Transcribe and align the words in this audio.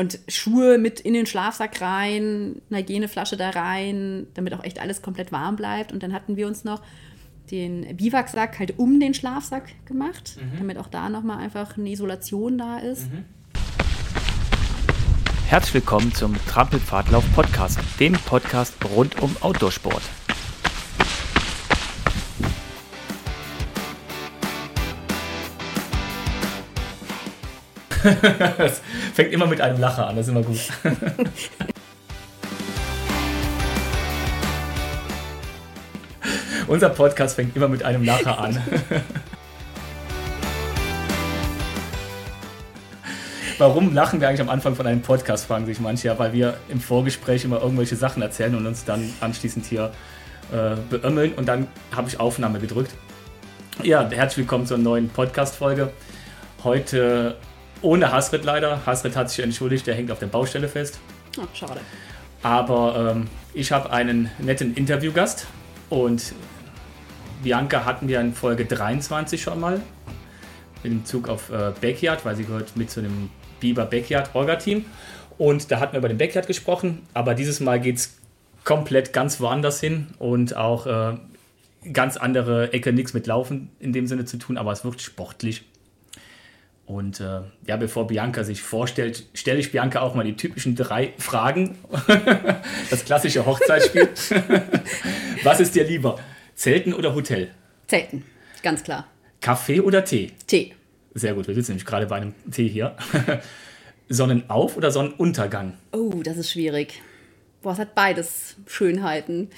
und 0.00 0.18
Schuhe 0.28 0.78
mit 0.78 0.98
in 0.98 1.12
den 1.12 1.26
Schlafsack 1.26 1.82
rein, 1.82 2.62
eine 2.70 2.80
Hygieneflasche 2.80 3.36
da 3.36 3.50
rein, 3.50 4.26
damit 4.32 4.54
auch 4.54 4.64
echt 4.64 4.80
alles 4.80 5.02
komplett 5.02 5.30
warm 5.30 5.56
bleibt. 5.56 5.92
Und 5.92 6.02
dann 6.02 6.14
hatten 6.14 6.38
wir 6.38 6.46
uns 6.46 6.64
noch 6.64 6.80
den 7.50 7.96
Biwaksack 7.98 8.58
halt 8.58 8.78
um 8.78 8.98
den 8.98 9.12
Schlafsack 9.12 9.64
gemacht, 9.84 10.38
mhm. 10.40 10.58
damit 10.58 10.78
auch 10.78 10.88
da 10.88 11.10
nochmal 11.10 11.38
einfach 11.38 11.76
eine 11.76 11.90
Isolation 11.90 12.56
da 12.56 12.78
ist. 12.78 13.12
Mhm. 13.12 13.26
Herzlich 15.46 15.74
willkommen 15.74 16.14
zum 16.14 16.34
Trampelpfadlauf 16.46 17.24
Podcast, 17.34 17.78
dem 17.98 18.14
Podcast 18.14 18.76
rund 18.96 19.20
um 19.20 19.36
Outdoorsport. 19.40 20.02
Das 28.58 28.80
fängt 29.14 29.32
immer 29.32 29.46
mit 29.46 29.60
einem 29.60 29.78
Lacher 29.80 30.06
an, 30.06 30.16
das 30.16 30.26
ist 30.26 30.32
immer 30.32 30.42
gut. 30.42 30.58
Unser 36.66 36.90
Podcast 36.90 37.36
fängt 37.36 37.56
immer 37.56 37.68
mit 37.68 37.82
einem 37.82 38.04
Lacher 38.04 38.38
an. 38.38 38.62
Warum 43.58 43.92
lachen 43.92 44.20
wir 44.20 44.28
eigentlich 44.28 44.40
am 44.40 44.48
Anfang 44.48 44.74
von 44.74 44.86
einem 44.86 45.02
Podcast, 45.02 45.44
fragen 45.46 45.66
sich 45.66 45.80
manche 45.80 46.08
ja, 46.08 46.18
weil 46.18 46.32
wir 46.32 46.56
im 46.68 46.80
Vorgespräch 46.80 47.44
immer 47.44 47.60
irgendwelche 47.60 47.96
Sachen 47.96 48.22
erzählen 48.22 48.54
und 48.54 48.66
uns 48.66 48.86
dann 48.86 49.12
anschließend 49.20 49.66
hier 49.66 49.90
äh, 50.50 50.76
beömmeln 50.88 51.32
und 51.34 51.46
dann 51.46 51.68
habe 51.94 52.08
ich 52.08 52.18
Aufnahme 52.18 52.58
gedrückt. 52.58 52.92
Ja, 53.82 54.08
herzlich 54.08 54.38
willkommen 54.38 54.64
zur 54.64 54.78
neuen 54.78 55.08
Podcast-Folge. 55.10 55.90
Heute 56.64 57.36
ohne 57.82 58.12
Hasrit 58.12 58.44
leider. 58.44 58.84
Hasrit 58.86 59.16
hat 59.16 59.30
sich 59.30 59.44
entschuldigt, 59.44 59.86
der 59.86 59.94
hängt 59.94 60.10
auf 60.10 60.18
der 60.18 60.26
Baustelle 60.26 60.68
fest. 60.68 60.98
Ach, 61.40 61.54
schade. 61.54 61.80
Aber 62.42 63.14
ähm, 63.14 63.28
ich 63.52 63.72
habe 63.72 63.90
einen 63.90 64.30
netten 64.38 64.74
Interviewgast 64.74 65.46
und 65.90 66.34
Bianca 67.42 67.84
hatten 67.84 68.08
wir 68.08 68.20
in 68.20 68.34
Folge 68.34 68.64
23 68.64 69.42
schon 69.42 69.60
mal 69.60 69.80
mit 70.82 70.92
dem 70.92 71.04
Zug 71.04 71.28
auf 71.28 71.50
äh, 71.50 71.72
Backyard, 71.80 72.24
weil 72.24 72.36
sie 72.36 72.44
gehört 72.44 72.76
mit 72.76 72.90
zu 72.90 73.02
dem 73.02 73.30
Biber 73.60 73.84
Backyard 73.84 74.34
Orga-Team. 74.34 74.84
Und 75.38 75.70
da 75.70 75.80
hatten 75.80 75.92
wir 75.92 75.98
über 75.98 76.08
den 76.08 76.18
Backyard 76.18 76.46
gesprochen, 76.46 77.02
aber 77.14 77.34
dieses 77.34 77.60
Mal 77.60 77.80
geht 77.80 77.96
es 77.96 78.18
komplett 78.64 79.12
ganz 79.12 79.40
woanders 79.40 79.80
hin 79.80 80.08
und 80.18 80.54
auch 80.54 80.86
äh, 80.86 81.16
ganz 81.92 82.16
andere 82.16 82.72
Ecke, 82.72 82.92
nichts 82.92 83.14
mit 83.14 83.26
Laufen 83.26 83.70
in 83.78 83.92
dem 83.92 84.06
Sinne 84.06 84.26
zu 84.26 84.36
tun, 84.36 84.58
aber 84.58 84.72
es 84.72 84.84
wird 84.84 85.00
sportlich. 85.00 85.64
Und 86.90 87.20
äh, 87.20 87.42
ja, 87.68 87.76
bevor 87.76 88.08
Bianca 88.08 88.42
sich 88.42 88.62
vorstellt, 88.62 89.24
stelle 89.32 89.60
ich 89.60 89.70
Bianca 89.70 90.00
auch 90.00 90.16
mal 90.16 90.24
die 90.24 90.34
typischen 90.34 90.74
drei 90.74 91.12
Fragen. 91.18 91.78
das 92.90 93.04
klassische 93.04 93.46
Hochzeitsspiel. 93.46 94.08
Was 95.44 95.60
ist 95.60 95.76
dir 95.76 95.84
lieber? 95.84 96.18
Zelten 96.56 96.92
oder 96.92 97.14
Hotel? 97.14 97.52
Zelten, 97.86 98.24
ganz 98.64 98.82
klar. 98.82 99.06
Kaffee 99.40 99.80
oder 99.80 100.04
Tee? 100.04 100.32
Tee. 100.48 100.74
Sehr 101.14 101.34
gut, 101.34 101.46
wir 101.46 101.54
sitzen 101.54 101.70
nämlich 101.70 101.86
gerade 101.86 102.06
bei 102.06 102.16
einem 102.16 102.34
Tee 102.50 102.66
hier. 102.66 102.96
Sonnenauf- 104.08 104.76
oder 104.76 104.90
Sonnenuntergang? 104.90 105.74
Oh, 105.92 106.22
das 106.24 106.38
ist 106.38 106.50
schwierig. 106.50 107.00
Boah, 107.62 107.74
es 107.74 107.78
hat 107.78 107.94
beides 107.94 108.56
Schönheiten. 108.66 109.50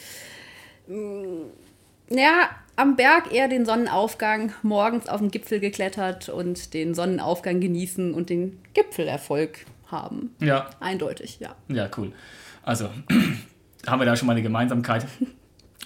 Ja, 2.10 2.50
am 2.77 2.97
Berg 2.97 3.33
eher 3.33 3.48
den 3.48 3.67
Sonnenaufgang, 3.67 4.53
morgens 4.62 5.09
auf 5.09 5.20
den 5.20 5.31
Gipfel 5.31 5.61
geklettert 5.61 6.28
und 6.28 6.75
den 6.75 6.95
Sonnenaufgang 6.95 7.61
genießen 7.61 8.15
und 8.15 8.31
den 8.31 8.59
Gipfelerfolg 8.75 9.67
haben. 9.87 10.34
Ja. 10.41 10.70
Eindeutig, 10.81 11.39
ja. 11.41 11.55
Ja, 11.69 11.89
cool. 11.97 12.12
Also 12.62 12.89
haben 13.87 14.00
wir 14.00 14.06
da 14.06 14.17
schon 14.17 14.27
mal 14.27 14.33
eine 14.33 14.43
Gemeinsamkeit. 14.43 15.06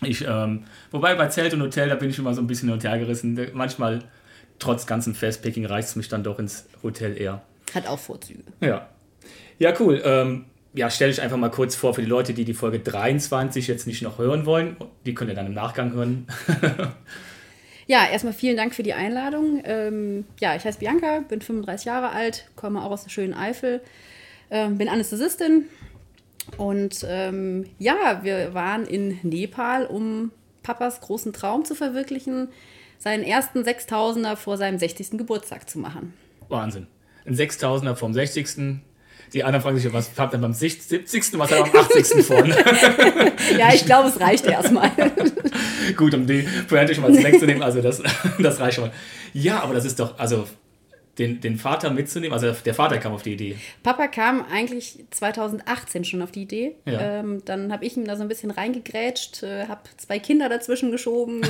Ich, 0.02 0.26
ähm, 0.26 0.64
wobei 0.90 1.14
bei 1.14 1.28
Zelt 1.28 1.54
und 1.54 1.62
Hotel, 1.62 1.88
da 1.88 1.94
bin 1.94 2.10
ich 2.10 2.18
immer 2.18 2.34
so 2.34 2.42
ein 2.42 2.46
bisschen 2.46 2.68
hin 2.68 2.74
und 2.74 2.84
her 2.84 2.98
gerissen. 2.98 3.50
Manchmal, 3.54 4.04
trotz 4.58 4.86
ganzen 4.86 5.14
Festpicking, 5.14 5.64
reicht 5.66 5.88
es 5.88 5.96
mich 5.96 6.08
dann 6.08 6.22
doch 6.22 6.38
ins 6.38 6.68
Hotel 6.82 7.16
eher. 7.20 7.42
Hat 7.74 7.86
auch 7.86 7.98
Vorzüge. 7.98 8.44
Ja. 8.60 8.88
Ja, 9.58 9.72
cool. 9.80 10.02
Ähm, 10.04 10.44
ja, 10.76 10.90
stelle 10.90 11.10
ich 11.10 11.22
einfach 11.22 11.38
mal 11.38 11.50
kurz 11.50 11.74
vor 11.74 11.94
für 11.94 12.02
die 12.02 12.06
Leute, 12.06 12.34
die 12.34 12.44
die 12.44 12.54
Folge 12.54 12.78
23 12.80 13.66
jetzt 13.66 13.86
nicht 13.86 14.02
noch 14.02 14.18
hören 14.18 14.44
wollen. 14.44 14.76
Die 15.06 15.14
könnt 15.14 15.30
ihr 15.30 15.34
dann 15.34 15.46
im 15.46 15.54
Nachgang 15.54 15.92
hören. 15.92 16.26
ja, 17.86 18.06
erstmal 18.06 18.34
vielen 18.34 18.58
Dank 18.58 18.74
für 18.74 18.82
die 18.82 18.92
Einladung. 18.92 19.62
Ähm, 19.64 20.26
ja, 20.38 20.54
ich 20.54 20.64
heiße 20.64 20.78
Bianca, 20.78 21.20
bin 21.20 21.40
35 21.40 21.86
Jahre 21.86 22.10
alt, 22.10 22.50
komme 22.56 22.82
auch 22.82 22.90
aus 22.90 23.04
der 23.04 23.10
schönen 23.10 23.32
Eifel, 23.32 23.80
ähm, 24.50 24.76
bin 24.76 24.90
Anästhesistin 24.90 25.64
und 26.58 27.06
ähm, 27.08 27.64
ja, 27.78 28.20
wir 28.22 28.52
waren 28.52 28.86
in 28.86 29.18
Nepal, 29.22 29.86
um 29.86 30.30
Papas 30.62 31.00
großen 31.00 31.32
Traum 31.32 31.64
zu 31.64 31.74
verwirklichen, 31.74 32.48
seinen 32.98 33.24
ersten 33.24 33.60
6000er 33.60 34.36
vor 34.36 34.58
seinem 34.58 34.78
60. 34.78 35.12
Geburtstag 35.12 35.70
zu 35.70 35.78
machen. 35.78 36.12
Wahnsinn. 36.48 36.86
Ein 37.24 37.34
6000er 37.34 37.94
vom 37.94 38.12
60 38.12 38.84
die 39.32 39.44
anderen 39.44 39.62
fragen 39.62 39.78
sich, 39.78 39.92
was 39.92 40.10
habt 40.16 40.34
ihr 40.34 40.38
beim 40.38 40.52
70. 40.52 41.34
und 41.34 41.38
was 41.38 41.50
habt 41.50 41.66
ihr 41.66 41.72
beim 41.72 41.82
80. 41.82 42.24
von? 42.24 42.48
ja, 43.58 43.72
ich 43.74 43.84
glaube, 43.84 44.08
es 44.08 44.20
reicht 44.20 44.46
erstmal. 44.46 44.90
Gut, 45.96 46.14
um 46.14 46.26
die 46.26 46.46
Pointe 46.68 46.94
schon 46.94 47.02
mal 47.02 47.14
wegzunehmen, 47.14 47.62
also 47.62 47.80
das, 47.80 48.02
das 48.38 48.60
reicht 48.60 48.76
schon 48.76 48.84
mal. 48.84 48.92
Ja, 49.32 49.60
aber 49.60 49.74
das 49.74 49.84
ist 49.84 49.98
doch, 49.98 50.18
also 50.18 50.46
den, 51.18 51.40
den 51.40 51.56
Vater 51.56 51.90
mitzunehmen, 51.90 52.34
also 52.34 52.52
der 52.52 52.74
Vater 52.74 52.98
kam 52.98 53.12
auf 53.12 53.22
die 53.22 53.32
Idee. 53.32 53.56
Papa 53.82 54.06
kam 54.06 54.44
eigentlich 54.50 55.04
2018 55.10 56.04
schon 56.04 56.22
auf 56.22 56.30
die 56.30 56.42
Idee. 56.42 56.76
Ja. 56.84 57.20
Ähm, 57.20 57.42
dann 57.44 57.72
habe 57.72 57.84
ich 57.86 57.96
ihm 57.96 58.04
da 58.04 58.16
so 58.16 58.22
ein 58.22 58.28
bisschen 58.28 58.50
reingegrätscht, 58.50 59.42
äh, 59.42 59.66
habe 59.66 59.80
zwei 59.96 60.18
Kinder 60.18 60.48
dazwischen 60.48 60.90
geschoben. 60.90 61.40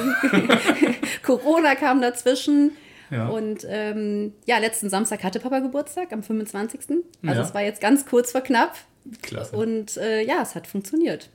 Corona 1.22 1.74
kam 1.74 2.00
dazwischen. 2.00 2.72
Ja. 3.10 3.28
Und 3.28 3.66
ähm, 3.68 4.32
ja, 4.46 4.58
letzten 4.58 4.90
Samstag 4.90 5.22
hatte 5.22 5.40
Papa 5.40 5.60
Geburtstag, 5.60 6.12
am 6.12 6.22
25. 6.22 6.80
Also 6.80 7.00
ja. 7.22 7.40
es 7.40 7.54
war 7.54 7.62
jetzt 7.62 7.80
ganz 7.80 8.06
kurz 8.06 8.32
vor 8.32 8.40
knapp. 8.40 8.74
Klasse. 9.22 9.56
Und 9.56 9.96
äh, 9.96 10.22
ja, 10.22 10.42
es 10.42 10.54
hat 10.54 10.66
funktioniert. 10.66 11.30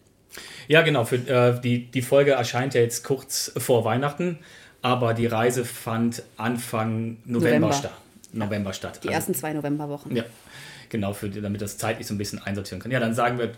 Ja, 0.68 0.82
genau. 0.82 1.06
Für, 1.06 1.16
äh, 1.16 1.60
die, 1.62 1.86
die 1.86 2.02
Folge 2.02 2.32
erscheint 2.32 2.74
ja 2.74 2.82
jetzt 2.82 3.04
kurz 3.04 3.52
vor 3.58 3.86
Weihnachten, 3.86 4.40
aber 4.82 5.14
die 5.14 5.26
Reise 5.28 5.66
fand 5.66 6.24
Anfang 6.38 7.18
November, 7.26 7.50
November. 7.50 7.74
statt. 7.74 7.92
November 8.34 8.74
statt. 8.74 9.00
Die 9.04 9.08
also, 9.08 9.16
ersten 9.16 9.34
zwei 9.34 9.54
Novemberwochen. 9.54 10.16
Ja, 10.16 10.24
genau, 10.90 11.14
für, 11.14 11.30
damit 11.30 11.62
das 11.62 11.78
zeitlich 11.78 12.08
so 12.08 12.14
ein 12.14 12.18
bisschen 12.18 12.42
einsortieren 12.42 12.82
kann. 12.82 12.92
Ja, 12.92 13.00
dann 13.00 13.14
sagen 13.14 13.38
wir 13.38 13.52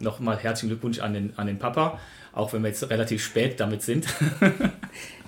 nochmal 0.00 0.38
herzlichen 0.38 0.68
Glückwunsch 0.70 1.00
an 1.00 1.14
den, 1.14 1.32
an 1.36 1.46
den 1.46 1.58
Papa, 1.58 1.98
auch 2.32 2.52
wenn 2.52 2.62
wir 2.62 2.68
jetzt 2.68 2.88
relativ 2.88 3.22
spät 3.24 3.60
damit 3.60 3.82
sind. 3.82 4.06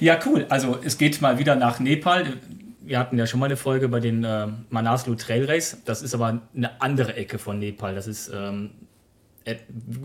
Ja, 0.00 0.18
cool. 0.26 0.46
Also 0.48 0.78
es 0.82 0.98
geht 0.98 1.20
mal 1.20 1.38
wieder 1.38 1.56
nach 1.56 1.80
Nepal. 1.80 2.38
Wir 2.80 2.98
hatten 2.98 3.18
ja 3.18 3.26
schon 3.26 3.40
mal 3.40 3.46
eine 3.46 3.56
Folge 3.56 3.88
bei 3.88 4.00
den 4.00 4.24
äh, 4.24 4.48
Manaslu 4.70 5.14
Trail 5.14 5.44
Race. 5.44 5.78
Das 5.84 6.02
ist 6.02 6.14
aber 6.14 6.42
eine 6.54 6.80
andere 6.80 7.14
Ecke 7.14 7.38
von 7.38 7.58
Nepal. 7.58 7.94
Das 7.94 8.06
ist 8.06 8.30
ähm, 8.34 8.70
ein 9.46 9.58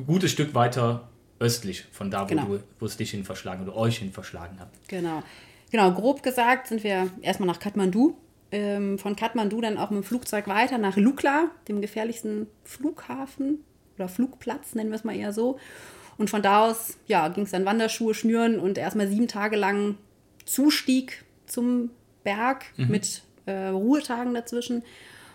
gutes 0.06 0.32
Stück 0.32 0.54
weiter 0.54 1.10
östlich 1.40 1.86
von 1.92 2.10
da, 2.10 2.24
wo, 2.24 2.26
genau. 2.28 2.46
du, 2.46 2.64
wo 2.80 2.86
es 2.86 2.98
dich 2.98 3.12
hin 3.12 3.24
verschlagen 3.24 3.64
oder 3.64 3.76
euch 3.76 3.98
hin 3.98 4.12
verschlagen 4.12 4.60
hat. 4.60 4.70
Genau. 4.88 5.24
Genau, 5.72 5.92
grob 5.92 6.24
gesagt 6.24 6.68
sind 6.68 6.84
wir 6.84 7.10
erstmal 7.22 7.48
nach 7.48 7.60
Kathmandu. 7.60 8.16
Ähm, 8.50 8.98
von 8.98 9.18
Kathmandu 9.18 9.60
dann 9.60 9.78
auch 9.78 9.90
mit 9.90 10.04
dem 10.04 10.06
Flugzeug 10.06 10.48
weiter 10.48 10.78
nach 10.78 10.96
Lukla, 10.96 11.52
dem 11.68 11.82
gefährlichsten 11.82 12.48
Flughafen 12.64 13.60
oder 13.98 14.08
Flugplatz, 14.08 14.74
nennen 14.74 14.90
wir 14.90 14.96
es 14.96 15.04
mal 15.04 15.16
eher 15.16 15.34
so. 15.34 15.60
Und 16.18 16.30
von 16.30 16.42
da 16.42 16.66
aus 16.66 16.98
ja, 17.08 17.28
ging 17.28 17.44
es 17.44 17.52
dann 17.52 17.66
Wanderschuhe 17.66 18.14
schnüren 18.14 18.60
und 18.60 18.78
erstmal 18.78 19.08
sieben 19.08 19.28
Tage 19.28 19.56
lang 19.56 19.98
Zustieg 20.46 21.24
zum 21.46 21.92
Berg 22.24 22.66
mhm. 22.78 22.88
mit 22.88 23.22
äh, 23.46 23.68
Ruhetagen 23.68 24.34
dazwischen. 24.34 24.84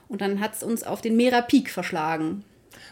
Und 0.09 0.20
dann 0.20 0.41
hat 0.41 0.54
es 0.54 0.62
uns 0.62 0.82
auf 0.84 1.00
den 1.00 1.16
Mera 1.16 1.41
Peak 1.41 1.70
verschlagen. 1.70 2.44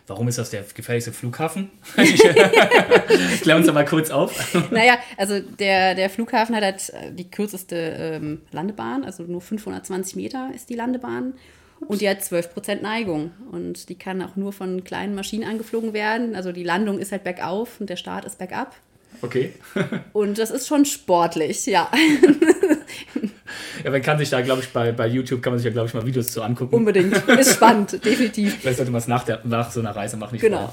Warum 0.07 0.29
ist 0.29 0.39
das 0.39 0.51
der 0.51 0.65
gefährlichste 0.75 1.13
Flughafen? 1.13 1.71
Klär 3.43 3.57
uns 3.57 3.67
doch 3.67 3.75
mal 3.75 3.85
kurz 3.85 4.11
auf. 4.11 4.55
naja, 4.71 4.99
also 5.17 5.41
der, 5.41 5.95
der 5.95 6.11
Flughafen 6.11 6.57
hat 6.57 6.65
halt 6.65 6.91
äh, 6.91 7.13
die 7.13 7.31
kürzeste 7.31 7.77
ähm, 7.77 8.41
Landebahn, 8.51 9.05
also 9.05 9.23
nur 9.25 9.41
520 9.41 10.17
Meter 10.17 10.51
ist 10.55 10.69
die 10.69 10.75
Landebahn. 10.75 11.35
Und 11.87 12.01
die 12.01 12.09
hat 12.09 12.21
12% 12.21 12.83
Neigung. 12.83 13.33
Und 13.51 13.89
die 13.89 13.97
kann 13.97 14.23
auch 14.23 14.37
nur 14.37 14.53
von 14.53 14.85
kleinen 14.85 15.15
Maschinen 15.15 15.45
angeflogen 15.45 15.93
werden. 15.93 16.35
Also 16.35 16.53
die 16.53 16.65
Landung 16.65 16.99
ist 16.99 17.13
halt 17.13 17.25
bergauf 17.25 17.81
und 17.81 17.91
der 17.91 17.97
Start 17.97 18.25
ist 18.25 18.39
bergab. 18.39 18.77
Okay. 19.23 19.53
und 20.13 20.39
das 20.39 20.51
ist 20.51 20.69
schon 20.69 20.85
sportlich, 20.85 21.67
ja. 21.67 21.91
Ja, 23.85 23.91
man 23.91 24.03
kann 24.03 24.19
sich 24.19 24.31
da, 24.31 24.41
glaube 24.43 24.61
ich, 24.63 24.69
bei, 24.73 24.93
bei 24.93 25.07
YouTube 25.07 25.43
kann 25.43 25.53
man 25.53 25.59
sich 25.59 25.65
ja, 25.65 25.73
glaube 25.73 25.89
ich, 25.89 25.95
mal 25.95 26.05
Videos 26.05 26.29
zu 26.29 26.43
angucken. 26.43 26.75
Unbedingt. 26.75 27.17
Ist 27.29 27.55
spannend, 27.55 28.05
definitiv. 28.05 28.59
Vielleicht 28.61 28.77
sollte 28.77 28.93
man 28.93 29.01
es 29.01 29.09
nach, 29.09 29.27
nach 29.45 29.71
so 29.71 29.81
einer 29.81 29.95
Reise 29.95 30.17
machen, 30.17 30.35
nicht 30.35 30.43
Genau. 30.43 30.73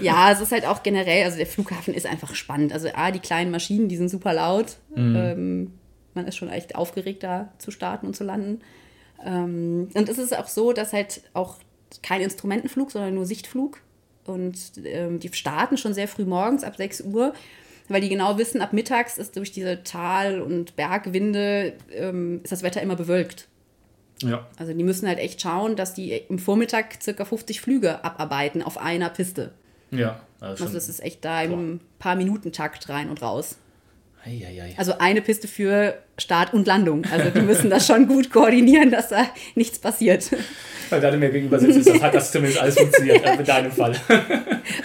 ja, 0.00 0.32
es 0.32 0.40
ist 0.40 0.52
halt 0.52 0.66
auch 0.66 0.82
generell, 0.82 1.24
also 1.24 1.36
der 1.36 1.46
Flughafen 1.46 1.94
ist 1.94 2.06
einfach 2.06 2.34
spannend. 2.34 2.72
Also 2.72 2.88
A, 2.94 3.10
die 3.10 3.18
kleinen 3.18 3.50
Maschinen, 3.50 3.88
die 3.88 3.96
sind 3.96 4.08
super 4.08 4.32
laut. 4.32 4.76
Mhm. 4.94 5.16
Ähm, 5.16 5.72
man 6.14 6.26
ist 6.26 6.36
schon 6.36 6.48
echt 6.48 6.74
aufgeregt, 6.74 7.22
da 7.22 7.52
zu 7.58 7.70
starten 7.70 8.06
und 8.06 8.16
zu 8.16 8.24
landen. 8.24 8.60
Ähm, 9.24 9.88
und 9.94 10.08
es 10.08 10.18
ist 10.18 10.36
auch 10.36 10.48
so, 10.48 10.72
dass 10.72 10.92
halt 10.92 11.22
auch 11.34 11.56
kein 12.02 12.20
Instrumentenflug, 12.20 12.90
sondern 12.90 13.14
nur 13.14 13.26
Sichtflug. 13.26 13.78
Und 14.24 14.56
ähm, 14.84 15.18
die 15.18 15.32
starten 15.32 15.76
schon 15.76 15.94
sehr 15.94 16.08
früh 16.08 16.24
morgens 16.24 16.62
ab 16.62 16.76
6 16.76 17.02
Uhr, 17.02 17.34
weil 17.88 18.00
die 18.00 18.08
genau 18.08 18.38
wissen, 18.38 18.60
ab 18.60 18.72
mittags 18.72 19.18
ist 19.18 19.36
durch 19.36 19.50
diese 19.50 19.82
Tal- 19.82 20.40
und 20.40 20.76
Bergwinde 20.76 21.74
ähm, 21.92 22.40
ist 22.42 22.52
das 22.52 22.62
Wetter 22.62 22.80
immer 22.80 22.96
bewölkt. 22.96 23.48
Ja. 24.22 24.46
Also 24.58 24.72
die 24.72 24.84
müssen 24.84 25.08
halt 25.08 25.18
echt 25.18 25.40
schauen, 25.40 25.76
dass 25.76 25.94
die 25.94 26.12
im 26.12 26.38
Vormittag 26.38 27.02
circa 27.02 27.24
50 27.24 27.60
Flüge 27.60 28.04
abarbeiten 28.04 28.62
auf 28.62 28.78
einer 28.78 29.08
Piste. 29.08 29.52
Ja. 29.90 30.20
Also 30.40 30.68
das 30.68 30.88
ist 30.88 31.02
echt 31.02 31.24
da 31.24 31.42
im 31.42 31.80
paar 31.98 32.16
Minuten 32.16 32.52
Takt 32.52 32.88
rein 32.88 33.10
und 33.10 33.22
raus. 33.22 33.56
Eieiei. 34.24 34.74
Also 34.76 34.98
eine 34.98 35.22
Piste 35.22 35.48
für 35.48 35.94
Start 36.18 36.52
und 36.52 36.66
Landung. 36.66 37.04
Also 37.10 37.30
die 37.30 37.40
müssen 37.40 37.70
das 37.70 37.86
schon 37.86 38.06
gut 38.06 38.30
koordinieren, 38.30 38.90
dass 38.90 39.08
da 39.08 39.26
nichts 39.54 39.78
passiert. 39.78 40.30
Weil 40.90 41.00
da 41.00 41.10
du 41.10 41.16
mir 41.16 41.30
gegenüber 41.30 41.58
sitzt, 41.58 41.88
das 41.88 42.02
hat 42.02 42.14
das 42.14 42.32
zumindest 42.32 42.60
alles 42.60 42.78
funktioniert, 42.78 43.24
äh, 43.24 43.36
in 43.36 43.44
deinem 43.44 43.72
Fall. 43.72 43.94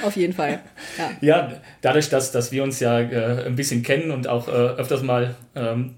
Auf 0.04 0.16
jeden 0.16 0.34
Fall. 0.34 0.62
Ja, 0.98 1.12
Ja, 1.22 1.62
dadurch, 1.82 2.10
dass, 2.10 2.32
dass 2.32 2.52
wir 2.52 2.64
uns 2.64 2.80
ja 2.80 3.00
äh, 3.00 3.46
ein 3.46 3.56
bisschen 3.56 3.84
kennen 3.84 4.12
und 4.12 4.28
auch 4.28 4.48
äh, 4.48 4.52
öfters 4.52 5.02
mal 5.02 5.36
ähm, 5.56 5.96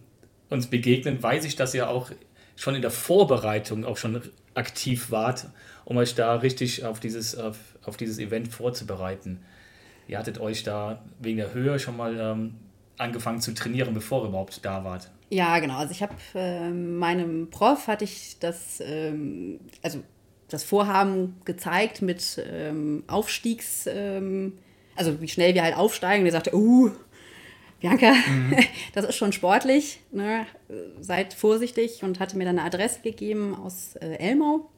uns 0.49 0.67
begegnen, 0.67 1.21
weiß 1.21 1.45
ich, 1.45 1.55
dass 1.55 1.73
ihr 1.73 1.89
auch 1.89 2.11
schon 2.55 2.75
in 2.75 2.81
der 2.81 2.91
Vorbereitung 2.91 3.85
auch 3.85 3.97
schon 3.97 4.21
aktiv 4.55 5.11
wart, 5.11 5.47
um 5.85 5.97
euch 5.97 6.15
da 6.15 6.35
richtig 6.35 6.85
auf 6.85 6.99
dieses, 6.99 7.37
auf, 7.37 7.57
auf 7.83 7.97
dieses 7.97 8.17
Event 8.17 8.47
vorzubereiten. 8.47 9.41
Ihr 10.07 10.17
hattet 10.17 10.39
euch 10.39 10.63
da 10.63 11.03
wegen 11.19 11.37
der 11.37 11.53
Höhe 11.53 11.79
schon 11.79 11.97
mal 11.97 12.17
ähm, 12.17 12.55
angefangen 12.97 13.41
zu 13.41 13.53
trainieren, 13.53 13.93
bevor 13.93 14.23
ihr 14.23 14.29
überhaupt 14.29 14.63
da 14.65 14.83
wart. 14.83 15.09
ja 15.29 15.59
genau. 15.59 15.77
Also 15.77 15.91
ich 15.91 16.01
habe 16.01 16.15
ähm, 16.35 16.97
meinem 16.97 17.49
Prof 17.49 17.87
hatte 17.87 18.03
ich 18.03 18.37
das, 18.39 18.81
ähm, 18.81 19.59
also 19.81 20.03
das 20.49 20.63
Vorhaben 20.63 21.35
gezeigt 21.45 22.01
mit 22.01 22.41
ähm, 22.49 23.03
Aufstiegs, 23.07 23.87
ähm, 23.87 24.53
also 24.95 25.21
wie 25.21 25.27
schnell 25.27 25.53
wir 25.53 25.63
halt 25.63 25.75
aufsteigen. 25.75 26.21
Und 26.21 26.27
er 26.27 26.31
sagte, 26.31 26.55
uh, 26.55 26.91
Bianca, 27.79 28.13
das 28.93 29.05
ist 29.05 29.15
schon 29.15 29.33
sportlich, 29.33 29.99
ne? 30.11 30.47
seid 30.99 31.33
vorsichtig 31.33 32.03
und 32.03 32.19
hatte 32.19 32.37
mir 32.37 32.45
dann 32.45 32.57
eine 32.57 32.67
Adresse 32.67 33.01
gegeben 33.01 33.53
aus 33.53 33.95
äh, 33.97 34.15
Elmau, 34.15 34.69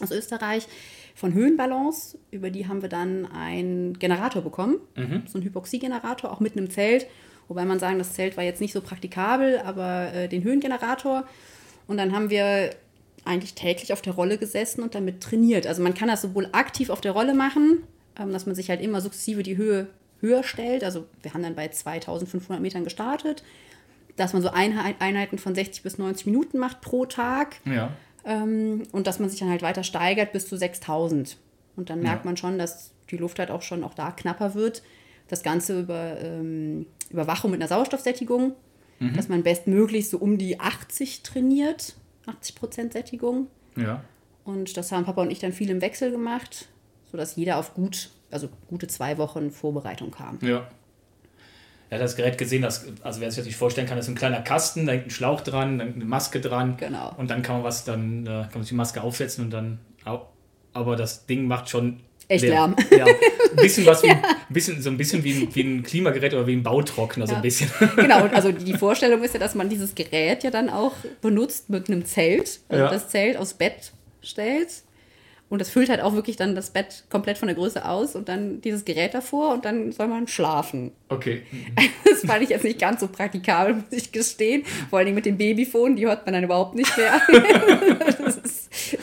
aus 0.00 0.10
Österreich, 0.10 0.66
von 1.14 1.34
Höhenbalance. 1.34 2.18
Über 2.30 2.50
die 2.50 2.66
haben 2.66 2.82
wir 2.82 2.88
dann 2.88 3.26
einen 3.26 3.98
Generator 3.98 4.42
bekommen, 4.42 4.78
so 5.26 5.38
einen 5.38 5.44
Hypoxiegenerator, 5.44 6.32
auch 6.32 6.40
mitten 6.40 6.58
im 6.58 6.70
Zelt. 6.70 7.06
Wobei 7.50 7.64
man 7.64 7.80
sagen, 7.80 7.98
das 7.98 8.12
Zelt 8.12 8.36
war 8.36 8.44
jetzt 8.44 8.60
nicht 8.60 8.72
so 8.72 8.80
praktikabel, 8.80 9.58
aber 9.58 10.12
äh, 10.14 10.28
den 10.28 10.44
Höhengenerator. 10.44 11.24
Und 11.88 11.96
dann 11.96 12.14
haben 12.14 12.30
wir 12.30 12.70
eigentlich 13.24 13.54
täglich 13.54 13.92
auf 13.92 14.00
der 14.02 14.12
Rolle 14.12 14.38
gesessen 14.38 14.82
und 14.84 14.94
damit 14.94 15.20
trainiert. 15.20 15.66
Also 15.66 15.82
man 15.82 15.92
kann 15.94 16.06
das 16.06 16.22
sowohl 16.22 16.48
aktiv 16.52 16.90
auf 16.90 17.00
der 17.00 17.10
Rolle 17.10 17.34
machen, 17.34 17.82
ähm, 18.18 18.32
dass 18.32 18.46
man 18.46 18.54
sich 18.54 18.70
halt 18.70 18.80
immer 18.80 19.00
sukzessive 19.00 19.42
die 19.42 19.56
Höhe 19.56 19.88
höher 20.20 20.44
stellt. 20.44 20.84
Also 20.84 21.06
wir 21.22 21.34
haben 21.34 21.42
dann 21.42 21.56
bei 21.56 21.66
2500 21.66 22.62
Metern 22.62 22.84
gestartet, 22.84 23.42
dass 24.16 24.32
man 24.32 24.42
so 24.42 24.50
Einheit, 24.50 24.94
Einheiten 25.00 25.38
von 25.38 25.54
60 25.56 25.82
bis 25.82 25.98
90 25.98 26.26
Minuten 26.26 26.58
macht 26.58 26.80
pro 26.82 27.04
Tag 27.04 27.56
Ja. 27.64 27.90
ähm, 28.24 28.84
und 28.92 29.08
dass 29.08 29.18
man 29.18 29.28
sich 29.28 29.40
dann 29.40 29.50
halt 29.50 29.62
weiter 29.62 29.82
steigert 29.82 30.32
bis 30.32 30.46
zu 30.48 30.56
6000. 30.56 31.36
Und 31.76 31.90
dann 31.90 32.00
merkt 32.00 32.24
Ja. 32.24 32.26
man 32.26 32.36
schon, 32.36 32.58
dass 32.58 32.92
die 33.10 33.16
Luft 33.16 33.40
halt 33.40 33.50
auch 33.50 33.62
schon 33.62 33.82
auch 33.82 33.94
da 33.94 34.12
knapper 34.12 34.54
wird. 34.54 34.82
Das 35.30 35.42
Ganze 35.42 35.80
über 35.80 36.20
ähm, 36.20 36.86
Überwachung 37.08 37.52
mit 37.52 37.60
einer 37.60 37.68
Sauerstoffsättigung, 37.68 38.54
dass 39.14 39.28
man 39.28 39.42
bestmöglich 39.42 40.10
so 40.10 40.18
um 40.18 40.36
die 40.36 40.60
80 40.60 41.22
trainiert, 41.22 41.94
80 42.26 42.54
Prozent 42.54 42.92
Sättigung. 42.92 43.46
Ja. 43.76 44.04
Und 44.44 44.76
das 44.76 44.92
haben 44.92 45.04
Papa 45.04 45.22
und 45.22 45.30
ich 45.30 45.38
dann 45.38 45.52
viel 45.52 45.70
im 45.70 45.80
Wechsel 45.80 46.10
gemacht, 46.10 46.68
sodass 47.10 47.36
jeder 47.36 47.56
auf 47.56 47.72
gut, 47.72 48.10
also 48.30 48.50
gute 48.68 48.88
zwei 48.88 49.16
Wochen 49.16 49.50
Vorbereitung 49.50 50.10
kam. 50.10 50.38
Ja. 50.42 50.68
Er 51.88 51.98
hat 51.98 52.04
das 52.04 52.14
Gerät 52.14 52.38
gesehen, 52.38 52.62
das, 52.62 52.86
also 53.02 53.20
wer 53.20 53.30
sich 53.30 53.38
das 53.38 53.46
nicht 53.46 53.56
vorstellen 53.56 53.86
kann, 53.86 53.96
das 53.96 54.06
ist 54.06 54.12
ein 54.12 54.16
kleiner 54.16 54.42
Kasten, 54.42 54.86
da 54.86 54.92
hängt 54.92 55.06
ein 55.06 55.10
Schlauch 55.10 55.40
dran, 55.40 55.78
da 55.78 55.84
hängt 55.84 55.96
eine 55.96 56.04
Maske 56.04 56.40
dran. 56.40 56.76
Genau. 56.76 57.14
Und 57.16 57.30
dann 57.30 57.42
kann 57.42 57.56
man 57.56 57.64
was, 57.64 57.84
dann 57.84 58.26
äh, 58.26 58.42
kann 58.42 58.50
man 58.54 58.62
sich 58.62 58.70
die 58.70 58.76
Maske 58.76 59.02
aufsetzen 59.02 59.44
und 59.44 59.50
dann. 59.50 59.78
Aber 60.72 60.96
das 60.96 61.26
Ding 61.26 61.46
macht 61.46 61.68
schon. 61.68 62.00
Echt 62.30 62.44
Lärm. 62.44 62.76
Ja. 62.96 63.04
Ein 63.06 63.56
bisschen 63.56 63.84
was 63.86 64.02
wie, 64.04 64.10
ein 64.10 64.22
bisschen, 64.48 64.80
so 64.80 64.88
ein 64.90 64.96
bisschen 64.96 65.24
wie 65.24 65.32
ein, 65.32 65.54
wie 65.54 65.60
ein 65.62 65.82
Klimagerät 65.82 66.32
oder 66.32 66.46
wie 66.46 66.54
ein 66.54 66.62
Bautrockner, 66.62 67.26
so 67.26 67.32
Ja. 67.32 67.38
ein 67.38 67.42
bisschen. 67.42 67.70
genau, 67.96 68.26
also 68.32 68.52
die 68.52 68.74
Vorstellung 68.74 69.22
ist 69.22 69.34
ja, 69.34 69.40
dass 69.40 69.54
man 69.54 69.68
dieses 69.68 69.94
Gerät 69.94 70.44
ja 70.44 70.50
dann 70.50 70.70
auch 70.70 70.92
benutzt 71.20 71.68
mit 71.70 71.88
einem 71.88 72.04
Zelt. 72.04 72.60
Also 72.68 72.84
Ja. 72.84 72.90
das 72.90 73.08
Zelt 73.08 73.36
aufs 73.36 73.54
Bett 73.54 73.92
stellt. 74.22 74.68
Und 75.48 75.58
das 75.60 75.68
füllt 75.68 75.88
halt 75.88 76.00
auch 76.00 76.14
wirklich 76.14 76.36
dann 76.36 76.54
das 76.54 76.70
Bett 76.70 77.02
komplett 77.10 77.36
von 77.36 77.48
der 77.48 77.56
Größe 77.56 77.84
aus 77.84 78.14
und 78.14 78.28
dann 78.28 78.60
dieses 78.60 78.84
Gerät 78.84 79.14
davor 79.14 79.52
und 79.54 79.64
dann 79.64 79.90
soll 79.90 80.06
man 80.06 80.28
schlafen. 80.28 80.92
Okay. 81.08 81.42
Das 82.08 82.20
fand 82.24 82.42
ich 82.44 82.50
jetzt 82.50 82.62
nicht 82.62 82.78
ganz 82.78 83.00
so 83.00 83.08
praktikabel, 83.08 83.74
muss 83.74 83.84
ich 83.90 84.12
gestehen. 84.12 84.62
Vor 84.90 85.00
allen 85.00 85.06
Dingen 85.06 85.16
mit 85.16 85.26
dem 85.26 85.36
Babyphone, 85.36 85.96
die 85.96 86.06
hört 86.06 86.24
man 86.24 86.34
dann 86.34 86.44
überhaupt 86.44 86.76
nicht 86.76 86.96
mehr. 86.96 87.20
das 88.16 88.36
ist, 88.36 88.96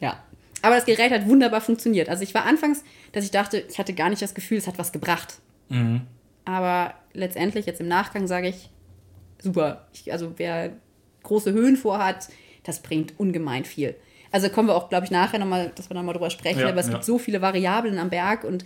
ja. 0.00 0.20
Aber 0.68 0.76
das 0.76 0.84
Gerät 0.84 1.10
hat 1.10 1.26
wunderbar 1.26 1.60
funktioniert. 1.60 2.08
Also 2.08 2.22
ich 2.22 2.34
war 2.34 2.44
anfangs, 2.44 2.84
dass 3.12 3.24
ich 3.24 3.30
dachte, 3.30 3.64
ich 3.68 3.78
hatte 3.78 3.94
gar 3.94 4.10
nicht 4.10 4.22
das 4.22 4.34
Gefühl, 4.34 4.58
es 4.58 4.66
hat 4.66 4.78
was 4.78 4.92
gebracht. 4.92 5.38
Aber 6.44 6.94
letztendlich, 7.12 7.66
jetzt 7.66 7.80
im 7.80 7.88
Nachgang, 7.88 8.26
sage 8.26 8.48
ich, 8.48 8.70
super. 9.42 9.86
Ich, 9.92 10.12
also 10.12 10.34
wer 10.36 10.72
große 11.22 11.52
Höhen 11.52 11.76
vorhat, 11.76 12.28
das 12.64 12.80
bringt 12.80 13.18
ungemein 13.18 13.64
viel. 13.64 13.94
Also 14.30 14.48
kommen 14.50 14.68
wir 14.68 14.74
auch, 14.76 14.88
glaube 14.90 15.04
ich, 15.06 15.10
nachher 15.10 15.38
nochmal, 15.38 15.72
dass 15.74 15.88
wir 15.90 15.94
nochmal 15.94 16.14
drüber 16.14 16.30
sprechen, 16.30 16.60
Ja, 16.60 16.68
aber 16.68 16.80
es 16.80 16.86
ja. 16.86 16.92
gibt 16.92 17.04
so 17.04 17.18
viele 17.18 17.40
Variablen 17.40 17.98
am 17.98 18.10
Berg 18.10 18.44
und 18.44 18.64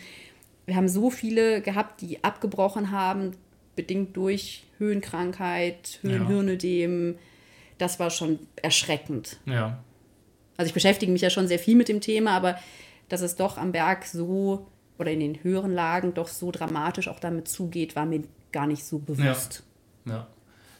wir 0.66 0.76
haben 0.76 0.88
so 0.88 1.10
viele 1.10 1.60
gehabt, 1.60 2.00
die 2.00 2.22
abgebrochen 2.22 2.90
haben, 2.90 3.32
bedingt 3.76 4.16
durch 4.16 4.64
Höhenkrankheit, 4.78 6.00
Ja. 6.02 6.10
Höhenhirnödem. 6.10 7.16
Das 7.78 7.98
war 7.98 8.10
schon 8.10 8.38
erschreckend. 8.56 9.38
Ja. 9.46 9.78
Also 10.62 10.68
ich 10.68 10.74
beschäftige 10.74 11.10
mich 11.10 11.22
ja 11.22 11.30
schon 11.30 11.48
sehr 11.48 11.58
viel 11.58 11.74
mit 11.74 11.88
dem 11.88 12.00
Thema, 12.00 12.30
aber 12.32 12.56
dass 13.08 13.20
es 13.20 13.36
doch 13.36 13.58
am 13.58 13.72
Berg 13.72 14.04
so 14.04 14.66
oder 14.96 15.10
in 15.10 15.20
den 15.20 15.42
höheren 15.42 15.74
Lagen 15.74 16.14
doch 16.14 16.28
so 16.28 16.52
dramatisch 16.52 17.08
auch 17.08 17.18
damit 17.18 17.48
zugeht, 17.48 17.96
war 17.96 18.06
mir 18.06 18.22
gar 18.52 18.68
nicht 18.68 18.84
so 18.84 18.98
bewusst. 18.98 19.64
Ja. 20.04 20.28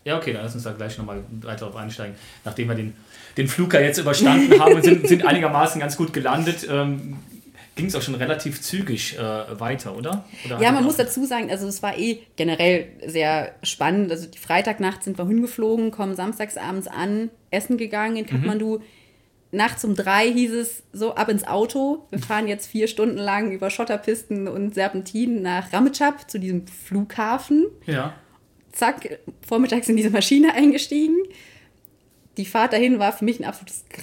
Ja, 0.04 0.16
okay, 0.16 0.32
dann 0.32 0.42
lass 0.42 0.54
uns 0.54 0.64
da 0.64 0.72
gleich 0.72 0.98
nochmal 0.98 1.22
weiter 1.42 1.66
drauf 1.66 1.76
einsteigen. 1.76 2.16
Nachdem 2.44 2.68
wir 2.68 2.74
den, 2.74 2.94
den 3.36 3.48
Flug 3.48 3.74
ja 3.74 3.80
jetzt 3.80 3.98
überstanden 3.98 4.60
haben 4.60 4.74
und 4.74 4.84
sind, 4.84 5.06
sind 5.08 5.24
einigermaßen 5.24 5.80
ganz 5.80 5.96
gut 5.96 6.12
gelandet, 6.12 6.66
ähm, 6.68 7.18
ging 7.74 7.86
es 7.86 7.94
auch 7.94 8.02
schon 8.02 8.16
relativ 8.16 8.60
zügig 8.60 9.16
äh, 9.16 9.60
weiter, 9.60 9.96
oder? 9.96 10.24
oder 10.44 10.60
Ja, 10.60 10.72
man 10.72 10.84
muss 10.84 10.96
dazu 10.96 11.24
sagen, 11.24 11.50
also 11.50 11.66
es 11.66 11.82
war 11.82 11.96
eh 11.96 12.18
generell 12.36 12.88
sehr 13.06 13.54
spannend. 13.62 14.10
Also 14.10 14.26
die 14.26 14.38
Freitagnacht 14.38 15.04
sind 15.04 15.18
wir 15.18 15.26
hingeflogen, 15.26 15.90
kommen 15.90 16.14
samstagsabends 16.14 16.88
an, 16.88 17.30
essen 17.50 17.78
gegangen 17.78 18.16
in 18.16 18.26
Kathmandu. 18.26 18.80
Nachts 19.54 19.84
um 19.84 19.94
drei 19.94 20.32
hieß 20.32 20.52
es 20.52 20.82
so, 20.94 21.14
ab 21.14 21.28
ins 21.28 21.44
Auto. 21.46 22.06
Wir 22.10 22.18
fahren 22.20 22.48
jetzt 22.48 22.66
vier 22.66 22.88
Stunden 22.88 23.18
lang 23.18 23.52
über 23.52 23.68
Schotterpisten 23.68 24.48
und 24.48 24.74
Serpentinen 24.74 25.42
nach 25.42 25.72
Ramechab 25.74 26.30
zu 26.30 26.38
diesem 26.40 26.66
Flughafen. 26.66 27.66
Ja. 27.86 28.14
Zack, 28.72 29.18
vormittags 29.46 29.88
in 29.90 29.96
diese 29.96 30.08
Maschine 30.08 30.54
eingestiegen. 30.54 31.16
Die 32.38 32.46
Fahrt 32.46 32.72
dahin 32.72 32.98
war 32.98 33.12
für 33.12 33.26
mich 33.26 33.38
ein 33.40 33.44
absolutes 33.44 33.84
Gr- 33.90 34.00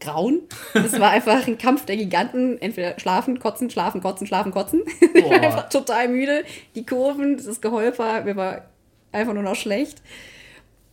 Grauen. 0.00 0.40
Es 0.74 0.98
war 0.98 1.10
einfach 1.10 1.46
ein 1.46 1.56
Kampf 1.58 1.84
der 1.84 1.96
Giganten. 1.96 2.60
Entweder 2.60 2.98
schlafen, 2.98 3.38
kotzen, 3.38 3.70
schlafen, 3.70 4.00
kotzen, 4.00 4.26
schlafen, 4.26 4.50
kotzen. 4.50 4.82
Ich 5.14 5.24
war 5.24 5.40
einfach 5.40 5.68
total 5.68 6.08
müde. 6.08 6.44
Die 6.74 6.84
Kurven, 6.84 7.36
das 7.36 7.60
Geholper, 7.60 8.22
mir 8.24 8.34
war 8.34 8.64
einfach 9.12 9.34
nur 9.34 9.42
noch 9.44 9.54
schlecht. 9.54 10.02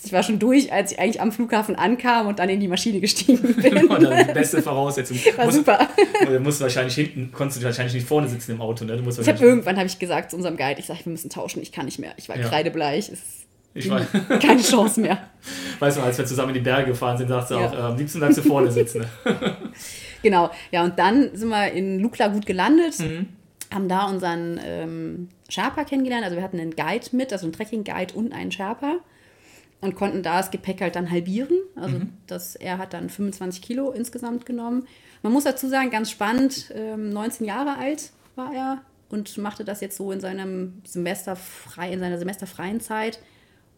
Ich 0.06 0.14
war 0.14 0.22
schon 0.22 0.38
durch, 0.38 0.72
als 0.72 0.92
ich 0.92 1.00
eigentlich 1.00 1.20
am 1.22 1.32
Flughafen 1.32 1.76
ankam 1.76 2.28
und 2.28 2.38
dann 2.40 2.50
in 2.50 2.60
die 2.60 2.68
Maschine 2.68 3.00
gestiegen 3.00 3.56
bin. 3.62 3.88
Dann 3.90 4.28
die 4.28 4.34
beste 4.34 4.62
Voraussetzung. 4.62 5.18
War 5.36 5.46
Muss- 5.46 5.56
super. 5.56 5.88
Du 6.26 6.40
musst 6.40 6.62
wahrscheinlich 6.62 6.94
hinten, 6.96 7.32
konntest 7.32 7.62
du 7.62 7.66
wahrscheinlich 7.66 7.96
nicht 7.96 8.08
vorne 8.08 8.28
sitzen 8.28 8.52
im 8.52 8.62
Auto, 8.62 8.86
ne? 8.86 8.94
Musst 9.02 9.18
Ich 9.20 9.26
wahrscheinlich- 9.26 9.42
irgendwann 9.42 9.78
habe 9.78 9.88
ich 9.88 9.98
gesagt 9.98 10.30
zu 10.32 10.38
unserem 10.38 10.56
Guide, 10.56 10.80
ich 10.80 10.86
sage, 10.86 11.00
wir 11.04 11.12
müssen 11.12 11.30
tauschen, 11.32 11.62
ich 11.62 11.72
kann 11.72 11.86
nicht 11.86 11.98
mehr. 12.00 12.12
Ich 12.18 12.30
war 12.30 12.38
Ja. 12.38 12.48
kreidebleich. 12.48 13.12
Ich 13.74 13.90
weiß, 13.90 14.06
keine 14.40 14.62
Chance 14.62 15.02
mehr. 15.02 15.18
weißt 15.80 15.98
du, 15.98 16.02
als 16.02 16.18
wir 16.18 16.26
zusammen 16.26 16.50
in 16.50 16.56
die 16.56 16.62
Berge 16.62 16.88
gefahren 16.92 17.18
sind, 17.18 17.28
sagst 17.30 17.52
du 17.52 17.56
Ja. 17.56 17.68
auch, 17.68 17.74
äh, 17.74 17.78
am 17.78 17.98
liebsten 17.98 18.20
bleibst 18.20 18.38
du 18.38 18.42
vorne 18.44 18.72
sitzen. 18.72 19.00
Ne? 19.26 19.58
Genau, 20.24 20.50
ja, 20.72 20.84
und 20.84 20.98
dann 20.98 21.30
sind 21.36 21.50
wir 21.50 21.72
in 21.72 22.00
Lukla 22.00 22.28
gut 22.30 22.46
gelandet, 22.48 22.98
Mhm. 23.00 23.28
haben 23.74 23.88
da 23.88 24.06
unseren 24.06 24.60
ähm, 24.66 25.30
Sherpa 25.48 25.84
kennengelernt. 25.84 26.24
Also 26.24 26.36
wir 26.36 26.44
hatten 26.44 26.60
einen 26.60 26.76
Guide 26.76 27.06
mit, 27.12 27.32
also 27.32 27.46
einen 27.46 27.54
Trekking-Guide 27.54 28.16
und 28.16 28.34
einen 28.34 28.52
Sherpa 28.52 28.96
und 29.82 29.96
konnten 29.96 30.24
da 30.24 30.38
das 30.38 30.52
Gepäck 30.52 30.82
halt 30.82 30.96
dann 30.96 31.10
halbieren. 31.12 31.58
Also 31.76 32.00
Mhm. 32.00 32.14
das, 32.28 32.56
er 32.56 32.78
hat 32.78 32.94
dann 32.94 33.10
25 33.10 33.62
Kilo 33.62 33.92
insgesamt 33.92 34.46
genommen. 34.46 34.88
Man 35.24 35.34
muss 35.34 35.44
dazu 35.44 35.68
sagen, 35.68 35.90
ganz 35.92 36.10
spannend, 36.12 36.72
ähm, 36.76 37.10
19 37.10 37.46
Jahre 37.46 37.78
alt 37.78 38.12
war 38.36 38.54
er 38.54 38.82
und 39.10 39.38
machte 39.38 39.64
das 39.66 39.82
jetzt 39.82 39.98
so 39.98 40.12
in 40.12 40.20
seinem 40.20 40.82
Semester 40.86 41.36
frei, 41.36 41.92
in 41.94 42.00
seiner 42.00 42.18
semesterfreien 42.18 42.80
Zeit, 42.82 43.20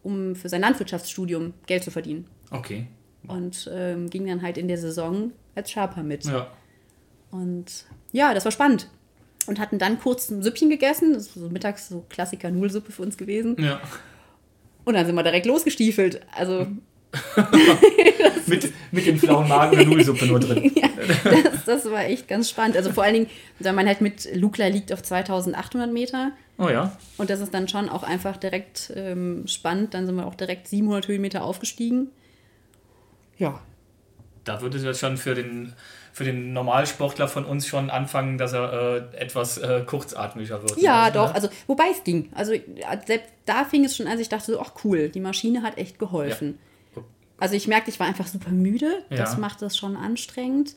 um 0.02 0.34
für 0.36 0.48
sein 0.48 0.60
Landwirtschaftsstudium 0.62 1.54
Geld 1.66 1.84
zu 1.84 1.90
verdienen. 1.90 2.26
Okay. 2.50 2.86
und 3.28 3.70
ähm, 3.72 4.08
ging 4.10 4.26
dann 4.26 4.40
halt 4.42 4.56
in 4.58 4.66
der 4.66 4.78
Saison 4.78 5.32
als 5.54 5.70
Sherpa 5.70 6.02
mit. 6.02 6.24
Ja. 6.24 6.50
Und 7.30 7.84
ja, 8.12 8.34
das 8.34 8.44
war 8.44 8.52
spannend. 8.52 8.88
Und 9.46 9.58
hatten 9.58 9.78
dann 9.78 9.98
kurz 10.00 10.30
ein 10.30 10.42
Süppchen 10.42 10.68
gegessen. 10.70 11.12
Das 11.14 11.36
war 11.36 11.44
so 11.44 11.50
mittags 11.50 11.88
so 11.88 12.04
Klassiker 12.08 12.50
Nudelsuppe 12.50 12.92
für 12.92 13.02
uns 13.02 13.16
gewesen. 13.16 13.56
Ja. 13.58 13.80
Und 14.90 14.96
dann 14.96 15.06
sind 15.06 15.14
wir 15.14 15.22
direkt 15.22 15.46
losgestiefelt. 15.46 16.20
Also 16.36 16.66
mit, 18.46 18.72
mit 18.90 19.06
dem 19.06 19.18
flauen 19.18 19.46
Magen 19.46 19.76
der 19.76 19.86
Nudelsuppe 19.86 20.26
nur 20.26 20.40
drin. 20.40 20.72
ja, 20.74 20.88
das, 21.44 21.64
das 21.64 21.90
war 21.92 22.04
echt 22.06 22.26
ganz 22.26 22.50
spannend. 22.50 22.76
Also 22.76 22.90
vor 22.90 23.04
allen 23.04 23.14
Dingen, 23.14 23.26
da 23.60 23.72
man 23.72 23.86
halt 23.86 24.00
mit 24.00 24.28
Lukla 24.34 24.66
liegt 24.66 24.92
auf 24.92 25.00
2800 25.00 25.92
Meter. 25.92 26.32
Oh 26.58 26.68
ja. 26.68 26.96
Und 27.18 27.30
das 27.30 27.38
ist 27.38 27.54
dann 27.54 27.68
schon 27.68 27.88
auch 27.88 28.02
einfach 28.02 28.36
direkt 28.36 28.92
ähm, 28.96 29.46
spannend. 29.46 29.94
Dann 29.94 30.06
sind 30.06 30.16
wir 30.16 30.26
auch 30.26 30.34
direkt 30.34 30.66
700 30.66 31.06
Höhenmeter 31.06 31.44
aufgestiegen. 31.44 32.08
Ja. 33.38 33.60
Da 34.42 34.60
würde 34.60 34.78
es 34.78 34.82
ja 34.82 34.92
schon 34.92 35.18
für 35.18 35.36
den, 35.36 35.72
für 36.12 36.24
den 36.24 36.52
Normalsportler 36.52 37.28
von 37.28 37.44
uns 37.44 37.66
schon 37.66 37.90
anfangen, 37.90 38.36
dass 38.38 38.52
er 38.52 38.72
äh, 39.12 39.16
etwas 39.16 39.58
äh, 39.58 39.82
kurzatmiger 39.86 40.62
wird. 40.62 40.76
Ja, 40.78 41.04
also, 41.04 41.18
doch. 41.20 41.28
ne? 41.28 41.34
Also, 41.34 41.48
wobei 41.66 41.84
es 41.92 42.02
ging. 42.04 42.30
Also, 42.34 42.52
selbst 43.06 43.28
da 43.46 43.64
fing 43.64 43.84
es 43.84 43.96
schon 43.96 44.06
an, 44.06 44.18
ich 44.18 44.28
dachte 44.28 44.52
so, 44.52 44.60
ach 44.60 44.72
cool, 44.84 45.08
die 45.08 45.20
Maschine 45.20 45.62
hat 45.62 45.78
echt 45.78 45.98
geholfen. 45.98 46.58
Ja. 46.96 47.02
Also, 47.38 47.54
ich 47.54 47.68
merkte, 47.68 47.90
ich 47.90 47.98
war 48.00 48.06
einfach 48.06 48.26
super 48.26 48.50
müde. 48.50 49.04
Das 49.08 49.32
Ja. 49.34 49.38
macht 49.38 49.62
das 49.62 49.76
schon 49.76 49.96
anstrengend. 49.96 50.74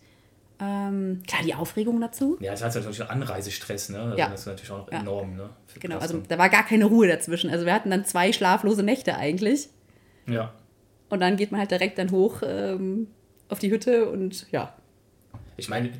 Ähm, 0.62 1.24
klar, 1.28 1.42
die 1.44 1.56
Aufregung 1.56 2.00
dazu. 2.00 2.38
Ja, 2.40 2.52
das 2.52 2.64
hat 2.64 2.76
natürlich 2.76 2.98
schon 2.98 3.08
Anreisestress, 3.10 3.90
ne? 3.90 4.00
Also 4.00 4.18
Ja. 4.18 4.30
Das 4.30 4.42
ist 4.42 4.46
natürlich 4.46 4.72
auch 4.72 4.90
Ja. 4.92 5.00
enorm, 5.00 5.36
ne? 5.36 5.50
Genau, 5.80 5.98
also 5.98 6.22
da 6.28 6.38
war 6.38 6.48
gar 6.50 6.64
keine 6.64 6.86
Ruhe 6.86 7.08
dazwischen. 7.08 7.50
Also, 7.50 7.66
wir 7.66 7.74
hatten 7.74 7.90
dann 7.90 8.06
zwei 8.06 8.32
schlaflose 8.32 8.84
Nächte 8.84 9.18
eigentlich. 9.18 9.70
Ja. 10.28 10.54
Und 11.10 11.20
dann 11.20 11.36
geht 11.38 11.52
man 11.52 11.60
halt 11.60 11.72
direkt 11.72 11.98
dann 11.98 12.12
hoch 12.12 12.42
ähm, 12.46 13.08
auf 13.50 13.60
die 13.60 13.72
Hütte 13.72 14.10
und 14.10 14.48
ja. 14.52 14.74
Ich 15.58 15.70
meine, 15.70 15.92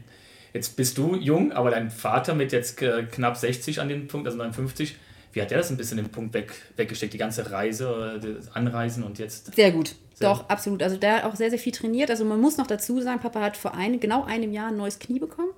jetzt 0.54 0.76
bist 0.76 0.98
du 0.98 1.16
jung, 1.16 1.52
aber 1.52 1.72
dein 1.72 1.92
Vater 1.92 2.34
mit 2.36 2.52
jetzt 2.52 2.82
äh, 2.82 3.04
knapp 3.04 3.38
60 3.38 3.80
an 3.80 3.90
dem 3.90 4.08
Punkt, 4.08 4.28
also 4.28 4.38
59, 4.38 4.96
wie 5.34 5.42
hat 5.42 5.52
der 5.52 5.58
das 5.58 5.72
ein 5.72 5.78
bisschen 5.78 5.98
den 5.98 6.10
Punkt 6.10 6.34
weg, 6.34 6.54
weggesteckt? 6.76 7.14
Die 7.14 7.18
ganze 7.18 7.52
Reise, 7.52 8.20
äh, 8.22 8.36
das 8.36 8.56
Anreisen 8.56 9.04
und 9.04 9.20
jetzt. 9.20 9.54
Sehr 9.56 9.72
gut. 9.72 9.96
Sehr 10.14 10.30
Doch, 10.30 10.48
absolut. 10.50 10.84
Also 10.84 10.98
der 10.98 11.18
hat 11.18 11.24
auch 11.26 11.36
sehr, 11.36 11.50
sehr 11.50 11.60
viel 11.60 11.72
trainiert. 11.72 12.12
Also 12.12 12.24
man 12.24 12.40
muss 12.40 12.58
noch 12.58 12.68
dazu 12.68 13.02
sagen, 13.02 13.20
Papa 13.20 13.42
hat 13.42 13.58
vor 13.58 13.74
ein, 13.74 14.00
genau 14.00 14.24
einem 14.24 14.52
Jahr 14.52 14.68
ein 14.68 14.78
neues 14.78 15.00
Knie 15.00 15.20
bekommen 15.20 15.52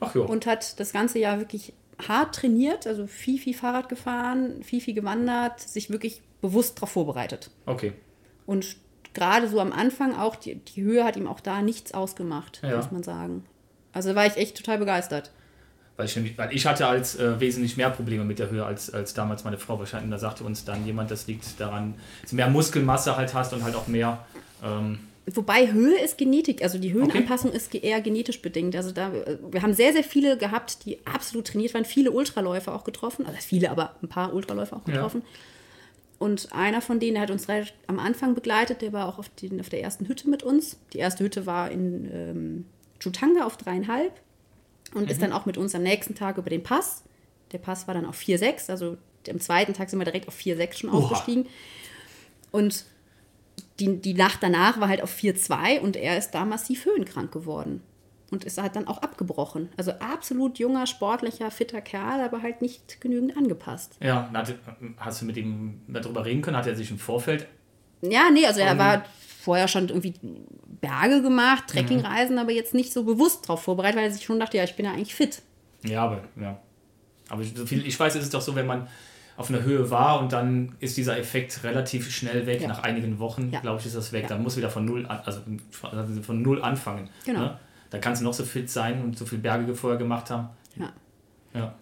Ach 0.00 0.14
jo. 0.14 0.24
und 0.24 0.44
hat 0.46 0.78
das 0.80 0.92
ganze 0.92 1.20
Jahr 1.20 1.38
wirklich 1.38 1.72
hart 2.08 2.34
trainiert, 2.34 2.86
also 2.86 3.06
viel, 3.06 3.38
viel 3.38 3.54
Fahrrad 3.54 3.88
gefahren, 3.88 4.62
viel, 4.62 4.80
viel 4.80 4.94
gewandert, 4.94 5.60
sich 5.60 5.88
wirklich 5.88 6.20
bewusst 6.40 6.76
darauf 6.78 6.90
vorbereitet. 6.90 7.50
Okay. 7.64 7.92
Und 8.44 8.76
gerade 9.16 9.48
so 9.48 9.58
am 9.60 9.72
Anfang 9.72 10.14
auch, 10.14 10.36
die, 10.36 10.54
die 10.54 10.82
Höhe 10.82 11.02
hat 11.04 11.16
ihm 11.16 11.26
auch 11.26 11.40
da 11.40 11.62
nichts 11.62 11.92
ausgemacht, 11.94 12.60
Ja. 12.62 12.76
muss 12.76 12.92
man 12.92 13.02
sagen. 13.02 13.44
Also 13.92 14.14
war 14.14 14.26
ich 14.26 14.36
echt 14.36 14.56
total 14.56 14.78
begeistert. 14.78 15.30
Weil 15.96 16.04
ich, 16.06 16.38
weil 16.38 16.54
ich 16.54 16.66
hatte 16.66 16.86
als 16.86 17.16
äh, 17.18 17.40
wesentlich 17.40 17.78
mehr 17.78 17.88
Probleme 17.88 18.24
mit 18.24 18.38
der 18.38 18.50
Höhe 18.50 18.64
als, 18.64 18.92
als 18.92 19.14
damals 19.14 19.44
meine 19.44 19.56
Frau 19.56 19.78
wahrscheinlich. 19.78 20.04
Und 20.06 20.10
da 20.10 20.18
sagte 20.18 20.44
uns 20.44 20.64
dann 20.66 20.84
jemand, 20.84 21.10
das 21.10 21.26
liegt 21.26 21.58
daran, 21.58 21.94
dass 22.20 22.30
du 22.30 22.36
mehr 22.36 22.50
Muskelmasse 22.50 23.16
halt 23.16 23.32
hast 23.32 23.54
und 23.54 23.64
halt 23.64 23.74
auch 23.74 23.86
mehr. 23.86 24.24
Ähm, 24.62 24.98
Wobei 25.34 25.72
Höhe 25.72 25.98
ist 25.98 26.18
Genetik, 26.18 26.62
also 26.62 26.78
die 26.78 26.92
Höhenanpassung 26.92 27.50
ist 27.50 27.70
ge- 27.72 27.80
eher 27.80 28.00
genetisch 28.00 28.42
bedingt. 28.42 28.76
Also 28.76 28.92
da, 28.92 29.10
äh, 29.12 29.38
wir 29.50 29.62
haben 29.62 29.72
sehr, 29.74 29.92
sehr 29.92 30.04
viele 30.04 30.36
gehabt, 30.36 30.84
die 30.84 30.98
absolut 31.06 31.48
trainiert 31.48 31.72
waren, 31.74 31.84
viele 31.86 32.12
Ultraläufer 32.12 32.72
auch 32.74 32.84
getroffen, 32.84 33.26
also 33.26 33.38
viele, 33.40 33.70
aber 33.70 33.96
ein 34.02 34.08
paar 34.08 34.34
Ultraläufer 34.34 34.76
auch 34.76 34.86
Ja. 34.88 34.94
Und 36.18 36.52
einer 36.52 36.80
von 36.80 36.98
denen, 36.98 37.14
der 37.14 37.22
hat 37.22 37.30
uns 37.30 37.46
am 37.86 37.98
Anfang 37.98 38.34
begleitet, 38.34 38.80
der 38.80 38.92
war 38.92 39.06
auch 39.06 39.18
auf, 39.18 39.28
den, 39.28 39.60
auf 39.60 39.68
der 39.68 39.82
ersten 39.82 40.08
Hütte 40.08 40.30
mit 40.30 40.42
uns. 40.42 40.78
Die 40.92 40.98
erste 40.98 41.24
Hütte 41.24 41.44
war 41.44 41.70
in 41.70 42.10
ähm, 42.10 42.64
Chutanga 42.98 43.44
auf 43.44 43.56
dreieinhalb 43.58 44.12
und 44.94 45.10
ist 45.10 45.20
dann 45.20 45.32
auch 45.32 45.44
mit 45.44 45.58
uns 45.58 45.74
am 45.74 45.82
nächsten 45.82 46.14
Tag 46.14 46.38
über 46.38 46.48
den 46.48 46.62
Pass. 46.62 47.02
Der 47.52 47.58
Pass 47.58 47.86
war 47.86 47.94
dann 47.94 48.06
auf 48.06 48.18
4,6, 48.18 48.70
also 48.70 48.96
am 49.28 49.40
zweiten 49.40 49.74
Tag 49.74 49.90
sind 49.90 49.98
wir 49.98 50.04
direkt 50.04 50.28
auf 50.28 50.36
4,6 50.36 50.72
schon 50.78 50.90
Oha. 50.90 50.98
aufgestiegen. 50.98 51.46
Und 52.50 52.84
die, 53.78 54.00
die 54.00 54.14
Nacht 54.14 54.42
danach 54.42 54.80
war 54.80 54.88
halt 54.88 55.02
auf 55.02 55.14
4,2 55.14 55.80
und 55.80 55.96
er 55.96 56.16
ist 56.16 56.30
da 56.30 56.44
massiv 56.44 56.86
höhenkrank 56.86 57.30
geworden. 57.30 57.82
Und 58.30 58.44
ist 58.44 58.58
halt 58.60 58.74
dann 58.74 58.88
auch 58.88 58.98
abgebrochen. 59.02 59.68
Also 59.76 59.92
absolut 59.92 60.58
junger, 60.58 60.86
sportlicher, 60.88 61.50
fitter 61.52 61.80
Kerl, 61.80 62.20
aber 62.22 62.42
halt 62.42 62.60
nicht 62.60 63.00
genügend 63.00 63.36
angepasst. 63.36 63.96
ja, 64.00 64.28
hatte, 64.34 64.56
hast 64.98 65.22
du 65.22 65.26
mit 65.26 65.36
ihm 65.36 65.80
darüber 65.86 66.24
reden 66.24 66.42
können? 66.42 66.56
Hat 66.56 66.66
er 66.66 66.74
sich 66.74 66.90
im 66.90 66.98
Vorfeld. 66.98 67.46
Ja, 68.02 68.30
nee, 68.32 68.44
also 68.44 68.60
er 68.60 68.76
war 68.78 69.04
vorher 69.40 69.68
schon 69.68 69.88
irgendwie 69.88 70.14
Berge 70.80 71.22
gemacht, 71.22 71.68
Trekkingreisen, 71.68 72.38
aber 72.38 72.50
jetzt 72.52 72.74
nicht 72.74 72.92
so 72.92 73.04
bewusst 73.04 73.46
drauf 73.48 73.62
vorbereitet, 73.62 73.96
weil 73.96 74.04
er 74.06 74.10
sich 74.12 74.24
schon 74.24 74.40
dachte, 74.40 74.56
ja, 74.56 74.64
ich 74.64 74.74
bin 74.74 74.86
ja 74.86 74.92
eigentlich 74.92 75.14
fit. 75.14 75.42
Ja, 75.84 76.02
aber 76.04 76.22
ja. 76.40 76.58
Aber 77.28 77.42
so 77.44 77.64
viel 77.64 77.86
ich 77.86 77.98
weiß, 77.98 78.16
ist 78.16 78.24
es 78.24 78.30
doch 78.30 78.40
so, 78.40 78.54
wenn 78.56 78.66
man 78.66 78.88
auf 79.36 79.50
einer 79.50 79.62
Höhe 79.62 79.90
war 79.90 80.20
und 80.20 80.32
dann 80.32 80.74
ist 80.80 80.96
dieser 80.96 81.18
Effekt 81.18 81.62
relativ 81.62 82.10
schnell 82.10 82.46
weg. 82.46 82.62
Ja. 82.62 82.68
Nach 82.68 82.82
einigen 82.82 83.18
Wochen, 83.18 83.50
Ja. 83.52 83.60
glaube 83.60 83.78
ich, 83.80 83.86
ist 83.86 83.94
das 83.94 84.12
weg. 84.12 84.22
Ja. 84.24 84.28
Dann 84.30 84.42
muss 84.42 84.56
wieder 84.56 84.70
von 84.70 84.84
null 84.84 85.06
an, 85.06 85.20
also 85.24 85.40
von 86.22 86.42
null 86.42 86.62
anfangen. 86.62 87.08
Genau. 87.24 87.40
Ne? 87.40 87.58
Da 87.96 88.02
kannst 88.02 88.20
du 88.20 88.26
noch 88.26 88.34
so 88.34 88.44
fit 88.44 88.68
sein 88.68 89.02
und 89.02 89.16
so 89.16 89.24
viel 89.24 89.38
Berge 89.38 89.74
vorher 89.74 89.98
gemacht 89.98 90.28
haben. 90.28 90.50
Ja. 90.76 90.92
Ja, 91.54 91.74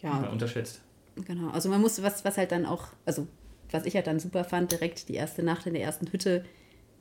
Ja, 0.00 0.14
mal 0.14 0.30
unterschätzt. 0.30 0.80
Genau, 1.26 1.50
also 1.50 1.68
man 1.68 1.82
muss, 1.82 2.02
was, 2.02 2.24
was 2.24 2.38
halt 2.38 2.52
dann 2.52 2.64
auch, 2.64 2.86
also 3.04 3.26
was 3.70 3.84
ich 3.84 3.94
halt 3.94 4.06
dann 4.06 4.18
super 4.18 4.44
fand, 4.44 4.72
direkt 4.72 5.10
die 5.10 5.14
erste 5.14 5.42
Nacht 5.42 5.66
in 5.66 5.74
der 5.74 5.82
ersten 5.82 6.10
Hütte, 6.10 6.46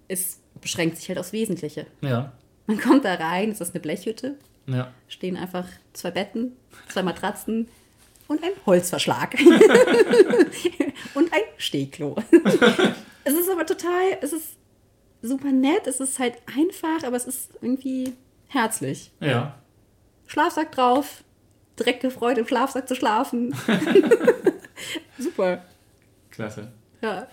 es 0.09 0.41
beschränkt 0.59 0.97
sich 0.97 1.07
halt 1.07 1.17
aufs 1.17 1.31
Wesentliche. 1.31 1.85
Ja, 2.01 2.33
Man 2.65 2.77
kommt 2.77 3.05
da 3.05 3.13
rein, 3.13 3.51
es 3.51 3.61
ist 3.61 3.73
eine 3.73 3.79
Blechhütte, 3.79 4.35
ja. 4.65 4.91
stehen 5.07 5.37
einfach 5.37 5.65
zwei 5.93 6.11
Betten, 6.11 6.51
zwei 6.89 7.03
Matratzen 7.03 7.69
und 8.27 8.43
ein 8.43 8.51
Holzverschlag. 8.65 9.39
und 11.13 11.31
ein 11.31 11.41
Stehklo. 11.55 12.17
es 13.23 13.33
ist 13.33 13.49
aber 13.49 13.65
total, 13.65 14.17
es 14.19 14.33
ist 14.33 14.57
super 15.21 15.53
nett, 15.53 15.87
es 15.87 16.01
ist 16.01 16.19
halt 16.19 16.33
einfach, 16.53 17.07
aber 17.07 17.15
es 17.15 17.27
ist 17.27 17.51
irgendwie 17.61 18.13
herzlich. 18.47 19.11
Ja, 19.19 19.55
Schlafsack 20.27 20.71
drauf, 20.71 21.23
direkt 21.79 22.01
gefreut 22.01 22.37
im 22.37 22.47
Schlafsack 22.47 22.87
zu 22.87 22.95
schlafen. 22.95 23.55
super. 25.19 25.63
klasse. 26.31 26.67
Ja. 27.01 27.27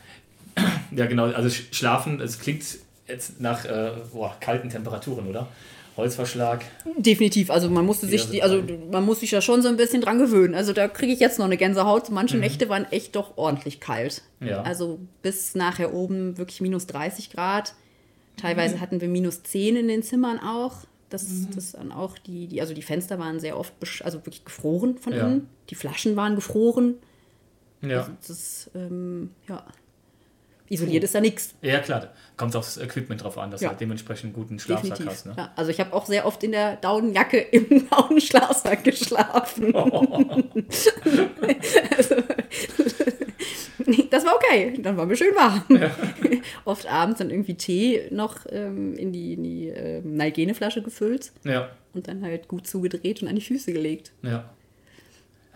Ja, 0.92 1.06
genau. 1.06 1.24
Also 1.26 1.48
Sch- 1.48 1.72
Schlafen, 1.74 2.20
es 2.20 2.38
klingt 2.38 2.64
jetzt 3.08 3.40
nach 3.40 3.64
äh, 3.64 3.92
boah, 4.12 4.36
kalten 4.40 4.68
Temperaturen, 4.68 5.26
oder? 5.26 5.48
Holzverschlag. 5.96 6.64
Definitiv, 6.96 7.50
also 7.50 7.70
man 7.70 7.86
musste 7.86 8.06
sich, 8.06 8.24
Ja, 8.24 8.30
die, 8.30 8.42
also 8.42 8.62
man 8.90 9.04
muss 9.04 9.20
sich 9.20 9.30
da 9.30 9.40
schon 9.40 9.62
so 9.62 9.68
ein 9.68 9.76
bisschen 9.76 10.00
dran 10.00 10.18
gewöhnen. 10.18 10.54
Also 10.56 10.72
da 10.72 10.88
kriege 10.88 11.12
ich 11.12 11.20
jetzt 11.20 11.38
noch 11.38 11.46
eine 11.46 11.56
Gänsehaut. 11.56 12.10
Manche 12.10 12.36
Nächte 12.36 12.68
waren 12.68 12.84
echt 12.90 13.14
doch 13.14 13.36
ordentlich 13.36 13.78
kalt. 13.78 14.22
Mhm. 14.40 14.48
Ja. 14.48 14.62
Also 14.62 14.98
bis 15.22 15.54
nachher 15.54 15.94
oben 15.94 16.36
wirklich 16.36 16.60
minus 16.60 16.86
30 16.88 17.30
Grad. 17.30 17.74
Teilweise 18.36 18.80
hatten 18.80 19.00
wir 19.00 19.06
minus 19.08 19.44
10 19.44 19.76
in 19.76 19.86
den 19.88 20.02
Zimmern 20.02 20.40
auch. 20.40 20.78
Das, 21.14 21.28
Mhm. 21.28 21.48
das 21.54 21.72
dann 21.72 21.92
auch 21.92 22.18
die, 22.18 22.48
die, 22.48 22.60
also 22.60 22.74
die 22.74 22.82
Fenster 22.82 23.18
waren 23.20 23.38
sehr 23.38 23.56
oft, 23.58 23.72
also 24.02 24.18
wirklich 24.18 24.44
gefroren 24.44 24.98
von 24.98 25.12
Ja. 25.12 25.26
innen. 25.26 25.48
Die 25.70 25.76
Flaschen 25.76 26.16
waren 26.16 26.34
gefroren. 26.34 26.96
Ja. 27.82 27.98
Also 28.00 28.12
das, 28.26 28.70
ähm, 28.74 29.30
ja. 29.48 29.64
Isoliert 30.70 31.04
ist 31.04 31.14
da 31.14 31.20
nichts. 31.20 31.54
ja, 31.60 31.78
klar. 31.80 32.00
Da 32.00 32.12
Kommt 32.36 32.56
aufs 32.56 32.78
Equipment 32.78 33.22
drauf 33.22 33.36
an, 33.38 33.50
dass 33.52 33.60
Ja. 33.60 33.68
du 33.68 33.70
halt 33.72 33.80
dementsprechend 33.82 34.24
einen 34.24 34.32
guten 34.32 34.58
Schlafsack 34.58 35.06
hast. 35.06 35.26
Ne? 35.26 35.34
Ja, 35.36 35.52
also 35.54 35.70
ich 35.70 35.78
habe 35.78 35.92
auch 35.92 36.06
sehr 36.06 36.26
oft 36.26 36.42
in 36.42 36.50
der 36.52 36.76
Daunenjacke 36.76 37.38
im 37.52 37.88
Daunenschlafsack 37.90 38.82
geschlafen. 38.82 39.66
also, 41.96 42.14
das 44.10 44.24
war 44.24 44.34
okay. 44.36 44.78
Dann 44.80 44.96
war 44.96 45.06
mir 45.06 45.16
schön 45.16 45.34
warm. 45.34 45.62
oft 46.64 46.86
abends 46.86 47.18
dann 47.18 47.30
irgendwie 47.30 47.54
Tee 47.54 48.02
noch 48.10 48.38
ähm, 48.50 48.94
in 48.96 49.12
die, 49.12 49.34
in 49.34 49.42
die 49.42 49.68
ähm, 49.68 50.16
Nalgene-Flasche 50.16 50.82
gefüllt 50.82 51.32
Ja, 51.44 51.70
und 51.92 52.06
dann 52.08 52.22
halt 52.22 52.48
gut 52.48 52.66
zugedreht 52.66 53.22
und 53.22 53.28
an 53.28 53.34
die 53.36 53.42
Füße 53.42 53.72
gelegt. 53.72 54.12
ja. 54.22 54.44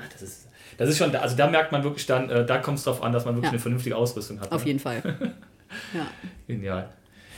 Ah, 0.00 0.04
das 0.12 0.22
ist, 0.22 0.46
das 0.76 0.88
ist 0.90 0.98
schon, 0.98 1.12
also 1.16 1.36
da 1.36 1.48
merkt 1.48 1.72
man 1.72 1.82
wirklich 1.82 2.06
dann, 2.06 2.30
äh, 2.30 2.46
da 2.46 2.58
kommt 2.58 2.78
es 2.78 2.84
drauf 2.84 3.02
an, 3.02 3.12
dass 3.12 3.24
man 3.24 3.34
wirklich 3.34 3.46
Ja. 3.48 3.50
eine 3.54 3.58
vernünftige 3.58 3.96
Ausrüstung 3.96 4.40
hat. 4.40 4.52
Auf 4.52 4.62
ne? 4.62 4.68
jeden 4.68 4.78
Fall. 4.78 5.02
Ja. 5.92 6.06
Genial. 6.46 6.88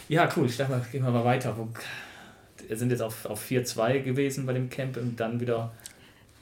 Ja, 0.08 0.28
cool. 0.36 0.46
Ich 0.46 0.56
dachte 0.56 0.70
mal, 0.70 0.80
gehen 0.92 1.02
wir 1.02 1.10
mal 1.10 1.24
weiter. 1.24 1.56
Wir 2.68 2.76
sind 2.76 2.90
jetzt 2.92 3.00
auf, 3.00 3.26
auf 3.26 3.44
4-2 3.44 4.02
gewesen 4.02 4.46
bei 4.46 4.52
dem 4.52 4.70
Camp 4.70 4.96
und 4.98 5.18
dann 5.18 5.40
wieder. 5.40 5.72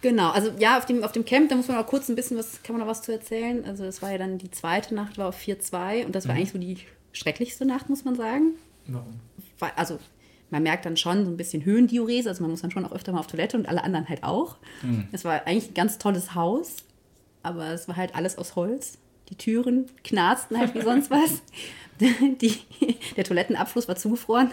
Genau, 0.01 0.31
also 0.31 0.51
ja, 0.59 0.79
auf 0.79 0.87
dem, 0.87 1.03
auf 1.03 1.13
dem 1.13 1.25
Camp, 1.25 1.49
da 1.49 1.57
muss 1.57 1.67
man 1.69 1.77
auch 1.77 1.87
kurz 1.87 2.09
ein 2.09 2.15
bisschen 2.15 2.37
was, 2.37 2.63
kann 2.63 2.77
man 2.77 2.81
noch 2.85 2.91
was 2.91 3.03
zu 3.03 3.13
erzählen. 3.13 3.65
Also 3.65 3.85
das 3.85 4.01
war 4.01 4.13
ja 4.13 4.19
dann 4.19 4.39
die 4.39 4.51
zweite 4.51 4.95
Nacht, 4.95 5.19
war 5.19 5.29
auf 5.29 5.41
4-2 5.41 6.07
und 6.07 6.15
das 6.15 6.29
war 6.29 6.37
eigentlich 6.37 6.53
so 6.53 6.59
die 6.59 6.79
schrecklichste 7.13 7.65
Nacht, 7.65 7.89
muss 7.89 8.05
man 8.05 8.15
sagen. 8.15 8.53
Warum? 8.87 9.21
Also 9.75 9.99
man 10.51 10.63
merkt 10.63 10.87
dann 10.87 10.97
schon 10.97 11.25
so 11.25 11.31
ein 11.31 11.37
bisschen 11.37 11.65
Höhendiurese, 11.65 12.29
also 12.29 12.43
man 12.43 12.51
muss 12.53 12.63
dann 12.63 12.71
schon 12.71 12.85
auch 12.85 12.93
öfter 12.93 13.13
mal 13.13 13.19
auf 13.19 13.27
Toilette 13.27 13.57
und 13.57 13.69
alle 13.69 13.83
anderen 13.83 14.09
halt 14.09 14.23
auch. 14.23 14.57
Es 15.13 15.25
war 15.25 15.47
eigentlich 15.47 15.71
ein 15.71 15.75
ganz 15.75 15.99
tolles 15.99 16.35
Haus, 16.35 16.77
aber 17.43 17.73
es 17.73 17.89
war 17.89 17.97
halt 17.97 18.15
alles 18.15 18.39
aus 18.39 18.55
Holz. 18.57 18.99
Die 19.31 19.37
Türen 19.37 19.87
knarzten 20.05 20.59
halt 20.59 20.75
wie 20.75 20.83
sonst 20.83 21.11
was. 21.11 21.43
Die, 22.01 22.55
der 23.17 23.25
Toilettenabfluss 23.25 23.89
war 23.89 23.97
zugefroren. 23.97 24.53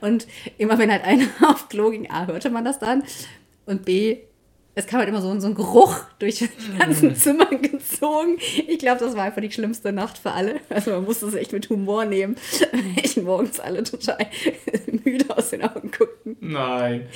Und 0.00 0.28
immer 0.58 0.78
wenn 0.78 0.92
halt 0.92 1.02
einer 1.04 1.26
auf 1.50 1.68
Klo 1.68 1.90
ging, 1.90 2.08
A, 2.08 2.26
hörte 2.26 2.50
man 2.50 2.64
das 2.64 2.78
dann. 2.78 3.02
Und 3.66 3.84
B, 3.84 4.18
es 4.74 4.86
kam 4.86 5.00
halt 5.00 5.08
immer 5.08 5.20
so, 5.20 5.38
so 5.38 5.48
ein 5.48 5.54
Geruch 5.54 6.00
durch 6.18 6.38
die 6.38 6.48
ganzen 6.78 7.10
mm. 7.10 7.14
Zimmer 7.16 7.46
gezogen. 7.46 8.38
Ich 8.66 8.78
glaube, 8.78 9.00
das 9.00 9.14
war 9.14 9.24
einfach 9.24 9.42
die 9.42 9.50
schlimmste 9.50 9.92
Nacht 9.92 10.16
für 10.16 10.32
alle. 10.32 10.60
Also 10.70 10.92
man 10.92 11.04
musste 11.04 11.26
es 11.26 11.34
echt 11.34 11.52
mit 11.52 11.68
Humor 11.68 12.06
nehmen. 12.06 12.36
Ich 13.02 13.16
morgens 13.18 13.60
alle 13.60 13.82
total 13.82 14.18
müde 15.04 15.36
aus 15.36 15.50
den 15.50 15.62
Augen 15.62 15.90
guckten. 15.90 16.36
Nein. 16.40 17.06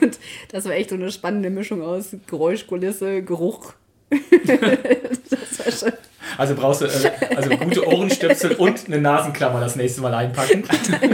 Und 0.00 0.18
das 0.52 0.66
war 0.66 0.72
echt 0.72 0.90
so 0.90 0.94
eine 0.94 1.10
spannende 1.10 1.50
Mischung 1.50 1.82
aus 1.82 2.16
Geräuschkulisse, 2.28 3.22
Geruch. 3.22 3.72
das 4.10 5.58
war 5.58 5.72
schon. 5.72 5.98
Also 6.38 6.54
brauchst 6.54 6.80
du 6.80 6.86
äh, 6.86 7.34
also 7.34 7.50
gute 7.50 7.86
Ohrenstöpsel 7.88 8.52
und 8.58 8.86
eine 8.86 9.00
Nasenklammer 9.00 9.60
das 9.60 9.74
nächste 9.74 10.00
Mal 10.00 10.14
einpacken. 10.14 10.64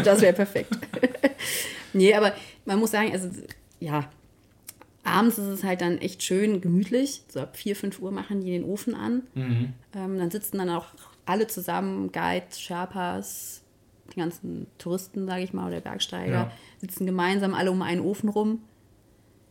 das 0.05 0.21
wäre 0.21 0.35
perfekt. 0.35 0.73
nee, 1.95 2.13
aber 2.15 2.35
man 2.67 2.79
muss 2.79 2.91
sagen, 2.91 3.13
also 3.13 3.31
ja, 3.79 4.11
abends 5.05 5.39
ist 5.39 5.47
es 5.47 5.65
halt 5.65 5.81
dann 5.81 5.99
echt 5.99 6.23
schön 6.23 6.61
gemütlich. 6.61 7.23
So 7.29 7.41
ab 7.41 7.57
4, 7.57 7.77
5 7.77 8.01
Uhr 8.01 8.11
machen 8.13 8.41
die 8.41 8.51
den 8.51 8.65
Ofen 8.65 8.95
an. 8.95 9.23
Mhm. 9.35 9.73
Ähm, 9.95 10.19
dann 10.19 10.31
sitzen 10.31 10.59
dann 10.59 10.71
auch 10.71 10.87
alle 11.27 11.47
zusammen, 11.47 12.13
Guides, 12.13 12.61
Sherpas, 12.61 13.63
die 14.13 14.19
ganzen 14.19 14.67
Touristen, 14.79 15.27
sage 15.27 15.43
ich 15.43 15.53
mal, 15.53 15.69
oder 15.69 15.81
Bergsteiger, 15.81 16.33
ja. 16.33 16.53
sitzen 16.81 17.07
gemeinsam 17.07 17.55
alle 17.55 17.71
um 17.71 17.83
einen 17.83 18.01
Ofen 18.01 18.29
rum. 18.29 18.63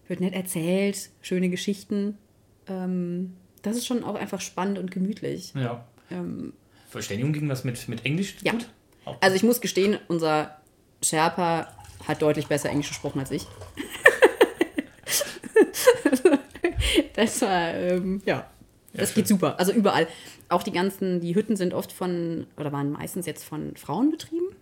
Wird 0.07 0.21
nett 0.21 0.33
erzählt, 0.33 1.09
schöne 1.21 1.49
Geschichten. 1.49 2.17
Ähm, 2.67 3.35
das 3.61 3.77
ist 3.77 3.85
schon 3.85 4.03
auch 4.03 4.15
einfach 4.15 4.41
spannend 4.41 4.77
und 4.77 4.91
gemütlich. 4.91 5.53
Ja. 5.55 5.85
Ähm, 6.11 6.53
Verständigung 6.89 7.33
ging 7.33 7.47
das 7.47 7.63
mit, 7.63 7.87
mit 7.87 8.05
Englisch 8.05 8.35
ja. 8.43 8.53
gut? 8.53 8.69
Also 9.21 9.35
ich 9.35 9.43
muss 9.43 9.61
gestehen, 9.61 9.97
unser 10.07 10.57
Sherpa 11.03 11.73
hat 12.07 12.21
deutlich 12.21 12.47
besser 12.47 12.69
Englisch 12.69 12.89
gesprochen 12.89 13.19
als 13.19 13.31
ich. 13.31 13.45
Das 17.19 17.41
war, 17.41 17.73
ähm, 17.73 18.21
ja, 18.25 18.49
das 18.93 19.09
ja, 19.09 19.15
geht 19.15 19.27
super. 19.27 19.59
Also 19.59 19.71
überall. 19.71 20.07
Auch 20.47 20.63
die 20.63 20.71
ganzen, 20.71 21.19
die 21.19 21.35
Hütten 21.35 21.55
sind 21.55 21.73
oft 21.73 21.91
von, 21.91 22.47
oder 22.57 22.71
waren 22.71 22.91
meistens 22.91 23.25
jetzt 23.25 23.43
von 23.43 23.75
Frauen 23.75 24.09
betrieben. 24.09 24.55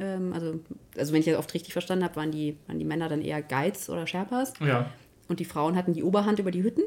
Ähm, 0.00 0.32
also, 0.32 0.60
also 0.96 1.12
wenn 1.12 1.20
ich 1.20 1.26
das 1.26 1.36
oft 1.36 1.54
richtig 1.54 1.72
verstanden 1.72 2.04
habe, 2.04 2.16
waren 2.16 2.30
die, 2.30 2.56
waren 2.66 2.78
die 2.78 2.84
Männer 2.84 3.08
dann 3.08 3.22
eher 3.22 3.40
Guides 3.40 3.88
oder 3.88 4.06
Sherpas. 4.06 4.52
Ja. 4.60 4.90
Und 5.28 5.40
die 5.40 5.44
Frauen 5.44 5.76
hatten 5.76 5.92
die 5.92 6.02
Oberhand 6.02 6.38
über 6.38 6.50
die 6.50 6.62
Hütten. 6.62 6.84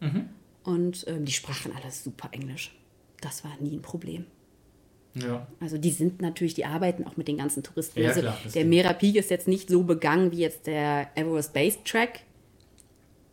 Mhm. 0.00 0.28
Und 0.64 1.04
ähm, 1.06 1.24
die 1.24 1.32
sprachen 1.32 1.72
alles 1.80 2.02
super 2.02 2.28
Englisch. 2.32 2.74
Das 3.20 3.44
war 3.44 3.52
nie 3.60 3.76
ein 3.76 3.82
Problem. 3.82 4.26
Ja. 5.14 5.46
Also 5.60 5.78
die 5.78 5.90
sind 5.90 6.22
natürlich, 6.22 6.54
die 6.54 6.64
arbeiten 6.64 7.06
auch 7.06 7.16
mit 7.16 7.28
den 7.28 7.38
ganzen 7.38 7.62
Touristen. 7.62 8.00
Ja, 8.00 8.08
also 8.08 8.20
klar, 8.20 8.38
der 8.54 8.64
Mera 8.64 8.92
Peak 8.92 9.16
ist 9.16 9.30
jetzt 9.30 9.48
nicht 9.48 9.68
so 9.68 9.82
begangen 9.82 10.32
wie 10.32 10.38
jetzt 10.38 10.66
der 10.66 11.10
Everest 11.16 11.52
Base 11.52 11.78
Track. 11.84 12.20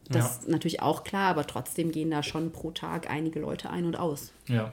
Das 0.09 0.25
ja. 0.25 0.31
ist 0.31 0.47
natürlich 0.47 0.81
auch 0.81 1.03
klar, 1.03 1.29
aber 1.29 1.45
trotzdem 1.45 1.91
gehen 1.91 2.11
da 2.11 2.23
schon 2.23 2.51
pro 2.51 2.71
Tag 2.71 3.09
einige 3.09 3.39
Leute 3.39 3.69
ein 3.69 3.85
und 3.85 3.97
aus. 3.97 4.31
Ja. 4.47 4.71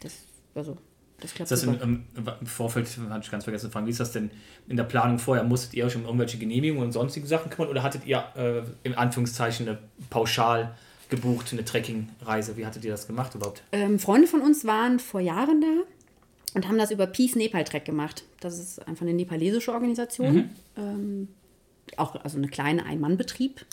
Das, 0.00 0.14
also, 0.54 0.76
das 1.20 1.34
klappt 1.34 1.50
ist 1.50 1.62
das 1.62 1.74
in, 1.74 2.04
im, 2.16 2.46
Vorfeld, 2.46 2.86
hatte 3.08 3.24
ich 3.24 3.30
ganz 3.30 3.44
vergessen 3.44 3.66
zu 3.66 3.70
fragen, 3.70 3.86
wie 3.86 3.90
ist 3.90 4.00
das 4.00 4.12
denn 4.12 4.30
in 4.68 4.76
der 4.76 4.84
Planung 4.84 5.18
vorher? 5.18 5.44
Musstet 5.44 5.74
ihr 5.74 5.86
euch 5.86 5.96
um 5.96 6.04
irgendwelche 6.04 6.38
Genehmigungen 6.38 6.84
und 6.84 6.92
sonstige 6.92 7.26
Sachen 7.26 7.50
kümmern 7.50 7.70
oder 7.70 7.82
hattet 7.82 8.06
ihr 8.06 8.24
äh, 8.36 8.62
in 8.82 8.94
Anführungszeichen 8.94 9.68
eine 9.68 9.78
pauschal 10.10 10.74
gebucht, 11.08 11.52
eine 11.52 11.64
Trekkingreise? 11.64 12.56
Wie 12.56 12.66
hattet 12.66 12.84
ihr 12.84 12.90
das 12.90 13.06
gemacht 13.06 13.34
überhaupt? 13.34 13.62
Ähm, 13.72 13.98
Freunde 13.98 14.26
von 14.26 14.40
uns 14.42 14.64
waren 14.64 14.98
vor 14.98 15.20
Jahren 15.20 15.60
da 15.60 16.54
und 16.54 16.68
haben 16.68 16.78
das 16.78 16.90
über 16.90 17.06
Peace 17.06 17.36
Nepal 17.36 17.64
Trek 17.64 17.84
gemacht. 17.84 18.24
Das 18.40 18.58
ist 18.58 18.86
einfach 18.86 19.02
eine 19.02 19.14
nepalesische 19.14 19.72
Organisation. 19.72 20.34
Mhm. 20.34 20.50
Ähm, 20.76 21.28
auch 21.96 22.14
also 22.22 22.38
eine 22.38 22.48
kleine 22.48 22.84
Ein-Mann-Betrieb. 22.84 23.64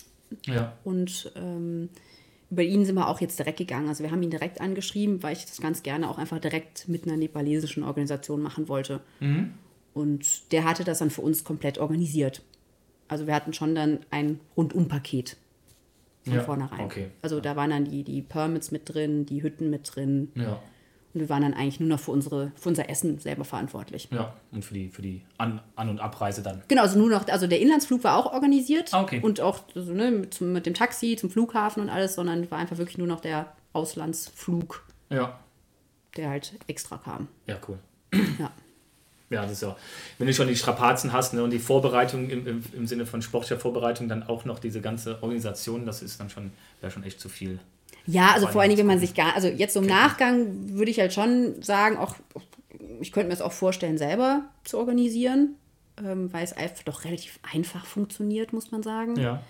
Ja. 0.46 0.74
Und 0.84 1.32
ähm, 1.36 1.90
über 2.50 2.64
ihn 2.64 2.86
sind 2.86 2.96
wir 2.96 3.08
auch 3.10 3.20
jetzt 3.20 3.38
direkt 3.40 3.58
gegangen. 3.58 3.90
Also 3.90 4.04
wir 4.04 4.12
haben 4.12 4.24
ihn 4.24 4.30
direkt 4.30 4.62
angeschrieben, 4.62 5.22
weil 5.24 5.34
ich 5.34 5.46
das 5.46 5.60
ganz 5.60 5.84
gerne 5.84 6.10
auch 6.10 6.18
einfach 6.18 6.40
direkt 6.40 6.88
mit 6.88 7.06
einer 7.06 7.18
nepalesischen 7.18 7.84
Organisation 7.84 8.42
machen 8.42 8.68
wollte. 8.68 9.02
Mhm. 9.20 9.54
Und 9.94 10.52
der 10.52 10.64
hatte 10.64 10.84
das 10.84 11.00
dann 11.00 11.10
für 11.10 11.22
uns 11.22 11.44
komplett 11.44 11.78
organisiert. 11.78 12.42
Also 13.08 13.28
wir 13.28 13.34
hatten 13.34 13.54
schon 13.54 13.76
dann 13.76 14.00
ein 14.12 14.40
Rundum-Paket 14.56 15.38
von 16.24 16.36
ja, 16.36 16.44
vornherein. 16.44 16.82
Okay. 16.82 17.08
Also 17.22 17.40
da 17.40 17.56
waren 17.56 17.70
dann 17.70 17.86
die, 17.86 18.04
die 18.04 18.22
Permits 18.22 18.72
mit 18.72 18.94
drin, 18.94 19.26
die 19.26 19.44
Hütten 19.44 19.70
mit 19.70 19.96
drin. 19.96 20.32
Ja. 20.36 20.62
Und 21.14 21.22
wir 21.22 21.30
waren 21.30 21.42
dann 21.42 21.54
eigentlich 21.54 21.80
nur 21.80 21.90
noch 21.90 22.00
für, 22.00 22.12
unsere, 22.12 22.52
für 22.56 22.70
unser 22.70 22.90
Essen 22.90 23.20
selber 23.20 23.46
verantwortlich. 23.46 24.10
Ja, 24.12 24.34
und 24.52 24.64
für 24.64 24.74
die, 24.74 24.90
für 24.90 25.02
die 25.02 25.22
An-, 25.38 25.62
An 25.76 25.90
und 25.90 26.00
Abreise 26.00 26.44
dann. 26.44 26.62
Genau, 26.68 26.84
also 26.84 27.00
nur 27.00 27.10
noch, 27.10 27.28
also 27.28 27.48
der 27.48 27.60
Inlandsflug 27.60 28.04
war 28.04 28.18
auch 28.18 28.32
organisiert. 28.34 28.94
Ah, 28.94 29.02
okay. 29.02 29.22
Und 29.22 29.42
auch 29.42 29.60
also, 29.76 29.94
ne, 29.94 30.12
mit, 30.12 30.40
mit 30.42 30.66
dem 30.66 30.74
Taxi 30.74 31.16
zum 31.16 31.30
Flughafen 31.30 31.82
und 31.82 31.90
alles, 31.90 32.16
sondern 32.16 32.50
war 32.52 32.60
einfach 32.60 32.78
wirklich 32.78 32.98
nur 32.98 33.08
noch 33.08 33.22
der 33.22 33.52
Auslandsflug. 33.74 34.84
Ja. 35.10 35.40
Der 36.16 36.30
halt 36.30 36.54
extra 36.68 36.98
kam. 36.98 37.28
Ja, 37.46 37.58
cool. 37.68 37.80
Ja. 38.40 38.52
Ja, 39.30 39.42
das 39.42 39.54
ist 39.54 39.62
ja, 39.62 39.76
wenn 40.18 40.28
du 40.28 40.34
schon 40.34 40.48
die 40.48 40.56
Strapazen 40.56 41.12
hast 41.12 41.34
ne, 41.34 41.44
und 41.44 41.50
die 41.50 41.60
Vorbereitung 41.60 42.30
im, 42.30 42.48
im, 42.48 42.64
im 42.72 42.88
Sinne 42.88 43.06
von 43.06 43.22
sportlicher 43.22 43.60
Vorbereitung, 43.60 44.08
dann 44.08 44.24
auch 44.24 44.46
noch 44.46 44.60
diese 44.60 44.80
ganze 44.80 45.22
Organisation, 45.22 45.86
das 45.86 46.02
ist 46.02 46.20
dann 46.20 46.30
schon, 46.30 46.52
wäre 46.80 46.92
schon 46.92 47.04
echt 47.04 47.20
zu 47.20 47.28
viel. 47.28 47.60
Ja, 48.08 48.32
also 48.34 48.48
vor 48.48 48.62
allen 48.62 48.70
Dingen, 48.70 48.80
wenn 48.80 48.88
man 48.88 49.00
sich 49.00 49.14
gar, 49.14 49.36
also 49.36 49.48
jetzt 49.48 49.74
so 49.74 49.82
im 49.82 49.86
Nachgang 49.86 50.70
würde 50.70 50.90
ich 50.90 51.00
halt 51.00 51.14
schon 51.14 51.62
sagen, 51.62 51.98
auch 51.98 52.16
ich 53.00 53.12
könnte 53.12 53.28
mir 53.28 53.34
das 53.34 53.42
auch 53.42 53.52
vorstellen, 53.52 53.98
selber 53.98 54.46
zu 54.64 54.78
organisieren, 54.78 55.56
ähm, 56.04 56.32
weil 56.32 56.44
es 56.44 56.54
einfach 56.54 56.84
doch 56.84 57.04
relativ 57.04 57.40
einfach 57.54 57.86
funktioniert, 57.86 58.54
muss 58.54 58.72
man 58.72 58.82
sagen. 58.82 59.20
Ja. 59.20 59.44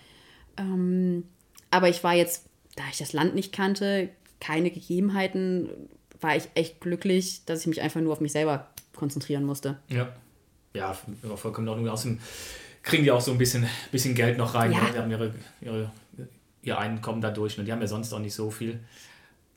Ähm, 0.57 1.23
aber 1.71 1.89
ich 1.89 2.03
war 2.03 2.13
jetzt, 2.13 2.45
da 2.75 2.83
ich 2.91 2.97
das 2.97 3.13
Land 3.13 3.35
nicht 3.35 3.53
kannte, 3.53 4.09
keine 4.39 4.71
Gegebenheiten, 4.71 5.69
war 6.19 6.35
ich 6.35 6.49
echt 6.55 6.81
glücklich, 6.81 7.43
dass 7.45 7.61
ich 7.61 7.67
mich 7.67 7.81
einfach 7.81 8.01
nur 8.01 8.13
auf 8.13 8.21
mich 8.21 8.31
selber 8.31 8.67
konzentrieren 8.95 9.43
musste. 9.43 9.77
Ja. 9.89 10.09
Ja, 10.73 10.95
vollkommen 11.35 11.67
in 11.67 11.69
Ordnung. 11.69 11.89
Außerdem 11.89 12.19
kriegen 12.83 13.03
die 13.03 13.11
auch 13.11 13.21
so 13.21 13.31
ein 13.31 13.37
bisschen, 13.37 13.67
bisschen 13.91 14.13
Geld 14.13 14.37
noch 14.37 14.53
rein. 14.53 14.71
Ja. 14.71 14.79
Ne? 14.79 14.89
Die 14.93 14.97
haben 14.99 15.11
ihre, 15.11 15.33
ihre, 15.61 15.91
ihr 16.67 16.77
Einkommen 16.77 17.21
dadurch. 17.21 17.57
Ne? 17.57 17.63
Die 17.63 17.71
haben 17.71 17.81
ja 17.81 17.87
sonst 17.87 18.13
auch 18.13 18.19
nicht 18.19 18.33
so 18.33 18.51
viel 18.51 18.79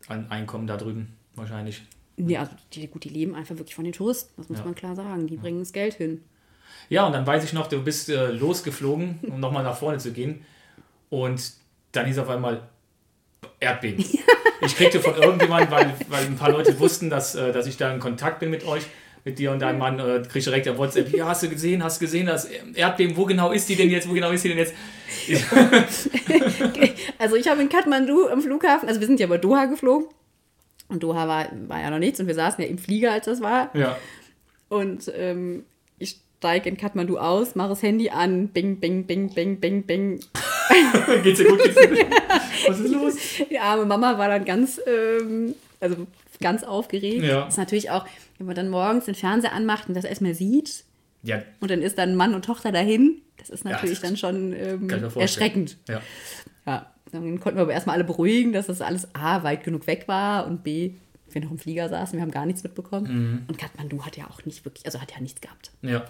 Einkommen 0.09 0.67
da 0.67 0.77
drüben, 0.77 1.17
wahrscheinlich. 1.35 1.83
Ja, 2.17 2.41
also 2.41 2.53
die, 2.73 2.87
gut, 2.89 3.05
die 3.05 3.09
leben 3.09 3.35
einfach 3.35 3.57
wirklich 3.57 3.75
von 3.75 3.85
den 3.85 3.93
Touristen, 3.93 4.33
das 4.37 4.49
muss 4.49 4.59
ja. 4.59 4.65
man 4.65 4.75
klar 4.75 4.97
sagen. 4.97 5.27
Die 5.27 5.37
bringen 5.37 5.61
das 5.61 5.73
Geld 5.73 5.95
hin. 5.95 6.23
Ja, 6.89 7.07
und 7.07 7.13
dann 7.13 7.27
weiß 7.27 7.45
ich 7.45 7.53
noch, 7.53 7.69
du 7.69 7.83
bist 7.83 8.09
äh, 8.09 8.31
losgeflogen, 8.31 9.21
um 9.23 9.41
nochmal 9.41 9.63
nach 9.63 9.77
vorne 9.77 9.99
zu 9.99 10.13
gehen. 10.13 10.45
Und 11.09 11.53
dann 11.93 12.07
hieß 12.07 12.19
auf 12.19 12.29
einmal 12.29 12.63
Erdbeben. 13.59 14.05
Ich 14.63 14.77
kriegte 14.77 15.01
von 15.01 15.15
irgendjemandem, 15.15 15.71
weil, 15.71 15.95
weil 16.11 16.27
ein 16.27 16.37
paar 16.37 16.51
Leute 16.51 16.79
wussten, 16.79 17.09
dass, 17.09 17.35
äh, 17.35 17.51
dass 17.51 17.67
ich 17.67 17.79
da 17.79 17.91
in 17.95 17.99
Kontakt 17.99 18.41
bin 18.41 18.51
mit 18.51 18.67
euch, 18.67 18.83
mit 19.25 19.39
dir 19.39 19.53
und 19.53 19.61
deinem 19.61 19.79
Mann, 19.79 19.99
äh, 19.99 20.23
kriegst 20.29 20.47
du 20.47 20.51
direkt 20.51 20.69
auf 20.69 20.77
WhatsApp, 20.77 21.15
ja, 21.15 21.27
hast 21.27 21.43
du 21.43 21.49
gesehen, 21.49 21.83
hast 21.83 21.99
du 21.99 22.05
gesehen, 22.05 22.27
das 22.27 22.45
Erdbeben, 22.45 23.17
wo 23.17 23.25
genau 23.25 23.53
ist 23.53 23.71
die 23.71 23.77
denn 23.77 23.89
jetzt, 23.89 24.07
wo 24.07 24.13
genau 24.13 24.31
ist 24.31 24.45
die 24.45 24.49
denn 24.49 24.59
jetzt? 24.59 24.75
also 27.19 27.37
ich 27.37 27.49
habe 27.49 27.63
in 27.63 27.69
Kathmandu 27.69 28.29
am 28.29 28.41
Flughafen, 28.41 28.89
also 28.89 29.01
wir 29.01 29.07
sind 29.07 29.21
ja 29.21 29.27
über 29.27 29.39
Doha 29.39 29.67
geflogen 29.67 30.09
und 30.89 31.03
Doha 31.03 31.29
war, 31.29 31.49
war 31.69 31.81
ja 31.81 31.91
noch 31.91 31.99
nichts 31.99 32.21
und 32.21 32.27
wir 32.27 32.35
saßen 32.35 32.63
ja 32.63 32.69
im 32.69 32.79
Flieger, 32.79 33.13
als 33.13 33.27
das 33.27 33.41
war. 33.41 33.75
Ja. 33.75 33.97
Und 34.69 35.11
ähm, 35.17 35.65
ich 35.99 36.21
steige 36.39 36.69
in 36.69 36.77
Kathmandu 36.77 37.19
aus, 37.19 37.55
mache 37.55 37.71
das 37.71 37.83
Handy 37.83 38.11
an, 38.11 38.49
bing, 38.49 38.81
bing, 38.81 39.05
bing, 39.05 39.33
bing, 39.33 39.61
bing, 39.61 39.83
bing. 39.85 40.21
geht's 41.23 41.39
dir 41.39 41.49
gut? 41.49 41.63
Geht's 41.63 41.77
dir 41.77 41.89
gut? 41.89 41.99
Was 42.69 42.81
ist 42.81 42.93
los? 42.93 43.15
Die 43.51 43.59
arme 43.59 43.87
Mama 43.87 44.19
war 44.19 44.29
dann 44.29 44.45
ganz, 44.45 44.81
ähm, 44.87 45.55
also 45.81 46.07
ganz 46.41 46.65
aufgeregt. 46.65 47.25
Ja. 47.25 47.45
Das 47.45 47.55
ist 47.55 47.59
natürlich 47.59 47.91
auch, 47.91 48.07
wenn 48.39 48.47
man 48.47 48.57
dann 48.57 48.69
morgens 48.69 49.05
den 49.05 49.15
Fernseher 49.15 49.53
anmacht 49.53 49.89
und 49.89 49.95
das 49.95 50.05
erstmal 50.05 50.35
sieht. 50.35 50.85
Ja. 51.23 51.43
Und 51.61 51.71
dann 51.71 51.83
ist 51.83 51.99
dann 51.99 52.15
Mann 52.15 52.35
und 52.35 52.45
Tochter 52.45 52.73
dahin. 52.73 53.23
Das 53.39 53.51
ist 53.51 53.65
natürlich 53.65 53.99
ja, 53.99 54.09
das 54.11 54.11
dann 54.11 54.17
schon 54.17 54.53
ähm, 54.53 54.89
erschreckend. 55.17 55.79
Ja. 55.89 56.01
ja. 56.67 56.87
Dann 57.13 57.41
konnten 57.41 57.59
wir 57.59 57.63
aber 57.63 57.73
erstmal 57.73 57.97
alle 57.97 58.05
beruhigen, 58.05 58.53
dass 58.53 58.67
das 58.67 58.81
alles 58.81 59.09
A, 59.15 59.43
weit 59.43 59.65
genug 59.65 59.87
weg 59.87 60.07
war 60.07 60.47
und 60.47 60.63
B, 60.63 60.93
wir 61.29 61.43
noch 61.43 61.51
im 61.51 61.59
Flieger 61.59 61.89
saßen, 61.89 62.17
wir 62.17 62.23
haben 62.23 62.31
gar 62.31 62.47
nichts 62.47 62.63
mitbekommen. 62.63 63.07
Mhm. 63.07 63.43
Und 63.49 63.59
Kathmandu 63.59 64.05
hat 64.05 64.17
ja 64.17 64.29
auch 64.29 64.45
nicht 64.45 64.65
wirklich, 64.65 64.87
also 64.87 65.01
hat 65.01 65.13
ja 65.13 65.21
nichts 65.21 65.41
gehabt. 65.41 65.73
Ja. 65.83 66.05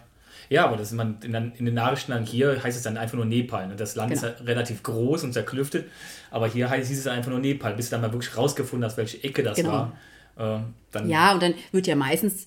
Ja, 0.48 0.64
aber 0.64 0.76
das 0.76 0.90
ist 0.90 0.96
man 0.96 1.18
in, 1.22 1.34
in, 1.34 1.64
den 1.64 1.74
Nachrichten 1.74 2.12
dann 2.12 2.24
hier 2.24 2.62
heißt 2.62 2.76
es 2.76 2.82
dann 2.82 2.96
einfach 2.96 3.16
nur 3.16 3.24
Nepal. 3.24 3.68
Ne? 3.68 3.76
Das 3.76 3.94
Land 3.94 4.12
genau. 4.12 4.26
ist 4.26 4.40
ja 4.40 4.44
relativ 4.44 4.82
groß 4.82 5.22
und 5.24 5.32
zerklüftet, 5.32 5.86
aber 6.30 6.48
hier 6.48 6.68
heißt, 6.68 6.88
hieß 6.88 6.98
es 6.98 7.06
einfach 7.06 7.30
nur 7.30 7.40
Nepal, 7.40 7.74
bis 7.74 7.86
du 7.86 7.92
dann 7.92 8.00
mal 8.00 8.12
wirklich 8.12 8.36
rausgefunden 8.36 8.84
hast, 8.84 8.96
welche 8.96 9.22
Ecke 9.22 9.42
das 9.42 9.56
genau. 9.56 9.92
war. 10.36 10.62
Äh, 10.94 11.06
ja, 11.06 11.34
und 11.34 11.42
dann 11.42 11.54
wird 11.72 11.86
ja 11.86 11.94
meistens, 11.94 12.46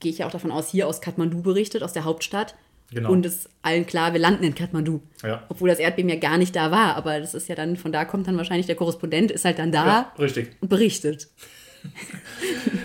gehe 0.00 0.12
ich 0.12 0.18
ja 0.18 0.26
auch 0.26 0.30
davon 0.30 0.50
aus, 0.50 0.70
hier 0.70 0.86
aus 0.86 1.00
Kathmandu 1.00 1.42
berichtet, 1.42 1.82
aus 1.82 1.92
der 1.92 2.04
Hauptstadt. 2.04 2.54
Genau. 2.90 3.10
Und 3.12 3.26
es 3.26 3.40
ist 3.40 3.50
allen 3.60 3.86
klar, 3.86 4.14
wir 4.14 4.20
landen 4.20 4.44
in 4.44 4.54
Kathmandu. 4.54 5.02
Ja. 5.22 5.42
Obwohl 5.50 5.68
das 5.68 5.78
Erdbeben 5.78 6.08
ja 6.08 6.16
gar 6.16 6.38
nicht 6.38 6.56
da 6.56 6.70
war. 6.70 6.96
Aber 6.96 7.20
das 7.20 7.34
ist 7.34 7.48
ja 7.48 7.54
dann, 7.54 7.76
von 7.76 7.92
da 7.92 8.04
kommt 8.06 8.26
dann 8.26 8.36
wahrscheinlich 8.38 8.66
der 8.66 8.76
Korrespondent, 8.76 9.30
ist 9.30 9.44
halt 9.44 9.58
dann 9.58 9.72
da 9.72 9.86
Ja, 9.86 10.12
richtig. 10.18 10.50
und 10.60 10.68
berichtet. 10.68 11.28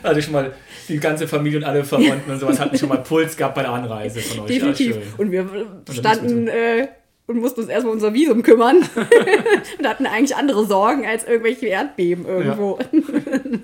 Also 0.04 0.21
schon 0.21 0.34
mal 0.34 0.54
die 0.88 0.99
ganze 0.99 1.28
Familie 1.28 1.58
und 1.58 1.63
alle 1.63 1.84
Verwandten 1.84 2.30
und 2.32 2.39
sowas 2.39 2.60
hatten 2.60 2.78
schon 2.78 2.89
mal 2.89 2.97
Puls 2.97 3.36
gehabt 3.38 3.56
bei 3.56 3.63
der 3.63 3.71
Anreise 3.71 4.19
von 4.19 4.41
euch. 4.41 4.47
Definitiv. 4.47 4.95
Schön. 4.95 5.04
und 5.17 5.32
wir 5.32 5.43
müssen 5.43 5.84
standen 5.89 6.47
äh, 6.47 6.89
und 7.26 7.39
mussten 7.39 7.62
uns 7.62 7.69
erstmal 7.69 7.91
um 7.91 7.97
unser 7.97 8.13
Visum 8.13 8.43
kümmern. 8.43 8.78
und 9.80 9.88
hatten 9.88 10.06
eigentlich 10.06 10.36
andere 10.36 10.65
Sorgen 10.65 11.06
als 11.08 11.23
irgendwelche 11.23 11.67
Erdbeben 11.67 12.26
irgendwo. 12.26 12.78
Ja. 12.80 13.39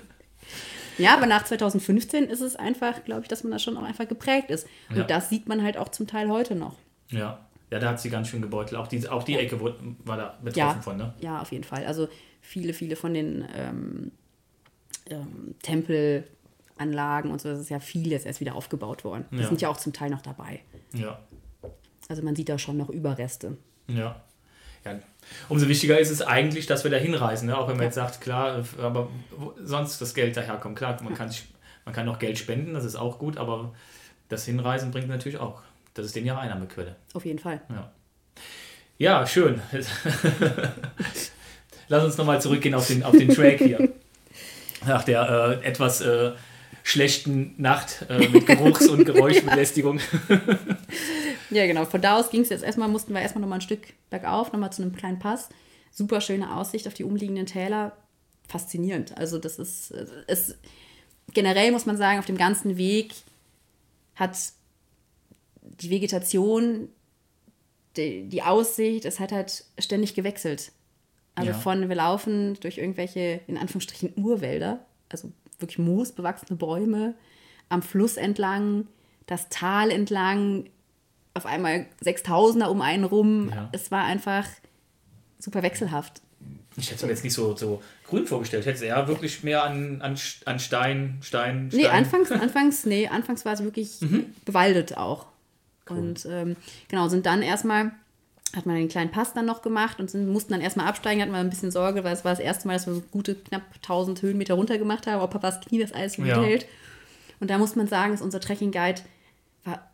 aber 1.08 1.26
nach 1.26 1.44
2015 1.44 2.24
ist 2.24 2.40
es 2.40 2.56
einfach, 2.56 3.04
glaube 3.04 3.22
ich, 3.22 3.28
dass 3.28 3.42
man 3.44 3.52
da 3.52 3.58
schon 3.58 3.76
auch 3.76 3.82
einfach 3.82 4.08
geprägt 4.08 4.50
ist. 4.50 4.66
Und 4.88 4.96
Ja. 4.98 5.04
das 5.04 5.28
sieht 5.28 5.48
man 5.48 5.62
halt 5.62 5.76
auch 5.76 5.88
zum 5.88 6.06
Teil 6.06 6.28
heute 6.28 6.54
noch. 6.54 6.76
Ja. 7.10 7.40
ja, 7.70 7.78
da 7.78 7.88
hat 7.90 8.00
sie 8.00 8.10
ganz 8.10 8.28
schön 8.28 8.42
gebeutelt. 8.42 8.80
Auch 8.80 8.86
die, 8.88 9.08
auch 9.08 9.22
die 9.22 9.36
Ecke 9.36 9.60
wurde, 9.60 9.76
war 10.04 10.16
da 10.16 10.38
betroffen 10.42 10.58
Ja. 10.78 10.82
von, 10.82 10.96
ne? 10.96 11.14
Ja, 11.20 11.40
auf 11.40 11.50
jeden 11.52 11.64
Fall. 11.64 11.84
Also 11.86 12.08
viele, 12.40 12.72
viele 12.72 12.96
von 12.96 13.14
den 13.14 13.46
ähm, 13.54 14.12
ähm, 15.08 15.54
Tempelanlagen 15.62 17.30
und 17.30 17.40
so, 17.40 17.48
das 17.48 17.60
ist 17.60 17.70
ja 17.70 17.80
viel 17.80 18.10
jetzt 18.10 18.26
erst 18.26 18.40
wieder 18.40 18.54
aufgebaut 18.54 19.04
worden. 19.04 19.24
Die 19.30 19.38
Ja. 19.38 19.46
sind 19.48 19.60
ja 19.60 19.68
auch 19.68 19.76
zum 19.76 19.92
Teil 19.92 20.10
noch 20.10 20.22
dabei. 20.22 20.60
Ja. 20.94 21.18
Also 22.08 22.22
man 22.22 22.34
sieht 22.34 22.48
da 22.48 22.58
schon 22.58 22.76
noch 22.76 22.88
Überreste. 22.90 23.56
Ja. 23.88 24.22
ja. 24.84 24.98
Umso 25.48 25.68
wichtiger 25.68 25.98
ist 25.98 26.10
es 26.10 26.22
eigentlich, 26.22 26.66
dass 26.66 26.84
wir 26.84 26.90
da 26.90 26.96
hinreisen. 26.96 27.46
Ne? 27.46 27.56
Auch 27.56 27.68
wenn 27.68 27.76
man 27.76 27.86
jetzt 27.86 27.94
sagt, 27.94 28.20
klar, 28.20 28.64
aber 28.80 29.08
wo 29.36 29.54
sonst 29.62 30.00
das 30.00 30.14
Geld 30.14 30.36
daherkommt. 30.36 30.76
Klar, 30.76 31.00
man 31.02 31.14
kann, 31.14 31.28
sich, 31.28 31.44
man 31.84 31.94
kann 31.94 32.08
auch 32.08 32.18
Geld 32.18 32.38
spenden, 32.38 32.74
das 32.74 32.84
ist 32.84 32.96
auch 32.96 33.18
gut, 33.18 33.36
aber 33.36 33.72
das 34.28 34.44
Hinreisen 34.44 34.90
bringt 34.90 35.08
natürlich 35.08 35.38
auch. 35.38 35.62
Das 35.94 36.06
ist 36.06 36.16
denen 36.16 36.26
ja 36.26 36.38
Einnahmequelle. 36.38 36.96
Auf 37.14 37.24
jeden 37.24 37.38
Fall. 37.38 37.60
Ja, 37.68 37.90
ja 38.98 39.26
schön. 39.26 39.60
Lass 41.88 42.04
uns 42.04 42.16
nochmal 42.16 42.40
zurückgehen 42.40 42.74
auf 42.74 42.86
den, 42.86 43.02
auf 43.02 43.16
den 43.16 43.28
Track 43.28 43.58
hier. 43.58 43.88
Nach 44.86 45.02
der 45.02 45.60
äh, 45.62 45.66
etwas 45.66 46.00
äh, 46.00 46.30
schlechten 46.84 47.54
Nacht 47.58 48.06
äh, 48.08 48.28
mit 48.28 48.46
Geruchs- 48.46 48.88
und 48.88 49.04
Geräuschbelästigung. 49.04 50.00
Ja, 51.50 51.66
genau. 51.66 51.84
Von 51.84 52.00
da 52.00 52.18
aus 52.18 52.30
ging 52.30 52.42
es 52.42 52.48
jetzt 52.48 52.64
erstmal, 52.64 52.88
mussten 52.88 53.12
wir 53.12 53.20
erstmal 53.20 53.40
nochmal 53.42 53.58
ein 53.58 53.62
Stück 53.62 53.92
bergauf, 54.08 54.52
nochmal 54.52 54.72
zu 54.72 54.82
einem 54.82 54.94
kleinen 54.94 55.18
Pass. 55.18 55.48
Super 55.90 56.20
schöne 56.20 56.56
Aussicht 56.56 56.86
auf 56.86 56.94
die 56.94 57.04
umliegenden 57.04 57.46
Täler. 57.46 57.96
Faszinierend. 58.48 59.16
Also, 59.18 59.38
das 59.38 59.58
ist, 59.58 59.90
es, 60.26 60.56
generell 61.32 61.72
muss 61.72 61.86
man 61.86 61.96
sagen, 61.96 62.18
auf 62.18 62.26
dem 62.26 62.36
ganzen 62.38 62.76
Weg 62.76 63.14
hat 64.14 64.36
die 65.62 65.90
Vegetation, 65.90 66.88
die, 67.96 68.28
die 68.28 68.42
Aussicht, 68.42 69.04
es 69.04 69.18
hat 69.18 69.32
halt 69.32 69.64
ständig 69.78 70.14
gewechselt. 70.14 70.72
Also 71.34 71.52
Ja. 71.52 71.56
von, 71.58 71.88
wir 71.88 71.96
laufen 71.96 72.58
durch 72.60 72.78
irgendwelche, 72.78 73.40
in 73.46 73.56
Anführungsstrichen, 73.56 74.12
Urwälder, 74.16 74.84
also 75.08 75.32
wirklich 75.58 75.78
moosbewachsene 75.78 76.56
Bäume, 76.56 77.14
am 77.68 77.82
Fluss 77.82 78.16
entlang, 78.16 78.86
das 79.26 79.48
Tal 79.48 79.90
entlang, 79.90 80.68
auf 81.34 81.46
einmal 81.46 81.86
6000er 82.04 82.66
um 82.66 82.80
einen 82.82 83.04
rum. 83.04 83.50
Ja. 83.54 83.68
Es 83.72 83.90
war 83.90 84.04
einfach 84.04 84.46
super 85.38 85.62
wechselhaft. 85.62 86.20
Ich 86.76 86.86
hätte 86.86 86.96
es 86.96 87.02
mir 87.02 87.08
jetzt 87.10 87.24
nicht 87.24 87.34
so, 87.34 87.56
so 87.56 87.82
grün 88.06 88.26
vorgestellt. 88.26 88.60
Ich 88.62 88.66
hätte 88.66 88.76
es 88.76 88.82
eher 88.82 89.06
wirklich 89.08 89.42
mehr 89.42 89.64
an, 89.64 90.00
an, 90.02 90.16
an 90.46 90.58
Stein, 90.58 91.18
Stein, 91.20 91.20
Stein. 91.22 91.68
Nee, 91.72 91.86
anfangs, 91.88 92.30
anfangs, 92.32 92.86
nee, 92.86 93.08
anfangs 93.08 93.44
war 93.44 93.52
es 93.54 93.62
wirklich 93.62 94.00
Mhm. 94.00 94.26
bewaldet 94.44 94.96
auch. 94.96 95.26
Und 95.88 96.24
ähm, 96.30 96.56
genau, 96.88 97.08
sind 97.08 97.26
dann 97.26 97.42
erstmal, 97.42 97.90
hat 98.54 98.64
man 98.66 98.76
den 98.76 98.88
kleinen 98.88 99.10
Pass 99.10 99.32
dann 99.34 99.46
noch 99.46 99.60
gemacht 99.62 99.98
und 99.98 100.08
sind, 100.10 100.28
mussten 100.28 100.52
dann 100.52 100.60
erstmal 100.60 100.86
absteigen, 100.86 101.20
hatten 101.20 101.32
wir 101.32 101.38
ein 101.38 101.50
bisschen 101.50 101.72
Sorge, 101.72 102.04
weil 102.04 102.12
es 102.14 102.24
war 102.24 102.30
das 102.32 102.38
erste 102.40 102.68
Mal, 102.68 102.74
dass 102.74 102.86
wir 102.86 102.94
so 102.94 103.02
gute 103.10 103.34
knapp 103.34 103.62
1000 103.82 104.22
Höhenmeter 104.22 104.54
runter 104.54 104.78
gemacht 104.78 105.06
haben, 105.08 105.20
ob 105.20 105.30
Papas 105.32 105.60
Knie 105.60 105.80
das 105.80 105.92
alles 105.92 106.12
so 106.14 106.22
Ja. 106.22 106.38
mithält. 106.38 106.66
Und 107.40 107.50
da 107.50 107.58
muss 107.58 107.74
man 107.74 107.88
sagen, 107.88 108.12
dass 108.12 108.22
unser 108.22 108.38
Trekking 108.40 108.70
Guide 108.70 109.00
war 109.64 109.89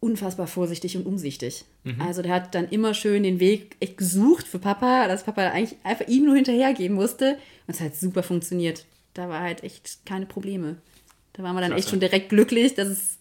unfassbar 0.00 0.46
vorsichtig 0.46 0.96
und 0.96 1.06
umsichtig. 1.06 1.64
Mhm. 1.84 2.00
Also 2.00 2.22
der 2.22 2.32
hat 2.34 2.54
dann 2.54 2.68
immer 2.68 2.94
schön 2.94 3.22
den 3.24 3.40
Weg 3.40 3.76
echt 3.80 3.96
gesucht 3.96 4.46
für 4.46 4.58
Papa, 4.58 5.08
dass 5.08 5.24
Papa 5.24 5.42
eigentlich 5.48 5.76
einfach 5.84 6.06
ihm 6.06 6.24
nur 6.24 6.36
hinterhergehen 6.36 6.94
musste. 6.94 7.32
Und 7.66 7.74
es 7.74 7.80
hat 7.80 7.96
super 7.96 8.22
funktioniert. 8.22 8.84
Da 9.14 9.28
war 9.28 9.40
halt 9.40 9.64
echt 9.64 10.06
keine 10.06 10.26
Probleme. 10.26 10.76
Da 11.32 11.42
waren 11.42 11.54
wir 11.56 11.60
dann 11.60 11.72
echt 11.72 11.82
Klasse. 11.82 11.90
schon 11.90 12.00
direkt 12.00 12.28
glücklich, 12.28 12.74
dass 12.74 12.88
es, 12.88 13.18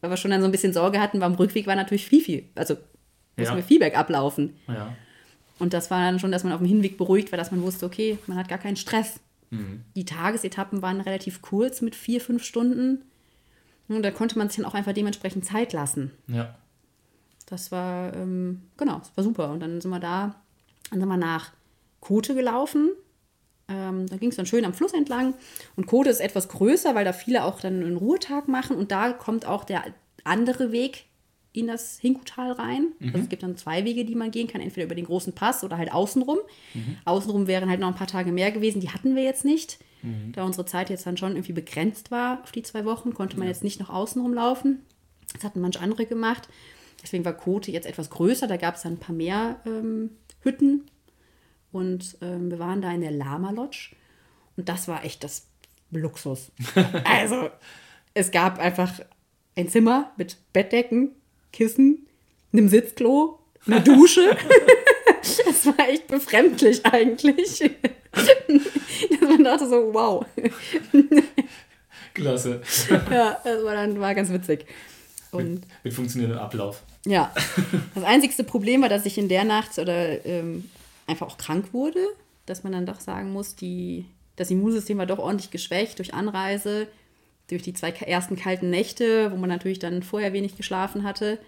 weil 0.00 0.10
wir 0.10 0.16
schon 0.16 0.30
dann 0.30 0.40
so 0.40 0.46
ein 0.48 0.52
bisschen 0.52 0.72
Sorge 0.72 1.00
hatten, 1.00 1.20
beim 1.20 1.34
Rückweg 1.34 1.66
war 1.66 1.76
natürlich 1.76 2.06
viel, 2.06 2.20
viel, 2.22 2.44
also 2.54 2.74
mussten 3.36 3.52
Ja. 3.52 3.56
wir 3.56 3.64
viel 3.64 3.78
bergab 3.78 4.08
laufen. 4.10 4.54
Ja. 4.68 4.94
Und 5.58 5.72
das 5.72 5.90
war 5.90 6.00
dann 6.00 6.18
schon, 6.18 6.32
dass 6.32 6.44
man 6.44 6.52
auf 6.52 6.58
dem 6.60 6.66
Hinweg 6.66 6.96
beruhigt 6.98 7.32
war, 7.32 7.36
dass 7.36 7.50
man 7.50 7.62
wusste, 7.62 7.86
okay, 7.86 8.18
man 8.26 8.36
hat 8.38 8.48
gar 8.48 8.58
keinen 8.58 8.76
Stress. 8.76 9.20
Mhm. 9.50 9.82
Die 9.94 10.04
Tagesetappen 10.04 10.82
waren 10.82 11.00
relativ 11.00 11.42
kurz 11.42 11.80
mit 11.80 11.94
vier, 11.94 12.20
fünf 12.20 12.42
Stunden. 12.44 13.02
Und 13.88 14.02
da 14.02 14.10
konnte 14.10 14.38
man 14.38 14.48
sich 14.48 14.56
dann 14.56 14.66
auch 14.66 14.74
einfach 14.74 14.92
dementsprechend 14.92 15.44
Zeit 15.44 15.72
lassen. 15.72 16.10
ja. 16.28 16.54
Das 17.46 17.70
war, 17.70 18.14
ähm, 18.14 18.62
genau, 18.78 19.00
das 19.00 19.14
war 19.16 19.22
super. 19.22 19.50
Und 19.50 19.60
dann 19.60 19.78
sind 19.82 19.90
wir 19.90 20.00
da, 20.00 20.34
dann 20.90 21.00
sind 21.00 21.08
wir 21.08 21.18
nach 21.18 21.52
Kote 22.00 22.34
gelaufen. 22.34 22.88
Ähm, 23.68 24.06
da 24.06 24.16
ging 24.16 24.30
es 24.30 24.36
dann 24.36 24.46
schön 24.46 24.64
am 24.64 24.72
Fluss 24.72 24.94
entlang. 24.94 25.34
Und 25.76 25.86
Kote 25.86 26.08
ist 26.08 26.20
etwas 26.20 26.48
größer, 26.48 26.94
weil 26.94 27.04
da 27.04 27.12
viele 27.12 27.44
auch 27.44 27.60
dann 27.60 27.82
einen 27.82 27.98
Ruhetag 27.98 28.48
machen. 28.48 28.76
Und 28.76 28.90
da 28.92 29.12
kommt 29.12 29.44
auch 29.44 29.64
der 29.64 29.84
andere 30.24 30.72
Weg 30.72 31.04
in 31.52 31.66
das 31.66 31.98
Hinkutal 31.98 32.52
rein. 32.52 32.92
Also 33.00 33.18
es 33.18 33.28
gibt 33.28 33.42
dann 33.42 33.56
zwei 33.58 33.84
Wege, 33.84 34.06
die 34.06 34.14
man 34.16 34.30
gehen 34.30 34.48
kann, 34.48 34.62
entweder 34.62 34.86
über 34.86 34.94
den 34.94 35.04
großen 35.04 35.34
Pass 35.34 35.62
oder 35.62 35.76
halt 35.76 35.92
außenrum. 35.92 36.38
Außenrum 37.04 37.46
wären 37.46 37.68
halt 37.68 37.78
noch 37.78 37.88
ein 37.88 37.94
paar 37.94 38.06
Tage 38.06 38.32
mehr 38.32 38.50
gewesen, 38.52 38.80
die 38.80 38.88
hatten 38.90 39.14
wir 39.14 39.22
jetzt 39.22 39.44
nicht. 39.44 39.78
Da 40.32 40.44
unsere 40.44 40.66
Zeit 40.66 40.90
jetzt 40.90 41.06
dann 41.06 41.16
schon 41.16 41.32
irgendwie 41.32 41.52
begrenzt 41.52 42.10
war 42.10 42.42
auf 42.42 42.52
die 42.52 42.62
zwei 42.62 42.84
Wochen, 42.84 43.14
konnte 43.14 43.38
man 43.38 43.48
jetzt 43.48 43.64
nicht 43.64 43.80
noch 43.80 43.90
außenrum 43.90 44.34
laufen. 44.34 44.82
Das 45.32 45.44
hatten 45.44 45.60
manche 45.60 45.80
andere 45.80 46.06
gemacht. 46.06 46.48
Deswegen 47.02 47.24
war 47.24 47.32
Kote 47.34 47.70
jetzt 47.70 47.86
etwas 47.86 48.10
größer, 48.10 48.46
da 48.46 48.56
gab 48.56 48.76
es 48.76 48.82
dann 48.82 48.94
ein 48.94 49.00
paar 49.00 49.14
mehr 49.14 49.60
ähm, 49.66 50.10
Hütten. 50.40 50.84
Und 51.72 52.16
ähm, 52.22 52.50
wir 52.50 52.58
waren 52.58 52.80
da 52.80 52.92
in 52.92 53.00
der 53.00 53.10
Lama 53.10 53.50
Lodge. 53.50 53.94
Und 54.56 54.68
das 54.68 54.88
war 54.88 55.04
echt 55.04 55.24
das 55.24 55.46
Luxus. 55.90 56.52
also, 57.04 57.50
es 58.14 58.30
gab 58.30 58.58
einfach 58.58 59.00
ein 59.56 59.68
Zimmer 59.68 60.12
mit 60.16 60.38
Bettdecken, 60.52 61.12
Kissen, 61.52 62.06
einem 62.52 62.68
Sitzklo, 62.68 63.40
einer 63.66 63.80
Dusche. 63.80 64.36
das 65.64 65.78
war 65.78 65.88
echt 65.88 66.06
befremdlich 66.06 66.84
eigentlich. 66.86 67.70
Dass 68.12 69.28
man 69.28 69.44
dachte 69.44 69.68
so, 69.68 69.92
wow. 69.92 70.24
Klasse. 72.14 72.60
Ja, 73.10 73.38
das 73.42 73.64
war 73.64 73.74
dann 73.74 74.00
war 74.00 74.14
ganz 74.14 74.30
witzig. 74.30 74.66
Und 75.32 75.62
Mit 75.82 75.92
funktionierendem 75.92 76.40
Ablauf. 76.40 76.82
ja, 77.06 77.34
das 77.94 78.04
einzigste 78.04 78.44
Problem 78.44 78.82
war, 78.82 78.88
dass 78.88 79.04
ich 79.04 79.18
in 79.18 79.28
der 79.28 79.42
Nacht 79.42 79.78
oder 79.80 80.24
ähm, 80.24 80.70
einfach 81.08 81.26
auch 81.26 81.38
krank 81.38 81.72
wurde, 81.72 81.98
dass 82.46 82.62
man 82.62 82.72
dann 82.72 82.86
doch 82.86 83.00
sagen 83.00 83.32
muss, 83.32 83.56
die, 83.56 84.04
das 84.36 84.50
Immunsystem 84.52 84.96
war 84.98 85.06
doch 85.06 85.18
ordentlich 85.18 85.50
geschwächt 85.50 85.98
durch 85.98 86.14
Anreise, 86.14 86.86
durch 87.50 87.62
die 87.62 87.74
zwei 87.74 87.90
ersten 87.90 88.36
kalten 88.36 88.70
Nächte, 88.70 89.32
wo 89.32 89.36
man 89.36 89.50
natürlich 89.50 89.80
dann 89.80 90.04
vorher 90.04 90.32
wenig 90.32 90.56
geschlafen 90.56 91.02
hatte. 91.02 91.38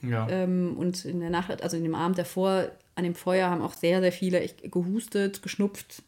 Ja. 0.00 0.26
Ähm, 0.30 0.74
und 0.78 1.04
in 1.04 1.20
der 1.20 1.30
Nacht, 1.30 1.62
also 1.62 1.76
in 1.76 1.82
dem 1.84 1.94
Abend 1.94 2.16
davor, 2.18 2.68
an 2.96 3.04
dem 3.04 3.14
Feuer 3.14 3.50
haben 3.50 3.62
auch 3.62 3.74
sehr, 3.74 4.00
sehr 4.00 4.12
viele 4.12 4.46
gehustet, 4.62 5.42
geschnupft. 5.42 6.02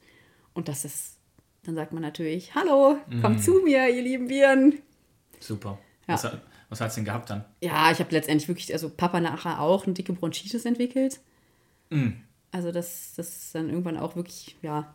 Und 0.55 0.69
das 0.69 0.85
ist, 0.85 1.17
dann 1.65 1.75
sagt 1.75 1.93
man 1.93 2.03
natürlich, 2.03 2.55
hallo, 2.55 2.97
kommt 3.21 3.43
zu 3.43 3.61
mir, 3.65 3.89
ihr 3.89 4.03
lieben 4.03 4.29
Viren. 4.29 4.75
Super. 5.41 5.79
Ja. 6.09 6.15
Was, 6.15 6.25
hat- 6.25 6.43
was 6.69 6.81
hat 6.81 6.89
es 6.89 6.95
denn 6.95 7.05
gehabt 7.05 7.31
dann? 7.31 7.45
Ja, 7.61 7.91
ich 7.93 7.99
habe 7.99 8.11
letztendlich 8.13 8.49
wirklich, 8.49 8.73
also 8.73 8.89
Papa 8.89 9.21
nachher 9.21 9.61
auch 9.61 9.85
eine 9.85 9.95
dicke 9.95 10.13
Bronchitis 10.13 10.65
entwickelt. 10.65 11.21
Mm. 11.91 12.09
Also 12.53 12.73
das, 12.73 13.13
das 13.17 13.29
ist 13.37 13.55
dann 13.55 13.69
irgendwann 13.69 13.99
auch 13.99 14.17
wirklich, 14.17 14.57
ja, 14.63 14.95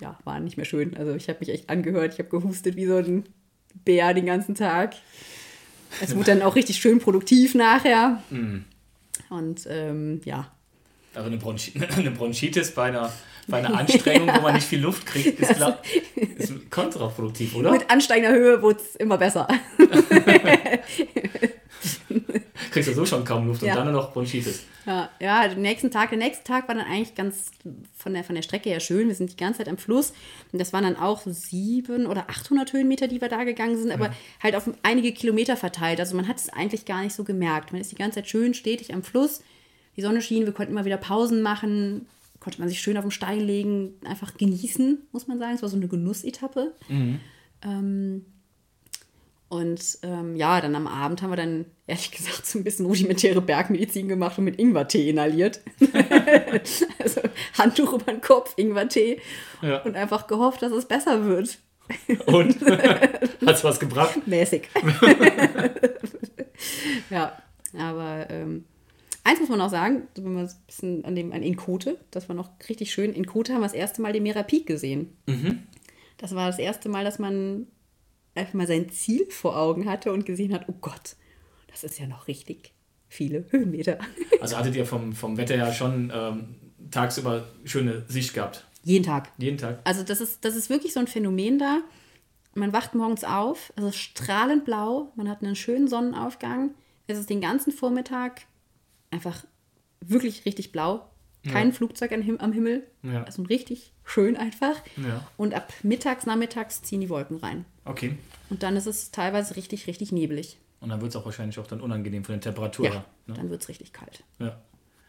ja, 0.00 0.18
war 0.24 0.38
nicht 0.40 0.56
mehr 0.56 0.66
schön. 0.66 0.96
Also 0.96 1.14
ich 1.14 1.28
habe 1.28 1.40
mich 1.40 1.48
echt 1.50 1.68
angehört, 1.70 2.12
ich 2.14 2.18
habe 2.18 2.28
gehustet 2.28 2.76
wie 2.76 2.86
so 2.86 2.96
ein 2.98 3.24
Bär 3.84 4.12
den 4.14 4.26
ganzen 4.26 4.54
Tag. 4.54 4.94
Es 6.00 6.14
wurde 6.14 6.26
dann 6.26 6.42
auch 6.42 6.56
richtig 6.56 6.76
schön 6.78 6.98
produktiv 6.98 7.54
nachher. 7.54 8.22
Und 9.30 9.66
ähm, 9.68 10.20
ja, 10.24 10.50
Also 11.14 11.28
eine, 11.28 11.36
Bronchi 11.36 11.72
eine 11.96 12.10
Bronchitis 12.10 12.72
bei 12.72 12.84
einer, 12.84 13.12
bei 13.46 13.58
einer 13.58 13.78
Anstrengung, 13.78 14.28
wo 14.34 14.40
man 14.40 14.54
nicht 14.54 14.66
viel 14.66 14.80
Luft 14.80 15.06
kriegt, 15.06 15.38
ist, 15.40 15.54
klar, 15.54 15.78
ist 16.36 16.70
kontraproduktiv, 16.70 17.54
oder? 17.54 17.70
mit 17.72 17.90
ansteigender 17.90 18.34
Höhe 18.36 18.62
wurde 18.62 18.80
es 18.80 18.96
immer 18.96 19.18
besser. 19.18 19.46
kriegst 22.70 22.88
du 22.88 22.94
so 22.94 23.06
schon 23.06 23.24
kaum 23.24 23.46
Luft 23.46 23.62
Ja. 23.62 23.72
und 23.72 23.78
dann 23.78 23.92
nur 23.92 24.02
noch 24.02 24.12
Bronchitis. 24.12 24.64
Ja, 24.84 25.08
ja, 25.20 25.48
den 25.48 25.62
nächsten 25.62 25.90
Tag, 25.90 26.10
der 26.10 26.18
nächste 26.18 26.44
Tag 26.44 26.68
war 26.68 26.74
dann 26.74 26.84
eigentlich 26.84 27.14
ganz 27.14 27.52
von 27.96 28.12
der, 28.12 28.24
von 28.24 28.34
der 28.34 28.42
Strecke 28.42 28.68
her 28.68 28.80
schön. 28.80 29.08
Wir 29.08 29.14
sind 29.14 29.30
die 29.30 29.36
ganze 29.36 29.58
Zeit 29.58 29.68
am 29.68 29.78
Fluss 29.78 30.12
und 30.52 30.58
das 30.58 30.72
waren 30.72 30.82
dann 30.84 30.96
auch 30.96 31.22
sieben 31.24 32.06
oder 32.06 32.28
800 32.28 32.72
Höhenmeter, 32.72 33.06
die 33.06 33.20
wir 33.20 33.28
da 33.28 33.44
gegangen 33.44 33.78
sind, 33.78 33.92
aber 33.92 34.12
halt 34.42 34.56
auf 34.56 34.68
einige 34.82 35.12
Kilometer 35.12 35.56
verteilt. 35.56 36.00
Also 36.00 36.16
man 36.16 36.26
hat 36.28 36.38
es 36.38 36.50
eigentlich 36.50 36.84
gar 36.84 37.02
nicht 37.02 37.14
so 37.14 37.24
gemerkt. 37.24 37.72
Man 37.72 37.80
ist 37.80 37.92
die 37.92 37.96
ganze 37.96 38.16
Zeit 38.16 38.28
schön 38.28 38.54
stetig 38.54 38.92
am 38.92 39.02
Fluss. 39.02 39.42
Die 39.96 40.02
Sonne 40.02 40.22
schien, 40.22 40.46
wir 40.46 40.52
konnten 40.52 40.72
immer 40.72 40.84
wieder 40.84 40.96
Pausen 40.96 41.42
machen, 41.42 42.06
konnte 42.40 42.60
man 42.60 42.68
sich 42.68 42.80
schön 42.80 42.96
auf 42.96 43.04
den 43.04 43.10
Stein 43.10 43.40
legen, 43.40 43.94
einfach 44.04 44.36
genießen, 44.36 44.98
muss 45.12 45.26
man 45.26 45.38
sagen. 45.38 45.54
Es 45.54 45.62
war 45.62 45.68
so 45.68 45.76
eine 45.76 45.88
Genussetappe. 45.88 46.72
Ähm, 47.62 48.24
und 49.48 49.98
ähm, 50.02 50.34
ja, 50.36 50.60
dann 50.60 50.74
am 50.74 50.88
Abend 50.88 51.22
haben 51.22 51.30
wir 51.30 51.36
dann, 51.36 51.64
ehrlich 51.86 52.10
gesagt, 52.10 52.44
so 52.44 52.58
ein 52.58 52.64
bisschen 52.64 52.86
rudimentäre 52.86 53.40
Bergmedizin 53.40 54.08
gemacht 54.08 54.36
und 54.38 54.44
mit 54.44 54.58
Ingwertee 54.58 55.08
inhaliert. 55.08 55.60
also 56.98 57.20
Handtuch 57.56 57.92
über 57.92 58.12
den 58.12 58.20
Kopf, 58.20 58.54
Ingwertee 58.56 59.20
Ja. 59.62 59.82
und 59.82 59.94
einfach 59.94 60.26
gehofft, 60.26 60.62
dass 60.62 60.72
es 60.72 60.86
besser 60.86 61.24
wird. 61.24 61.58
Und? 62.26 62.56
Hat's 63.46 63.62
was 63.62 63.78
gebracht? 63.78 64.26
Mäßig. 64.26 64.68
ja, 67.10 67.38
aber 67.78 68.26
ähm, 68.30 68.64
eins 69.24 69.40
muss 69.40 69.48
man 69.48 69.60
auch 69.60 69.70
sagen, 69.70 70.06
wenn 70.14 70.34
man 70.34 70.46
ein 70.46 70.54
bisschen 70.66 71.04
an 71.04 71.14
dem 71.14 71.32
an 71.32 71.42
Inkote, 71.42 71.98
das 72.10 72.28
war 72.28 72.36
noch 72.36 72.50
richtig 72.68 72.92
schön. 72.92 73.12
In 73.12 73.26
Kote 73.26 73.52
haben 73.52 73.60
wir 73.60 73.66
das 73.66 73.74
erste 73.74 74.00
Mal 74.02 74.12
den 74.12 74.22
Mera 74.22 74.42
Peak 74.42 74.66
gesehen. 74.66 75.16
Das 76.18 76.34
war 76.34 76.46
das 76.46 76.58
erste 76.58 76.88
Mal, 76.88 77.04
dass 77.04 77.18
man 77.18 77.66
einfach 78.34 78.54
mal 78.54 78.66
sein 78.66 78.90
Ziel 78.90 79.26
vor 79.30 79.56
Augen 79.56 79.88
hatte 79.88 80.12
und 80.12 80.26
gesehen 80.26 80.52
hat, 80.52 80.68
oh 80.68 80.74
Gott, 80.80 81.16
das 81.68 81.84
ist 81.84 81.98
ja 81.98 82.06
noch 82.06 82.28
richtig 82.28 82.72
viele 83.08 83.46
Höhenmeter. 83.50 83.98
Also 84.40 84.58
hattet 84.58 84.76
ihr 84.76 84.84
vom, 84.84 85.14
vom 85.14 85.38
Wetter 85.38 85.56
her 85.56 85.72
schon 85.72 86.12
ähm, 86.14 86.56
tagsüber 86.90 87.46
schöne 87.64 88.04
Sicht 88.08 88.34
gehabt? 88.34 88.66
Jeden 88.82 89.04
Tag. 89.04 89.32
Jeden 89.38 89.56
Tag? 89.56 89.80
Also 89.84 90.02
das 90.02 90.20
ist, 90.20 90.44
das 90.44 90.54
ist 90.54 90.68
wirklich 90.68 90.92
so 90.92 91.00
ein 91.00 91.06
Phänomen 91.06 91.58
da. 91.58 91.80
Man 92.54 92.74
wacht 92.74 92.94
morgens 92.94 93.24
auf, 93.24 93.72
also 93.74 93.90
strahlend 93.90 94.66
blau, 94.66 95.12
man 95.16 95.30
hat 95.30 95.42
einen 95.42 95.56
schönen 95.56 95.88
Sonnenaufgang. 95.88 96.74
Es 97.06 97.18
ist 97.18 97.30
den 97.30 97.40
ganzen 97.40 97.72
Vormittag 97.72 98.42
einfach 99.14 99.44
wirklich 100.00 100.44
richtig 100.44 100.72
blau. 100.72 101.08
Kein 101.50 101.72
Flugzeug 101.74 102.10
am 102.12 102.22
Him- 102.22 102.40
am 102.40 102.52
Himmel. 102.52 102.86
Ja. 103.02 103.22
Also 103.24 103.42
richtig 103.42 103.92
schön 104.04 104.34
einfach. 104.36 104.76
Ja. 104.96 105.26
Und 105.36 105.52
ab 105.52 105.72
mittags, 105.82 106.24
nachmittags 106.24 106.80
ziehen 106.82 107.02
die 107.02 107.10
Wolken 107.10 107.36
rein. 107.36 107.66
Okay. 107.84 108.16
Und 108.48 108.62
dann 108.62 108.76
ist 108.76 108.86
es 108.86 109.10
teilweise 109.10 109.54
richtig, 109.56 109.86
richtig 109.86 110.10
nebelig. 110.10 110.56
Und 110.80 110.88
dann 110.88 111.02
wird 111.02 111.10
es 111.10 111.16
auch 111.16 111.24
wahrscheinlich 111.26 111.58
auch 111.58 111.66
dann 111.66 111.82
unangenehm 111.82 112.24
von 112.24 112.34
der 112.34 112.40
Temperatur 112.40 112.86
Ja, 112.86 112.92
her. 112.92 113.04
Ne? 113.26 113.34
dann 113.34 113.50
wird 113.50 113.60
es 113.60 113.68
richtig 113.68 113.92
kalt. 113.92 114.24
Ja. 114.38 114.58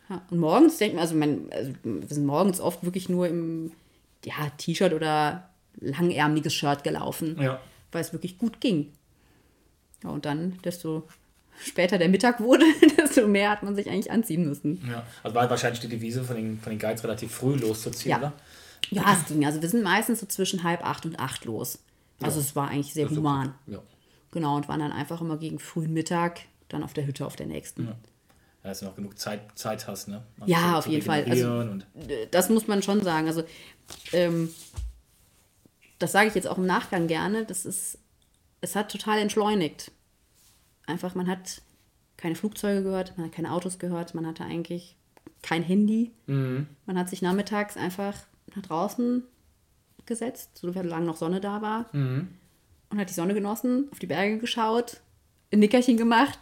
Ja, 0.09 0.21
und 0.29 0.39
morgens 0.39 0.77
denkt 0.77 0.95
man, 0.95 1.01
also, 1.03 1.15
mein, 1.15 1.47
also 1.53 1.71
wir 1.83 2.07
sind 2.07 2.25
morgens 2.25 2.59
oft 2.59 2.83
wirklich 2.83 3.07
nur 3.07 3.27
im 3.29 3.71
ja, 4.25 4.49
T-Shirt 4.57 4.91
oder 4.93 5.49
langärmeliges 5.79 6.53
Shirt 6.53 6.83
gelaufen, 6.83 7.37
Ja. 7.41 7.61
weil 7.93 8.01
es 8.01 8.11
wirklich 8.13 8.37
gut 8.37 8.59
ging. 8.59 8.91
Ja, 10.03 10.09
und 10.09 10.25
dann, 10.25 10.59
desto 10.65 11.07
später 11.63 11.97
der 11.97 12.09
Mittag 12.09 12.39
wurde, 12.39 12.65
desto 12.97 13.27
mehr 13.27 13.49
hat 13.51 13.63
man 13.63 13.75
sich 13.75 13.89
eigentlich 13.89 14.11
anziehen 14.11 14.45
müssen. 14.47 14.83
ja. 14.89 15.03
Also 15.23 15.35
war 15.35 15.49
wahrscheinlich 15.49 15.79
die 15.79 15.87
Devise 15.89 16.23
von 16.23 16.35
den, 16.35 16.59
von 16.59 16.71
den 16.71 16.79
Guides 16.79 17.03
relativ 17.03 17.31
früh 17.33 17.55
loszuziehen, 17.55 18.11
Ja. 18.11 18.17
oder? 18.17 18.33
Ja, 18.91 19.17
es 19.19 19.27
ging. 19.27 19.45
Also 19.45 19.61
wir 19.61 19.69
sind 19.69 19.83
meistens 19.83 20.19
so 20.19 20.25
zwischen 20.27 20.63
halb 20.63 20.85
acht 20.85 21.05
und 21.05 21.19
acht 21.19 21.45
los. 21.45 21.79
Also 22.21 22.39
es 22.39 22.55
war 22.55 22.69
eigentlich 22.69 22.93
sehr 22.93 23.09
human. 23.09 23.53
Ja. 23.67 23.79
Genau, 24.31 24.55
und 24.57 24.67
waren 24.67 24.79
dann 24.79 24.91
einfach 24.91 25.21
immer 25.21 25.37
gegen 25.37 25.59
frühen 25.59 25.91
Mittag 25.93 26.41
dann 26.69 26.83
auf 26.83 26.93
der 26.93 27.05
Hütte 27.07 27.25
auf 27.25 27.35
der 27.35 27.47
nächsten. 27.47 27.85
Ja, 27.87 27.95
dass 28.63 28.79
du 28.79 28.85
noch 28.85 28.95
genug 28.95 29.17
Zeit, 29.17 29.41
Zeit 29.55 29.87
hast, 29.87 30.07
ne? 30.07 30.23
Also 30.39 30.51
Ja, 30.51 30.59
zu- 30.71 30.77
auf 30.77 30.83
zu 30.85 30.89
jeden 30.91 31.05
Fall. 31.05 31.25
Also, 31.29 31.79
das 32.31 32.49
muss 32.49 32.67
man 32.67 32.83
schon 32.83 33.01
sagen. 33.01 33.27
Also, 33.27 33.43
ähm, 34.13 34.49
das 35.99 36.11
sage 36.11 36.27
ich 36.27 36.35
jetzt 36.35 36.47
auch 36.47 36.57
im 36.57 36.65
Nachgang 36.65 37.07
gerne. 37.07 37.45
Das 37.45 37.65
ist, 37.65 37.97
es 38.61 38.75
hat 38.75 38.91
total 38.91 39.19
entschleunigt. 39.19 39.91
Einfach, 40.87 41.15
man 41.15 41.27
hat 41.27 41.61
keine 42.17 42.35
Flugzeuge 42.35 42.83
gehört, 42.83 43.17
man 43.17 43.27
hat 43.27 43.33
keine 43.33 43.51
Autos 43.51 43.79
gehört, 43.79 44.15
man 44.15 44.25
hatte 44.25 44.43
eigentlich 44.43 44.95
kein 45.41 45.63
Handy. 45.63 46.11
Mhm. 46.27 46.67
Man 46.85 46.97
hat 46.97 47.09
sich 47.09 47.21
nachmittags 47.21 47.77
einfach 47.77 48.15
nach 48.55 48.63
draußen 48.63 49.23
gesetzt, 50.05 50.51
solange 50.55 51.05
noch 51.05 51.17
Sonne 51.17 51.41
da 51.41 51.61
war. 51.61 51.85
Mhm. 51.91 52.29
Und 52.89 52.99
hat 52.99 53.09
die 53.09 53.13
Sonne 53.13 53.33
genossen, 53.33 53.87
auf 53.91 53.99
die 53.99 54.07
Berge 54.07 54.37
geschaut, 54.37 55.01
ein 55.51 55.59
Nickerchen 55.59 55.97
gemacht, 55.97 56.39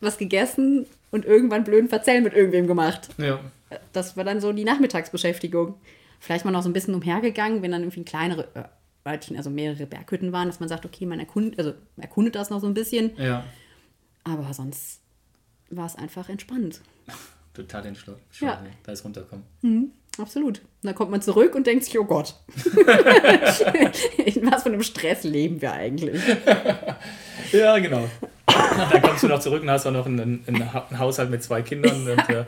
was 0.00 0.18
gegessen 0.18 0.86
und 1.10 1.24
irgendwann 1.24 1.64
blöden 1.64 1.88
Verzellen 1.88 2.24
mit 2.24 2.34
irgendwem 2.34 2.66
gemacht 2.66 3.08
ja. 3.18 3.40
das 3.92 4.16
war 4.16 4.24
dann 4.24 4.40
so 4.40 4.52
die 4.52 4.64
Nachmittagsbeschäftigung. 4.64 5.74
Vielleicht 6.20 6.44
mal 6.44 6.50
noch 6.50 6.62
so 6.62 6.68
ein 6.68 6.72
bisschen 6.72 6.94
umhergegangen, 6.94 7.62
wenn 7.62 7.70
dann 7.70 7.82
irgendwie 7.82 8.02
kleinere 8.02 8.48
Örtchen, 9.06 9.36
also 9.36 9.50
mehrere 9.50 9.86
Berghütten 9.86 10.32
waren, 10.32 10.48
dass 10.48 10.60
man 10.60 10.68
sagt, 10.68 10.86
okay, 10.86 11.06
man 11.06 11.20
erkundet, 11.20 11.58
also 11.58 11.74
erkundet 11.96 12.34
das 12.34 12.50
noch 12.50 12.60
so 12.60 12.66
ein 12.66 12.74
bisschen. 12.74 13.12
ja. 13.18 13.44
Aber 14.24 14.52
sonst 14.54 15.00
war 15.70 15.86
es 15.86 15.96
einfach 15.96 16.28
entspannt. 16.28 16.80
Total 17.54 17.86
entschlossen. 17.86 18.20
Ja. 18.40 18.60
Da 18.82 18.92
ist 18.92 19.04
runterkommen. 19.04 19.44
Absolut. 20.18 20.58
Und 20.58 20.66
dann 20.82 20.94
kommt 20.94 21.10
man 21.12 21.22
zurück 21.22 21.54
und 21.54 21.66
denkt 21.66 21.84
sich, 21.84 21.98
oh 21.98 22.04
Gott. 22.04 22.34
In 24.24 24.50
was 24.50 24.62
für 24.62 24.68
einem 24.70 24.82
Stress 24.82 25.24
leben 25.24 25.60
wir 25.60 25.72
eigentlich? 25.72 26.20
Ja, 27.52 27.78
genau. 27.78 28.08
dann 28.46 29.02
kommst 29.02 29.22
du 29.22 29.28
noch 29.28 29.38
zurück 29.38 29.62
und 29.62 29.70
hast 29.70 29.86
auch 29.86 29.92
noch 29.92 30.06
einen, 30.06 30.42
einen, 30.48 30.72
Ha- 30.72 30.86
einen 30.90 30.98
Haushalt 30.98 31.30
mit 31.30 31.42
zwei 31.44 31.62
Kindern. 31.62 32.08
Und 32.08 32.28
äh, 32.28 32.44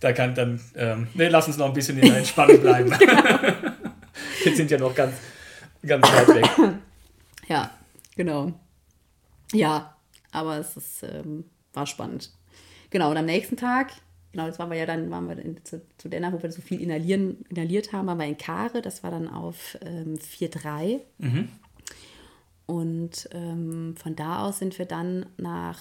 da 0.00 0.12
kann 0.12 0.34
dann, 0.34 0.60
ähm, 0.74 1.06
nee, 1.14 1.28
lass 1.28 1.46
uns 1.46 1.56
noch 1.56 1.68
ein 1.68 1.72
bisschen 1.72 1.96
in 1.98 2.08
der 2.08 2.18
Entspannung 2.18 2.60
bleiben. 2.60 2.90
Wir 2.90 4.54
sind 4.56 4.70
ja 4.70 4.78
noch 4.78 4.94
ganz, 4.94 5.14
ganz 5.86 6.06
weit 6.06 6.28
weg. 6.28 6.50
Ja, 7.48 7.70
genau. 8.14 8.52
Ja, 9.52 9.96
aber 10.32 10.58
es 10.58 10.76
ist, 10.76 11.02
ähm, 11.04 11.44
war 11.72 11.86
spannend. 11.86 12.32
Genau, 12.90 13.10
und 13.10 13.16
am 13.16 13.26
nächsten 13.26 13.56
Tag, 13.56 13.92
genau, 14.32 14.46
das 14.46 14.58
waren 14.58 14.70
wir 14.70 14.76
ja 14.76 14.86
dann, 14.86 15.10
waren 15.10 15.28
wir 15.28 15.38
in, 15.38 15.64
zu, 15.64 15.80
zu 15.98 16.08
Denner, 16.08 16.32
wo 16.32 16.42
wir 16.42 16.50
so 16.50 16.60
viel 16.60 16.80
inhalieren, 16.80 17.44
inhaliert 17.48 17.92
haben, 17.92 18.06
waren 18.06 18.18
wir 18.18 18.26
in 18.26 18.36
Kare, 18.36 18.82
das 18.82 19.02
war 19.02 19.10
dann 19.10 19.28
auf 19.28 19.78
ähm, 19.82 20.16
4-3. 20.16 21.00
Und 22.66 23.28
ähm, 23.32 23.94
von 23.96 24.16
da 24.16 24.46
aus 24.46 24.58
sind 24.58 24.78
wir 24.78 24.86
dann 24.86 25.26
nach, 25.36 25.78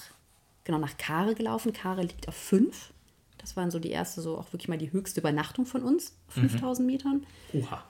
genau, 0.63 0.77
nach 0.77 0.97
Kare 0.97 1.35
gelaufen. 1.35 1.73
Kare 1.73 2.01
liegt 2.01 2.27
auf 2.27 2.35
5. 2.35 2.91
Das 3.37 3.55
war 3.55 3.63
dann 3.63 3.71
so 3.71 3.79
die 3.79 3.91
erste, 3.91 4.21
so 4.21 4.37
auch 4.37 4.51
wirklich 4.53 4.67
mal 4.67 4.77
die 4.77 4.91
höchste 4.91 5.19
Übernachtung 5.19 5.65
von 5.65 5.83
uns, 5.83 6.15
5000 6.29 6.85
Metern. 6.85 7.25
Oha. 7.53 7.83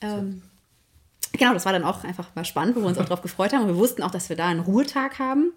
Ähm, 0.00 0.42
genau, 1.32 1.52
das 1.52 1.64
war 1.64 1.72
dann 1.72 1.84
auch 1.84 2.02
einfach 2.04 2.34
mal 2.34 2.44
spannend, 2.44 2.76
wo 2.76 2.80
wir 2.80 2.86
uns 2.86 2.98
auch 2.98 3.04
drauf 3.04 3.22
gefreut 3.22 3.52
haben. 3.52 3.62
Und 3.62 3.68
wir 3.68 3.76
wussten 3.76 4.02
auch, 4.02 4.10
dass 4.10 4.28
wir 4.28 4.36
da 4.36 4.48
einen 4.48 4.60
Ruhetag 4.60 5.18
haben. 5.18 5.52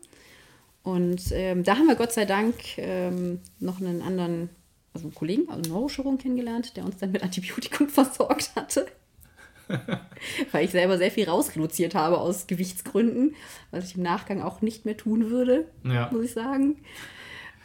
Und 0.94 1.22
ähm, 1.32 1.64
da 1.64 1.76
haben 1.78 1.88
wir 1.88 1.96
Gott 1.96 2.12
sei 2.14 2.26
Dank 2.26 2.56
ähm, 2.78 3.40
noch 3.60 3.80
einen 3.80 4.02
anderen, 4.02 4.50
also 4.94 5.06
einen 5.08 5.16
Kollegen, 5.16 5.50
also 5.50 5.62
einen 5.62 5.72
Neurochirurgen 5.72 6.18
kennengelernt, 6.20 6.76
der 6.78 6.86
uns 6.86 6.98
dann 6.98 7.12
mit 7.12 7.24
Antibiotikum 7.24 7.88
versorgt 7.90 8.52
hatte. 8.56 8.88
Weil 10.52 10.66
ich 10.66 10.72
selber 10.72 10.98
sehr 10.98 11.12
viel 11.12 11.30
rausreduziert 11.30 11.94
habe 11.94 12.18
aus 12.18 12.48
Gewichtsgründen, 12.48 13.36
was 13.72 13.86
ich 13.86 13.96
im 13.98 14.04
Nachgang 14.04 14.42
auch 14.42 14.62
nicht 14.62 14.86
mehr 14.86 14.98
tun 14.98 15.30
würde, 15.30 15.68
Ja. 15.84 16.10
muss 16.12 16.26
ich 16.26 16.34
sagen. 16.34 16.78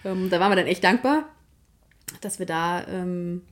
Ähm, 0.04 0.28
da 0.28 0.38
waren 0.38 0.52
wir 0.52 0.56
dann 0.56 0.66
echt 0.66 0.84
dankbar, 0.84 1.24
dass 2.20 2.38
wir 2.38 2.46
da 2.46 2.86
ähm, 2.88 3.42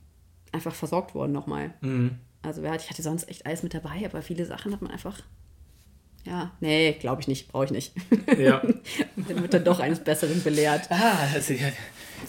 einfach 0.51 0.75
versorgt 0.75 1.15
wurden 1.15 1.31
nochmal. 1.31 1.73
Mhm. 1.81 2.11
Also 2.43 2.61
ich 2.61 2.89
hatte 2.89 3.01
sonst 3.01 3.27
echt 3.27 3.45
alles 3.47 3.63
mit 3.63 3.73
dabei, 3.73 4.05
aber 4.05 4.21
viele 4.21 4.45
Sachen 4.45 4.71
hat 4.71 4.81
man 4.83 4.91
einfach. 4.91 5.19
Ja, 6.25 6.51
nee, 6.61 6.93
glaube 6.93 7.21
ich 7.21 7.27
nicht, 7.27 7.49
brauche 7.51 7.65
ich 7.65 7.71
nicht. 7.71 7.93
Ja. 8.37 8.61
Dann 9.27 9.41
wird 9.41 9.53
dann 9.53 9.63
doch 9.65 9.79
eines 9.79 9.99
Besseren 9.99 10.41
belehrt. 10.41 10.89
Ah, 10.89 11.17
ist 11.37 11.49
ja 11.49 11.57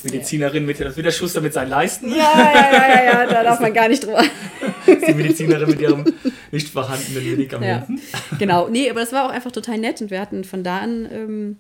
Medizinerin 0.03 0.67
mit, 0.67 0.81
das 0.81 0.89
ist 0.93 0.97
wieder 0.97 1.13
Schuster 1.13 1.41
mit 1.41 1.53
seinen 1.53 1.71
Leisten. 1.71 2.09
Ja, 2.11 2.17
ja, 2.17 2.73
ja, 2.73 2.87
ja, 2.89 3.05
ja, 3.05 3.27
da 3.27 3.43
darf 3.45 3.61
man 3.61 3.73
gar 3.73 3.89
nicht 3.89 4.05
drüber. 4.05 4.23
Die 4.87 5.15
Medizinerin 5.15 5.69
mit 5.71 5.81
ihrem 5.81 6.05
nicht 6.51 6.69
vorhandenen 6.69 7.25
Ja, 7.25 7.31
Medikamenten. 7.31 8.01
genau. 8.39 8.69
Nee, 8.69 8.91
aber 8.91 9.01
das 9.01 9.13
war 9.13 9.27
auch 9.27 9.31
einfach 9.31 9.53
total 9.53 9.79
nett 9.79 10.01
und 10.03 10.11
wir 10.11 10.21
hatten 10.21 10.43
von 10.45 10.65
da 10.65 10.79
an, 10.79 11.09
ähm, 11.13 11.59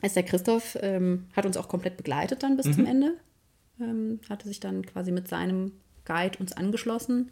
ist 0.00 0.14
der 0.16 0.22
Christoph, 0.22 0.78
ähm, 0.80 1.26
hat 1.34 1.44
uns 1.44 1.56
auch 1.56 1.68
komplett 1.68 1.96
begleitet 1.96 2.42
dann 2.44 2.56
bis 2.56 2.72
zum 2.72 2.86
Ende. 2.86 3.14
Ähm, 3.80 4.20
hatte 4.30 4.46
sich 4.46 4.60
dann 4.60 4.86
quasi 4.86 5.10
mit 5.10 5.26
seinem 5.28 5.72
Guide 6.04 6.38
uns 6.38 6.52
angeschlossen. 6.52 7.30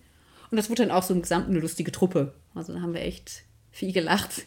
Und 0.50 0.56
das 0.56 0.68
wurde 0.68 0.82
dann 0.86 0.90
auch 0.90 1.04
so 1.04 1.14
im 1.14 1.22
Gesamten 1.22 1.52
eine 1.52 1.60
lustige 1.60 1.92
Truppe. 1.92 2.34
Also 2.56 2.72
da 2.72 2.80
haben 2.80 2.92
wir 2.94 3.02
echt 3.02 3.42
viel 3.70 3.92
gelacht. 3.92 4.46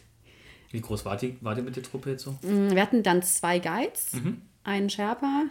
Wie 0.70 0.80
groß 0.80 1.04
war 1.04 1.16
die, 1.16 1.36
war 1.40 1.54
die 1.54 1.62
mit 1.62 1.76
der 1.76 1.82
Truppe 1.82 2.10
jetzt 2.10 2.24
so? 2.24 2.32
Mm, 2.42 2.70
Wir 2.74 2.82
hatten 2.82 3.02
dann 3.02 3.22
zwei 3.22 3.58
Guides, 3.60 4.12
einen 4.64 4.90
Sherpa 4.90 5.44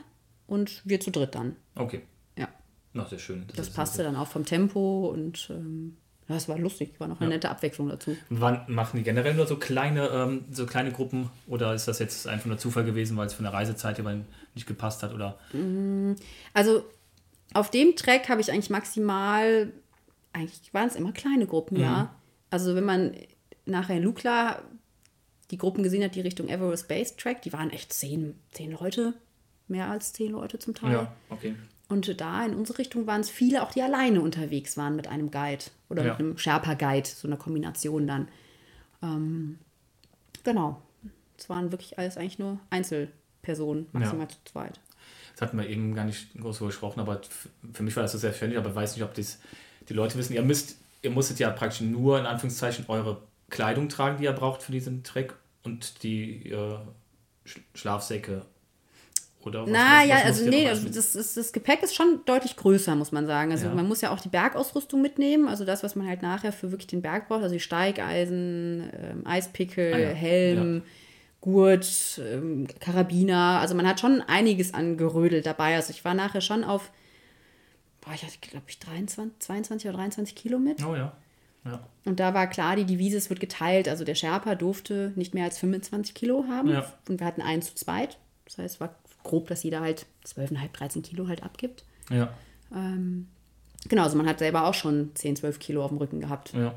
und 0.48 0.82
wir 0.86 1.00
zu 1.00 1.12
dritt 1.12 1.34
dann. 1.36 1.56
Okay. 1.76 2.02
Ja, 2.38 2.48
Noch 2.94 3.10
sehr 3.10 3.20
schön. 3.20 3.46
das 3.56 3.68
ist- 3.70 3.76
passte 3.76 4.04
dann 4.04 4.16
auch 4.18 4.28
vom 4.28 4.44
Tempo 4.46 5.08
und 5.10 5.48
ähm, 5.50 5.98
Das 6.30 6.48
war 6.48 6.58
lustig, 6.58 6.94
war 7.00 7.08
noch 7.10 7.20
eine 7.20 7.30
Ja. 7.30 7.36
nette 7.36 7.50
Abwechslung 7.50 7.90
dazu. 7.90 8.16
Wann 8.30 8.64
machen 8.68 8.96
die 8.98 9.04
generell 9.04 9.34
nur 9.34 9.46
so 9.46 9.58
kleine, 9.58 10.08
ähm, 10.08 10.46
so 10.52 10.66
kleine 10.66 10.92
Gruppen 10.94 11.30
oder 11.48 11.74
ist 11.74 11.86
das 11.88 12.00
jetzt 12.00 12.28
einfach 12.28 12.46
nur 12.46 12.58
Zufall 12.58 12.86
gewesen, 12.86 13.18
weil 13.18 13.28
es 13.28 13.34
von 13.34 13.44
der 13.44 13.52
Reisezeit 13.54 14.00
immer 14.00 14.16
nicht 14.56 14.66
gepasst 14.66 15.04
hat? 15.04 15.14
Oder 15.14 15.38
Also 16.54 16.86
auf 17.54 17.70
dem 17.72 17.96
Track 17.98 18.30
habe 18.30 18.40
ich 18.42 18.52
eigentlich 18.52 18.70
maximal, 18.70 19.72
eigentlich 20.32 20.74
waren 20.74 20.88
es 20.88 20.96
immer 20.96 21.12
kleine 21.12 21.46
Gruppen, 21.46 21.78
ja. 21.78 22.16
Also 22.50 22.74
wenn 22.76 22.86
man 22.86 23.16
nachher 23.66 24.00
Lukla 24.00 24.62
die 25.52 25.58
Gruppen 25.58 25.84
gesehen 25.84 26.04
hat, 26.04 26.16
die 26.16 26.22
Richtung 26.22 26.48
Everest 26.50 26.88
Base 26.88 27.16
Track, 27.16 27.42
die 27.44 27.54
waren 27.54 27.70
echt 27.70 27.94
zehn, 27.94 28.40
zehn 28.52 28.72
Leute, 28.72 29.14
mehr 29.68 29.90
als 29.90 30.14
zehn 30.14 30.32
Leute 30.32 30.58
zum 30.60 30.74
Teil. 30.74 31.08
okay. 31.30 31.56
Und 31.90 32.20
da 32.20 32.46
in 32.46 32.56
unsere 32.56 32.80
Richtung 32.80 33.06
waren 33.06 33.22
es 33.22 33.30
viele, 33.30 33.62
auch 33.62 33.72
die 33.72 33.82
alleine 33.84 34.22
unterwegs 34.22 34.78
waren 34.78 34.96
mit 34.96 35.08
einem 35.08 35.30
Guide 35.30 35.66
oder 35.90 36.04
Ja. 36.04 36.12
mit 36.14 36.20
einem 36.20 36.38
Sherpa-Guide, 36.38 37.08
so 37.08 37.28
einer 37.28 37.38
Kombination 37.38 38.08
dann. 38.08 38.28
Ähm, 39.04 39.60
genau. 40.44 40.82
Es 41.38 41.50
waren 41.50 41.72
wirklich 41.72 42.00
alles 42.00 42.18
eigentlich 42.18 42.40
nur 42.40 42.60
Einzelpersonen, 42.70 43.88
maximal 43.92 44.28
zu 44.28 44.38
zweit. 44.46 44.80
Das 45.34 45.42
hatten 45.42 45.58
wir 45.58 45.68
eben 45.68 45.94
gar 45.94 46.06
nicht 46.06 46.34
groß 46.40 46.58
so 46.60 46.66
gesprochen, 46.68 47.00
aber 47.00 47.22
für 47.74 47.84
mich 47.84 47.96
war 47.96 48.04
das 48.04 48.14
so 48.14 48.18
sehr 48.18 48.34
ständig, 48.34 48.58
aber 48.58 48.70
ich 48.70 48.76
weiß 48.76 48.96
nicht, 48.96 49.04
ob 49.04 49.14
das 49.14 49.40
die 49.90 49.94
Leute 49.94 50.18
wissen. 50.18 50.34
Ihr 50.34 50.42
müsst, 50.44 50.78
ihr 51.02 51.12
musstet 51.12 51.40
ja 51.40 51.50
praktisch 51.52 51.82
nur 51.82 52.20
in 52.20 52.26
Anführungszeichen 52.26 52.86
eure 52.88 53.22
Kleidung 53.50 53.90
tragen, 53.90 54.18
die 54.18 54.24
ihr 54.26 54.34
braucht 54.34 54.62
für 54.64 54.72
diesen 54.72 55.04
Track 55.04 55.36
und 55.64 56.04
die 56.04 56.50
äh, 56.52 56.78
Sch 57.46 57.60
Schlafsäcke. 57.76 58.46
Oder 59.44 59.64
was- 59.64 59.70
Na 59.70 60.00
was- 60.00 60.08
ja, 60.08 60.16
was 60.16 60.24
also 60.26 60.50
nee, 60.50 60.68
also 60.70 60.88
das, 60.88 61.12
das, 61.14 61.34
das 61.34 61.52
Gepäck 61.52 61.84
ist 61.84 61.94
schon 61.96 62.22
deutlich 62.26 62.56
größer, 62.56 62.96
muss 62.96 63.12
man 63.12 63.28
sagen. 63.28 63.52
Also 63.52 63.68
Ja. 63.68 63.74
man 63.76 63.88
muss 63.88 64.00
ja 64.02 64.12
auch 64.12 64.20
die 64.22 64.30
Bergausrüstung 64.30 65.02
mitnehmen, 65.02 65.48
also 65.50 65.66
das, 65.66 65.84
was 65.84 65.96
man 65.96 66.08
halt 66.08 66.22
nachher 66.22 66.54
für 66.54 66.72
wirklich 66.72 66.88
den 66.88 67.02
Berg 67.02 67.28
braucht, 67.28 67.44
also 67.44 67.54
die 67.54 67.60
Steigeisen, 67.60 68.90
ähm, 68.98 69.28
Eispickel, 69.28 69.94
Ah 69.94 69.98
ja, 69.98 70.10
Helm, 70.10 70.84
Gurt, 71.42 72.22
ähm, 72.24 72.68
Karabiner. 72.80 73.60
Also 73.60 73.76
man 73.76 73.86
hat 73.86 74.00
schon 74.00 74.22
einiges 74.22 74.74
an 74.74 74.96
Gerödel 74.96 75.42
dabei. 75.42 75.76
Also 75.76 75.92
ich 75.92 76.06
war 76.06 76.14
nachher 76.14 76.40
schon 76.40 76.64
auf, 76.64 76.90
boah, 78.00 78.14
ich 78.14 78.24
hatte 78.24 78.38
glaube 78.40 78.66
ich 78.70 78.80
23, 78.80 79.40
22 79.40 79.90
oder 79.90 79.98
23 79.98 80.36
Kilo 80.36 80.58
mit. 80.58 80.86
Oh 80.86 80.96
ja. 80.96 81.12
Ja. 81.66 81.80
Und 82.06 82.20
da 82.20 82.34
war 82.34 82.48
klar, 82.48 82.76
die 82.76 82.86
Devise, 82.86 83.18
es 83.18 83.30
wird 83.30 83.40
geteilt. 83.40 83.88
Also 83.88 84.04
der 84.04 84.16
Sherpa 84.16 84.56
durfte 84.56 85.14
nicht 85.16 85.34
mehr 85.34 85.46
als 85.46 85.58
25 85.58 86.14
Kilo 86.14 86.46
haben. 86.50 86.70
Ja. 86.70 86.92
Und 87.08 87.20
wir 87.20 87.28
hatten 87.28 87.42
eins 87.42 87.68
zu 87.68 87.76
zweit. 87.76 88.18
Das 88.46 88.58
heißt, 88.58 88.76
es 88.76 88.82
war 88.82 88.96
grob, 89.24 89.48
dass 89.48 89.64
jeder 89.64 89.82
halt 89.82 90.06
12,5, 90.26 90.72
13 90.74 91.02
Kilo 91.02 91.28
halt 91.28 91.44
abgibt. 91.44 91.86
Ja. 92.10 92.30
Ähm, 92.74 93.28
genau, 93.88 94.04
also 94.04 94.18
man 94.18 94.28
hat 94.28 94.40
selber 94.40 94.66
auch 94.66 94.74
schon 94.74 95.12
10, 95.16 95.38
12 95.38 95.60
Kilo 95.60 95.84
auf 95.84 95.90
dem 95.90 95.98
Rücken 95.98 96.20
gehabt. 96.20 96.54
Ja. 96.54 96.76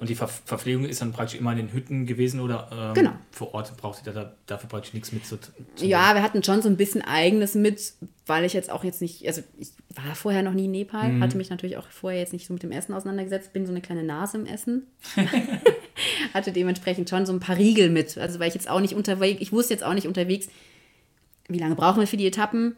Und 0.00 0.08
die 0.08 0.14
Ver 0.14 0.28
Verpflegung 0.28 0.84
ist 0.84 1.00
dann 1.02 1.12
praktisch 1.12 1.38
immer 1.40 1.50
in 1.50 1.56
den 1.58 1.72
Hütten 1.72 2.06
gewesen 2.06 2.38
oder 2.38 2.68
ähm, 2.72 2.94
Genau. 2.94 3.12
vor 3.32 3.52
Ort 3.54 3.76
braucht 3.76 4.06
ihr 4.06 4.12
da, 4.12 4.32
dafür 4.46 4.68
praktisch 4.68 4.94
nichts 4.94 5.10
mit 5.10 5.26
zu, 5.26 5.38
zu 5.38 5.50
Ja, 5.84 6.14
wir 6.14 6.22
hatten 6.22 6.44
schon 6.44 6.62
so 6.62 6.68
ein 6.68 6.76
bisschen 6.76 7.02
eigenes 7.02 7.56
mit, 7.56 7.94
weil 8.26 8.44
ich 8.44 8.52
jetzt 8.52 8.70
auch 8.70 8.84
jetzt 8.84 9.00
nicht, 9.02 9.26
also 9.26 9.42
ich 9.58 9.70
war 9.94 10.14
vorher 10.14 10.44
noch 10.44 10.52
nie 10.54 10.66
in 10.66 10.70
Nepal, 10.70 11.08
Mhm. 11.14 11.22
hatte 11.22 11.36
mich 11.36 11.50
natürlich 11.50 11.78
auch 11.78 11.88
vorher 11.88 12.20
jetzt 12.20 12.32
nicht 12.32 12.46
so 12.46 12.52
mit 12.54 12.62
dem 12.62 12.70
Essen 12.70 12.94
auseinandergesetzt, 12.94 13.52
bin 13.52 13.66
so 13.66 13.72
eine 13.72 13.80
kleine 13.80 14.04
Nase 14.04 14.38
im 14.38 14.46
Essen. 14.46 14.86
hatte 16.34 16.52
dementsprechend 16.52 17.08
schon 17.10 17.26
so 17.26 17.32
ein 17.32 17.40
paar 17.40 17.56
Riegel 17.56 17.90
mit. 17.90 18.16
Also 18.18 18.38
weil 18.38 18.48
ich 18.48 18.54
jetzt 18.54 18.70
auch 18.70 18.80
nicht 18.80 18.94
unterwegs, 18.94 19.40
ich 19.40 19.52
wusste 19.52 19.74
jetzt 19.74 19.82
auch 19.82 19.94
nicht 19.94 20.06
unterwegs, 20.06 20.48
wie 21.48 21.58
lange 21.58 21.74
brauchen 21.74 21.98
wir 22.00 22.06
für 22.06 22.16
die 22.16 22.26
Etappen? 22.26 22.76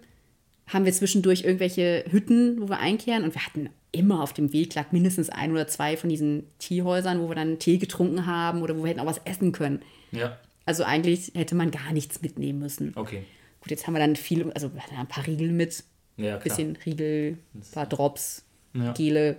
Haben 0.68 0.84
wir 0.84 0.92
zwischendurch 0.92 1.42
irgendwelche 1.44 2.04
Hütten, 2.10 2.62
wo 2.62 2.68
wir 2.68 2.78
einkehren? 2.78 3.24
Und 3.24 3.34
wir 3.34 3.44
hatten 3.44 3.68
immer 3.92 4.22
auf 4.22 4.32
dem 4.32 4.52
Weg 4.52 4.74
lag 4.74 4.92
mindestens 4.92 5.30
ein 5.30 5.50
oder 5.52 5.66
zwei 5.66 5.96
von 5.96 6.08
diesen 6.10 6.44
Teehäusern, 6.58 7.20
wo 7.20 7.28
wir 7.28 7.34
dann 7.34 7.58
Tee 7.58 7.78
getrunken 7.78 8.26
haben 8.26 8.62
oder 8.62 8.76
wo 8.76 8.82
wir 8.84 8.90
hätten 8.90 9.00
auch 9.00 9.06
was 9.06 9.20
essen 9.24 9.52
können. 9.52 9.80
Ja, 10.12 10.36
Also 10.66 10.84
eigentlich 10.84 11.32
hätte 11.34 11.54
man 11.54 11.70
gar 11.70 11.92
nichts 11.92 12.22
mitnehmen 12.22 12.58
müssen. 12.60 12.92
okay. 12.96 13.24
Gut, 13.60 13.70
jetzt 13.72 13.86
haben 13.86 13.92
wir 13.94 13.98
dann 14.00 14.16
viel, 14.16 14.50
also 14.52 14.72
wir 14.72 14.80
hatten 14.82 14.96
ein 14.96 15.06
paar 15.06 15.26
Riegel 15.26 15.50
mit, 15.52 15.84
Ja, 16.16 16.34
ein 16.36 16.40
klar. 16.40 16.56
bisschen 16.56 16.76
Riegel, 16.86 17.36
ein 17.54 17.62
paar 17.72 17.86
Drops, 17.86 18.44
Ja. 18.72 18.92
Gele, 18.92 19.36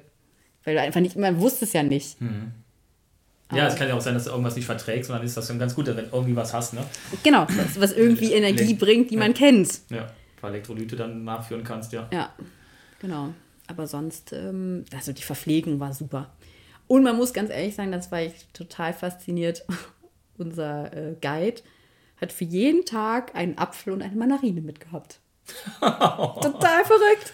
weil 0.64 0.76
du 0.76 0.82
einfach 0.82 1.00
nicht, 1.02 1.16
man 1.16 1.40
wusste 1.40 1.66
es 1.66 1.74
ja 1.74 1.82
nicht. 1.82 2.18
Ja, 3.54 3.68
es 3.68 3.76
kann 3.76 3.88
ja 3.90 3.96
auch 3.96 4.02
sein, 4.02 4.14
dass 4.14 4.26
du 4.26 4.30
irgendwas 4.30 4.56
nicht 4.56 4.66
verträgst 4.66 5.10
und 5.10 5.16
dann 5.18 5.26
ist 5.26 5.36
das 5.36 5.48
dann 5.48 5.60
ganz 5.60 5.76
gut, 5.76 5.88
wenn 5.88 5.96
du 5.96 6.04
irgendwie 6.12 6.36
was 6.36 6.54
hast, 6.54 6.74
ne? 6.74 6.86
Genau, 7.24 7.46
was, 7.50 7.80
was 7.82 7.92
irgendwie 7.94 8.32
Energie 8.34 8.74
bringt, 8.76 9.12
die 9.12 9.18
man 9.18 9.34
kennt. 9.34 9.82
Ja, 9.90 10.04
ein 10.04 10.12
paar 10.40 10.52
Elektrolyte 10.52 10.96
dann 10.96 11.24
nachführen 11.26 11.64
kannst, 11.64 11.92
ja. 11.92 12.08
Ja, 12.14 12.32
genau. 13.00 13.34
Aber 13.72 13.88
sonst, 13.88 14.34
ähm, 14.34 14.84
also 14.94 15.14
die 15.14 15.22
Verpflegung 15.22 15.80
war 15.80 15.94
super. 15.94 16.30
Und 16.88 17.04
man 17.04 17.16
muss 17.16 17.32
ganz 17.32 17.50
ehrlich 17.50 17.74
sagen, 17.74 17.94
das 17.94 18.12
war 18.12 18.22
ich 18.22 18.34
total 18.52 18.92
fasziniert. 18.92 19.66
Unser 20.38 20.92
äh, 20.94 21.16
Guide 21.22 21.62
hat 22.20 22.34
für 22.34 22.44
jeden 22.44 22.84
Tag 22.84 23.34
einen 23.34 23.58
Apfel 23.58 23.94
und 23.94 24.02
eine 24.02 24.16
Mandarine 24.16 24.60
mitgehabt. 24.60 25.22
total 25.80 26.86
verrückt. 26.86 27.34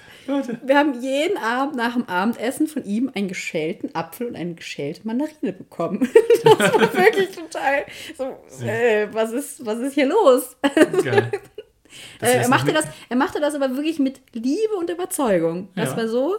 Wir 0.63 0.77
haben 0.77 1.01
jeden 1.01 1.37
Abend 1.37 1.75
nach 1.75 1.93
dem 1.93 2.07
Abendessen 2.07 2.67
von 2.67 2.85
ihm 2.85 3.11
einen 3.15 3.29
geschälten 3.29 3.95
Apfel 3.95 4.27
und 4.27 4.35
eine 4.35 4.53
geschälte 4.53 5.07
Mandarine 5.07 5.53
bekommen. 5.53 6.07
Das 6.43 6.73
war 6.73 6.93
wirklich 6.93 7.31
total 7.31 7.85
so, 8.15 8.63
äh, 8.63 9.07
was, 9.11 9.31
ist, 9.31 9.65
was 9.65 9.79
ist 9.79 9.95
hier 9.95 10.05
los? 10.05 10.55
Geil. 11.03 11.31
Äh, 12.21 12.37
er, 12.37 12.49
machte 12.49 12.73
das, 12.73 12.85
er 13.09 13.15
machte 13.15 13.39
das 13.39 13.55
aber 13.55 13.69
wirklich 13.75 13.99
mit 13.99 14.21
Liebe 14.33 14.75
und 14.77 14.89
Überzeugung. 14.89 15.69
Das 15.75 15.91
Ja. 15.91 15.97
war 15.97 16.07
so, 16.07 16.37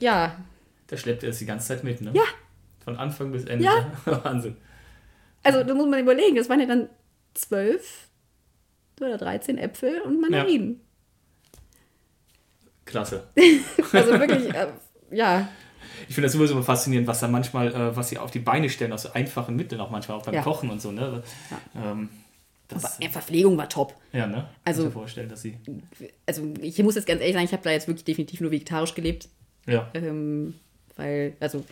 ja, 0.00 0.36
Der 0.90 0.96
schleppt 0.96 1.22
er 1.22 1.30
es 1.30 1.38
die 1.38 1.46
ganze 1.46 1.68
Zeit 1.68 1.84
mit, 1.84 2.00
ne? 2.00 2.10
Ja. 2.14 2.22
Von 2.84 2.96
Anfang 2.96 3.30
bis 3.32 3.44
Ende. 3.44 3.64
Ja. 3.64 3.90
Wahnsinn. 4.24 4.56
also 5.42 5.62
da 5.62 5.74
muss 5.74 5.86
man 5.88 6.00
überlegen, 6.00 6.36
das 6.36 6.48
waren 6.48 6.60
ja 6.60 6.66
dann 6.66 6.88
zwölf 7.34 8.08
oder 9.00 9.16
13 9.18 9.56
Äpfel 9.58 10.00
und 10.02 10.20
Mandarinen. 10.20 10.80
Klasse. 12.84 13.28
Also 13.92 14.10
wirklich, 14.18 14.48
äh, 14.54 14.68
ja, 15.10 15.48
Ich 16.08 16.14
finde 16.14 16.26
das 16.26 16.32
sowieso 16.32 16.54
immer 16.54 16.62
faszinierend, 16.62 17.06
was 17.08 17.20
da 17.20 17.28
manchmal, 17.28 17.68
äh, 17.74 17.96
was 17.96 18.08
sie 18.08 18.18
auf 18.18 18.30
die 18.30 18.38
Beine 18.40 18.68
stellen, 18.68 18.92
aus 18.92 19.02
so 19.02 19.12
einfachen 19.12 19.56
Mitteln, 19.56 19.80
auch 19.80 19.90
manchmal 19.90 20.18
auch 20.18 20.22
beim 20.24 20.34
Ja. 20.34 20.42
Kochen 20.42 20.70
und 20.70 20.80
so, 20.80 20.92
ne? 20.92 21.22
Ähm, 21.76 22.08
das, 22.70 23.00
aber 23.00 23.10
Verpflegung 23.10 23.56
war 23.56 23.68
top. 23.68 23.94
ja, 24.12 24.26
ne? 24.26 24.48
Also- 24.64 24.82
Kann 24.82 24.90
ich 24.90 24.94
mir 24.94 25.00
vorstellen, 25.00 25.28
dass 25.28 25.42
sie. 25.42 25.56
Also 26.26 26.52
ich 26.60 26.78
muss 26.82 26.94
jetzt 26.94 27.06
ganz 27.06 27.20
ehrlich 27.20 27.34
sagen, 27.34 27.44
ich 27.46 27.52
habe 27.52 27.62
da 27.62 27.70
jetzt 27.70 27.88
wirklich 27.88 28.04
definitiv 28.04 28.40
nur 28.40 28.50
vegetarisch 28.50 28.94
gelebt. 28.94 29.28
Ja. 29.66 29.90
Ähm, 29.94 30.54
weil, 30.96 31.34
also, 31.40 31.64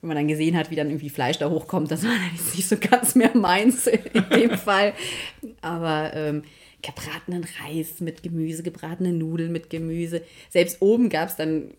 wenn 0.00 0.08
man 0.08 0.16
dann 0.16 0.28
gesehen 0.28 0.56
hat, 0.56 0.70
wie 0.70 0.76
dann 0.76 0.88
irgendwie 0.88 1.10
Fleisch 1.10 1.38
da 1.38 1.50
hochkommt, 1.50 1.90
das 1.90 2.02
war 2.04 2.10
dann 2.10 2.32
nicht 2.54 2.68
so 2.68 2.76
ganz 2.76 3.14
mehr 3.14 3.36
meins 3.36 3.86
in 3.86 4.00
dem 4.34 4.50
Fall. 4.58 4.92
Aber 5.60 6.12
ähm, 6.14 6.42
gebratenen 6.82 7.44
Reis 7.62 8.00
mit 8.00 8.22
Gemüse, 8.22 8.62
gebratene 8.62 9.12
Nudeln 9.12 9.50
mit 9.52 9.70
Gemüse. 9.70 10.22
Selbst 10.50 10.80
oben 10.80 11.08
gab 11.08 11.28
es 11.28 11.36
dann 11.36 11.72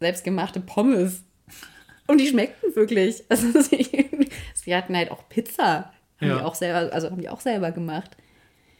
selbstgemachte 0.00 0.60
Pommes. 0.60 1.22
Und 2.06 2.20
die 2.20 2.26
schmeckten 2.28 2.76
wirklich. 2.76 3.24
Also 3.28 3.60
sie, 3.62 4.06
sie 4.54 4.74
hatten 4.74 4.96
halt 4.96 5.10
auch 5.10 5.28
Pizza. 5.28 5.92
Haben 6.20 6.28
Ja. 6.28 6.38
die 6.38 6.42
auch 6.44 6.54
selber, 6.54 6.92
also 6.92 7.10
haben 7.10 7.20
die 7.20 7.28
auch 7.28 7.40
selber 7.40 7.70
gemacht. 7.72 8.16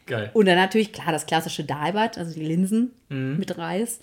Geil. 0.05 0.29
Und 0.33 0.45
dann 0.45 0.55
natürlich, 0.55 0.93
klar, 0.93 1.11
das 1.11 1.25
klassische 1.25 1.63
Dalbat, 1.63 2.17
also 2.17 2.33
die 2.33 2.45
Linsen 2.45 2.91
Mhm. 3.09 3.37
mit 3.37 3.57
Reis. 3.57 3.99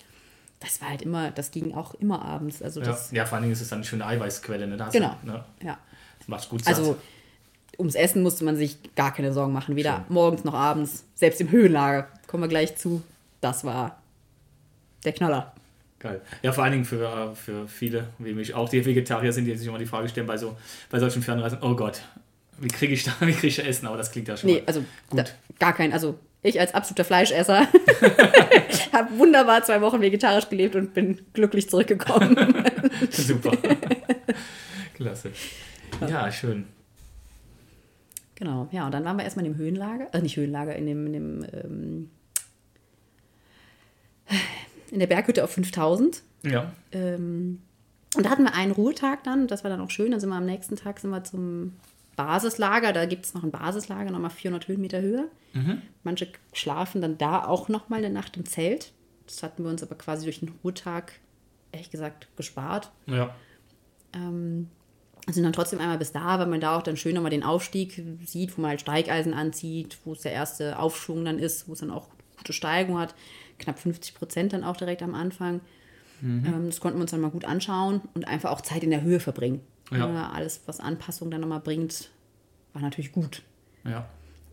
Das 0.59 0.81
war 0.81 0.89
halt 0.89 1.01
immer, 1.01 1.31
das 1.31 1.51
ging 1.51 1.73
auch 1.73 1.93
immer 1.95 2.21
abends. 2.23 2.61
Also 2.61 2.79
Ja. 2.81 2.87
das, 2.87 3.11
ja, 3.11 3.25
vor 3.25 3.35
allen 3.35 3.43
Dingen 3.43 3.53
ist 3.53 3.61
es 3.61 3.69
dann 3.69 3.77
eine 3.79 3.85
schöne 3.85 4.05
Eiweißquelle, 4.05 4.67
ne? 4.67 4.77
Genau. 4.91 5.15
Du, 5.23 5.27
ne? 5.31 5.43
ja. 5.63 5.77
Das 6.19 6.27
macht 6.27 6.49
gut 6.49 6.63
satt. 6.63 6.75
Also 6.77 6.97
ums 7.79 7.95
Essen 7.95 8.21
musste 8.21 8.45
man 8.45 8.55
sich 8.55 8.77
gar 8.95 9.13
keine 9.13 9.33
Sorgen 9.33 9.51
machen, 9.51 9.75
weder 9.75 10.05
morgens 10.09 10.43
noch 10.43 10.53
abends, 10.53 11.05
selbst 11.15 11.41
im 11.41 11.49
Höhenlager. 11.51 12.07
Kommen 12.27 12.43
wir 12.43 12.47
gleich 12.47 12.75
zu. 12.77 13.01
Das 13.41 13.63
war 13.65 14.01
der 15.03 15.11
Knaller. 15.13 15.53
Geil. 15.99 16.21
Ja, 16.43 16.51
vor 16.51 16.63
allen 16.65 16.73
Dingen 16.73 16.85
für, 16.85 17.03
äh, 17.31 17.35
für 17.35 17.67
viele, 17.67 18.07
wie 18.19 18.33
mich 18.33 18.53
auch, 18.53 18.67
die 18.69 18.85
Vegetarier 18.85 19.31
sind, 19.33 19.45
die 19.45 19.55
sich 19.55 19.67
immer 19.67 19.79
die 19.79 19.85
Frage 19.85 20.07
stellen 20.09 20.27
bei, 20.27 20.37
so, 20.37 20.55
bei 20.89 20.99
solchen 20.99 21.21
Fernreisen, 21.21 21.59
oh 21.61 21.75
Gott, 21.75 22.01
wie 22.63 22.69
kriege 22.69 22.93
ich 22.93 23.03
da, 23.03 23.11
wie 23.21 23.33
kriege 23.33 23.47
ich 23.47 23.63
Essen? 23.65 23.87
Aber 23.87 23.97
das 23.97 24.11
klingt 24.11 24.27
ja 24.27 24.37
schon 24.37 24.49
Nee, 24.49 24.63
also 24.65 24.83
gut. 25.09 25.19
da, 25.19 25.25
gar 25.59 25.73
kein. 25.73 25.93
Also 25.93 26.17
ich 26.41 26.59
als 26.59 26.73
absoluter 26.73 27.05
Fleischesser 27.05 27.61
habe 28.91 29.17
wunderbar 29.17 29.63
zwei 29.63 29.81
Wochen 29.81 30.01
vegetarisch 30.01 30.49
gelebt 30.49 30.75
und 30.75 30.93
bin 30.93 31.19
glücklich 31.33 31.69
zurückgekommen. 31.69 32.35
Super. 33.11 33.51
Klasse. 34.95 35.31
Ja, 36.07 36.29
schön. 36.31 36.65
genau, 38.35 38.67
ja, 38.71 38.85
und 38.85 38.91
dann 38.93 39.05
waren 39.05 39.17
wir 39.17 39.23
erstmal 39.23 39.45
in 39.45 39.53
dem 39.53 39.57
Höhenlager, 39.57 40.13
äh, 40.13 40.21
nicht 40.21 40.35
Höhenlager, 40.35 40.75
in 40.75 40.85
dem, 40.85 41.05
in 41.07 41.13
dem 41.13 41.45
ähm, 41.53 42.09
in 44.91 44.99
der 44.99 45.07
Berghütte 45.07 45.43
auf 45.43 45.51
5000. 45.51 46.21
Ja. 46.43 46.71
Ähm, 46.91 47.61
und 48.15 48.25
da 48.25 48.29
hatten 48.29 48.43
wir 48.43 48.53
einen 48.53 48.71
Ruhetag 48.71 49.23
dann, 49.23 49.47
das 49.47 49.63
war 49.63 49.69
dann 49.71 49.81
auch 49.81 49.89
schön. 49.89 50.11
Dann 50.11 50.19
sind 50.19 50.29
wir 50.29 50.35
am 50.35 50.45
nächsten 50.45 50.75
Tag 50.75 50.99
sind 50.99 51.09
wir 51.09 51.23
zum 51.23 51.73
Basislager. 52.15 52.93
Da 52.93 53.05
gibt 53.05 53.25
es 53.25 53.33
noch 53.33 53.43
ein 53.43 53.51
Basislager, 53.51 54.11
nochmal 54.11 54.29
400 54.29 54.67
Höhenmeter 54.67 55.01
höher. 55.01 55.25
Manche 56.03 56.27
schlafen 56.53 57.01
dann 57.01 57.17
da 57.17 57.45
auch 57.45 57.69
nochmal 57.69 57.99
eine 57.99 58.13
Nacht 58.13 58.37
im 58.37 58.45
Zelt. 58.45 58.91
Das 59.25 59.43
hatten 59.43 59.63
wir 59.63 59.69
uns 59.69 59.83
aber 59.83 59.95
quasi 59.95 60.25
durch 60.25 60.39
den 60.39 60.53
Ruhetag, 60.63 61.13
ehrlich 61.71 61.91
gesagt, 61.91 62.27
gespart. 62.35 62.91
Ja. 63.05 63.35
Ähm, 64.13 64.69
sind 65.29 65.43
dann 65.43 65.53
trotzdem 65.53 65.79
einmal 65.79 65.97
bis 65.97 66.11
da, 66.11 66.39
weil 66.39 66.47
man 66.47 66.59
da 66.59 66.77
auch 66.77 66.81
dann 66.81 66.97
schön 66.97 67.15
nochmal 67.15 67.31
den 67.31 67.43
Aufstieg 67.43 68.03
sieht, 68.25 68.57
wo 68.57 68.61
man 68.61 68.71
halt 68.71 68.81
Steigeisen 68.81 69.33
anzieht, 69.33 69.97
wo 70.03 70.11
es 70.11 70.21
der 70.21 70.33
erste 70.33 70.79
Aufschwung 70.79 71.23
dann 71.23 71.39
ist, 71.39 71.69
wo 71.69 71.73
es 71.73 71.79
dann 71.79 71.91
auch 71.91 72.09
gute 72.37 72.53
Steigung 72.53 72.99
hat. 72.99 73.15
Knapp 73.59 73.79
50 73.79 74.15
Prozent 74.15 74.53
dann 74.53 74.63
auch 74.63 74.75
direkt 74.75 75.01
am 75.01 75.15
Anfang. 75.15 75.61
Mhm. 76.19 76.45
Ähm, 76.45 76.65
das 76.65 76.81
konnten 76.81 76.97
wir 76.97 77.03
uns 77.03 77.11
dann 77.11 77.21
mal 77.21 77.31
gut 77.31 77.45
anschauen 77.45 78.01
und 78.13 78.27
einfach 78.27 78.51
auch 78.51 78.61
Zeit 78.61 78.83
in 78.83 78.89
der 78.89 79.01
Höhe 79.01 79.19
verbringen. 79.19 79.61
Ja. 79.91 80.31
alles, 80.31 80.61
was 80.65 80.79
Anpassung 80.79 81.29
dann 81.29 81.41
nochmal 81.41 81.59
bringt, 81.59 82.09
war 82.73 82.81
natürlich 82.81 83.11
gut. 83.11 83.43
Ja. 83.83 84.07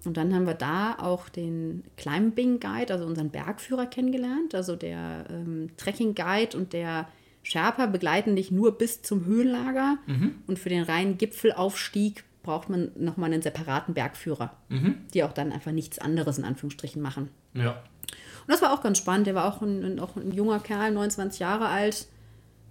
Und 0.04 0.16
dann 0.16 0.34
haben 0.34 0.46
wir 0.46 0.54
da 0.54 0.96
auch 0.98 1.28
den 1.28 1.84
Climbing 1.96 2.58
Guide, 2.60 2.92
also 2.92 3.06
unseren 3.06 3.30
Bergführer 3.30 3.86
kennengelernt. 3.86 4.54
Also 4.54 4.76
der 4.76 5.26
ähm, 5.28 5.70
Trekking 5.76 6.14
Guide 6.14 6.56
und 6.56 6.72
der 6.72 7.08
Sherpa 7.42 7.86
begleiten 7.86 8.36
dich 8.36 8.50
nur 8.50 8.76
bis 8.76 9.02
zum 9.02 9.26
Höhenlager. 9.26 9.98
Mhm. 10.06 10.36
Und 10.46 10.58
für 10.58 10.68
den 10.68 10.82
reinen 10.82 11.18
Gipfelaufstieg 11.18 12.24
braucht 12.42 12.70
man 12.70 12.92
nochmal 12.96 13.32
einen 13.32 13.42
separaten 13.42 13.94
Bergführer, 13.94 14.56
mhm. 14.68 14.96
die 15.12 15.22
auch 15.24 15.32
dann 15.32 15.52
einfach 15.52 15.72
nichts 15.72 15.98
anderes 15.98 16.38
in 16.38 16.44
Anführungsstrichen 16.44 17.02
machen. 17.02 17.28
Ja. 17.52 17.72
Und 17.72 18.48
das 18.48 18.62
war 18.62 18.72
auch 18.72 18.82
ganz 18.82 18.98
spannend. 18.98 19.26
Der 19.26 19.34
war 19.34 19.46
auch 19.46 19.60
ein, 19.60 20.00
auch 20.00 20.16
ein 20.16 20.32
junger 20.32 20.60
Kerl, 20.60 20.92
29 20.92 21.40
Jahre 21.40 21.68
alt. 21.68 22.08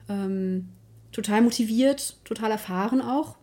Ähm, 0.07 0.70
total 1.12 1.41
motiviert, 1.41 2.16
total 2.24 2.51
erfahren 2.51 3.01
auch. 3.01 3.36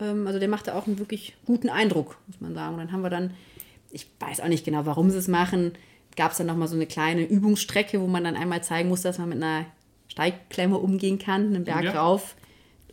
Ähm, 0.00 0.26
also 0.26 0.38
der 0.38 0.48
machte 0.48 0.74
auch 0.74 0.86
einen 0.86 0.98
wirklich 0.98 1.36
guten 1.46 1.68
Eindruck, 1.68 2.18
muss 2.26 2.40
man 2.40 2.54
sagen. 2.54 2.74
Und 2.74 2.80
dann 2.80 2.92
haben 2.92 3.02
wir 3.02 3.10
dann, 3.10 3.34
ich 3.90 4.06
weiß 4.20 4.40
auch 4.40 4.48
nicht 4.48 4.64
genau, 4.64 4.86
warum 4.86 5.10
sie 5.10 5.18
es 5.18 5.28
machen, 5.28 5.72
gab 6.16 6.32
es 6.32 6.38
dann 6.38 6.46
nochmal 6.46 6.68
so 6.68 6.74
eine 6.74 6.86
kleine 6.86 7.22
Übungsstrecke, 7.22 8.00
wo 8.00 8.06
man 8.06 8.24
dann 8.24 8.36
einmal 8.36 8.62
zeigen 8.62 8.88
muss, 8.88 9.02
dass 9.02 9.18
man 9.18 9.28
mit 9.30 9.42
einer 9.42 9.66
Steigklemme 10.08 10.78
umgehen 10.78 11.18
kann, 11.18 11.46
einen 11.46 11.64
Berg 11.64 11.84
ja. 11.84 12.00
rauf, 12.00 12.34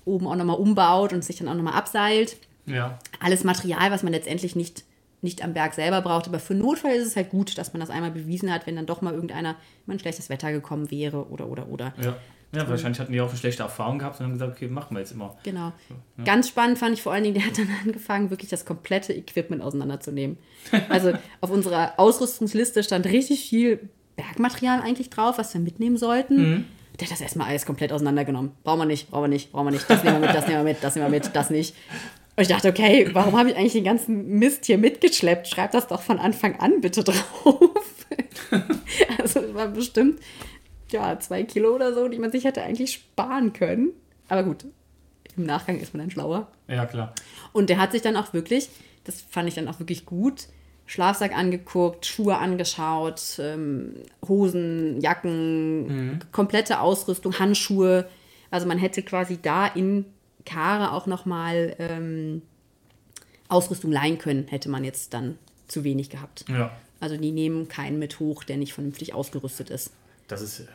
oben 0.05 0.27
auch 0.27 0.35
nochmal 0.35 0.57
umbaut 0.57 1.11
und 1.11 1.23
sich 1.23 1.37
dann 1.37 1.47
auch 1.47 1.55
nochmal 1.55 1.73
abseilt. 1.73 2.37
Ja. 2.67 2.99
Alles 3.19 3.43
Material, 3.43 3.91
was 3.91 4.03
man 4.03 4.13
letztendlich 4.13 4.55
nicht, 4.55 4.83
nicht 5.21 5.43
am 5.43 5.53
Berg 5.53 5.73
selber 5.73 6.01
braucht. 6.01 6.27
Aber 6.27 6.39
für 6.39 6.53
Notfall 6.53 6.93
ist 6.93 7.07
es 7.07 7.15
halt 7.15 7.29
gut, 7.29 7.57
dass 7.57 7.73
man 7.73 7.79
das 7.79 7.89
einmal 7.89 8.11
bewiesen 8.11 8.53
hat, 8.53 8.67
wenn 8.67 8.75
dann 8.75 8.85
doch 8.85 9.01
mal 9.01 9.13
irgendeiner 9.13 9.55
mal 9.85 9.93
ein 9.93 9.99
schlechtes 9.99 10.29
Wetter 10.29 10.51
gekommen 10.51 10.91
wäre 10.91 11.27
oder 11.29 11.47
oder 11.47 11.67
oder. 11.67 11.93
Ja. 12.01 12.15
Ja, 12.56 12.70
wahrscheinlich 12.70 12.99
hatten 12.99 13.12
die 13.12 13.22
auch 13.22 13.30
eine 13.30 13.38
schlechte 13.38 13.64
Erfahrung 13.64 13.99
gehabt 13.99 14.20
und 14.20 14.26
haben 14.26 14.34
gesagt, 14.34 14.53
okay, 14.56 14.68
machen 14.68 14.95
wir 14.95 15.01
jetzt 15.01 15.12
immer. 15.12 15.36
Genau. 15.43 15.74
Ja. 16.18 16.24
Ganz 16.24 16.47
spannend 16.49 16.78
fand 16.78 16.93
ich 16.93 17.01
vor 17.01 17.14
allen 17.14 17.24
Dingen, 17.24 17.36
der 17.36 17.45
hat 17.45 17.58
dann 17.58 17.70
angefangen, 17.86 18.30
wirklich 18.30 18.49
das 18.49 18.66
komplette 18.66 19.14
Equipment 19.14 19.62
auseinanderzunehmen. 19.62 20.38
Also 20.89 21.14
auf 21.41 21.51
unserer 21.51 21.93
Ausrüstungsliste 21.97 22.84
stand 22.84 23.06
richtig 23.06 23.49
viel 23.49 23.89
Bergmaterial 24.16 24.82
eigentlich 24.82 25.10
drauf, 25.10 25.38
was 25.38 25.53
wir 25.53 25.62
mitnehmen 25.62 25.97
sollten. 25.97 26.38
Mhm. 26.38 26.66
Der 26.99 27.08
hat 27.08 27.12
das 27.12 27.22
erstmal 27.22 27.49
alles 27.49 27.66
komplett 27.66 27.91
auseinandergenommen. 27.91 28.51
Brauchen 28.64 28.80
wir 28.80 28.86
nicht, 28.86 29.10
brauchen 29.10 29.26
wir 29.26 29.28
nicht, 29.28 29.51
brauchen 29.51 29.68
wir 29.68 29.72
nicht. 29.72 29.89
Das 29.89 30.03
nehmen 30.03 30.22
wir 30.22 30.28
mit, 30.28 30.36
das 30.36 30.47
nehmen 30.47 30.60
wir 30.60 30.64
mit, 30.64 30.84
das 30.84 30.95
nehmen 30.95 31.12
wir 31.12 31.20
mit, 31.20 31.36
das 31.36 31.49
nicht. 31.49 31.76
Und 32.38 32.41
ich 32.41 32.47
dachte, 32.49 32.70
okay, 32.70 33.10
warum 33.14 33.38
habe 33.38 33.49
ich 33.49 33.56
eigentlich 33.56 33.74
den 33.74 33.86
ganzen 33.86 34.39
Mist 34.39 34.66
hier 34.66 34.78
mitgeschleppt? 34.78 35.47
Schreib 35.47 35.72
das 35.72 35.88
doch 35.88 36.01
von 36.01 36.20
Anfang 36.20 36.60
an 36.60 36.82
bitte 36.82 37.03
drauf. 37.03 37.16
also 39.22 39.53
war 39.53 39.68
bestimmt 39.68 40.20
ja, 40.95 41.19
zwei 41.19 41.43
Kilo 41.43 41.75
oder 41.75 41.93
so, 41.93 42.07
die 42.07 42.19
man 42.19 42.31
sich 42.31 42.45
hätte 42.45 42.63
eigentlich 42.63 42.93
sparen 42.93 43.53
können. 43.53 43.89
Aber 44.27 44.43
gut, 44.43 44.65
im 45.37 45.45
Nachgang 45.45 45.79
ist 45.79 45.93
man 45.93 46.01
dann 46.01 46.11
schlauer. 46.11 46.47
Ja, 46.67 46.85
klar. 46.85 47.13
Und 47.53 47.69
der 47.69 47.77
hat 47.77 47.91
sich 47.91 48.01
dann 48.01 48.15
auch 48.15 48.33
wirklich, 48.33 48.69
das 49.03 49.21
fand 49.21 49.47
ich 49.47 49.55
dann 49.55 49.67
auch 49.67 49.79
wirklich 49.79 50.05
gut, 50.05 50.47
Schlafsack 50.87 51.35
angeguckt, 51.35 52.05
Schuhe 52.05 52.37
angeschaut, 52.37 53.39
ähm, 53.39 53.95
Hosen, 54.27 55.01
Jacken, 55.01 55.87
mhm. 55.87 56.19
komplette 56.31 56.79
Ausrüstung, 56.79 57.37
Handschuhe. 57.39 58.07
Also 58.51 58.67
man 58.67 58.77
hätte 58.77 59.01
quasi 59.01 59.39
da 59.41 59.67
in 59.67 60.05
Kare 60.45 60.91
auch 60.91 61.07
nochmal 61.07 61.75
ähm, 61.79 62.43
Ausrüstung 63.47 63.91
leihen 63.91 64.19
können, 64.19 64.47
hätte 64.47 64.69
man 64.69 64.83
jetzt 64.83 65.13
dann 65.13 65.37
zu 65.67 65.83
wenig 65.83 66.09
gehabt. 66.09 66.45
Ja. 66.47 66.71
Also 66.99 67.17
die 67.17 67.31
nehmen 67.31 67.67
keinen 67.67 67.99
mit 67.99 68.19
hoch, 68.19 68.43
der 68.43 68.57
nicht 68.57 68.73
vernünftig 68.73 69.13
ausgerüstet 69.13 69.69
ist. 69.69 69.91
Das 70.27 70.41
ist, 70.41 70.67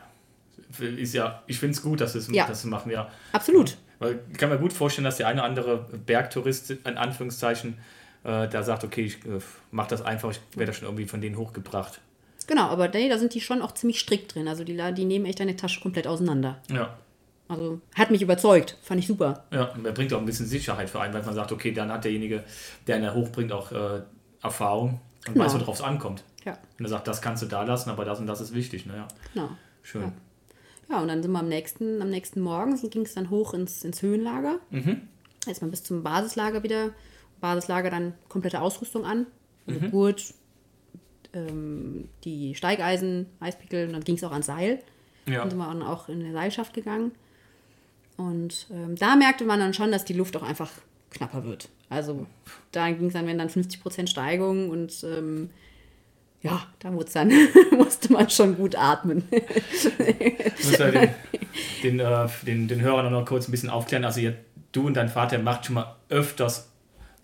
ist 0.79 1.13
ja, 1.13 1.43
ich 1.47 1.59
finde 1.59 1.75
es 1.75 1.81
gut, 1.81 2.01
dass 2.01 2.13
sie 2.13 2.35
ja. 2.35 2.47
das 2.47 2.63
machen, 2.65 2.91
ja. 2.91 3.09
Absolut. 3.31 3.77
Weil 3.99 4.19
ich 4.31 4.37
kann 4.37 4.49
mir 4.49 4.57
gut 4.57 4.73
vorstellen, 4.73 5.05
dass 5.05 5.17
der 5.17 5.27
eine 5.27 5.41
oder 5.41 5.49
andere 5.49 5.77
Bergtourist, 6.05 6.71
in 6.71 6.97
Anführungszeichen, 6.97 7.77
äh, 8.23 8.47
da 8.47 8.63
sagt, 8.63 8.83
okay, 8.83 9.03
ich 9.03 9.25
äh, 9.25 9.39
mache 9.71 9.89
das 9.89 10.01
einfach, 10.01 10.31
ich 10.31 10.39
werde 10.55 10.73
schon 10.73 10.87
irgendwie 10.87 11.05
von 11.05 11.21
denen 11.21 11.37
hochgebracht. 11.37 12.01
Genau, 12.47 12.63
aber 12.63 12.87
nee, 12.89 13.09
da 13.09 13.17
sind 13.17 13.33
die 13.33 13.41
schon 13.41 13.61
auch 13.61 13.73
ziemlich 13.73 13.99
strikt 13.99 14.35
drin. 14.35 14.47
Also 14.47 14.63
die, 14.63 14.79
die 14.93 15.05
nehmen 15.05 15.25
echt 15.25 15.39
deine 15.39 15.55
Tasche 15.55 15.81
komplett 15.81 16.07
auseinander. 16.07 16.59
Ja. 16.71 16.97
Also 17.47 17.81
hat 17.95 18.11
mich 18.11 18.21
überzeugt, 18.21 18.77
fand 18.81 18.99
ich 18.99 19.07
super. 19.07 19.43
Ja, 19.51 19.65
und 19.65 19.85
er 19.85 19.91
bringt 19.91 20.13
auch 20.13 20.19
ein 20.19 20.25
bisschen 20.25 20.47
Sicherheit 20.47 20.89
für 20.89 21.01
einen, 21.01 21.13
weil 21.13 21.23
man 21.23 21.35
sagt, 21.35 21.51
okay, 21.51 21.71
dann 21.71 21.91
hat 21.91 22.05
derjenige, 22.05 22.43
der 22.87 22.97
ihn 22.97 23.13
hochbringt, 23.13 23.51
auch 23.51 23.71
äh, 23.71 24.01
Erfahrung 24.41 25.01
und 25.27 25.33
genau. 25.33 25.45
weiß, 25.45 25.59
worauf 25.59 25.75
es 25.75 25.81
ankommt. 25.81 26.23
Ja. 26.45 26.57
Und 26.79 26.85
er 26.85 26.89
sagt, 26.89 27.07
das 27.07 27.21
kannst 27.21 27.43
du 27.43 27.47
da 27.47 27.63
lassen, 27.63 27.89
aber 27.89 28.05
das 28.05 28.19
und 28.19 28.27
das 28.27 28.41
ist 28.41 28.55
wichtig. 28.55 28.85
Ne? 28.85 29.05
Genau. 29.33 29.49
Schön. 29.83 30.01
Ja. 30.03 30.11
Ja. 30.91 31.01
und 31.01 31.07
dann 31.07 31.21
sind 31.23 31.31
wir 31.31 31.39
am 31.39 31.49
nächsten, 31.49 32.01
am 32.01 32.09
nächsten 32.09 32.41
Morgen, 32.41 32.75
ging 32.89 33.03
es 33.03 33.13
dann 33.13 33.29
hoch 33.29 33.53
ins, 33.53 33.83
ins 33.83 34.01
Höhenlager. 34.01 34.59
Mhm. 34.69 35.01
Erstmal 35.47 35.71
bis 35.71 35.83
zum 35.83 36.03
Basislager 36.03 36.63
wieder 36.63 36.91
Basislager 37.39 37.89
dann 37.89 38.13
komplette 38.29 38.61
Ausrüstung 38.61 39.05
an. 39.05 39.25
Also 39.67 39.79
mhm. 39.79 39.91
Gurt, 39.91 40.33
ähm, 41.33 42.09
die 42.23 42.55
Steigeisen, 42.55 43.25
Eispickel 43.39 43.87
und 43.87 43.93
dann 43.93 44.03
ging 44.03 44.15
es 44.15 44.23
auch 44.23 44.31
ans 44.31 44.45
Seil. 44.45 44.79
Ja. 45.25 45.39
Dann 45.39 45.49
sind 45.49 45.59
wir 45.59 45.67
dann 45.67 45.83
auch 45.83 46.09
in 46.09 46.21
der 46.21 46.33
Seilschaft 46.33 46.73
gegangen. 46.73 47.11
Und 48.17 48.67
ähm, 48.71 48.95
da 48.95 49.15
merkte 49.15 49.45
man 49.45 49.59
dann 49.59 49.73
schon, 49.73 49.91
dass 49.91 50.05
die 50.05 50.13
Luft 50.13 50.35
auch 50.37 50.43
einfach 50.43 50.71
knapper 51.09 51.43
wird. 51.43 51.69
Also 51.89 52.25
da 52.71 52.89
ging 52.91 53.07
es 53.07 53.13
dann, 53.13 53.27
wenn 53.27 53.37
dann 53.37 53.49
50% 53.49 54.07
Steigung 54.07 54.69
und 54.69 55.03
ähm, 55.03 55.49
ja, 56.41 56.63
da 56.79 56.89
dann, 56.89 57.31
musste 57.77 58.11
man 58.11 58.29
schon 58.29 58.55
gut 58.55 58.75
atmen. 58.75 59.23
ich 59.31 60.65
muss 60.65 60.77
ja 60.77 60.91
den, 60.91 61.09
den, 61.83 61.99
äh, 61.99 62.27
den, 62.45 62.67
den 62.67 62.81
Hörern 62.81 63.11
noch 63.11 63.25
kurz 63.25 63.47
ein 63.47 63.51
bisschen 63.51 63.69
aufklären. 63.69 64.05
Also 64.05 64.21
ihr, 64.21 64.35
du 64.71 64.87
und 64.87 64.95
dein 64.95 65.09
Vater 65.09 65.37
macht 65.39 65.65
schon 65.65 65.75
mal 65.75 65.95
öfters 66.09 66.69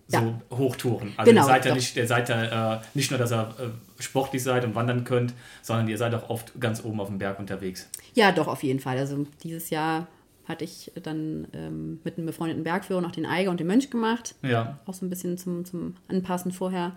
so 0.06 0.18
ja. 0.18 0.40
Hochtouren. 0.50 1.12
Also 1.16 1.30
genau, 1.30 1.42
ihr 1.42 1.46
seid 1.46 1.66
ja 1.66 1.74
nicht, 1.74 1.96
ihr 1.96 2.06
seid 2.06 2.28
ja 2.28 2.76
äh, 2.76 2.80
nicht 2.94 3.10
nur, 3.10 3.18
dass 3.18 3.32
ihr 3.32 3.54
äh, 3.58 4.02
sportlich 4.02 4.42
seid 4.42 4.64
und 4.64 4.74
wandern 4.74 5.04
könnt, 5.04 5.34
sondern 5.62 5.88
ihr 5.88 5.98
seid 5.98 6.14
auch 6.14 6.30
oft 6.30 6.58
ganz 6.60 6.82
oben 6.84 7.00
auf 7.00 7.08
dem 7.08 7.18
Berg 7.18 7.38
unterwegs. 7.38 7.88
Ja, 8.14 8.32
doch, 8.32 8.46
auf 8.46 8.62
jeden 8.62 8.80
Fall. 8.80 8.98
Also 8.98 9.26
dieses 9.42 9.70
Jahr 9.70 10.06
hatte 10.46 10.64
ich 10.64 10.92
dann 11.02 11.46
ähm, 11.52 12.00
mit 12.04 12.16
einem 12.16 12.26
befreundeten 12.26 12.64
Bergführer 12.64 13.02
noch 13.02 13.12
den 13.12 13.26
Eiger 13.26 13.50
und 13.50 13.60
den 13.60 13.66
Mönch 13.66 13.90
gemacht. 13.90 14.34
Ja. 14.42 14.78
Auch 14.86 14.94
so 14.94 15.04
ein 15.04 15.10
bisschen 15.10 15.36
zum, 15.36 15.66
zum 15.66 15.96
Anpassen 16.08 16.52
vorher. 16.52 16.92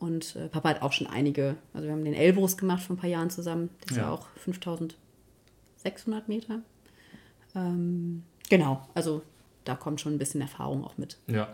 Und 0.00 0.34
äh, 0.34 0.48
Papa 0.48 0.70
hat 0.70 0.82
auch 0.82 0.92
schon 0.92 1.06
einige, 1.06 1.56
also 1.74 1.86
wir 1.86 1.92
haben 1.92 2.04
den 2.04 2.14
Elbrus 2.14 2.56
gemacht 2.56 2.82
vor 2.82 2.96
ein 2.96 2.98
paar 2.98 3.10
Jahren 3.10 3.30
zusammen. 3.30 3.68
Das 3.82 3.92
ist 3.92 3.96
ja, 3.98 4.10
auch 4.10 4.26
5600 4.38 6.26
Meter. 6.26 6.62
Ähm, 7.54 8.24
genau, 8.48 8.88
also 8.94 9.22
da 9.64 9.74
kommt 9.74 10.00
schon 10.00 10.14
ein 10.14 10.18
bisschen 10.18 10.40
Erfahrung 10.40 10.84
auch 10.84 10.96
mit. 10.96 11.18
Ja. 11.26 11.48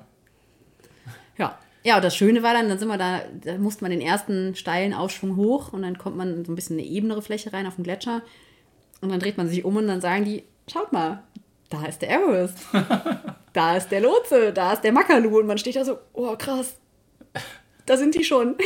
Ja. 1.37 1.59
Ja, 1.83 1.97
und 1.97 2.05
das 2.05 2.17
Schöne 2.17 2.43
war 2.43 2.53
dann, 2.53 2.69
dann 2.69 2.79
sind 2.79 2.89
wir 2.89 2.99
da, 2.99 3.21
da 3.45 3.59
musste 3.59 3.85
man 3.85 3.91
den 3.91 4.01
ersten 4.01 4.55
steilen 4.57 4.95
Aufschwung 4.95 5.37
hoch 5.37 5.73
und 5.73 5.83
dann 5.83 5.99
kommt 5.99 6.17
man 6.17 6.45
so 6.45 6.53
ein 6.53 6.57
bisschen 6.57 6.79
eine 6.79 6.87
ebenere 6.87 7.23
Fläche 7.23 7.53
rein 7.53 7.67
auf 7.67 7.77
den 7.77 7.85
Gletscher. 7.85 8.23
Und 9.01 9.11
dann 9.11 9.21
dreht 9.21 9.37
man 9.37 9.49
sich 9.49 9.65
um 9.65 9.77
und 9.77 9.87
dann 9.87 10.01
sagen 10.01 10.25
die, 10.25 10.45
schaut 10.69 10.93
mal, 10.93 11.23
da 11.69 11.85
ist 11.85 12.03
der 12.03 12.11
Everest. 12.11 12.59
da 13.53 13.77
ist 13.77 13.91
der 13.91 14.01
Lotse, 14.01 14.53
da 14.53 14.73
ist 14.73 14.83
der 14.83 14.93
Makalu. 14.93 15.41
Und 15.41 15.47
man 15.47 15.59
steht 15.59 15.77
da 15.77 15.85
so, 15.85 15.99
oh 16.13 16.35
krass, 16.37 16.77
da 17.87 17.97
sind 17.97 18.15
die 18.15 18.25
schon. 18.25 18.57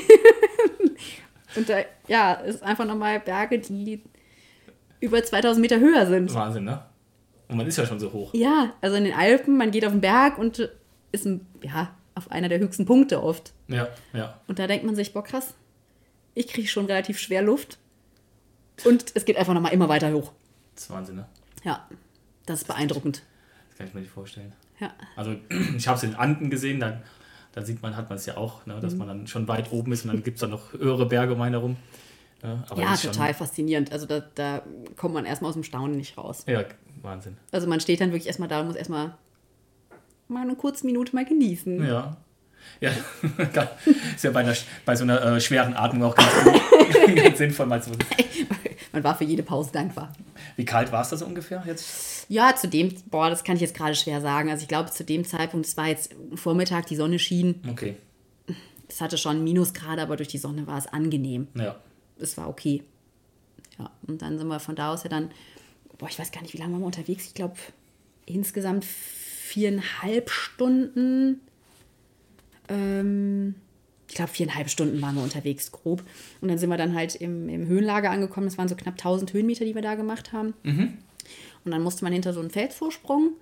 und 1.56 1.68
da, 1.68 1.78
ja, 2.08 2.32
ist 2.32 2.62
einfach 2.62 2.86
nochmal 2.86 3.20
Berge, 3.20 3.58
die 3.58 4.02
über 5.00 5.22
2000 5.22 5.60
Meter 5.60 5.78
höher 5.80 6.06
sind. 6.06 6.32
Wahnsinn, 6.34 6.64
ne? 6.64 6.82
Und 7.48 7.56
man 7.56 7.66
ist 7.66 7.76
ja 7.76 7.86
schon 7.86 7.98
so 7.98 8.12
hoch. 8.12 8.32
Ja, 8.32 8.74
also 8.80 8.96
in 8.96 9.04
den 9.04 9.14
Alpen, 9.14 9.56
man 9.56 9.70
geht 9.70 9.84
auf 9.84 9.92
den 9.92 10.00
Berg 10.00 10.38
und 10.38 10.70
ist 11.12 11.26
ein, 11.26 11.46
ja, 11.62 11.94
auf 12.14 12.30
einer 12.30 12.48
der 12.48 12.60
höchsten 12.60 12.86
Punkte 12.86 13.22
oft. 13.22 13.52
Ja, 13.68 13.88
ja. 14.12 14.40
Und 14.46 14.58
da 14.58 14.66
denkt 14.66 14.84
man 14.84 14.94
sich, 14.94 15.12
boah, 15.12 15.24
krass, 15.24 15.54
ich 16.34 16.48
kriege 16.48 16.68
schon 16.68 16.86
relativ 16.86 17.18
schwer 17.18 17.42
Luft. 17.42 17.78
Und 18.84 19.12
es 19.14 19.24
geht 19.24 19.36
einfach 19.36 19.52
nochmal 19.52 19.72
immer 19.72 19.88
weiter 19.88 20.12
hoch. 20.12 20.32
Das 20.74 20.84
ist 20.84 20.90
Wahnsinn, 20.90 21.16
ne? 21.16 21.26
Ja, 21.64 21.88
das 22.46 22.62
ist 22.62 22.68
beeindruckend. 22.68 23.22
Das 23.68 23.78
kann 23.78 23.86
ich 23.88 23.94
mir 23.94 24.00
nicht 24.00 24.12
vorstellen. 24.12 24.52
Ja. 24.78 24.94
Also, 25.16 25.36
ich 25.76 25.88
habe 25.88 25.98
es 25.98 26.04
in 26.04 26.14
Anden 26.14 26.50
gesehen, 26.50 26.80
da, 26.80 27.02
da 27.52 27.62
sieht 27.62 27.82
man, 27.82 27.96
hat 27.96 28.08
man 28.08 28.18
es 28.18 28.26
ja 28.26 28.36
auch, 28.36 28.64
ne, 28.66 28.78
dass 28.80 28.92
mhm. 28.92 28.98
man 28.98 29.08
dann 29.08 29.26
schon 29.26 29.48
weit 29.48 29.72
oben 29.72 29.92
ist 29.92 30.04
und 30.04 30.12
dann 30.12 30.22
gibt 30.22 30.36
es 30.36 30.40
da 30.40 30.46
noch 30.46 30.72
höhere 30.72 31.06
Berge 31.06 31.34
um 31.34 31.40
einen 31.40 31.54
herum. 31.54 31.76
Ja, 32.42 32.64
ja 32.76 32.96
total 32.96 33.34
faszinierend. 33.34 33.92
Also, 33.92 34.06
da, 34.06 34.20
da 34.34 34.62
kommt 34.96 35.14
man 35.14 35.26
erstmal 35.26 35.50
aus 35.50 35.54
dem 35.54 35.64
Staunen 35.64 35.96
nicht 35.96 36.16
raus. 36.16 36.44
Ja, 36.46 36.64
Wahnsinn. 37.02 37.36
Also, 37.52 37.66
man 37.66 37.80
steht 37.80 38.00
dann 38.00 38.10
wirklich 38.10 38.28
erstmal 38.28 38.48
da 38.48 38.60
und 38.60 38.68
muss 38.68 38.76
erstmal 38.76 39.14
mal 40.28 40.42
eine 40.42 40.54
kurze 40.54 40.86
Minute 40.86 41.14
mal 41.14 41.24
genießen. 41.24 41.86
Ja. 41.86 42.16
Ja, 42.80 42.90
ist 44.14 44.24
ja 44.24 44.30
bei, 44.30 44.40
einer, 44.40 44.54
bei 44.84 44.94
so 44.94 45.04
einer 45.04 45.22
äh, 45.22 45.40
schweren 45.40 45.74
Atmung 45.74 46.04
auch 46.04 46.14
ganz, 46.14 46.30
ganz 47.14 47.38
sinnvoll, 47.38 47.66
mal 47.66 47.82
so 47.82 47.92
man 48.92 49.04
war 49.04 49.16
für 49.16 49.24
jede 49.24 49.42
Pause 49.42 49.70
dankbar. 49.72 50.12
Wie 50.56 50.64
kalt 50.64 50.92
war 50.92 51.02
es 51.02 51.10
da 51.10 51.16
so 51.16 51.26
ungefähr 51.26 51.62
jetzt? 51.66 52.26
Ja, 52.28 52.54
zu 52.54 52.68
dem, 52.68 52.94
boah, 53.06 53.30
das 53.30 53.44
kann 53.44 53.56
ich 53.56 53.62
jetzt 53.62 53.74
gerade 53.74 53.94
schwer 53.94 54.20
sagen. 54.20 54.50
Also 54.50 54.62
ich 54.62 54.68
glaube, 54.68 54.90
zu 54.90 55.04
dem 55.04 55.24
Zeitpunkt, 55.24 55.66
es 55.66 55.76
war 55.76 55.88
jetzt 55.88 56.14
Vormittag, 56.34 56.86
die 56.86 56.96
Sonne 56.96 57.18
schien. 57.18 57.62
Okay. 57.68 57.96
Es 58.88 59.00
hatte 59.00 59.18
schon 59.18 59.44
Minusgrade, 59.44 60.02
aber 60.02 60.16
durch 60.16 60.28
die 60.28 60.38
Sonne 60.38 60.66
war 60.66 60.78
es 60.78 60.86
angenehm. 60.86 61.48
Ja. 61.54 61.76
Es 62.18 62.36
war 62.36 62.48
okay. 62.48 62.82
Ja, 63.78 63.90
und 64.06 64.22
dann 64.22 64.38
sind 64.38 64.48
wir 64.48 64.60
von 64.60 64.74
da 64.74 64.92
aus 64.92 65.04
ja 65.04 65.08
dann, 65.08 65.30
boah, 65.98 66.08
ich 66.08 66.18
weiß 66.18 66.32
gar 66.32 66.42
nicht, 66.42 66.54
wie 66.54 66.58
lange 66.58 66.72
waren 66.72 66.80
wir 66.80 66.86
unterwegs. 66.86 67.26
Ich 67.26 67.34
glaube, 67.34 67.54
insgesamt 68.26 68.84
viereinhalb 68.84 70.30
Stunden. 70.30 71.40
Ähm, 72.68 73.54
ich 74.10 74.16
glaube, 74.16 74.32
viereinhalb 74.32 74.68
Stunden 74.68 75.00
waren 75.00 75.14
wir 75.14 75.22
unterwegs, 75.22 75.70
grob. 75.70 76.02
Und 76.40 76.48
dann 76.48 76.58
sind 76.58 76.68
wir 76.68 76.76
dann 76.76 76.96
halt 76.96 77.14
im, 77.14 77.48
im 77.48 77.68
Höhenlager 77.68 78.10
angekommen. 78.10 78.48
Das 78.48 78.58
waren 78.58 78.66
so 78.66 78.74
knapp 78.74 78.94
1000 78.94 79.32
Höhenmeter, 79.32 79.64
die 79.64 79.76
wir 79.76 79.82
da 79.82 79.94
gemacht 79.94 80.32
haben. 80.32 80.52
Und 81.64 81.70
dann 81.70 81.80
musste 81.80 82.02
man 82.02 82.12
hinter 82.12 82.32
so 82.32 82.40
einen 82.40 82.50
Felsvorsprung 82.50 83.34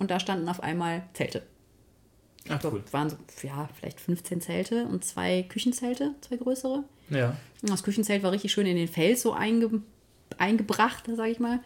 und 0.00 0.10
da 0.10 0.18
standen 0.18 0.48
auf 0.48 0.60
einmal 0.62 1.04
Zelte. 1.12 1.44
Ach, 2.48 2.60
Dort 2.60 2.74
cool. 2.74 2.84
waren 2.90 3.08
so, 3.08 3.16
ja, 3.44 3.68
vielleicht 3.78 4.00
15 4.00 4.40
Zelte 4.40 4.86
und 4.86 5.04
zwei 5.04 5.44
Küchenzelte, 5.44 6.14
zwei 6.22 6.36
größere. 6.36 6.82
Ja. 7.10 7.36
Und 7.62 7.70
das 7.70 7.84
Küchenzelt 7.84 8.24
war 8.24 8.32
richtig 8.32 8.50
schön 8.52 8.66
in 8.66 8.76
den 8.76 8.88
Fels 8.88 9.22
so 9.22 9.32
einge, 9.32 9.80
eingebracht, 10.38 11.04
sage 11.14 11.30
ich 11.30 11.38
mal. 11.38 11.60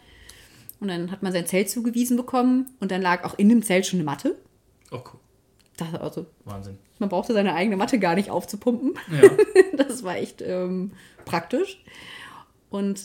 Und 0.79 0.87
dann 0.87 1.09
hat 1.09 1.23
man 1.23 1.31
sein 1.31 1.47
Zelt 1.47 1.69
zugewiesen 1.69 2.15
bekommen 2.15 2.67
und 2.79 2.91
dann 2.91 3.01
lag 3.01 3.23
auch 3.23 3.37
in 3.39 3.49
dem 3.49 3.63
Zelt 3.63 3.87
schon 3.87 3.97
eine 3.97 4.05
Matte. 4.05 4.35
Oh, 4.91 4.97
cool. 4.97 5.19
Das, 5.77 5.93
also, 5.95 6.27
Wahnsinn. 6.45 6.77
Man 7.01 7.09
brauchte 7.09 7.33
seine 7.33 7.53
eigene 7.53 7.75
Matte 7.75 7.99
gar 7.99 8.15
nicht 8.15 8.29
aufzupumpen. 8.29 8.93
Ja. 9.21 9.29
Das 9.77 10.03
war 10.03 10.15
echt 10.15 10.41
ähm, 10.41 10.91
praktisch. 11.25 11.83
Und 12.69 13.01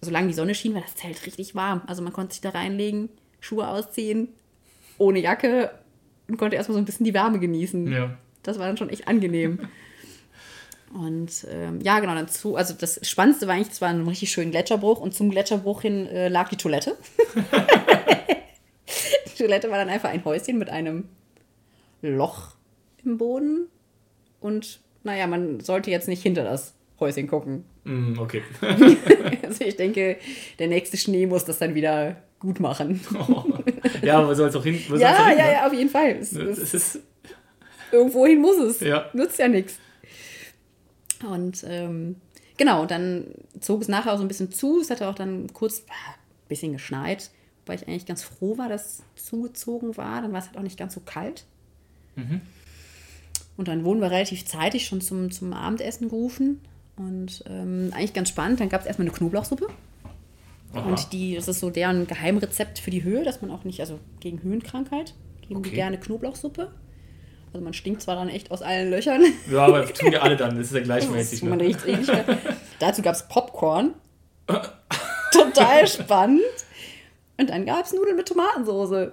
solange 0.00 0.28
die 0.28 0.34
Sonne 0.34 0.54
schien, 0.54 0.74
war 0.74 0.82
das 0.82 0.94
Zelt 0.94 1.26
richtig 1.26 1.54
warm. 1.54 1.82
Also 1.86 2.02
man 2.02 2.12
konnte 2.12 2.34
sich 2.34 2.40
da 2.40 2.50
reinlegen, 2.50 3.08
Schuhe 3.40 3.66
ausziehen, 3.66 4.28
ohne 4.98 5.18
Jacke 5.20 5.70
und 6.28 6.36
konnte 6.36 6.56
erstmal 6.56 6.74
so 6.74 6.78
ein 6.80 6.84
bisschen 6.84 7.04
die 7.04 7.14
Wärme 7.14 7.40
genießen. 7.40 7.90
ja. 7.90 8.16
Das 8.42 8.58
war 8.58 8.66
dann 8.66 8.76
schon 8.76 8.90
echt 8.90 9.08
angenehm. 9.08 9.60
Und 10.92 11.44
ähm, 11.50 11.80
ja, 11.80 11.98
genau, 11.98 12.14
dazu, 12.14 12.54
also 12.54 12.72
das 12.72 13.00
Spannendste 13.02 13.48
war 13.48 13.54
eigentlich, 13.54 13.70
das 13.70 13.80
war 13.80 13.88
ein 13.88 14.06
richtig 14.06 14.30
schönen 14.30 14.52
Gletscherbruch 14.52 15.00
und 15.00 15.12
zum 15.12 15.28
Gletscherbruch 15.28 15.82
hin 15.82 16.06
äh, 16.06 16.28
lag 16.28 16.50
die 16.50 16.56
Toilette. 16.56 16.96
die 19.26 19.36
Toilette 19.36 19.72
war 19.72 19.78
dann 19.78 19.88
einfach 19.88 20.10
ein 20.10 20.24
Häuschen 20.24 20.56
mit 20.56 20.70
einem 20.70 21.08
Loch 22.00 22.53
im 23.04 23.18
Boden 23.18 23.68
und 24.40 24.80
naja, 25.02 25.26
man 25.26 25.60
sollte 25.60 25.90
jetzt 25.90 26.08
nicht 26.08 26.22
hinter 26.22 26.44
das 26.44 26.74
Häuschen 26.98 27.26
gucken. 27.26 27.64
Mm, 27.84 28.18
okay. 28.18 28.42
Also 29.42 29.64
ich 29.64 29.76
denke, 29.76 30.16
der 30.58 30.68
nächste 30.68 30.96
Schnee 30.96 31.26
muss 31.26 31.44
das 31.44 31.58
dann 31.58 31.74
wieder 31.74 32.16
gut 32.40 32.60
machen. 32.60 33.00
ja, 34.02 34.18
aber 34.18 34.34
soll 34.34 34.48
es 34.48 34.56
auch 34.56 34.64
hin? 34.64 34.80
Soll's 34.88 35.00
ja, 35.00 35.12
auch 35.12 35.28
hin, 35.28 35.38
ja, 35.38 35.44
ne? 35.44 35.52
ja, 35.52 35.66
auf 35.66 35.72
jeden 35.72 35.90
Fall. 35.90 36.16
Es, 36.20 36.32
Es 36.32 36.58
es, 36.58 36.74
ist, 36.74 36.98
irgendwohin 37.92 38.40
muss 38.40 38.56
es. 38.58 38.80
Ja. 38.80 39.10
Nützt 39.12 39.38
ja 39.38 39.48
nichts. 39.48 39.78
Und 41.28 41.64
ähm, 41.68 42.16
genau, 42.56 42.86
dann 42.86 43.26
zog 43.60 43.82
es 43.82 43.88
nachher 43.88 44.12
auch 44.12 44.18
so 44.18 44.24
ein 44.24 44.28
bisschen 44.28 44.50
zu. 44.50 44.80
Es 44.80 44.90
hatte 44.90 45.08
auch 45.08 45.14
dann 45.14 45.52
kurz 45.52 45.80
ein 45.80 46.48
bisschen 46.48 46.72
geschneit, 46.72 47.30
weil 47.66 47.76
ich 47.76 47.86
eigentlich 47.86 48.06
ganz 48.06 48.22
froh 48.22 48.58
war, 48.58 48.68
dass 48.68 49.02
es 49.14 49.26
zugezogen 49.26 49.96
war. 49.96 50.22
Dann 50.22 50.32
war 50.32 50.40
es 50.40 50.46
halt 50.46 50.56
auch 50.58 50.62
nicht 50.62 50.78
ganz 50.78 50.94
so 50.94 51.00
kalt. 51.00 51.44
Und 53.56 53.68
dann 53.68 53.84
wurden 53.84 54.00
wir 54.00 54.10
relativ 54.10 54.44
zeitig 54.46 54.86
schon 54.86 55.00
zum, 55.00 55.30
zum 55.30 55.52
Abendessen 55.52 56.08
gerufen. 56.08 56.60
Und 56.96 57.44
ähm, 57.48 57.90
eigentlich 57.94 58.12
ganz 58.14 58.28
spannend. 58.28 58.60
Dann 58.60 58.68
gab 58.68 58.80
es 58.80 58.86
erstmal 58.86 59.06
eine 59.08 59.16
Knoblauchsuppe. 59.16 59.66
Aha. 60.74 60.88
Und 60.88 61.12
die, 61.12 61.34
das 61.36 61.46
ist 61.48 61.60
so 61.60 61.70
deren 61.70 62.06
Geheimrezept 62.06 62.78
für 62.80 62.90
die 62.90 63.04
Höhe, 63.04 63.22
dass 63.24 63.42
man 63.42 63.50
auch 63.50 63.64
nicht, 63.64 63.80
also 63.80 63.98
gegen 64.20 64.42
Höhenkrankheit, 64.42 65.14
geben 65.42 65.62
die 65.62 65.68
Okay. 65.68 65.76
gerne 65.76 65.98
Knoblauchsuppe. 65.98 66.72
Also 67.52 67.62
man 67.62 67.72
stinkt 67.72 68.02
zwar 68.02 68.16
dann 68.16 68.28
echt 68.28 68.50
aus 68.50 68.62
allen 68.62 68.90
Löchern. 68.90 69.22
ja, 69.50 69.64
aber 69.66 69.86
tun 69.86 70.10
ja 70.10 70.20
alle 70.22 70.36
dann. 70.36 70.56
Das 70.56 70.66
ist 70.66 70.74
ja 70.74 70.80
gleichmäßig. 70.80 71.34
ist, 71.34 71.44
man 71.44 71.58
Ne? 71.58 71.64
riecht 71.64 71.84
richtig. 71.86 72.08
Dazu 72.80 73.02
gab 73.02 73.14
es 73.14 73.28
Popcorn. 73.28 73.94
Total 75.32 75.86
spannend. 75.86 76.42
Und 77.38 77.50
dann 77.50 77.66
gab 77.66 77.84
es 77.84 77.92
Nudeln 77.92 78.16
mit 78.16 78.26
Tomatensauce 78.28 79.12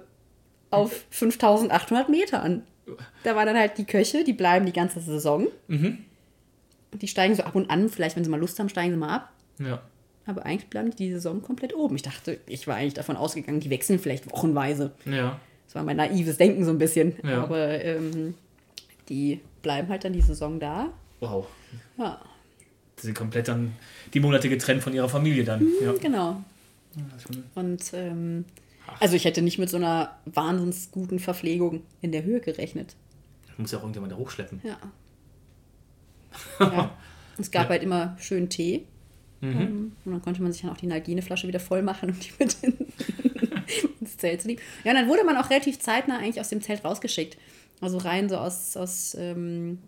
auf 0.70 1.04
5800 1.10 2.08
Metern. 2.08 2.62
Da 3.22 3.36
waren 3.36 3.46
dann 3.46 3.56
halt 3.56 3.78
die 3.78 3.84
Köche, 3.84 4.24
die 4.24 4.32
bleiben 4.32 4.66
die 4.66 4.72
ganze 4.72 5.00
Saison. 5.00 5.46
Mhm. 5.68 5.98
Und 6.92 7.02
die 7.02 7.08
steigen 7.08 7.34
so 7.34 7.42
ab 7.42 7.54
und 7.54 7.70
an, 7.70 7.88
vielleicht 7.88 8.16
wenn 8.16 8.24
sie 8.24 8.30
mal 8.30 8.40
Lust 8.40 8.58
haben, 8.58 8.68
steigen 8.68 8.90
sie 8.92 8.98
mal 8.98 9.14
ab. 9.14 9.32
Ja. 9.58 9.82
Aber 10.26 10.44
eigentlich 10.44 10.68
bleiben 10.68 10.90
die 10.90 10.96
die 10.96 11.12
Saison 11.12 11.42
komplett 11.42 11.74
oben. 11.74 11.96
Ich 11.96 12.02
dachte, 12.02 12.38
ich 12.46 12.66
war 12.66 12.76
eigentlich 12.76 12.94
davon 12.94 13.16
ausgegangen, 13.16 13.60
die 13.60 13.70
wechseln 13.70 13.98
vielleicht 13.98 14.30
wochenweise. 14.30 14.92
Ja. 15.04 15.40
Das 15.66 15.74
war 15.74 15.84
mein 15.84 15.96
naives 15.96 16.36
Denken 16.36 16.64
so 16.64 16.70
ein 16.70 16.78
bisschen. 16.78 17.14
Ja. 17.24 17.42
Aber 17.44 17.82
ähm, 17.82 18.34
die 19.08 19.40
bleiben 19.62 19.88
halt 19.88 20.04
dann 20.04 20.12
die 20.12 20.20
Saison 20.20 20.60
da. 20.60 20.88
Wow. 21.20 21.46
Ja, 21.96 22.20
Die 22.98 23.06
sind 23.06 23.14
komplett 23.16 23.48
dann 23.48 23.72
die 24.12 24.20
Monate 24.20 24.48
getrennt 24.48 24.82
von 24.82 24.92
ihrer 24.92 25.08
Familie 25.08 25.44
dann. 25.44 25.66
Ja. 25.82 25.92
genau. 25.94 26.42
Und 27.54 27.82
ähm, 27.94 28.44
also 29.00 29.16
ich 29.16 29.24
hätte 29.24 29.42
nicht 29.42 29.58
mit 29.58 29.68
so 29.70 29.76
einer 29.76 30.18
wahnsinns 30.26 30.90
guten 30.90 31.18
Verpflegung 31.18 31.82
in 32.00 32.12
der 32.12 32.24
Höhe 32.24 32.40
gerechnet. 32.40 32.96
Muss 33.56 33.72
ja 33.72 33.78
auch 33.78 33.82
irgendjemand 33.82 34.12
da 34.12 34.16
hochschleppen. 34.16 34.60
Ja. 34.64 34.78
ja. 36.60 36.96
Es 37.38 37.50
gab 37.50 37.68
halt 37.68 37.82
immer 37.82 38.16
schön 38.18 38.48
Tee. 38.48 38.86
Ähm, 39.42 39.92
Und 40.04 40.12
dann 40.12 40.22
konnte 40.22 40.42
man 40.42 40.52
sich 40.52 40.62
dann 40.62 40.70
auch 40.70 40.76
die 40.76 40.90
Hygieneflasche 40.92 41.48
wieder 41.48 41.60
voll 41.60 41.82
machen 41.82 42.10
und 42.10 42.24
die 42.24 42.32
mit 42.38 42.56
in, 42.62 42.74
ins 44.00 44.16
Zelt 44.16 44.40
zu 44.40 44.48
nehmen. 44.48 44.60
Ja, 44.84 44.92
und 44.92 44.98
dann 44.98 45.08
wurde 45.08 45.24
man 45.24 45.36
auch 45.36 45.50
relativ 45.50 45.80
zeitnah 45.80 46.18
eigentlich 46.18 46.40
aus 46.40 46.48
dem 46.48 46.62
Zelt 46.62 46.84
rausgeschickt. 46.84 47.36
Also 47.80 47.98
rein 47.98 48.28
so 48.28 48.36
aus, 48.36 48.76
aus 48.76 49.16
ähm, 49.18 49.78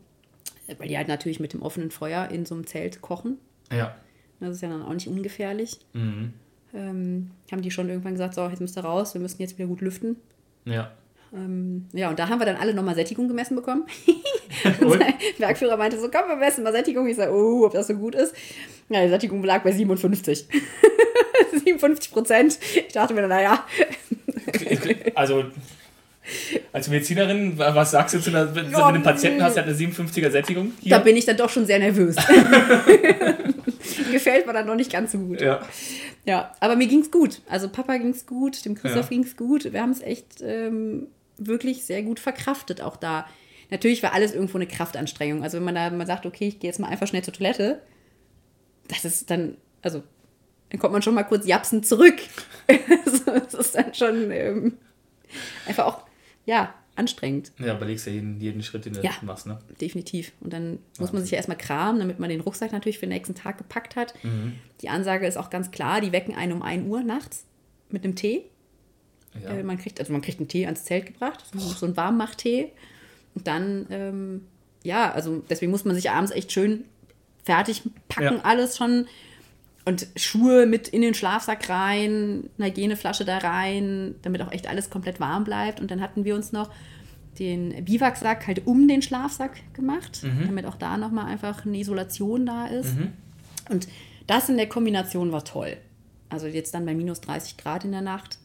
weil 0.79 0.89
die 0.89 0.97
halt 0.97 1.09
natürlich 1.09 1.39
mit 1.41 1.53
dem 1.53 1.63
offenen 1.63 1.91
Feuer 1.91 2.29
in 2.31 2.45
so 2.45 2.55
einem 2.55 2.67
Zelt 2.67 3.01
kochen. 3.01 3.39
Ja. 3.71 3.95
Das 4.41 4.57
ist 4.57 4.63
ja 4.63 4.69
dann 4.69 4.83
auch 4.83 4.93
nicht 4.93 5.09
ungefährlich. 5.09 5.79
Mhm. 5.93 6.35
Ähm, 6.75 7.31
haben 7.53 7.63
die 7.63 7.71
schon 7.71 7.89
irgendwann 7.89 8.13
gesagt, 8.13 8.35
so, 8.35 8.47
jetzt 8.49 8.61
müsst 8.61 8.77
ihr 8.77 8.85
raus, 8.85 9.15
wir 9.15 9.21
müssen 9.21 9.41
jetzt 9.41 9.57
wieder 9.59 9.69
gut 9.69 9.81
lüften. 9.81 10.17
Ja. 10.65 10.91
Ähm, 11.33 11.87
ja, 11.93 12.11
und 12.11 12.19
da 12.19 12.29
haben 12.29 12.39
wir 12.39 12.47
dann 12.47 12.57
alle 12.57 12.75
nochmal 12.75 12.95
Sättigung 12.95 13.29
gemessen 13.29 13.57
bekommen. 13.57 13.85
Und? 14.81 15.01
Der 15.01 15.15
Bergführer 15.39 15.77
meinte 15.77 15.99
so, 15.99 16.09
komm, 16.09 16.29
wir 16.29 16.37
messen 16.37 16.63
mal 16.63 16.73
Sättigung. 16.73 17.07
Ich 17.09 17.17
sage, 17.17 17.33
oh, 17.33 17.67
ob 17.67 17.73
das 17.73 17.89
so 17.89 17.95
gut 17.95 18.15
ist. 18.15 18.35
Ja, 18.89 19.03
die 19.03 19.09
Sättigung 19.09 19.43
lag 19.43 19.63
bei 19.63 19.73
57. 19.73 20.47
57 21.65 22.13
Prozent. 22.13 22.59
Ich 22.75 22.93
dachte 22.93 23.15
mir, 23.15 23.23
dann, 23.23 23.31
naja, 23.31 23.65
Also, 25.15 25.45
als 26.73 26.89
Medizinerin, 26.89 27.59
wa- 27.59 27.75
was 27.75 27.91
sagst 27.91 28.15
du 28.15 28.21
zu 28.21 28.31
einer, 28.31 28.55
wenn, 28.55 28.67
wenn 28.67 28.73
du 28.73 28.83
einen 28.85 29.03
Patienten 29.03 29.43
hast, 29.43 29.55
der 29.57 29.65
hat 29.65 29.71
eine 29.71 29.79
57er 29.79 30.31
Sättigung? 30.31 30.73
Hier? 30.81 30.91
da 30.97 30.99
bin 31.03 31.17
ich 31.17 31.25
dann 31.27 31.37
doch 31.37 31.51
schon 31.51 31.67
sehr 31.67 31.79
nervös. 31.79 32.17
Gefällt 34.13 34.47
mir 34.47 34.53
dann 34.53 34.67
noch 34.67 34.75
nicht 34.77 34.93
ganz 34.93 35.13
so 35.13 35.19
gut. 35.19 35.41
ja. 35.41 35.61
Ja, 36.27 36.53
aber 36.61 36.75
mir 36.77 36.87
ging's 36.87 37.11
gut. 37.11 37.43
Also 37.51 37.69
Papa 37.69 37.99
ging's 37.99 38.25
gut, 38.25 38.65
dem 38.65 38.75
Christoph 38.75 39.05
Ja. 39.11 39.17
ging's 39.17 39.37
gut. 39.37 39.71
Wir 39.73 39.83
haben 39.83 39.91
es 39.91 40.01
echt 40.01 40.41
ähm, 40.41 41.09
wirklich 41.37 41.85
sehr 41.85 42.03
gut 42.03 42.19
verkraftet, 42.19 42.81
auch 42.81 42.97
da. 42.97 43.27
Natürlich 43.71 44.03
war 44.03 44.15
alles 44.15 44.33
irgendwo 44.33 44.57
eine 44.57 44.67
Kraftanstrengung. 44.67 45.43
Also 45.43 45.59
wenn 45.59 45.65
man 45.65 45.75
da 45.75 45.91
mal 45.91 46.07
sagt, 46.07 46.25
okay, 46.25 46.49
ich 46.49 46.61
gehe 46.61 46.71
jetzt 46.71 46.79
mal 46.81 46.89
einfach 46.89 47.07
schnell 47.07 47.23
zur 47.23 47.35
Toilette, 47.35 47.83
das 48.89 49.05
ist 49.05 49.29
dann, 49.31 49.57
also 49.83 50.03
dann 50.71 50.81
kommt 50.81 50.93
man 50.95 51.03
schon 51.03 51.15
mal 51.15 51.25
kurz 51.25 51.47
japsend 51.47 51.87
zurück. 51.87 52.17
Das 53.27 53.53
ist 53.55 53.75
dann 53.75 53.93
schon 53.95 54.31
ähm, 54.31 54.79
einfach 55.67 55.85
auch, 55.87 56.04
ja, 56.47 56.75
anstrengend. 56.97 57.51
Ja, 57.59 57.77
überlegst 57.77 58.07
ja 58.07 58.13
jeden, 58.13 58.41
jeden 58.41 58.63
Schritt, 58.63 58.85
den 58.85 58.93
du 58.95 59.01
Ja. 59.01 59.11
machst, 59.23 59.47
ne? 59.47 59.59
Definitiv. 59.81 60.33
Und 60.41 60.53
dann 60.53 60.79
muss 61.01 61.13
man 61.13 61.23
sich 61.23 61.33
ja 61.33 61.37
erstmal 61.37 61.59
kramen, 61.59 61.99
damit 61.99 62.21
man 62.21 62.31
den 62.31 62.41
Rucksack 62.41 62.71
natürlich 62.73 62.99
für 62.99 63.07
den 63.07 63.15
nächsten 63.15 63.35
Tag 63.35 63.59
gepackt 63.59 63.97
hat. 63.97 64.15
Die 64.81 64.89
Ansage 64.89 65.27
ist 65.27 65.37
auch 65.37 65.51
ganz 65.51 65.71
klar, 65.73 66.01
die 66.01 66.13
wecken 66.13 66.35
einen 66.37 66.53
um 66.53 66.63
1 66.63 66.87
Uhr 66.89 67.03
nachts 67.03 67.45
mit 67.91 68.05
einem 68.05 68.15
Tee. 68.15 68.45
Ja. 69.43 69.51
Äh, 69.51 69.63
man 69.65 69.79
kriegt, 69.79 69.99
also 69.99 70.13
man 70.13 70.23
kriegt 70.23 70.39
einen 70.39 70.47
Tee 70.49 70.67
ans 70.67 70.85
Zelt 70.85 71.07
gebracht, 71.07 71.45
so, 71.53 71.59
so 71.59 71.87
einen 71.87 71.97
Warmmach-Tee. 71.97 72.71
Und 73.35 73.47
dann, 73.49 73.87
ähm, 73.91 74.47
ja, 74.85 75.11
also 75.11 75.43
deswegen 75.51 75.73
muss 75.73 75.85
man 75.85 75.97
sich 75.97 76.11
abends 76.11 76.31
echt 76.31 76.53
schön 76.53 76.85
fertig 77.43 77.83
packen, 78.09 78.37
Ja. 78.37 78.41
alles 78.45 78.77
schon. 78.77 79.07
Und 79.87 80.07
Schuhe 80.17 80.65
mit 80.67 80.89
in 80.89 81.03
den 81.03 81.13
Schlafsack 81.15 81.69
rein, 81.69 82.49
eine 82.59 82.69
Hygieneflasche 82.69 83.25
da 83.27 83.39
rein, 83.39 84.15
damit 84.23 84.41
auch 84.41 84.51
echt 84.51 84.67
alles 84.67 84.89
komplett 84.89 85.21
warm 85.21 85.45
bleibt. 85.45 85.79
Und 85.81 85.91
dann 85.91 86.01
hatten 86.01 86.25
wir 86.25 86.35
uns 86.35 86.53
noch 86.53 86.71
den 87.39 87.85
Biwaksack 87.85 88.47
halt 88.47 88.67
um 88.67 88.89
den 88.89 89.03
Schlafsack 89.03 89.75
gemacht, 89.75 90.23
damit 90.47 90.65
auch 90.67 90.77
da 90.77 90.97
nochmal 90.97 91.27
einfach 91.27 91.67
eine 91.67 91.77
Isolation 91.79 92.47
da 92.47 92.67
ist. 92.67 92.95
Und 93.69 93.89
das 94.27 94.49
in 94.49 94.57
der 94.57 94.69
Kombination 94.69 95.33
war 95.33 95.45
toll. 95.45 95.77
Also 96.31 96.47
jetzt 96.47 96.73
dann 96.75 96.87
bei 96.87 96.95
minus 96.95 97.21
30 97.21 97.57
Grad 97.59 97.85
in 97.85 97.93
der 97.93 98.01
Nacht 98.01 98.39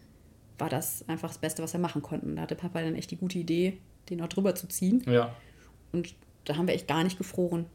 war 0.57 0.69
das 0.69 1.07
einfach 1.07 1.29
das 1.29 1.37
Beste, 1.37 1.63
was 1.63 1.71
wir 1.71 1.79
machen 1.79 2.01
konnten. 2.01 2.35
Da 2.35 2.41
hatte 2.41 2.55
Papa 2.55 2.81
dann 2.81 2.95
echt 2.95 3.11
die 3.11 3.15
gute 3.15 3.39
Idee, 3.39 3.77
den 4.09 4.21
auch 4.21 4.27
drüber 4.27 4.55
zu 4.55 4.67
ziehen. 4.67 5.03
ja. 5.07 5.33
Und 5.91 6.13
da 6.45 6.57
haben 6.57 6.67
wir 6.67 6.73
echt 6.73 6.87
gar 6.87 7.03
nicht 7.03 7.17
gefroren. 7.17 7.65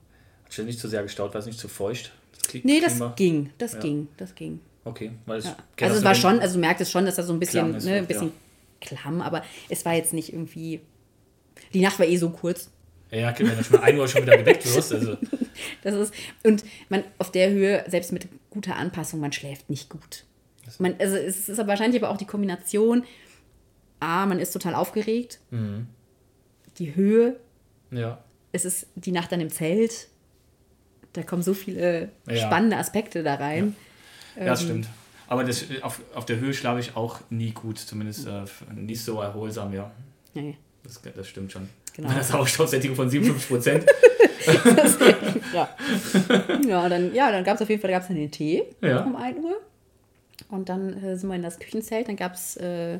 Hat 0.45 0.53
sich 0.53 0.65
nicht 0.65 0.79
zu 0.79 0.89
sehr 0.89 1.03
gestaut, 1.03 1.35
war 1.35 1.41
es 1.41 1.47
nicht 1.47 1.59
zu 1.59 1.69
feucht? 1.69 2.13
Das 2.33 2.63
nee, 2.63 2.81
das 2.81 3.01
ging, 3.17 3.51
das 3.59 3.73
ja. 3.75 3.81
ging, 3.81 4.09
das 4.17 4.35
ging. 4.35 4.61
Okay, 4.85 5.13
weil 5.27 5.39
es 5.39 5.47
ja. 5.47 5.57
Also 5.81 5.97
es 5.97 6.05
war 6.05 6.15
schon, 6.15 6.41
also 6.41 6.55
du 6.55 6.61
merktest 6.61 6.93
schon, 6.93 7.07
dass 7.07 7.17
da 7.17 7.23
so 7.23 7.33
ein 7.33 7.41
bisschen, 7.41 7.73
ne, 7.79 7.95
ein 7.97 8.07
bisschen 8.07 8.33
ja. 8.83 8.97
klamm, 8.97 9.23
aber 9.23 9.43
es 9.69 9.85
war 9.85 9.95
jetzt 9.95 10.13
nicht 10.13 10.33
irgendwie. 10.33 10.81
Die 11.73 11.81
Nacht 11.81 11.99
war 11.99 12.07
eh 12.07 12.17
so 12.17 12.31
kurz. 12.31 12.71
Ja, 13.11 13.33
wenn 13.39 13.47
du 13.47 13.65
schon 13.65 13.79
mal 13.79 13.85
1 13.85 13.99
Uhr 13.99 14.09
schon 14.09 14.23
wieder 14.23 14.37
geweckt 14.37 14.65
wirst. 14.75 14.93
Also. 14.93 15.17
Das 15.83 15.95
ist, 15.95 16.15
und 16.43 16.65
man 16.89 17.05
auf 17.19 17.31
der 17.31 17.51
Höhe, 17.51 17.85
selbst 17.89 18.13
mit 18.13 18.29
guter 18.51 18.77
Anpassung, 18.77 19.21
man 19.21 19.33
schläft 19.33 19.71
nicht 19.71 19.89
gut. 19.89 20.25
Man, 20.79 20.97
also 20.99 21.17
es 21.17 21.49
ist 21.49 21.67
wahrscheinlich 21.67 22.03
aber 22.03 22.11
auch 22.11 22.17
die 22.17 22.25
Kombination, 22.25 23.05
A, 24.01 24.27
man 24.27 24.39
ist 24.39 24.53
total 24.53 24.75
aufgeregt, 24.75 25.39
mhm. 25.51 25.87
die 26.79 26.95
Höhe, 26.95 27.39
ja. 27.91 28.23
es 28.53 28.65
ist 28.65 28.87
die 28.95 29.13
Nacht 29.13 29.31
dann 29.31 29.41
im 29.41 29.51
Zelt, 29.51 30.09
da 31.15 31.23
kommen 31.23 31.43
so 31.43 31.55
viele 31.55 32.11
ja. 32.29 32.37
spannende 32.37 32.77
Aspekte 32.77 33.23
da 33.23 33.37
rein. 33.37 33.75
Ja, 34.37 34.43
ja 34.43 34.51
das 34.51 34.61
ähm, 34.63 34.67
stimmt. 34.67 34.89
Aber 35.27 35.45
das, 35.45 35.65
auf, 35.81 36.01
auf 36.15 36.27
der 36.27 36.39
Höhe 36.39 36.53
schlafe 36.53 36.81
ich 36.81 36.97
auch 36.97 37.21
nie 37.31 37.53
gut, 37.53 37.79
zumindest 37.79 38.27
äh, 38.27 38.43
nicht 38.75 39.03
so 39.03 39.21
erholsam, 39.21 39.73
ja. 39.73 39.91
Nee. 40.35 40.59
Das, 40.83 41.01
das 41.01 41.29
stimmt 41.29 41.51
schon. 41.51 41.69
Genau. 41.95 42.09
Bei 42.09 42.15
einer 42.15 42.25
Sauerstoffsättigung 42.25 42.97
von 42.97 43.09
57 43.09 43.49
Prozent. 43.49 43.87
ja. 45.55 45.69
ja, 46.67 46.89
dann, 46.89 47.15
ja, 47.15 47.33
dann 47.33 47.45
gab 47.45 47.57
es 47.57 47.63
auf 47.63 47.71
jeden 47.71 47.81
Fall 47.81 47.91
gab's 47.91 48.09
dann 48.09 48.17
den 48.17 48.31
Tee 48.31 48.65
ja. 48.83 49.03
um 49.03 49.17
1 49.17 49.39
Uhr. 49.39 49.61
Und 50.51 50.69
dann 50.69 51.03
äh, 51.03 51.17
sind 51.17 51.31
wir 51.31 51.37
in 51.37 51.43
das 51.43 51.59
Küchenzelt. 51.59 52.09
Dann 52.09 52.17
gab 52.17 52.35
es 52.35 52.57
äh, 52.57 52.99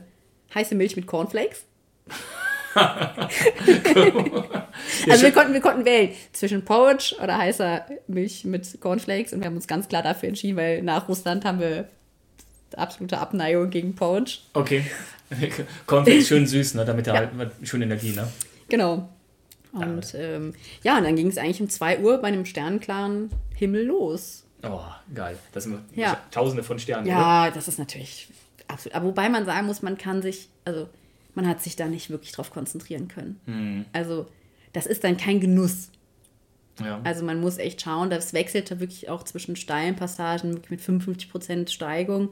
heiße 0.55 0.75
Milch 0.75 0.97
mit 0.97 1.07
Cornflakes. 1.07 1.65
also 5.09 5.23
wir 5.23 5.33
konnten, 5.33 5.53
wir 5.53 5.61
konnten 5.61 5.85
wählen 5.85 6.11
zwischen 6.33 6.65
Porridge 6.65 7.15
oder 7.23 7.39
heißer 7.39 7.87
Milch 8.09 8.45
mit 8.45 8.81
Cornflakes 8.81 9.33
und 9.33 9.41
wir 9.41 9.47
haben 9.47 9.57
uns 9.57 9.67
ganz 9.67 9.89
klar 9.89 10.03
dafür 10.03 10.29
entschieden, 10.29 10.57
weil 10.57 10.83
nach 10.83 11.09
Russland 11.09 11.45
haben 11.45 11.61
wir 11.61 11.89
absolute 12.77 13.19
Abneigung 13.19 13.71
gegen 13.71 13.95
Porridge. 13.95 14.39
Okay. 14.55 14.85
Cornflakes 15.87 16.29
schön 16.29 16.47
süß, 16.47 16.75
ne? 16.75 16.85
damit 16.85 17.07
er 17.07 17.15
ja. 17.15 17.31
halt 17.37 17.53
schön 17.63 17.83
Energie, 17.83 18.13
ne? 18.13 18.29
Genau. 18.69 19.09
Und 19.73 20.13
ja, 20.13 20.19
ähm, 20.21 20.55
ja 20.83 20.99
und 20.99 21.05
dann 21.05 21.17
ging 21.17 21.29
es 21.29 21.39
eigentlich 21.39 21.61
um 21.61 21.69
2 21.69 22.01
Uhr 22.01 22.19
bei 22.19 22.29
einem 22.29 22.45
sternklaren 22.45 23.31
Himmel 23.55 23.87
los. 23.87 24.45
Oh, 24.63 24.81
geil. 25.15 25.37
Das 25.53 25.65
sind 25.65 25.81
ja. 25.95 26.21
tausende 26.31 26.63
von 26.63 26.79
Sternen. 26.79 27.07
Ja, 27.07 27.45
oder? 27.45 27.55
das 27.55 27.69
ist 27.69 27.79
natürlich 27.79 28.29
absolut. 28.69 28.95
Aber 28.95 29.07
wobei 29.07 29.29
man 29.29 29.45
sagen 29.45 29.67
muss, 29.67 29.83
man 29.83 29.99
kann 29.99 30.23
sich, 30.23 30.49
also 30.65 30.89
man 31.35 31.47
hat 31.49 31.63
sich 31.63 31.77
da 31.77 31.87
nicht 31.87 32.11
wirklich 32.11 32.33
drauf 32.33 32.51
konzentrieren 32.51 33.09
können. 33.09 33.41
Hm. 33.47 33.85
Also 33.93 34.27
das 34.73 34.87
ist 34.87 35.05
dann 35.05 35.17
kein 35.17 35.41
Genuss. 35.41 35.91
Ja. 36.81 37.01
Also 37.05 37.25
man 37.25 37.41
muss 37.41 37.59
echt 37.59 37.83
schauen, 37.83 38.11
das 38.11 38.33
wechselt 38.33 38.71
da 38.71 38.81
wirklich 38.81 39.09
auch 39.09 39.23
zwischen 39.23 39.57
steilen 39.57 39.97
Passagen 39.97 40.61
mit 40.69 40.81
55% 40.81 41.71
Steigung 41.71 42.31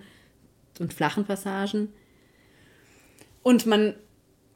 und 0.81 0.93
flachen 0.93 1.25
Passagen. 1.25 1.89
Und 3.43 3.67
man 3.67 3.95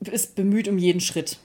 ist 0.01 0.35
bemüht 0.35 0.69
um 0.69 0.79
jeden 0.79 1.01
Schritt. 1.01 1.39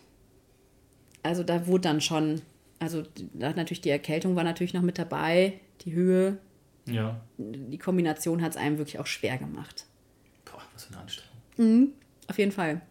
Also 1.24 1.44
da 1.44 1.68
wurde 1.68 1.82
dann 1.82 2.02
schon, 2.02 2.42
also 2.80 3.04
natürlich 3.34 3.82
die 3.82 3.90
Erkältung 3.90 4.36
war 4.36 4.44
natürlich 4.44 4.74
noch 4.74 4.82
mit 4.82 4.98
dabei, 4.98 5.60
die 5.82 5.94
Höhe. 5.94 6.38
Ja. 6.88 7.22
Die 7.38 7.78
Kombination 7.78 8.42
hat 8.42 8.52
es 8.52 8.58
einem 8.58 8.80
wirklich 8.80 9.00
auch 9.00 9.06
schwer 9.06 9.38
gemacht. 9.38 9.86
Boah, 10.46 10.62
was 10.74 10.86
für 10.86 10.94
eine 10.94 11.02
Anstrengung. 11.04 11.32
Mhm, 11.58 11.94
auf 12.28 12.40
jeden 12.40 12.52
Fall. 12.52 12.82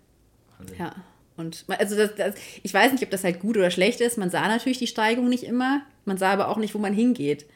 Wahnsinn. 0.60 0.76
Ja. 0.78 0.94
Und 1.36 1.64
also 1.68 1.96
das, 1.96 2.14
das, 2.14 2.34
ich 2.62 2.72
weiß 2.72 2.92
nicht, 2.92 3.02
ob 3.02 3.10
das 3.10 3.24
halt 3.24 3.40
gut 3.40 3.56
oder 3.56 3.70
schlecht 3.70 4.00
ist. 4.00 4.18
Man 4.18 4.30
sah 4.30 4.46
natürlich 4.46 4.78
die 4.78 4.86
Steigung 4.86 5.28
nicht 5.28 5.44
immer. 5.44 5.82
Man 6.04 6.18
sah 6.18 6.30
aber 6.32 6.48
auch 6.48 6.58
nicht, 6.58 6.74
wo 6.74 6.78
man 6.78 6.92
hingeht. 6.92 7.46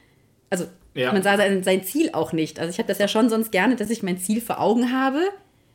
Also 0.49 0.67
ja. 0.95 1.13
man 1.13 1.23
sah 1.23 1.37
sein, 1.37 1.63
sein, 1.63 1.85
Ziel 1.85 2.11
auch 2.13 2.33
nicht. 2.33 2.59
Also 2.59 2.71
ich 2.71 2.79
habe 2.79 2.89
das 2.89 2.99
ja 2.99 3.09
schon 3.09 3.29
sonst 3.29 3.53
gerne, 3.53 3.77
dass 3.77 3.91
ich 3.91 4.03
mein 4.03 4.19
Ziel 4.19 4.41
vor 4.41 4.59
Augen 4.61 4.93
habe. 4.93 5.21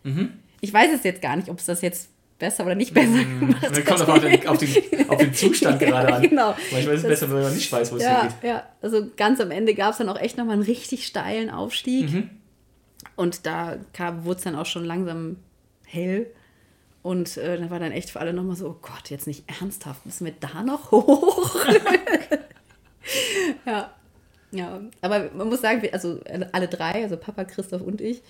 Mhm. 0.03 0.33
Ich 0.61 0.73
weiß 0.73 0.89
es 0.93 1.03
jetzt 1.03 1.21
gar 1.21 1.35
nicht, 1.35 1.49
ob 1.49 1.59
es 1.59 1.65
das 1.65 1.81
jetzt 1.81 2.09
besser 2.39 2.65
oder 2.65 2.75
nicht 2.75 2.93
besser 2.93 3.09
mhm. 3.09 3.39
gemacht 3.41 3.61
hat. 3.61 3.85
kommt 3.85 4.09
auf 4.09 4.19
den, 4.19 4.47
auf, 4.47 4.57
den, 4.91 5.09
auf 5.09 5.17
den 5.17 5.33
Zustand 5.33 5.79
gerade 5.79 6.13
an. 6.13 6.21
genau. 6.21 6.55
Manchmal 6.71 6.95
ist 6.95 7.03
es 7.03 7.07
besser, 7.07 7.29
wenn 7.31 7.43
man 7.43 7.53
nicht 7.53 7.71
weiß, 7.71 7.91
wo 7.91 7.97
es 7.97 8.03
ja, 8.03 8.21
hingeht. 8.21 8.37
Ja, 8.43 8.63
also 8.81 9.07
ganz 9.17 9.39
am 9.39 9.51
Ende 9.51 9.75
gab 9.75 9.91
es 9.91 9.97
dann 9.97 10.09
auch 10.09 10.19
echt 10.19 10.37
nochmal 10.37 10.53
einen 10.53 10.63
richtig 10.63 11.05
steilen 11.05 11.49
Aufstieg. 11.49 12.11
Mhm. 12.11 12.29
Und 13.15 13.45
da 13.45 13.77
wurde 14.23 14.37
es 14.37 14.43
dann 14.43 14.55
auch 14.55 14.65
schon 14.65 14.85
langsam 14.85 15.35
hell. 15.85 16.27
Und 17.01 17.37
äh, 17.37 17.57
da 17.57 17.69
war 17.69 17.79
dann 17.79 17.91
echt 17.91 18.09
für 18.09 18.19
alle 18.19 18.33
nochmal 18.33 18.55
so, 18.55 18.69
oh 18.69 18.77
Gott, 18.81 19.09
jetzt 19.09 19.27
nicht 19.27 19.45
ernsthaft, 19.59 20.05
müssen 20.05 20.25
wir 20.25 20.33
da 20.39 20.63
noch 20.63 20.91
hoch? 20.91 21.55
ja. 23.65 23.93
Ja, 24.51 24.81
aber 25.01 25.29
man 25.35 25.47
muss 25.47 25.61
sagen, 25.61 25.87
also 25.91 26.19
alle 26.53 26.67
drei, 26.67 27.03
also 27.03 27.17
Papa, 27.17 27.45
Christoph 27.45 27.83
und 27.83 28.01
ich, 28.01 28.23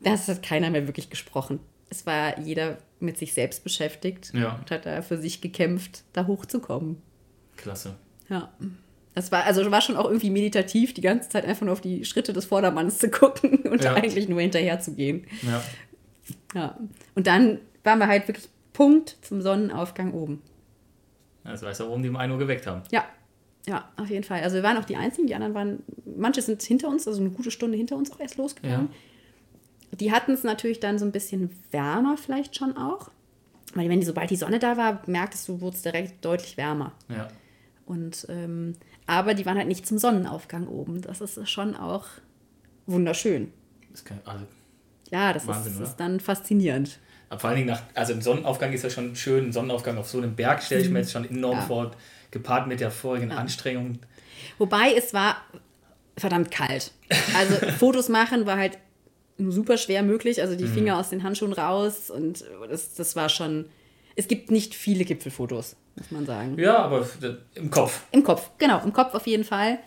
das 0.00 0.26
hat 0.26 0.42
keiner 0.42 0.70
mehr 0.70 0.86
wirklich 0.86 1.10
gesprochen. 1.10 1.60
Es 1.90 2.06
war 2.06 2.38
jeder 2.40 2.78
mit 2.98 3.18
sich 3.18 3.34
selbst 3.34 3.62
beschäftigt 3.62 4.32
ja. 4.34 4.56
und 4.56 4.70
hat 4.70 4.86
da 4.86 5.02
für 5.02 5.18
sich 5.18 5.42
gekämpft, 5.42 6.04
da 6.14 6.26
hochzukommen. 6.26 7.02
Klasse. 7.56 7.94
Ja. 8.28 8.50
Das 9.14 9.32
war, 9.32 9.44
also 9.44 9.70
war 9.70 9.80
schon 9.80 9.96
auch 9.96 10.06
irgendwie 10.06 10.30
meditativ, 10.30 10.92
die 10.94 11.00
ganze 11.00 11.28
Zeit 11.28 11.44
einfach 11.44 11.62
nur 11.62 11.72
auf 11.72 11.80
die 11.80 12.04
Schritte 12.04 12.32
des 12.32 12.44
Vordermanns 12.46 12.98
zu 12.98 13.10
gucken 13.10 13.56
und 13.70 13.84
ja. 13.84 13.94
eigentlich 13.94 14.28
nur 14.28 14.40
hinterher 14.40 14.80
zu 14.80 14.94
gehen. 14.94 15.26
Ja. 15.42 15.62
Ja. 16.54 16.78
Und 17.14 17.26
dann 17.26 17.58
waren 17.86 17.98
wir 17.98 18.08
halt 18.08 18.28
wirklich 18.28 18.48
Punkt 18.72 19.16
zum 19.22 19.40
Sonnenaufgang 19.40 20.12
oben. 20.12 20.42
Das 21.44 21.62
weiß 21.62 21.80
auch, 21.80 21.86
warum 21.86 22.02
die 22.02 22.08
um 22.08 22.16
1 22.16 22.32
Uhr 22.32 22.38
geweckt 22.38 22.66
haben. 22.66 22.82
Ja. 22.90 23.04
Ja, 23.68 23.88
auf 23.96 24.08
jeden 24.08 24.22
Fall. 24.22 24.42
Also 24.42 24.56
wir 24.56 24.62
waren 24.62 24.76
auch 24.76 24.84
die 24.84 24.94
Einzigen, 24.94 25.26
die 25.26 25.34
anderen 25.34 25.54
waren, 25.54 25.82
manche 26.16 26.40
sind 26.40 26.62
hinter 26.62 26.88
uns, 26.88 27.08
also 27.08 27.20
eine 27.20 27.30
gute 27.30 27.50
Stunde 27.50 27.76
hinter 27.76 27.96
uns 27.96 28.12
auch 28.12 28.20
erst 28.20 28.36
losgegangen. 28.36 28.90
Ja. 29.90 29.96
Die 29.98 30.12
hatten 30.12 30.32
es 30.32 30.44
natürlich 30.44 30.78
dann 30.78 31.00
so 31.00 31.04
ein 31.04 31.10
bisschen 31.10 31.50
wärmer 31.72 32.16
vielleicht 32.16 32.54
schon 32.54 32.76
auch. 32.76 33.10
Weil 33.74 33.88
wenn 33.88 33.98
die, 33.98 34.06
sobald 34.06 34.30
die 34.30 34.36
Sonne 34.36 34.60
da 34.60 34.76
war, 34.76 35.02
merktest 35.06 35.48
du, 35.48 35.60
wurde 35.60 35.76
es 35.76 35.82
direkt 35.82 36.24
deutlich 36.24 36.56
wärmer. 36.56 36.92
Ja. 37.08 37.26
Und 37.86 38.26
ähm, 38.28 38.74
aber 39.06 39.34
die 39.34 39.46
waren 39.46 39.56
halt 39.56 39.68
nicht 39.68 39.86
zum 39.86 39.98
Sonnenaufgang 39.98 40.68
oben. 40.68 41.00
Das 41.02 41.20
ist 41.20 41.48
schon 41.48 41.76
auch 41.76 42.06
wunderschön. 42.86 43.52
Das 43.90 44.04
kann, 44.04 44.20
also 44.24 44.44
ja, 45.10 45.32
das 45.32 45.46
Wahnsinn, 45.46 45.74
ist, 45.74 45.80
ist, 45.80 45.96
dann 45.96 46.20
faszinierend. 46.20 46.98
Aber 47.28 47.40
vor 47.40 47.50
allen 47.50 47.56
Dingen 47.56 47.68
nach, 47.68 47.82
also 47.94 48.12
ein 48.12 48.22
Sonnenaufgang 48.22 48.72
ist 48.72 48.82
ja 48.82 48.90
schon 48.90 49.16
schön. 49.16 49.46
Ein 49.46 49.52
Sonnenaufgang 49.52 49.98
auf 49.98 50.08
so 50.08 50.18
einem 50.18 50.36
Berg 50.36 50.62
stelle 50.62 50.80
ich 50.80 50.88
mir 50.88 50.92
mhm. 50.92 50.96
jetzt 50.98 51.12
schon 51.12 51.28
enorm 51.28 51.58
ja. 51.58 51.64
vor, 51.64 51.90
gepaart 52.30 52.66
mit 52.66 52.80
der 52.80 52.90
vorigen 52.90 53.30
ja. 53.30 53.36
Anstrengung. 53.36 53.98
Wobei 54.58 54.94
es 54.96 55.12
war 55.12 55.36
verdammt 56.16 56.50
kalt. 56.50 56.92
Also 57.36 57.54
Fotos 57.78 58.08
machen 58.08 58.46
war 58.46 58.56
halt 58.56 58.78
super 59.38 59.76
schwer 59.76 60.02
möglich. 60.02 60.40
Also 60.40 60.56
die 60.56 60.64
mhm. 60.64 60.74
Finger 60.74 60.98
aus 60.98 61.10
den 61.10 61.22
Handschuhen 61.22 61.52
raus 61.52 62.10
und 62.10 62.44
das, 62.68 62.94
das 62.94 63.16
war 63.16 63.28
schon. 63.28 63.66
Es 64.18 64.28
gibt 64.28 64.50
nicht 64.50 64.74
viele 64.74 65.04
Gipfelfotos 65.04 65.76
muss 65.96 66.10
man 66.10 66.26
sagen. 66.26 66.58
Ja, 66.58 66.78
aber 66.78 67.06
im 67.54 67.70
Kopf. 67.70 68.02
Im 68.12 68.22
Kopf, 68.22 68.50
genau, 68.58 68.80
im 68.84 68.92
Kopf 68.92 69.14
auf 69.14 69.26
jeden 69.26 69.44
Fall. 69.44 69.78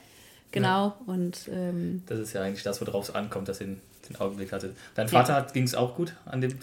Genau. 0.52 0.88
Ja. 0.88 0.98
Und 1.06 1.48
ähm, 1.52 2.04
das 2.08 2.20
ist 2.20 2.34
ja 2.34 2.42
eigentlich 2.42 2.64
das, 2.64 2.82
worauf 2.82 3.10
es 3.10 3.16
ankommt, 3.16 3.48
dass 3.48 3.62
ihr 3.62 3.68
den, 3.68 3.82
den 4.10 4.16
Augenblick 4.16 4.52
hatte. 4.52 4.76
Dein 4.96 5.08
Vater 5.08 5.34
ja. 5.34 5.42
ging 5.42 5.64
es 5.64 5.76
auch 5.76 5.96
gut 5.96 6.16
an 6.26 6.42
dem 6.42 6.58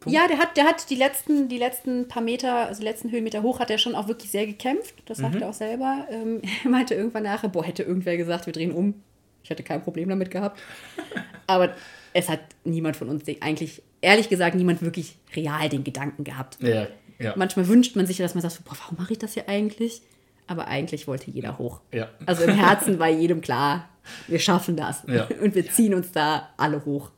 Punkt? 0.00 0.16
Ja, 0.16 0.28
der 0.28 0.38
hat, 0.38 0.56
der 0.56 0.64
hat 0.64 0.90
die 0.90 0.94
letzten, 0.94 1.48
die 1.48 1.58
letzten 1.58 2.06
paar 2.06 2.22
Meter, 2.22 2.66
also 2.66 2.80
die 2.80 2.86
letzten 2.86 3.10
Höhenmeter 3.10 3.42
hoch, 3.42 3.58
hat 3.58 3.70
er 3.70 3.78
schon 3.78 3.94
auch 3.94 4.08
wirklich 4.08 4.30
sehr 4.30 4.46
gekämpft. 4.46 4.94
Das 5.06 5.18
sagt 5.18 5.34
mhm. 5.34 5.42
er 5.42 5.48
auch 5.48 5.54
selber. 5.54 6.06
Ähm, 6.10 6.40
er 6.64 6.70
meinte 6.70 6.94
irgendwann 6.94 7.24
nachher, 7.24 7.48
boah, 7.48 7.64
hätte 7.64 7.82
irgendwer 7.82 8.16
gesagt, 8.16 8.46
wir 8.46 8.52
drehen 8.52 8.72
um. 8.72 8.94
Ich 9.42 9.50
hätte 9.50 9.62
kein 9.62 9.82
Problem 9.82 10.08
damit 10.08 10.30
gehabt. 10.30 10.60
Aber 11.46 11.74
es 12.12 12.28
hat 12.28 12.40
niemand 12.64 12.96
von 12.96 13.08
uns 13.08 13.24
eigentlich, 13.40 13.82
ehrlich 14.00 14.28
gesagt, 14.28 14.54
niemand 14.54 14.82
wirklich 14.82 15.16
real 15.34 15.68
den 15.68 15.84
Gedanken 15.84 16.24
gehabt. 16.24 16.58
Ja, 16.60 16.86
ja. 17.18 17.34
Manchmal 17.36 17.66
wünscht 17.66 17.96
man 17.96 18.06
sich, 18.06 18.18
dass 18.18 18.34
man 18.34 18.42
sagt, 18.42 18.64
boah, 18.64 18.76
warum 18.78 18.98
mache 18.98 19.12
ich 19.12 19.18
das 19.18 19.34
hier 19.34 19.48
eigentlich? 19.48 20.02
Aber 20.46 20.68
eigentlich 20.68 21.06
wollte 21.06 21.30
jeder 21.30 21.58
hoch. 21.58 21.80
Ja. 21.92 22.08
Also 22.24 22.44
im 22.44 22.54
Herzen 22.54 22.98
war 22.98 23.08
jedem 23.08 23.40
klar, 23.40 23.88
wir 24.28 24.38
schaffen 24.38 24.76
das. 24.76 25.02
Ja. 25.06 25.28
Und 25.42 25.54
wir 25.54 25.68
ziehen 25.70 25.94
uns 25.94 26.12
da 26.12 26.50
alle 26.56 26.84
hoch. 26.84 27.10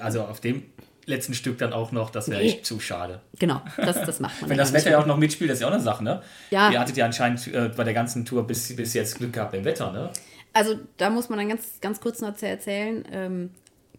Also 0.00 0.22
auf 0.22 0.40
dem 0.40 0.62
letzten 1.08 1.34
Stück 1.34 1.58
dann 1.58 1.72
auch 1.72 1.90
noch, 1.90 2.10
das 2.10 2.28
wäre 2.28 2.40
nee. 2.40 2.48
echt 2.48 2.66
zu 2.66 2.78
schade. 2.80 3.20
Genau, 3.38 3.62
das, 3.76 4.04
das 4.04 4.20
macht 4.20 4.40
man. 4.40 4.50
Wenn 4.50 4.58
das 4.58 4.72
Wetter 4.72 4.90
ja 4.90 5.00
auch 5.00 5.06
noch 5.06 5.16
mitspielt, 5.16 5.50
das 5.50 5.58
ist 5.58 5.62
ja 5.62 5.68
auch 5.68 5.72
eine 5.72 5.82
Sache, 5.82 6.04
ne? 6.04 6.22
Ja. 6.50 6.70
Ihr 6.70 6.78
hattet 6.78 6.96
ja 6.96 7.06
anscheinend 7.06 7.46
äh, 7.48 7.70
bei 7.74 7.84
der 7.84 7.94
ganzen 7.94 8.24
Tour 8.24 8.46
bis, 8.46 8.74
bis 8.76 8.94
jetzt 8.94 9.16
Glück 9.16 9.32
gehabt 9.32 9.54
im 9.54 9.64
Wetter, 9.64 9.90
ne? 9.90 10.10
Also 10.52 10.76
da 10.96 11.10
muss 11.10 11.28
man 11.28 11.38
dann 11.38 11.48
ganz, 11.48 11.80
ganz 11.80 12.00
kurz 12.00 12.20
noch 12.20 12.40
erzählen. 12.40 13.04
Ähm, 13.10 13.50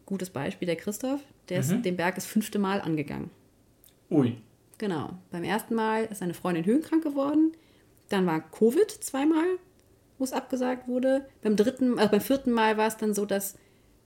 gutes 0.06 0.30
Beispiel, 0.30 0.66
der 0.66 0.76
Christoph, 0.76 1.22
der 1.50 1.60
ist 1.60 1.72
mhm. 1.72 1.84
den 1.84 1.98
Berg 1.98 2.16
das 2.16 2.26
fünfte 2.26 2.60
Mal 2.60 2.82
angegangen. 2.82 3.30
Ui. 4.10 4.38
Genau. 4.78 5.12
Beim 5.32 5.44
ersten 5.44 5.76
Mal 5.76 6.06
ist 6.06 6.20
seine 6.20 6.34
Freundin 6.34 6.66
höhenkrank 6.66 7.04
geworden. 7.04 7.54
Dann 8.10 8.26
war 8.26 8.40
Covid 8.40 8.90
zweimal, 8.90 9.46
wo 10.18 10.24
es 10.24 10.34
abgesagt 10.34 10.88
wurde. 10.88 11.26
Beim 11.42 11.56
dritten, 11.56 12.00
also 12.00 12.12
beim 12.12 12.22
vierten 12.22 12.52
Mal 12.52 12.78
war 12.78 12.88
es 12.88 12.98
dann 12.98 13.14
so, 13.14 13.26
dass 13.26 13.58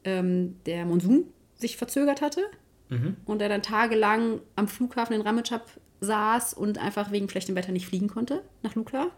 ähm, 0.04 0.58
der 0.66 0.86
Monsun 0.86 1.26
sich 1.56 1.78
verzögert 1.78 2.22
hatte 2.22 2.42
mhm. 2.90 3.18
und 3.26 3.42
er 3.42 3.50
dann 3.50 3.62
tagelang 3.62 4.40
am 4.56 4.68
Flughafen 4.68 5.16
in 5.16 5.22
Rametschap 5.22 5.66
saß 6.02 6.54
und 6.54 6.78
einfach 6.78 7.12
wegen 7.12 7.30
schlechtem 7.30 7.56
Wetter 7.56 7.72
nicht 7.72 7.88
fliegen 7.88 8.08
konnte 8.08 8.44
nach 8.62 8.76
Lukla. 8.76 9.12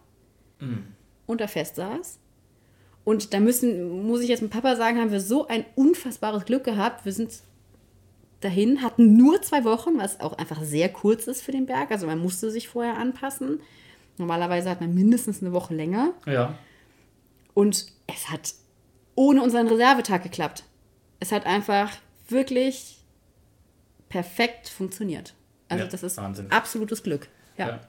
Mhm. 0.59 0.84
und 1.26 1.41
da 1.41 1.47
fest 1.47 1.76
saß. 1.76 2.20
Und 3.03 3.34
da 3.34 3.39
müssen, 3.39 4.07
muss 4.07 4.22
ich 4.22 4.30
jetzt 4.30 4.41
mit 4.41 4.51
Papa 4.51 4.76
sagen, 4.76 4.99
haben 4.99 5.11
wir 5.11 5.22
so 5.22 5.47
ein 5.47 5.63
unfassbares 5.76 6.45
Glück 6.45 6.63
gehabt. 6.63 7.05
Wir 7.05 7.11
sind 7.11 7.32
dahin, 8.41 8.82
hatten 8.82 9.16
nur 9.16 9.41
zwei 9.43 9.63
Wochen, 9.63 9.97
was 9.97 10.20
auch 10.20 10.38
einfach 10.38 10.61
sehr 10.63 10.89
kurz 10.89 11.28
ist 11.28 11.43
für 11.43 11.51
den 11.51 11.68
Berg. 11.68 11.91
Also 11.91 12.07
man 12.07 12.20
musste 12.20 12.49
sich 12.49 12.68
vorher 12.68 12.97
anpassen. 12.97 13.59
Normalerweise 14.18 14.70
hat 14.70 14.82
man 14.82 14.93
mindestens 14.95 15.41
eine 15.41 15.53
Woche 15.53 15.76
länger. 15.76 16.13
Ja. 16.26 16.57
Und 17.53 17.86
es 18.07 18.30
hat 18.32 18.55
ohne 19.13 19.43
unseren 19.43 19.68
Reservetag 19.68 20.24
geklappt. 20.24 20.63
Es 21.20 21.32
hat 21.32 21.45
einfach 21.45 21.91
wirklich 22.28 22.95
perfekt 24.10 24.70
funktioniert. 24.70 25.34
Also 25.70 25.84
Ja, 25.86 25.89
das 25.89 26.03
ist 26.03 26.18
Wahnsinn. 26.18 26.51
absolutes 26.51 27.03
Glück. 27.03 27.28
Ja. 27.58 27.68
Ja. 27.68 27.80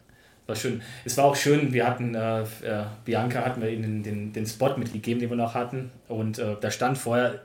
War 0.47 0.55
schön. 0.57 0.81
Es 1.05 1.17
war 1.17 1.25
auch 1.25 1.35
schön, 1.37 1.73
wir 1.73 1.87
hatten, 1.87 2.15
äh, 2.15 2.43
äh, 2.43 2.85
Bianca 3.05 3.45
hatten 3.45 3.61
wir 3.61 3.69
ihnen 3.69 4.03
den, 4.05 4.33
den 4.33 4.47
Spot 4.47 4.77
mitgegeben, 4.77 5.21
den 5.21 5.29
wir 5.29 5.37
noch 5.37 5.55
hatten. 5.55 5.91
Und 6.07 6.39
äh, 6.39 6.57
da 6.61 6.71
stand 6.71 6.99
vorher 6.99 7.43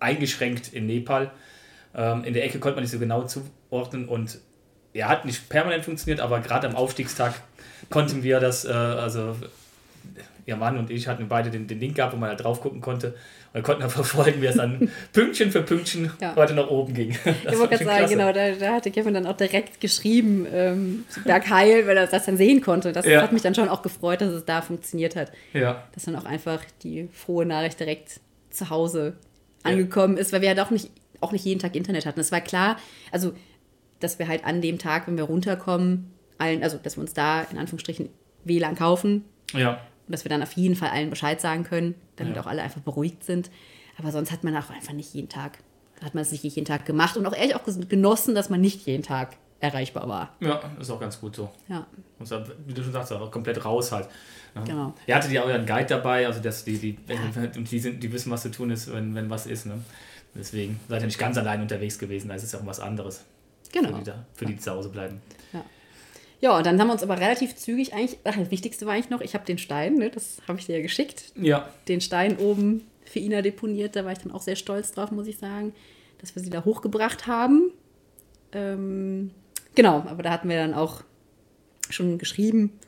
eingeschränkt 0.00 0.72
in 0.72 0.86
Nepal. 0.86 1.30
Ähm, 1.94 2.24
in 2.24 2.34
der 2.34 2.44
Ecke 2.44 2.58
konnte 2.58 2.76
man 2.76 2.82
nicht 2.82 2.90
so 2.90 2.98
genau 2.98 3.22
zuordnen 3.24 4.08
und 4.08 4.38
er 4.92 5.08
hat 5.08 5.24
nicht 5.24 5.48
permanent 5.48 5.84
funktioniert, 5.84 6.20
aber 6.20 6.40
gerade 6.40 6.66
am 6.66 6.74
Aufstiegstag 6.74 7.34
konnten 7.90 8.24
wir 8.24 8.40
das, 8.40 8.64
äh, 8.64 8.70
also 8.72 9.36
ihr 10.46 10.56
Mann 10.56 10.78
und 10.78 10.90
ich 10.90 11.06
hatten 11.08 11.28
beide 11.28 11.50
den, 11.50 11.66
den 11.66 11.80
Link 11.80 11.96
gehabt, 11.96 12.12
wo 12.12 12.16
man 12.16 12.30
da 12.30 12.34
drauf 12.36 12.60
gucken 12.60 12.80
konnte. 12.80 13.08
Und 13.08 13.54
wir 13.54 13.62
konnten 13.62 13.80
dann 13.82 13.90
verfolgen, 13.90 14.40
wie 14.42 14.46
es 14.46 14.56
dann 14.56 14.90
Pünktchen 15.12 15.50
für 15.50 15.62
Pünktchen 15.62 16.10
Ja. 16.20 16.34
heute 16.36 16.54
nach 16.54 16.68
oben 16.68 16.94
ging. 16.94 17.10
Das 17.44 17.52
Ich 17.54 17.58
wollte 17.58 17.76
gerade 17.76 17.84
sagen, 17.84 17.98
klasse. 17.98 18.14
genau, 18.14 18.32
da, 18.32 18.50
da 18.52 18.74
hatte 18.74 18.90
Kevin 18.90 19.14
dann 19.14 19.26
auch 19.26 19.36
direkt 19.36 19.80
geschrieben, 19.80 20.46
ähm, 20.52 21.04
Bergheil, 21.24 21.86
weil 21.86 21.96
er 21.96 22.06
das 22.06 22.26
dann 22.26 22.36
sehen 22.36 22.60
konnte. 22.60 22.92
Das 22.92 23.06
Ja. 23.06 23.22
hat 23.22 23.32
mich 23.32 23.42
dann 23.42 23.54
schon 23.54 23.68
auch 23.68 23.82
gefreut, 23.82 24.20
dass 24.20 24.32
es 24.32 24.44
da 24.44 24.62
funktioniert 24.62 25.16
hat. 25.16 25.32
Ja, 25.52 25.84
Dass 25.94 26.04
dann 26.04 26.16
auch 26.16 26.24
einfach 26.24 26.60
die 26.82 27.08
frohe 27.12 27.44
Nachricht 27.46 27.78
direkt 27.80 28.20
zu 28.50 28.70
Hause 28.70 29.14
angekommen 29.62 30.16
ist, 30.16 30.32
weil 30.32 30.40
wir 30.40 30.48
ja 30.48 30.54
doch 30.54 30.70
nicht, 30.70 30.90
auch 31.20 31.32
nicht 31.32 31.44
jeden 31.44 31.60
Tag 31.60 31.76
Internet 31.76 32.06
hatten. 32.06 32.20
Es 32.20 32.32
war 32.32 32.40
klar, 32.40 32.76
also, 33.12 33.32
dass 34.00 34.18
wir 34.18 34.26
halt 34.28 34.44
an 34.44 34.62
dem 34.62 34.78
Tag, 34.78 35.06
wenn 35.06 35.16
wir 35.18 35.24
runterkommen, 35.24 36.10
allen, 36.38 36.62
also, 36.62 36.78
dass 36.82 36.96
wir 36.96 37.02
uns 37.02 37.12
da 37.12 37.42
in 37.50 37.58
Anführungsstrichen 37.58 38.08
WLAN 38.44 38.74
kaufen 38.76 39.24
ja. 39.52 39.78
Und 40.10 40.12
dass 40.12 40.24
wir 40.24 40.28
dann 40.28 40.42
auf 40.42 40.52
jeden 40.54 40.74
Fall 40.74 40.88
allen 40.90 41.08
Bescheid 41.08 41.40
sagen 41.40 41.62
können, 41.62 41.94
damit 42.16 42.34
Ja. 42.34 42.42
auch 42.42 42.46
alle 42.46 42.62
einfach 42.62 42.80
beruhigt 42.80 43.22
sind. 43.22 43.48
Aber 43.96 44.10
sonst 44.10 44.32
hat 44.32 44.42
man 44.42 44.56
auch 44.56 44.68
einfach 44.70 44.92
nicht 44.92 45.14
jeden 45.14 45.28
Tag, 45.28 45.58
hat 46.02 46.16
man 46.16 46.22
es 46.22 46.32
nicht 46.32 46.42
jeden 46.42 46.64
Tag 46.64 46.84
gemacht 46.84 47.16
und 47.16 47.24
auch 47.26 47.32
ehrlich 47.36 47.54
auch 47.54 47.62
genossen, 47.88 48.34
dass 48.34 48.50
man 48.50 48.60
nicht 48.60 48.86
jeden 48.86 49.04
Tag 49.04 49.36
erreichbar 49.60 50.08
war. 50.08 50.34
Ja, 50.40 50.60
ist 50.80 50.90
auch 50.90 50.98
ganz 50.98 51.20
gut 51.20 51.36
so. 51.36 51.48
Ja, 51.68 51.86
Muss 52.18 52.32
er, 52.32 52.44
wie 52.66 52.74
du 52.74 52.82
schon 52.82 52.92
sagst, 52.92 53.12
auch 53.12 53.30
komplett 53.30 53.64
raus 53.64 53.92
halt. 53.92 54.08
Ja. 54.56 54.62
Genau. 54.64 54.94
Ihr 55.06 55.14
hattet 55.14 55.30
ja 55.30 55.42
euren 55.44 55.64
Guide 55.64 55.86
dabei, 55.86 56.26
also 56.26 56.40
dass 56.40 56.64
die, 56.64 56.76
die, 56.78 56.98
und 57.56 57.70
die, 57.70 57.78
sind, 57.78 58.02
die 58.02 58.12
wissen, 58.12 58.32
was 58.32 58.42
zu 58.42 58.50
tun 58.50 58.70
ist, 58.70 58.92
wenn, 58.92 59.14
wenn 59.14 59.30
was 59.30 59.46
ist. 59.46 59.66
Ne? 59.66 59.74
Deswegen 60.34 60.80
seid 60.88 61.02
ihr 61.02 61.06
nicht 61.06 61.18
ganz 61.20 61.36
allein 61.38 61.60
unterwegs 61.62 61.98
gewesen, 62.00 62.28
da 62.30 62.34
ist 62.34 62.42
es 62.42 62.50
ja 62.50 62.58
auch 62.58 62.66
was 62.66 62.80
anderes. 62.80 63.22
genau. 63.70 63.96
Für 63.98 64.02
die, 64.02 64.10
für 64.34 64.46
die, 64.46 64.54
die 64.54 64.58
zu 64.60 64.72
Hause 64.72 64.88
bleiben. 64.88 65.20
Ja, 65.52 65.62
und 66.42 66.64
dann 66.66 66.80
haben 66.80 66.86
wir 66.88 66.92
uns 66.94 67.02
aber 67.02 67.18
relativ 67.18 67.54
zügig 67.56 67.92
eigentlich, 67.92 68.18
ach, 68.24 68.36
das 68.36 68.50
Wichtigste 68.50 68.86
war 68.86 68.94
eigentlich 68.94 69.10
noch, 69.10 69.20
ich 69.20 69.34
habe 69.34 69.44
den 69.44 69.58
Stein, 69.58 69.96
ne, 69.96 70.08
das 70.10 70.40
habe 70.48 70.58
ich 70.58 70.66
dir 70.66 70.76
ja 70.76 70.82
geschickt, 70.82 71.32
Ja. 71.36 71.68
den 71.88 72.00
Stein 72.00 72.38
oben 72.38 72.86
für 73.04 73.18
Ina 73.18 73.42
deponiert. 73.42 73.94
Da 73.96 74.04
war 74.04 74.12
ich 74.12 74.18
dann 74.18 74.32
auch 74.32 74.40
sehr 74.40 74.56
stolz 74.56 74.92
drauf, 74.92 75.10
muss 75.10 75.26
ich 75.26 75.36
sagen, 75.38 75.74
dass 76.18 76.34
wir 76.34 76.42
sie 76.42 76.48
da 76.50 76.64
hochgebracht 76.64 77.26
haben. 77.26 77.72
Ähm, 78.52 79.32
genau, 79.74 79.96
aber 80.06 80.22
da 80.22 80.30
hatten 80.30 80.48
wir 80.48 80.56
dann 80.56 80.74
auch 80.74 81.02
schon 81.90 82.18
geschrieben. 82.18 82.78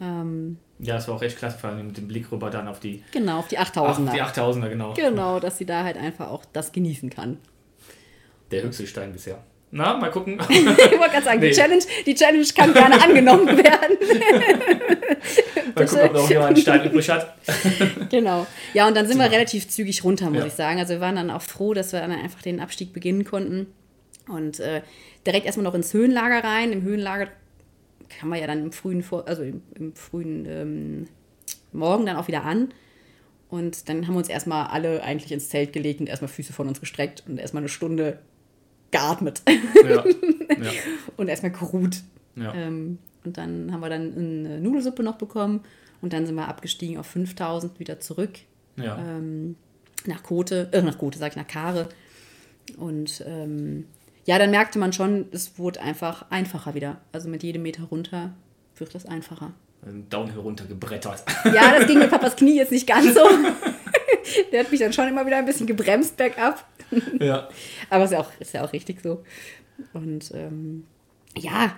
Ähm, 0.00 0.58
Ja, 0.80 0.94
das 0.96 1.08
war 1.08 1.14
auch 1.14 1.22
echt 1.22 1.38
klasse, 1.38 1.58
vor 1.58 1.70
allem 1.70 1.86
mit 1.86 1.96
dem 1.96 2.08
Blick 2.08 2.30
rüber 2.32 2.50
dann 2.50 2.68
auf 2.68 2.80
die, 2.80 3.02
genau, 3.12 3.38
auf 3.38 3.48
die 3.48 3.58
ach, 3.58 3.70
8000er. 3.72 4.12
die 4.12 4.22
8000er, 4.22 4.68
genau. 4.68 4.94
Genau, 4.94 5.40
dass 5.40 5.56
sie 5.58 5.64
da 5.66 5.84
halt 5.84 5.96
einfach 5.96 6.28
auch 6.30 6.44
das 6.52 6.72
genießen 6.72 7.10
kann. 7.10 7.38
Der 8.50 8.62
höchste 8.62 8.86
Stein 8.86 9.12
bisher. 9.12 9.42
Na, 9.76 9.96
mal 9.96 10.08
gucken. 10.12 10.38
Ich 10.48 10.64
wollte 10.66 11.10
gerade 11.10 11.24
sagen, 11.24 11.40
Nee. 11.40 11.48
die, 11.50 11.54
Challenge, 11.56 11.82
die 12.06 12.14
Challenge 12.14 12.46
kann 12.56 12.72
gerne 12.72 13.02
angenommen 13.02 13.48
werden. 13.48 13.96
mal 15.74 15.84
gucken, 15.86 16.00
ob 16.06 16.12
noch 16.12 16.30
jemand 16.30 16.48
einen 16.48 16.56
Stein 16.58 16.84
übrig 16.84 17.08
hat. 17.10 17.34
Genau. 18.10 18.46
Ja, 18.72 18.86
und 18.86 18.96
dann 18.96 19.06
sind 19.08 19.18
wir 19.18 19.30
relativ 19.30 19.68
zügig 19.68 20.04
runter, 20.04 20.30
muss 20.30 20.40
Ja. 20.40 20.46
ich 20.46 20.52
sagen. 20.52 20.78
Also 20.78 20.94
wir 20.94 21.00
waren 21.00 21.16
dann 21.16 21.30
auch 21.30 21.42
froh, 21.42 21.74
dass 21.74 21.92
wir 21.92 22.00
dann 22.00 22.12
einfach 22.12 22.40
den 22.42 22.60
Abstieg 22.60 22.92
beginnen 22.92 23.24
konnten. 23.24 23.66
Und 24.28 24.60
äh, 24.60 24.82
direkt 25.26 25.44
erstmal 25.46 25.64
noch 25.64 25.74
ins 25.74 25.92
Höhenlager 25.92 26.44
rein. 26.44 26.70
Im 26.72 26.82
Höhenlager 26.82 27.26
kann 28.20 28.28
man 28.28 28.38
ja 28.40 28.46
dann 28.46 28.62
im 28.62 28.72
frühen, 28.72 29.02
Vor 29.02 29.26
also 29.26 29.42
im, 29.42 29.62
im 29.74 29.94
frühen 29.96 30.46
ähm, 30.48 31.06
Morgen 31.72 32.06
dann 32.06 32.16
auch 32.16 32.28
wieder 32.28 32.44
an. 32.44 32.72
Und 33.48 33.88
dann 33.88 34.06
haben 34.06 34.14
wir 34.14 34.18
uns 34.18 34.28
erstmal 34.28 34.68
alle 34.68 35.02
eigentlich 35.02 35.32
ins 35.32 35.48
Zelt 35.48 35.72
gelegt 35.72 35.98
und 36.00 36.06
erstmal 36.08 36.28
Füße 36.28 36.52
von 36.52 36.68
uns 36.68 36.78
gestreckt 36.80 37.24
und 37.28 37.38
erstmal 37.38 37.62
eine 37.62 37.68
Stunde 37.68 38.20
geatmet 38.94 39.42
Ja. 39.84 40.04
Ja. 40.04 40.04
und 41.16 41.28
erstmal 41.28 41.52
geruht. 41.52 42.02
Ja. 42.36 42.54
Ähm, 42.54 42.98
und 43.24 43.36
dann 43.36 43.72
haben 43.72 43.80
wir 43.80 43.88
dann 43.88 44.14
eine 44.16 44.60
Nudelsuppe 44.60 45.02
noch 45.02 45.16
bekommen 45.16 45.60
und 46.00 46.12
dann 46.12 46.26
sind 46.26 46.34
wir 46.34 46.48
abgestiegen 46.48 46.98
auf 46.98 47.06
5000 47.06 47.78
wieder 47.80 48.00
zurück 48.00 48.32
ja. 48.76 48.98
ähm, 48.98 49.56
nach 50.06 50.22
Kote, 50.22 50.68
äh, 50.72 50.82
nach 50.82 50.98
Kote, 50.98 51.18
sag 51.18 51.32
ich, 51.32 51.36
nach 51.36 51.46
Kare. 51.46 51.88
Und 52.76 53.22
ähm, 53.26 53.86
ja, 54.26 54.38
dann 54.38 54.50
merkte 54.50 54.78
man 54.78 54.92
schon, 54.92 55.26
es 55.32 55.58
wurde 55.58 55.80
einfach 55.80 56.30
einfacher 56.30 56.74
wieder. 56.74 56.98
Also 57.12 57.28
mit 57.28 57.42
jedem 57.42 57.62
Meter 57.62 57.84
runter 57.84 58.34
wird 58.76 58.94
das 58.94 59.06
einfacher. 59.06 59.52
Ein 59.86 60.08
Downhill 60.08 60.40
runtergebrettert. 60.40 61.24
Ja, 61.44 61.78
das 61.78 61.86
ging 61.86 61.98
mit 61.98 62.10
Papas 62.10 62.36
Knie 62.36 62.56
jetzt 62.56 62.72
nicht 62.72 62.86
ganz 62.86 63.14
so. 63.14 63.20
Der 64.52 64.60
hat 64.60 64.70
mich 64.70 64.80
dann 64.80 64.92
schon 64.92 65.08
immer 65.08 65.26
wieder 65.26 65.36
ein 65.36 65.44
bisschen 65.44 65.66
gebremst 65.66 66.16
bergab. 66.16 66.66
Ja. 67.20 67.48
Aber 67.90 68.04
ist 68.04 68.10
ja 68.12 68.20
auch, 68.20 68.30
ist 68.40 68.52
ja 68.54 68.64
auch 68.64 68.72
richtig 68.72 69.00
so. 69.02 69.22
Und 69.92 70.30
ähm, 70.34 70.84
ja, 71.36 71.74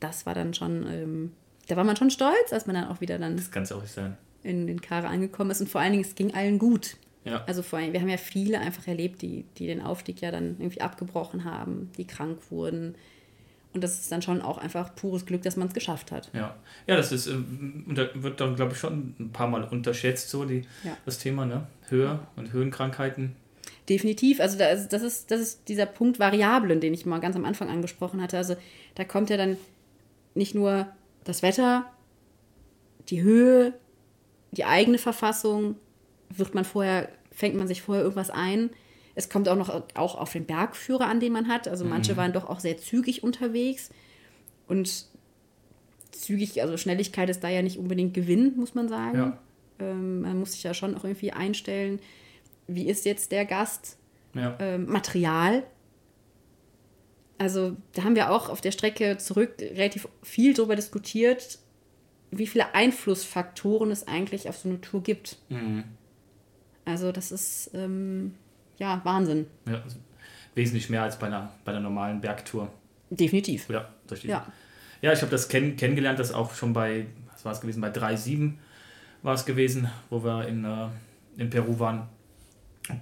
das 0.00 0.26
war 0.26 0.34
dann 0.34 0.54
schon, 0.54 0.86
ähm, 0.88 1.32
da 1.68 1.76
war 1.76 1.84
man 1.84 1.96
schon 1.96 2.10
stolz, 2.10 2.52
als 2.52 2.66
man 2.66 2.74
dann 2.74 2.88
auch 2.88 3.00
wieder 3.00 3.18
dann 3.18 3.36
Das 3.36 3.50
kann 3.50 3.62
es 3.64 3.72
auch 3.72 3.82
nicht 3.82 3.92
sein. 3.94 4.16
in 4.42 4.66
den 4.66 4.80
Kare 4.80 5.08
angekommen 5.08 5.50
ist. 5.50 5.60
Und 5.60 5.68
vor 5.68 5.80
allen 5.80 5.92
Dingen, 5.92 6.04
es 6.04 6.14
ging 6.14 6.34
allen 6.34 6.58
gut. 6.58 6.96
Ja. 7.24 7.44
Also 7.46 7.62
vor 7.62 7.78
allem, 7.78 7.92
wir 7.92 8.00
haben 8.00 8.08
ja 8.08 8.16
viele 8.16 8.58
einfach 8.58 8.86
erlebt, 8.88 9.22
die, 9.22 9.44
die 9.56 9.66
den 9.68 9.80
Aufstieg 9.80 10.20
ja 10.20 10.30
dann 10.32 10.56
irgendwie 10.58 10.80
abgebrochen 10.80 11.44
haben, 11.44 11.90
die 11.96 12.04
krank 12.06 12.38
wurden. 12.50 12.96
Und 13.74 13.82
das 13.82 13.98
ist 14.00 14.12
dann 14.12 14.20
schon 14.22 14.42
auch 14.42 14.58
einfach 14.58 14.94
pures 14.96 15.24
Glück, 15.24 15.42
dass 15.42 15.56
man 15.56 15.68
es 15.68 15.72
geschafft 15.74 16.12
hat. 16.12 16.30
Ja, 16.34 16.56
ja 16.86 16.96
das 16.96 17.10
ist, 17.12 17.26
ähm, 17.28 17.84
unter- 17.88 18.10
wird 18.22 18.40
dann, 18.40 18.54
glaube 18.56 18.72
ich, 18.72 18.78
schon 18.78 19.14
ein 19.18 19.30
paar 19.32 19.46
Mal 19.46 19.64
unterschätzt, 19.64 20.28
so 20.30 20.44
die, 20.44 20.62
Ja. 20.84 20.96
das 21.06 21.18
Thema, 21.18 21.46
ne? 21.46 21.66
Höhe 21.88 22.18
und 22.36 22.52
Höhenkrankheiten. 22.52 23.34
Definitiv. 23.92 24.40
Also 24.40 24.56
das, 24.56 24.88
ist, 25.02 25.30
das 25.30 25.40
ist 25.40 25.68
dieser 25.68 25.84
Punkt 25.84 26.18
Variablen, 26.18 26.80
den 26.80 26.94
ich 26.94 27.04
mal 27.04 27.18
ganz 27.18 27.36
am 27.36 27.44
Anfang 27.44 27.68
angesprochen 27.68 28.22
hatte. 28.22 28.38
Also 28.38 28.56
da 28.94 29.04
kommt 29.04 29.28
ja 29.28 29.36
dann 29.36 29.58
nicht 30.34 30.54
nur 30.54 30.86
das 31.24 31.42
Wetter, 31.42 31.84
die 33.10 33.22
Höhe, 33.22 33.74
die 34.52 34.64
eigene 34.64 34.96
Verfassung, 34.96 35.76
wird 36.30 36.54
man 36.54 36.64
vorher, 36.64 37.10
fängt 37.30 37.54
man 37.54 37.68
sich 37.68 37.82
vorher 37.82 38.02
irgendwas 38.02 38.30
ein. 38.30 38.70
Es 39.14 39.28
kommt 39.28 39.46
auch 39.46 39.56
noch 39.56 39.68
auch 39.94 40.14
auf 40.14 40.32
den 40.32 40.46
Bergführer 40.46 41.06
an, 41.06 41.20
den 41.20 41.34
man 41.34 41.48
hat. 41.48 41.68
Also 41.68 41.84
manche 41.84 42.16
waren 42.16 42.32
doch 42.32 42.48
auch 42.48 42.60
sehr 42.60 42.78
zügig 42.78 43.22
unterwegs. 43.22 43.90
Und 44.68 45.04
zügig, 46.12 46.62
also 46.62 46.78
Schnelligkeit 46.78 47.28
ist 47.28 47.44
da 47.44 47.50
ja 47.50 47.60
nicht 47.60 47.76
unbedingt 47.76 48.14
Gewinn, 48.14 48.56
muss 48.56 48.74
man 48.74 48.88
sagen. 48.88 49.18
Ja. 49.18 49.38
Ähm, 49.80 50.22
man 50.22 50.38
muss 50.38 50.52
sich 50.52 50.62
ja 50.62 50.72
schon 50.72 50.94
auch 50.94 51.04
irgendwie 51.04 51.32
einstellen, 51.32 52.00
wie 52.74 52.88
ist 52.88 53.04
jetzt 53.04 53.32
der 53.32 53.44
Gast? 53.44 53.98
Ja. 54.34 54.56
ähm, 54.60 54.86
Material. 54.86 55.62
Also 57.38 57.76
da 57.92 58.04
haben 58.04 58.14
wir 58.14 58.30
auch 58.30 58.48
auf 58.48 58.60
der 58.60 58.72
Strecke 58.72 59.18
zurück 59.18 59.54
relativ 59.58 60.08
viel 60.22 60.54
darüber 60.54 60.76
diskutiert, 60.76 61.58
wie 62.30 62.46
viele 62.46 62.74
Einflussfaktoren 62.74 63.90
es 63.90 64.06
eigentlich 64.06 64.48
auf 64.48 64.56
so 64.56 64.68
eine 64.68 64.80
Tour 64.80 65.02
gibt. 65.02 65.38
Mhm. 65.48 65.84
Also 66.84 67.12
das 67.12 67.30
ist 67.30 67.70
ähm, 67.74 68.34
ja 68.78 69.00
Wahnsinn. 69.04 69.46
ja. 69.66 69.82
also 69.82 69.96
Wesentlich 70.54 70.90
mehr 70.90 71.02
als 71.02 71.18
bei 71.18 71.28
einer, 71.28 71.50
bei 71.64 71.72
einer 71.72 71.80
normalen 71.80 72.20
Bergtour. 72.20 72.70
Definitiv. 73.08 73.70
Ja, 73.70 73.88
die, 74.10 74.26
Ja. 74.26 74.46
ja 75.00 75.12
ich 75.12 75.20
habe 75.22 75.30
das 75.30 75.48
kenn, 75.48 75.76
kennengelernt, 75.76 76.18
das 76.18 76.30
auch 76.32 76.54
schon 76.54 76.74
bei, 76.74 77.06
was 77.32 77.44
war 77.46 77.52
es 77.52 77.60
gewesen, 77.62 77.80
bei 77.80 77.90
3,7 77.90 78.52
war 79.22 79.34
es 79.34 79.46
gewesen, 79.46 79.88
wo 80.10 80.22
wir 80.22 80.46
in, 80.46 80.64
äh, 80.64 80.88
in 81.38 81.48
Peru 81.48 81.78
waren. 81.78 82.06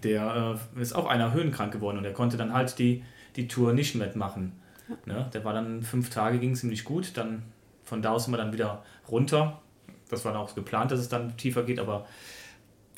Der 0.02 0.58
äh, 0.76 0.80
ist 0.80 0.94
auch 0.94 1.06
einer 1.06 1.32
höhenkrank 1.32 1.72
geworden 1.72 1.96
und 1.96 2.02
der 2.02 2.12
konnte 2.12 2.36
dann 2.36 2.52
halt 2.52 2.78
die, 2.78 3.04
die 3.36 3.48
Tour 3.48 3.72
nicht 3.72 3.94
mitmachen. 3.94 4.52
Ne? 5.06 5.30
Der 5.32 5.44
war 5.44 5.52
dann 5.52 5.82
fünf 5.82 6.10
Tage, 6.10 6.38
ging 6.38 6.54
ziemlich 6.54 6.84
gut. 6.84 7.16
Dann 7.16 7.42
von 7.84 8.02
da 8.02 8.10
aus 8.10 8.24
sind 8.24 8.32
wir 8.32 8.38
dann 8.38 8.52
wieder 8.52 8.82
runter. 9.10 9.60
Das 10.08 10.24
war 10.24 10.32
dann 10.32 10.42
auch 10.42 10.54
geplant, 10.54 10.90
dass 10.90 11.00
es 11.00 11.08
dann 11.08 11.36
tiefer 11.36 11.62
geht, 11.62 11.78
aber 11.78 12.06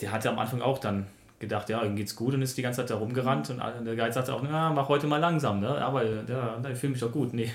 der 0.01 0.12
hatte 0.12 0.30
am 0.30 0.39
Anfang 0.39 0.62
auch 0.62 0.78
dann 0.78 1.07
gedacht, 1.39 1.68
ja, 1.68 1.83
ihm 1.83 1.97
geht's 1.97 2.16
gut 2.16 2.35
und 2.35 2.41
ist 2.41 2.57
die 2.57 2.62
ganze 2.62 2.80
Zeit 2.80 2.91
da 2.91 2.95
rumgerannt 2.95 3.51
und 3.51 3.59
der 3.59 3.97
Guide 3.97 4.12
sagte 4.12 4.33
auch, 4.33 4.43
na, 4.43 4.70
mach 4.70 4.89
heute 4.89 5.09
mal 5.09 5.18
langsam, 5.18 5.61
ne? 5.61 5.68
Aber 5.68 6.05
ja, 6.05 6.61
ich 6.72 6.78
fühle 6.78 6.93
mich 6.93 7.01
doch 7.01 7.11
gut. 7.11 7.35
Nee, 7.35 7.51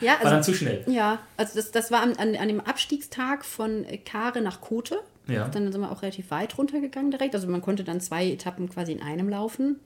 Ja, 0.00 0.12
war 0.18 0.24
dann 0.24 0.34
also, 0.34 0.52
zu 0.52 0.58
schnell. 0.58 0.84
ja, 0.88 1.20
also 1.36 1.54
das, 1.54 1.70
das 1.70 1.90
war 1.92 2.02
an, 2.02 2.16
an, 2.16 2.34
an 2.34 2.48
dem 2.48 2.60
Abstiegstag 2.60 3.44
von 3.44 3.86
Kare 4.04 4.42
nach 4.42 4.60
Kote. 4.60 4.98
Ja. 5.30 5.48
Dann 5.48 5.70
sind 5.70 5.80
wir 5.80 5.90
auch 5.90 6.02
relativ 6.02 6.30
weit 6.30 6.56
runtergegangen 6.58 7.10
direkt. 7.10 7.34
Also 7.34 7.48
man 7.48 7.62
konnte 7.62 7.84
dann 7.84 8.00
zwei 8.00 8.30
Etappen 8.30 8.68
quasi 8.68 8.92
in 8.92 9.02
einem 9.02 9.28
laufen. 9.28 9.80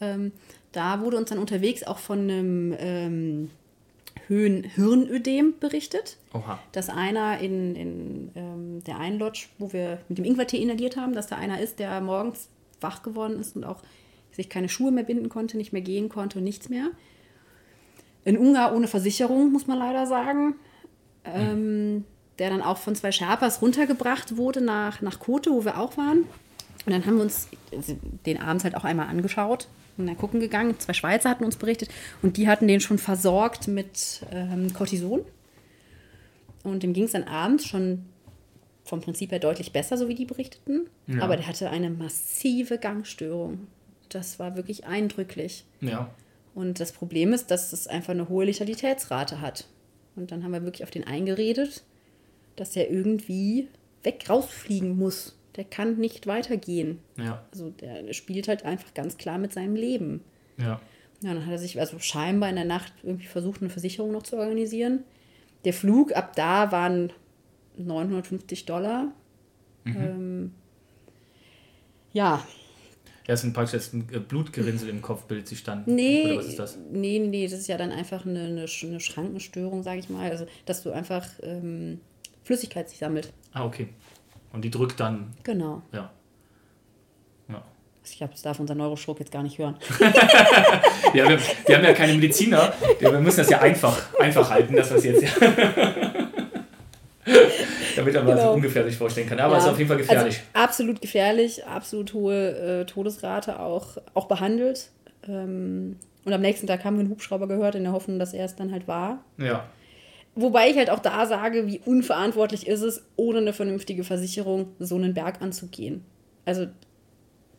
Ähm, 0.00 0.32
da 0.72 1.00
wurde 1.00 1.16
uns 1.16 1.30
dann 1.30 1.38
unterwegs 1.38 1.84
auch 1.84 1.98
von 1.98 2.18
einem 2.20 2.74
ähm, 2.78 3.50
Höhenhirnödem 4.26 5.54
berichtet, 5.60 6.18
Oha. 6.32 6.58
dass 6.72 6.88
einer 6.88 7.38
in, 7.38 7.76
in 7.76 8.30
ähm, 8.34 8.84
der 8.84 8.98
einen 8.98 9.18
Lodge, 9.18 9.46
wo 9.58 9.72
wir 9.72 9.98
mit 10.08 10.18
dem 10.18 10.24
Ingwertee 10.24 10.60
inhaliert 10.60 10.96
haben, 10.96 11.14
dass 11.14 11.26
da 11.26 11.36
einer 11.36 11.60
ist, 11.60 11.78
der 11.78 12.00
morgens 12.00 12.48
wach 12.80 13.02
geworden 13.02 13.38
ist 13.38 13.56
und 13.56 13.64
auch 13.64 13.82
sich 14.32 14.48
keine 14.48 14.68
Schuhe 14.68 14.90
mehr 14.90 15.04
binden 15.04 15.28
konnte, 15.28 15.56
nicht 15.56 15.72
mehr 15.72 15.82
gehen 15.82 16.08
konnte 16.08 16.38
und 16.38 16.44
nichts 16.44 16.68
mehr. 16.68 16.88
In 18.24 18.38
Ungarn 18.38 18.74
ohne 18.74 18.88
Versicherung, 18.88 19.52
muss 19.52 19.66
man 19.66 19.78
leider 19.78 20.06
sagen. 20.06 20.56
Ähm, 21.24 22.04
der 22.38 22.50
dann 22.50 22.62
auch 22.62 22.78
von 22.78 22.94
zwei 22.94 23.12
Sherpas 23.12 23.62
runtergebracht 23.62 24.36
wurde 24.36 24.60
nach, 24.60 25.00
nach 25.00 25.18
Kote, 25.18 25.50
wo 25.50 25.64
wir 25.64 25.78
auch 25.78 25.96
waren. 25.96 26.24
Und 26.86 26.92
dann 26.92 27.06
haben 27.06 27.16
wir 27.16 27.22
uns 27.22 27.48
den 28.26 28.40
abends 28.40 28.64
halt 28.64 28.76
auch 28.76 28.84
einmal 28.84 29.08
angeschaut 29.08 29.68
und 29.96 30.06
dann 30.06 30.16
gucken 30.16 30.40
gegangen. 30.40 30.78
Zwei 30.78 30.92
Schweizer 30.92 31.30
hatten 31.30 31.44
uns 31.44 31.56
berichtet 31.56 31.88
und 32.22 32.36
die 32.36 32.48
hatten 32.48 32.68
den 32.68 32.80
schon 32.80 32.98
versorgt 32.98 33.68
mit 33.68 34.20
ähm, 34.30 34.72
Cortison. 34.74 35.24
Und 36.62 36.82
dem 36.82 36.92
ging 36.92 37.04
es 37.04 37.12
dann 37.12 37.24
abends 37.24 37.66
schon 37.66 38.06
vom 38.84 39.00
Prinzip 39.00 39.32
her 39.32 39.38
deutlich 39.38 39.72
besser, 39.72 39.96
so 39.96 40.08
wie 40.08 40.14
die 40.14 40.26
berichteten. 40.26 40.88
Ja. 41.06 41.22
Aber 41.22 41.36
der 41.36 41.46
hatte 41.46 41.70
eine 41.70 41.90
massive 41.90 42.78
Gangstörung. 42.78 43.66
Das 44.08 44.38
war 44.38 44.56
wirklich 44.56 44.86
eindrücklich. 44.86 45.64
Ja. 45.80 46.10
Und 46.54 46.80
das 46.80 46.92
Problem 46.92 47.32
ist, 47.32 47.50
dass 47.50 47.72
es 47.72 47.86
einfach 47.86 48.12
eine 48.12 48.28
hohe 48.28 48.44
Letalitätsrate 48.44 49.40
hat. 49.40 49.66
Und 50.16 50.30
dann 50.30 50.44
haben 50.44 50.52
wir 50.52 50.62
wirklich 50.62 50.84
auf 50.84 50.90
den 50.90 51.04
eingeredet, 51.04 51.82
dass 52.56 52.76
er 52.76 52.90
irgendwie 52.90 53.68
weg 54.02 54.24
rausfliegen 54.28 54.96
muss. 54.96 55.36
Der 55.56 55.64
kann 55.64 55.96
nicht 55.98 56.26
weitergehen. 56.26 56.98
Ja. 57.16 57.44
Also 57.52 57.70
der 57.70 58.12
spielt 58.12 58.48
halt 58.48 58.64
einfach 58.64 58.92
ganz 58.94 59.16
klar 59.16 59.38
mit 59.38 59.52
seinem 59.52 59.76
Leben. 59.76 60.22
Ja. 60.58 60.80
Ja, 61.22 61.32
dann 61.32 61.46
hat 61.46 61.52
er 61.52 61.58
sich 61.58 61.78
also 61.80 61.98
scheinbar 62.00 62.50
in 62.50 62.56
der 62.56 62.64
Nacht 62.64 62.92
irgendwie 63.02 63.26
versucht, 63.26 63.60
eine 63.62 63.70
Versicherung 63.70 64.12
noch 64.12 64.24
zu 64.24 64.36
organisieren. 64.36 65.04
Der 65.64 65.72
Flug 65.72 66.14
ab 66.14 66.34
da 66.36 66.70
waren 66.72 67.12
950 67.78 68.66
Dollar. 68.66 69.12
Ähm, 69.86 70.52
ja, 72.12 72.44
Ja, 73.26 73.34
es 73.34 73.40
sind 73.40 73.54
praktisch 73.54 73.74
jetzt 73.74 73.94
ein 73.94 74.06
äh, 74.12 74.18
Blutgerinnsel 74.18 74.88
im 74.88 75.00
Kopfbild 75.02 75.48
sich 75.48 75.62
dann. 75.64 75.82
Nee, 75.86 76.24
Oder 76.26 76.36
was 76.36 76.46
ist 76.48 76.58
das? 76.58 76.78
nee, 76.92 77.18
nee, 77.18 77.44
das 77.46 77.58
ist 77.60 77.68
ja 77.68 77.78
dann 77.78 77.90
einfach 77.90 78.26
eine, 78.26 78.44
eine 78.44 78.68
Schrankenstörung, 79.00 79.82
sage 79.82 80.00
ich 80.00 80.10
mal. 80.10 80.30
Also, 80.30 80.46
dass 80.66 80.82
du 80.82 80.90
einfach 80.90 81.26
ähm, 81.42 82.00
Flüssigkeit 82.44 82.88
sich 82.88 82.98
sammelt. 82.98 83.32
Ah, 83.52 83.64
okay. 83.64 83.88
Und 84.52 84.62
die 84.64 84.70
drückt 84.70 85.00
dann, 85.00 85.32
Genau. 85.42 85.82
ja. 85.92 86.10
Ja. 87.48 87.62
Ich 88.04 88.16
glaube, 88.18 88.32
das 88.34 88.42
darf 88.42 88.60
unser 88.60 88.74
Neuroschurk 88.74 89.18
jetzt 89.20 89.32
gar 89.32 89.42
nicht 89.42 89.58
hören. 89.58 89.76
Ja, 91.14 91.28
wir, 91.28 91.38
wir 91.66 91.76
haben 91.76 91.84
ja 91.84 91.92
keine 91.92 92.12
Mediziner. 92.14 92.72
Wir 92.98 93.12
müssen 93.20 93.36
das 93.38 93.48
ja 93.50 93.60
einfach, 93.60 93.96
einfach 94.18 94.50
halten, 94.50 94.74
dass 94.74 94.90
wir 94.90 94.96
es 94.96 95.04
jetzt 95.04 95.22
ja. 95.22 95.30
Damit 97.96 98.14
man 98.14 98.24
mal 98.26 98.32
so 98.36 98.42
Genau. 98.42 98.54
ungefähr 98.54 98.84
sich 98.84 98.96
vorstellen 98.96 99.28
kann. 99.28 99.38
Aber 99.38 99.56
es 99.56 99.62
Ja, 99.64 99.68
ist 99.68 99.72
auf 99.74 99.78
jeden 99.78 99.88
Fall 99.88 99.98
gefährlich. 99.98 100.42
Also, 100.54 100.64
absolut 100.64 101.00
gefährlich, 101.00 101.64
absolut 101.66 102.12
hohe 102.12 102.80
äh, 102.80 102.84
Todesrate 102.84 103.60
auch, 103.60 103.96
auch 104.14 104.26
behandelt. 104.26 104.90
Ähm, 105.28 105.96
und 106.24 106.32
am 106.32 106.40
nächsten 106.40 106.66
Tag 106.66 106.84
haben 106.84 106.96
wir 106.96 107.00
einen 107.00 107.10
Hubschrauber 107.10 107.46
gehört, 107.46 107.76
in 107.76 107.84
der 107.84 107.92
Hoffnung, 107.92 108.18
dass 108.18 108.32
er 108.34 108.44
es 108.44 108.56
dann 108.56 108.72
halt 108.72 108.88
war. 108.88 109.18
ja. 109.38 109.64
Wobei 110.36 110.68
ich 110.70 110.76
halt 110.76 110.90
auch 110.90 110.98
da 110.98 111.26
sage, 111.26 111.66
wie 111.66 111.80
unverantwortlich 111.84 112.66
ist 112.66 112.80
es, 112.82 113.02
ohne 113.16 113.38
eine 113.38 113.52
vernünftige 113.52 114.02
Versicherung 114.04 114.68
so 114.78 114.96
einen 114.96 115.14
Berg 115.14 115.40
anzugehen. 115.42 116.04
Also 116.44 116.66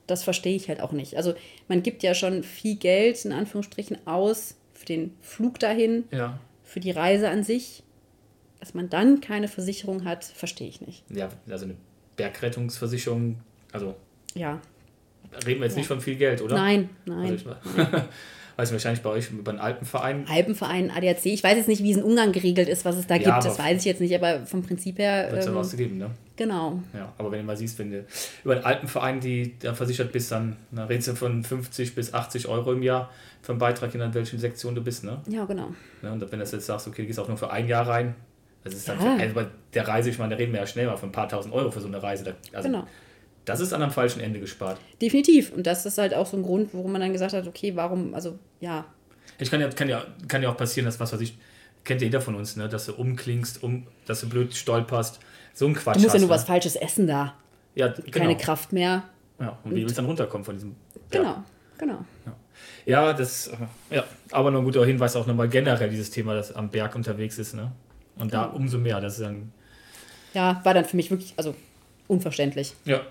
das 0.08 0.24
verstehe 0.24 0.56
ich 0.56 0.68
halt 0.68 0.82
auch 0.82 0.92
nicht. 0.92 1.16
Also 1.18 1.34
man 1.68 1.82
gibt 1.84 2.04
ja 2.04 2.14
schon 2.14 2.44
viel 2.44 2.76
Geld 2.76 3.24
in 3.26 3.32
Anführungsstrichen 3.32 3.98
aus 4.06 4.56
für 4.74 4.86
den 4.86 5.16
Flug 5.22 5.58
dahin, 5.60 6.04
Ja. 6.12 6.40
für 6.64 6.80
die 6.80 6.92
Reise 6.92 7.30
an 7.30 7.44
sich. 7.44 7.82
Dass 8.60 8.74
man 8.74 8.90
dann 8.90 9.22
keine 9.22 9.48
Versicherung 9.48 10.06
hat, 10.06 10.24
verstehe 10.26 10.68
ich 10.68 10.82
nicht. 10.82 11.04
Ja, 11.10 11.30
also 11.50 11.66
eine 11.66 11.76
Bergrettungsversicherung, 12.18 13.38
also 13.72 13.96
Ja, 14.34 14.60
reden 15.46 15.60
wir 15.62 15.68
jetzt 15.68 15.78
nicht 15.78 15.88
von 15.88 16.02
viel 16.02 16.16
Geld, 16.16 16.42
oder? 16.42 16.56
nein, 16.56 16.90
Also 17.08 17.50
nein. 17.78 18.04
ich, 18.56 18.60
weiß 18.60 18.72
wahrscheinlich 18.72 19.02
bei 19.04 19.10
euch 19.10 19.30
über 19.32 19.52
einen 19.52 19.60
Alpenverein. 19.60 20.26
Alpenverein, 20.30 20.90
ADAC, 20.92 21.26
ich 21.26 21.44
weiß 21.44 21.58
jetzt 21.58 21.68
nicht, 21.68 21.84
wie 21.84 21.92
es 21.92 21.98
in 21.98 22.04
Ungarn 22.04 22.32
geregelt 22.32 22.70
ist, 22.70 22.86
was 22.86 22.96
es 22.96 23.06
da 23.06 23.16
Ja, 23.16 23.34
gibt, 23.36 23.46
das 23.46 23.60
weiß 23.60 23.80
ich 23.80 23.86
jetzt 23.86 24.00
nicht, 24.02 24.16
aber 24.16 24.46
vom 24.46 24.64
Prinzip 24.64 24.98
her, 24.98 25.28
Wird 25.30 25.42
es 25.42 25.48
ähm, 25.48 25.56
was 25.56 25.76
geben, 25.76 25.98
ne? 25.98 26.12
genau. 26.38 26.80
Ja, 26.94 27.14
aber 27.18 27.32
wenn 27.32 27.40
du 27.40 27.46
mal 27.46 27.58
siehst, 27.58 27.78
wenn 27.80 27.92
du 27.92 28.06
über 28.44 28.56
einen 28.56 28.64
Alpenverein, 28.64 29.20
die 29.20 29.56
da 29.60 29.74
versichert 29.74 30.12
bist, 30.12 30.32
dann, 30.32 30.56
dann 30.72 30.88
redest 30.88 31.10
du 31.10 31.16
von 31.16 31.44
50 31.44 31.96
bis 31.96 32.14
80 32.14 32.48
Euro 32.48 32.72
im 32.74 32.82
Jahr 32.84 33.10
für 33.42 33.52
einen 33.52 33.60
Beitrag, 33.60 33.94
in 33.94 34.14
welchen 34.14 34.40
Sektion 34.40 34.74
du 34.74 34.82
bist, 34.82 35.04
ne? 35.04 35.20
Ja, 35.28 35.46
genau. 35.46 35.68
Ja, 36.02 36.14
und 36.14 36.22
wenn 36.32 36.40
du 36.40 36.46
jetzt 36.46 36.66
sagst, 36.66 36.88
okay, 36.88 37.02
du 37.02 37.08
gehst 37.08 37.20
auch 37.20 37.28
nur 37.28 37.38
für 37.38 37.52
ein 37.52 37.68
Jahr 37.68 37.88
rein, 37.88 38.16
das 38.64 38.74
ist 38.74 38.88
dann 38.88 38.98
Ja. 39.00 39.16
für, 39.16 39.22
also 39.22 39.36
bei 39.36 39.46
der 39.74 39.88
Reise, 39.88 40.10
ich 40.10 40.18
meine, 40.18 40.32
da 40.32 40.38
reden 40.38 40.54
wir 40.54 40.62
ja 40.62 40.66
schnell 40.68 40.88
mal 40.88 40.98
von 40.98 41.10
ein 41.10 41.12
paar 41.12 41.28
tausend 41.30 41.54
Euro 41.54 41.70
für 41.72 41.82
so 41.82 41.88
eine 41.88 42.02
Reise. 42.02 42.36
Also 42.54 42.70
Genau. 42.70 42.88
Das 43.46 43.60
ist 43.60 43.74
an 43.74 43.82
am 43.82 43.92
falschen 43.92 44.20
Ende 44.20 44.40
gespart. 44.40 44.80
Definitiv. 45.02 45.54
Und 45.54 45.66
das 45.68 45.86
ist 45.86 45.98
halt 45.98 46.14
auch 46.14 46.26
so 46.26 46.38
ein 46.38 46.44
Grund, 46.44 46.74
warum 46.74 46.92
man 46.92 47.02
dann 47.02 47.14
gesagt 47.14 47.34
hat, 47.34 47.48
okay, 47.48 47.76
warum, 47.76 48.14
also 48.14 48.38
ja, 48.60 48.86
Ich 49.40 49.50
kann 49.52 49.62
ja, 49.62 49.70
kann 49.70 49.88
ja, 49.90 50.06
kann 50.28 50.42
ja 50.42 50.50
auch 50.50 50.58
passieren, 50.58 50.86
dass 50.86 51.00
was 51.00 51.14
weiß 51.14 51.22
ich, 51.22 51.38
kennt 51.84 52.02
ja 52.02 52.06
jeder 52.06 52.22
von 52.22 52.36
uns, 52.36 52.56
ne, 52.56 52.68
dass 52.68 52.88
du 52.88 52.94
umklingst, 52.94 53.64
um, 53.64 53.88
dass 54.06 54.22
du 54.22 54.30
blöd 54.30 54.54
stolperst. 54.56 55.20
So 55.54 55.68
ein 55.68 55.74
Quatsch. 55.74 55.98
du 55.98 56.02
musst 56.02 56.14
ja 56.16 56.20
nur 56.20 56.30
ne? 56.30 56.34
was 56.34 56.44
Falsches 56.44 56.76
essen 56.76 57.08
da. 57.08 57.36
Ja, 57.76 57.90
Keine 57.90 58.30
genau. 58.34 58.38
Kraft 58.38 58.74
mehr. 58.74 59.04
Ja, 59.40 59.58
und 59.64 59.72
wie 59.76 59.82
willst 59.82 59.92
du 59.98 60.02
dann 60.02 60.06
runterkommen 60.06 60.44
von 60.46 60.56
diesem. 60.56 60.76
Genau, 61.12 61.44
genau. 61.78 62.06
Ja, 62.86 63.14
das, 63.14 63.48
äh, 63.48 63.96
ja, 63.96 64.04
aber 64.32 64.52
noch 64.52 64.60
ein 64.60 64.66
guter 64.66 64.86
Hinweis 64.86 65.16
auch 65.16 65.28
nochmal 65.28 65.50
generell 65.50 65.90
dieses 65.90 66.10
Thema, 66.10 66.36
das 66.36 66.54
am 66.54 66.70
Berg 66.70 66.96
unterwegs 66.96 67.38
ist, 67.38 67.54
ne? 67.54 67.72
Und 68.18 68.34
da 68.34 68.46
umso 68.46 68.78
mehr, 68.78 69.02
das 69.02 69.14
ist 69.20 69.24
dann, 69.24 69.52
Ja, 70.34 70.62
war 70.64 70.74
dann 70.74 70.86
für 70.86 70.96
mich 70.96 71.12
wirklich, 71.12 71.34
also 71.36 71.54
unverständlich. 72.08 72.74
ja, 72.86 73.02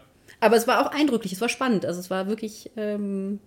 Aber 0.41 0.57
es 0.57 0.67
war 0.67 0.85
auch 0.87 0.91
eindrücklich, 0.93 1.33
es 1.33 1.41
war 1.41 1.49
spannend. 1.49 1.87
Also 1.87 2.01
es 2.01 2.11
war 2.11 2.27
wirklich 2.29 2.71
ähm, 2.77 3.39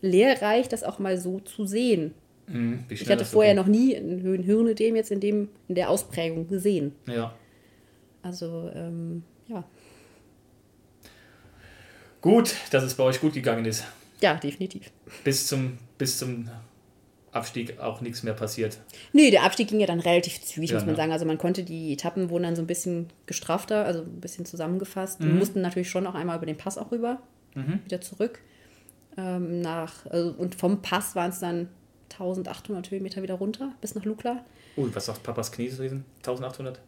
lehrreich, 0.00 0.68
das 0.68 0.82
auch 0.84 0.98
mal 0.98 1.18
so 1.18 1.40
zu 1.40 1.66
sehen. 1.66 2.14
mh, 2.46 2.78
wie 2.88 2.94
Ich 2.94 3.08
hatte 3.10 3.24
vorher 3.24 3.54
geht. 3.54 3.62
noch 3.62 3.68
nie 3.68 3.94
ein 3.96 4.22
Höhenhirnödem 4.22 4.96
jetzt 4.96 5.10
in, 5.10 5.20
dem, 5.20 5.48
in 5.68 5.74
der 5.74 5.90
Ausprägung 5.90 6.48
gesehen. 6.48 6.92
Ja. 7.06 7.34
Also, 8.22 8.70
ähm, 8.74 9.22
ja. 9.48 9.64
Gut, 12.20 12.54
dass 12.72 12.82
es 12.82 12.94
bei 12.94 13.04
euch 13.04 13.20
gut 13.20 13.32
gegangen 13.34 13.64
ist. 13.64 13.84
Ja, 14.20 14.34
definitiv. 14.34 14.90
Bis 15.22 15.46
zum, 15.46 15.78
bis 15.98 16.18
zum 16.18 16.48
Abstieg 17.32 17.78
auch 17.80 18.00
nichts 18.00 18.22
mehr 18.22 18.34
passiert. 18.34 18.78
Nee, 19.12 19.30
der 19.30 19.44
Abstieg 19.44 19.68
ging 19.68 19.80
ja 19.80 19.86
dann 19.86 20.00
relativ 20.00 20.40
zügig, 20.42 20.70
Ja, 20.70 20.76
muss 20.76 20.84
man 20.84 20.92
ne? 20.92 20.96
sagen. 20.96 21.12
Also 21.12 21.24
man 21.26 21.38
konnte, 21.38 21.62
die 21.62 21.92
Etappen 21.92 22.30
wurden 22.30 22.44
dann 22.44 22.56
so 22.56 22.62
ein 22.62 22.66
bisschen 22.66 23.08
gestrafter, 23.26 23.84
also 23.84 24.00
ein 24.02 24.20
bisschen 24.20 24.46
zusammengefasst. 24.46 25.20
Mhm. 25.20 25.26
Wir 25.26 25.34
mussten 25.34 25.60
natürlich 25.60 25.90
schon 25.90 26.06
auch 26.06 26.14
einmal 26.14 26.36
über 26.36 26.46
den 26.46 26.56
Pass 26.56 26.78
auch 26.78 26.90
rüber, 26.90 27.20
wieder 27.84 28.00
zurück. 28.00 28.40
Ähm, 29.16 29.60
nach, 29.60 30.06
also, 30.06 30.30
und 30.38 30.54
vom 30.54 30.80
Pass 30.80 31.16
waren 31.16 31.30
es 31.30 31.40
dann 31.40 31.68
1800 32.12 32.90
Höhenmeter 32.90 33.20
wieder 33.22 33.34
runter, 33.34 33.72
bis 33.80 33.94
nach 33.96 34.04
Lukla. 34.04 34.44
Ui, 34.76 34.88
was 34.94 35.06
sagt 35.06 35.24
Papas 35.24 35.50
Knie 35.50 35.68
gewesen? 35.68 36.04
1800? 36.18 36.80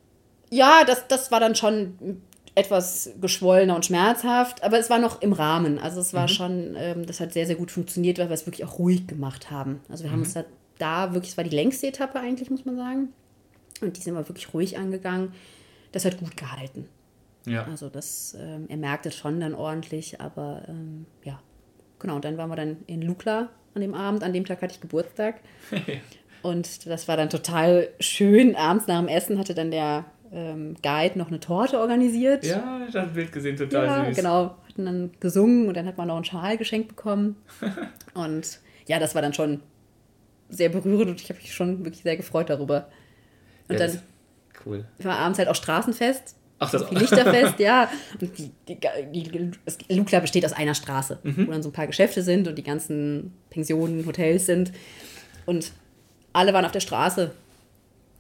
Ja, 0.51 0.85
das, 0.87 1.09
das 1.09 1.33
war 1.33 1.41
dann 1.41 1.57
schon 1.57 2.23
etwas 2.55 3.11
geschwollener 3.21 3.77
und 3.77 3.87
schmerzhaft, 3.87 4.63
aber 4.63 4.79
es 4.79 4.91
war 4.91 4.99
noch 4.99 5.23
im 5.23 5.33
Rahmen. 5.33 5.79
Also 5.79 6.01
es 6.01 6.13
war 6.13 6.29
schon, 6.29 6.75
ähm, 6.77 7.07
das 7.07 7.21
hat 7.21 7.33
sehr, 7.33 7.47
sehr 7.47 7.57
gut 7.57 7.71
funktioniert, 7.71 8.19
weil 8.19 8.29
wir 8.29 8.35
es 8.35 8.47
wirklich 8.47 8.65
auch 8.65 8.79
ruhig 8.79 9.07
gemacht 9.07 9.51
haben. 9.51 9.81
Also 9.89 10.05
wir 10.05 10.11
haben 10.11 10.21
uns 10.21 10.35
da, 10.35 10.45
da 10.79 11.15
wirklich, 11.15 11.33
es 11.33 11.37
war 11.37 11.45
die 11.45 11.55
längste 11.55 11.87
Etappe 11.87 12.19
eigentlich, 12.19 12.51
muss 12.51 12.65
man 12.65 12.77
sagen. 12.77 13.13
Und 13.81 13.97
die 13.97 14.01
sind 14.01 14.15
wir 14.15 14.29
wirklich 14.29 14.53
ruhig 14.53 14.79
angegangen. 14.79 15.33
Das 15.93 16.05
hat 16.05 16.19
gut 16.19 16.37
gehalten. 16.37 16.87
Ja. 17.47 17.65
Also 17.65 17.89
das, 17.89 18.37
ähm, 18.39 18.67
er 18.69 18.77
merkte 18.77 19.11
schon 19.11 19.41
dann 19.41 19.55
ordentlich, 19.55 20.21
aber 20.21 20.63
ähm, 20.69 21.07
ja. 21.25 21.41
Genau, 21.99 22.17
und 22.17 22.25
dann 22.25 22.37
waren 22.37 22.51
wir 22.51 22.57
dann 22.57 22.79
in 22.87 23.03
Lukla 23.03 23.49
an 23.75 23.81
dem 23.81 23.95
Abend. 23.95 24.25
An 24.25 24.33
dem 24.33 24.45
Tag 24.45 24.63
hatte 24.63 24.75
ich 24.75 24.81
Geburtstag. 24.81 25.41
und 26.43 26.87
das 26.87 27.09
war 27.09 27.17
dann 27.17 27.31
total 27.31 27.89
schön. 28.01 28.57
Abends 28.57 28.87
nach 28.87 28.99
dem 28.99 29.09
Essen 29.09 29.39
hatte 29.39 29.55
dann 29.55 29.71
der 29.71 30.05
ähm, 30.33 30.77
Guide 30.83 31.19
noch 31.19 31.29
eine 31.29 31.41
Torte 31.41 31.79
organisiert. 31.81 32.45
Ja, 32.45 32.81
ich 32.89 32.95
habe 32.95 33.09
ein 33.09 33.13
Bild 33.15 33.33
gesehen, 33.33 33.57
total 33.57 33.87
Ja, 33.87 34.05
süß. 34.07 34.17
genau. 34.17 34.57
Hatten 34.69 34.85
dann 34.87 35.11
gesungen 35.21 35.67
und 35.69 35.77
dann 35.77 35.87
hat 35.87 35.97
man 35.99 36.09
noch 36.09 36.17
einen 36.17 36.25
Schal 36.25 36.57
geschenkt 36.57 36.89
bekommen. 36.89 37.37
und 38.15 38.61
ja, 38.87 38.99
das 38.99 39.15
war 39.15 39.23
dann 39.23 39.35
schon 39.35 39.61
sehr 40.49 40.69
berührend 40.69 41.11
und 41.11 41.21
ich 41.21 41.29
habe 41.29 41.39
mich 41.41 41.53
schon 41.55 41.85
wirklich 41.85 42.03
sehr 42.03 42.17
gefreut 42.17 42.51
darüber. 42.51 42.89
Und 43.69 43.79
Ja, 43.79 43.87
dann 43.87 43.99
Cool. 44.67 44.85
war 44.99 45.19
abends 45.19 45.39
halt 45.39 45.49
auch 45.49 45.55
Straßenfest. 45.55 46.37
Ach, 46.59 46.71
das 46.71 46.87
Die 46.91 46.95
Lichterfest, 46.97 47.59
ja. 47.59 47.89
Und 48.21 48.37
die, 48.39 48.51
die, 48.69 48.79
die, 49.13 49.51
das 49.65 49.79
Lukla 49.89 50.21
besteht 50.21 50.45
aus 50.45 50.53
einer 50.53 50.75
Straße, 50.75 51.19
Mhm. 51.23 51.47
wo 51.47 51.51
dann 51.53 51.63
so 51.63 51.71
ein 51.71 51.73
paar 51.73 51.87
Geschäfte 51.87 52.23
sind 52.23 52.47
und 52.49 52.57
die 52.59 52.63
ganzen 52.63 53.33
Pensionen, 53.49 54.05
Hotels 54.07 54.45
sind. 54.47 54.71
Und 55.47 55.73
alle 56.35 56.53
waren 56.53 56.65
auf 56.67 56.73
der 56.73 56.81
Straße. 56.81 57.31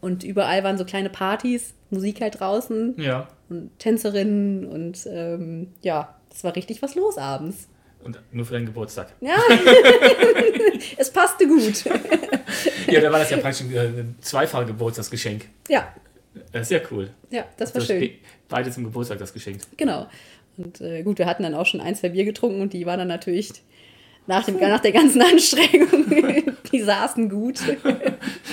Und 0.00 0.24
überall 0.24 0.64
waren 0.64 0.78
so 0.78 0.84
kleine 0.84 1.10
Partys, 1.10 1.74
Musik 1.90 2.20
halt 2.20 2.40
draußen. 2.40 2.94
Ja. 2.98 3.28
und 3.48 3.70
Tänzerinnen 3.78 4.66
und 4.66 5.06
ähm, 5.10 5.68
ja, 5.82 6.14
es 6.32 6.42
war 6.44 6.54
richtig 6.56 6.80
was 6.82 6.94
los 6.94 7.18
abends. 7.18 7.68
Und 8.02 8.18
nur 8.32 8.46
für 8.46 8.54
deinen 8.54 8.66
Geburtstag. 8.66 9.12
Ja, 9.20 9.36
es 10.96 11.10
passte 11.10 11.46
gut. 11.46 11.84
Ja, 12.86 13.00
da 13.00 13.12
war 13.12 13.18
das 13.18 13.30
ja 13.30 13.36
praktisch 13.38 13.66
ein 13.66 13.74
äh, 13.74 14.04
zweifaches 14.22 14.68
Geburtstagsgeschenk. 14.68 15.46
Ja, 15.68 15.92
Das 16.52 16.62
ist 16.62 16.70
ja 16.70 16.80
cool. 16.90 17.10
ja, 17.30 17.44
das 17.58 17.74
war 17.74 17.80
hast 17.82 17.88
schön. 17.88 18.00
be- 18.00 18.10
Beide 18.48 18.70
zum 18.70 18.84
Geburtstag 18.84 19.18
das 19.18 19.32
geschenkt. 19.32 19.66
Genau. 19.76 20.06
Und 20.56 20.80
äh, 20.80 21.02
gut, 21.02 21.18
wir 21.18 21.26
hatten 21.26 21.42
dann 21.42 21.54
auch 21.54 21.66
schon 21.66 21.80
ein, 21.80 21.94
zwei 21.94 22.08
Bier 22.08 22.24
getrunken 22.24 22.60
und 22.62 22.72
die 22.72 22.84
waren 22.86 22.98
dann 22.98 23.08
natürlich 23.08 23.52
nach, 24.26 24.44
dem, 24.44 24.56
nach 24.60 24.80
der 24.80 24.92
ganzen 24.92 25.20
Anstrengung, 25.22 26.06
die 26.72 26.80
saßen 26.80 27.28
gut. 27.28 27.60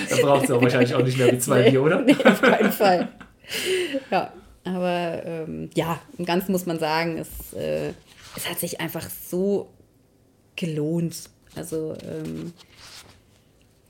Da 0.08 0.16
braucht 0.16 0.44
es 0.44 0.50
auch 0.50 0.62
wahrscheinlich 0.62 0.94
auch 0.94 1.02
nicht 1.02 1.18
mehr 1.18 1.32
wie 1.32 1.38
zwei 1.38 1.62
Nee, 1.62 1.70
Bier, 1.70 1.82
oder? 1.82 2.00
Nee, 2.02 2.16
auf 2.24 2.40
keinen 2.40 2.72
Fall. 2.72 3.08
Ja, 4.10 4.32
aber 4.64 5.22
ähm, 5.24 5.70
ja, 5.74 6.00
im 6.18 6.24
Ganzen 6.24 6.52
muss 6.52 6.66
man 6.66 6.78
sagen, 6.78 7.18
es, 7.18 7.52
äh, 7.54 7.92
es 8.36 8.48
hat 8.48 8.58
sich 8.58 8.80
einfach 8.80 9.08
so 9.08 9.70
gelohnt. 10.56 11.30
Also, 11.56 11.96
ähm, 12.02 12.52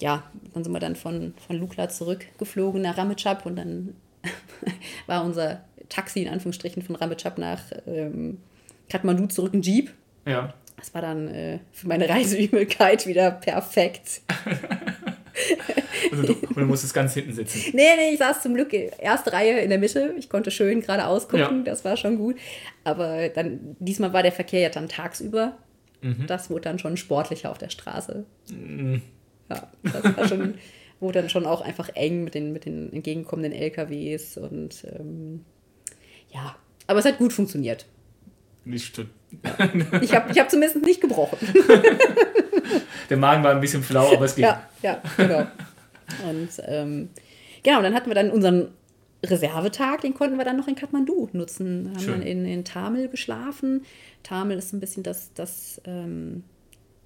ja, 0.01 0.23
dann 0.55 0.65
sind 0.65 0.73
wir 0.73 0.81
dann 0.81 0.97
von, 0.97 1.35
von 1.47 1.57
Lukla 1.57 1.89
zurückgeflogen 1.89 2.83
nach 2.83 2.97
Rametschap 2.97 3.47
und 3.47 3.57
dann 3.57 3.95
war 5.07 5.25
unser 5.25 5.65
Taxi 5.89 6.23
in 6.23 6.29
Anführungsstrichen 6.29 6.83
von 6.83 6.97
Rametschap 6.97 7.39
nach 7.39 7.63
ähm, 7.87 8.39
Kathmandu 8.89 9.27
zurück 9.27 9.55
ein 9.55 9.63
Jeep. 9.63 9.93
Ja. 10.27 10.55
Das 10.77 10.95
war 10.95 11.03
dann 11.03 11.29
äh, 11.29 11.59
für 11.73 11.89
meine 11.89 12.09
Reiseübelkeit 12.09 13.07
wieder 13.07 13.33
perfekt. 13.33 14.21
Also 16.11 16.23
du, 16.23 16.33
und 16.35 16.57
du 16.57 16.65
musstest 16.65 16.95
ganz 16.95 17.15
hinten 17.15 17.33
sitzen. 17.33 17.61
Nee, 17.75 17.83
nee, 17.97 18.11
ich 18.13 18.19
saß 18.19 18.43
zum 18.43 18.55
Glück 18.55 18.73
erste 18.73 19.33
Reihe 19.33 19.61
in 19.61 19.71
der 19.71 19.79
Mitte. 19.79 20.15
Ich 20.19 20.29
konnte 20.29 20.51
schön 20.51 20.81
geradeaus 20.81 21.25
gucken, 21.29 21.59
Ja. 21.59 21.63
das 21.65 21.85
war 21.85 21.97
schon 21.97 22.19
gut. 22.19 22.37
Aber 22.85 23.29
dann, 23.29 23.77
diesmal 23.79 24.13
war 24.13 24.23
der 24.23 24.33
Verkehr 24.33 24.61
ja 24.61 24.69
dann 24.69 24.89
tagsüber. 24.89 25.57
Mhm. 26.01 26.27
Das 26.27 26.49
wurde 26.51 26.63
dann 26.63 26.79
schon 26.79 26.97
sportlicher 26.97 27.51
auf 27.51 27.59
der 27.59 27.71
Straße. 27.71 28.25
Ja, 29.51 29.69
das 29.83 30.17
war 30.17 30.29
schon, 30.29 30.55
wurde 31.01 31.21
dann 31.21 31.31
schon 31.31 31.47
auch 31.47 31.61
einfach 31.61 31.89
eng 31.95 32.25
mit 32.25 32.35
den, 32.35 32.53
mit 32.53 32.65
den 32.67 32.93
entgegenkommenden 32.93 33.53
LKWs 33.53 34.37
und 34.37 34.85
ähm, 34.99 35.45
ja, 36.33 36.55
aber 36.87 36.99
es 37.01 37.05
hat 37.05 37.19
gut 37.19 37.33
funktioniert. 37.33 37.87
Nicht 38.65 38.99
Ich 40.03 40.15
habe 40.15 40.31
ich 40.31 40.39
hab 40.39 40.51
zumindest 40.51 40.85
nicht 40.85 41.01
gebrochen. 41.01 41.39
Der 43.11 43.17
Magen 43.17 43.43
war 43.43 43.53
ein 43.53 43.61
bisschen 43.61 43.83
flau, 43.83 44.13
aber 44.15 44.27
es 44.27 44.35
ging. 44.37 44.45
Ja, 44.45 44.69
ja, 44.83 45.01
genau. 45.17 45.47
Und 46.29 46.49
ähm, 46.67 47.09
genau, 47.63 47.83
dann 47.83 47.95
hatten 47.95 48.09
wir 48.11 48.15
dann 48.15 48.31
unseren 48.31 48.69
Reservetag, 49.25 50.01
den 50.03 50.15
konnten 50.15 50.39
wir 50.39 50.45
dann 50.45 50.57
noch 50.57 50.69
in 50.69 50.75
Kathmandu 50.77 51.29
nutzen. 51.33 51.85
Da 51.85 51.91
haben 51.91 51.99
Schön. 52.01 52.13
dann 52.13 52.23
in, 52.23 52.45
in 52.47 52.65
Tamil 52.65 53.09
geschlafen. 53.09 53.83
Tamil 54.23 54.59
ist 54.59 54.73
ein 54.73 54.81
bisschen 54.81 55.03
das, 55.03 55.33
das 55.35 55.81
ähm, 55.85 56.45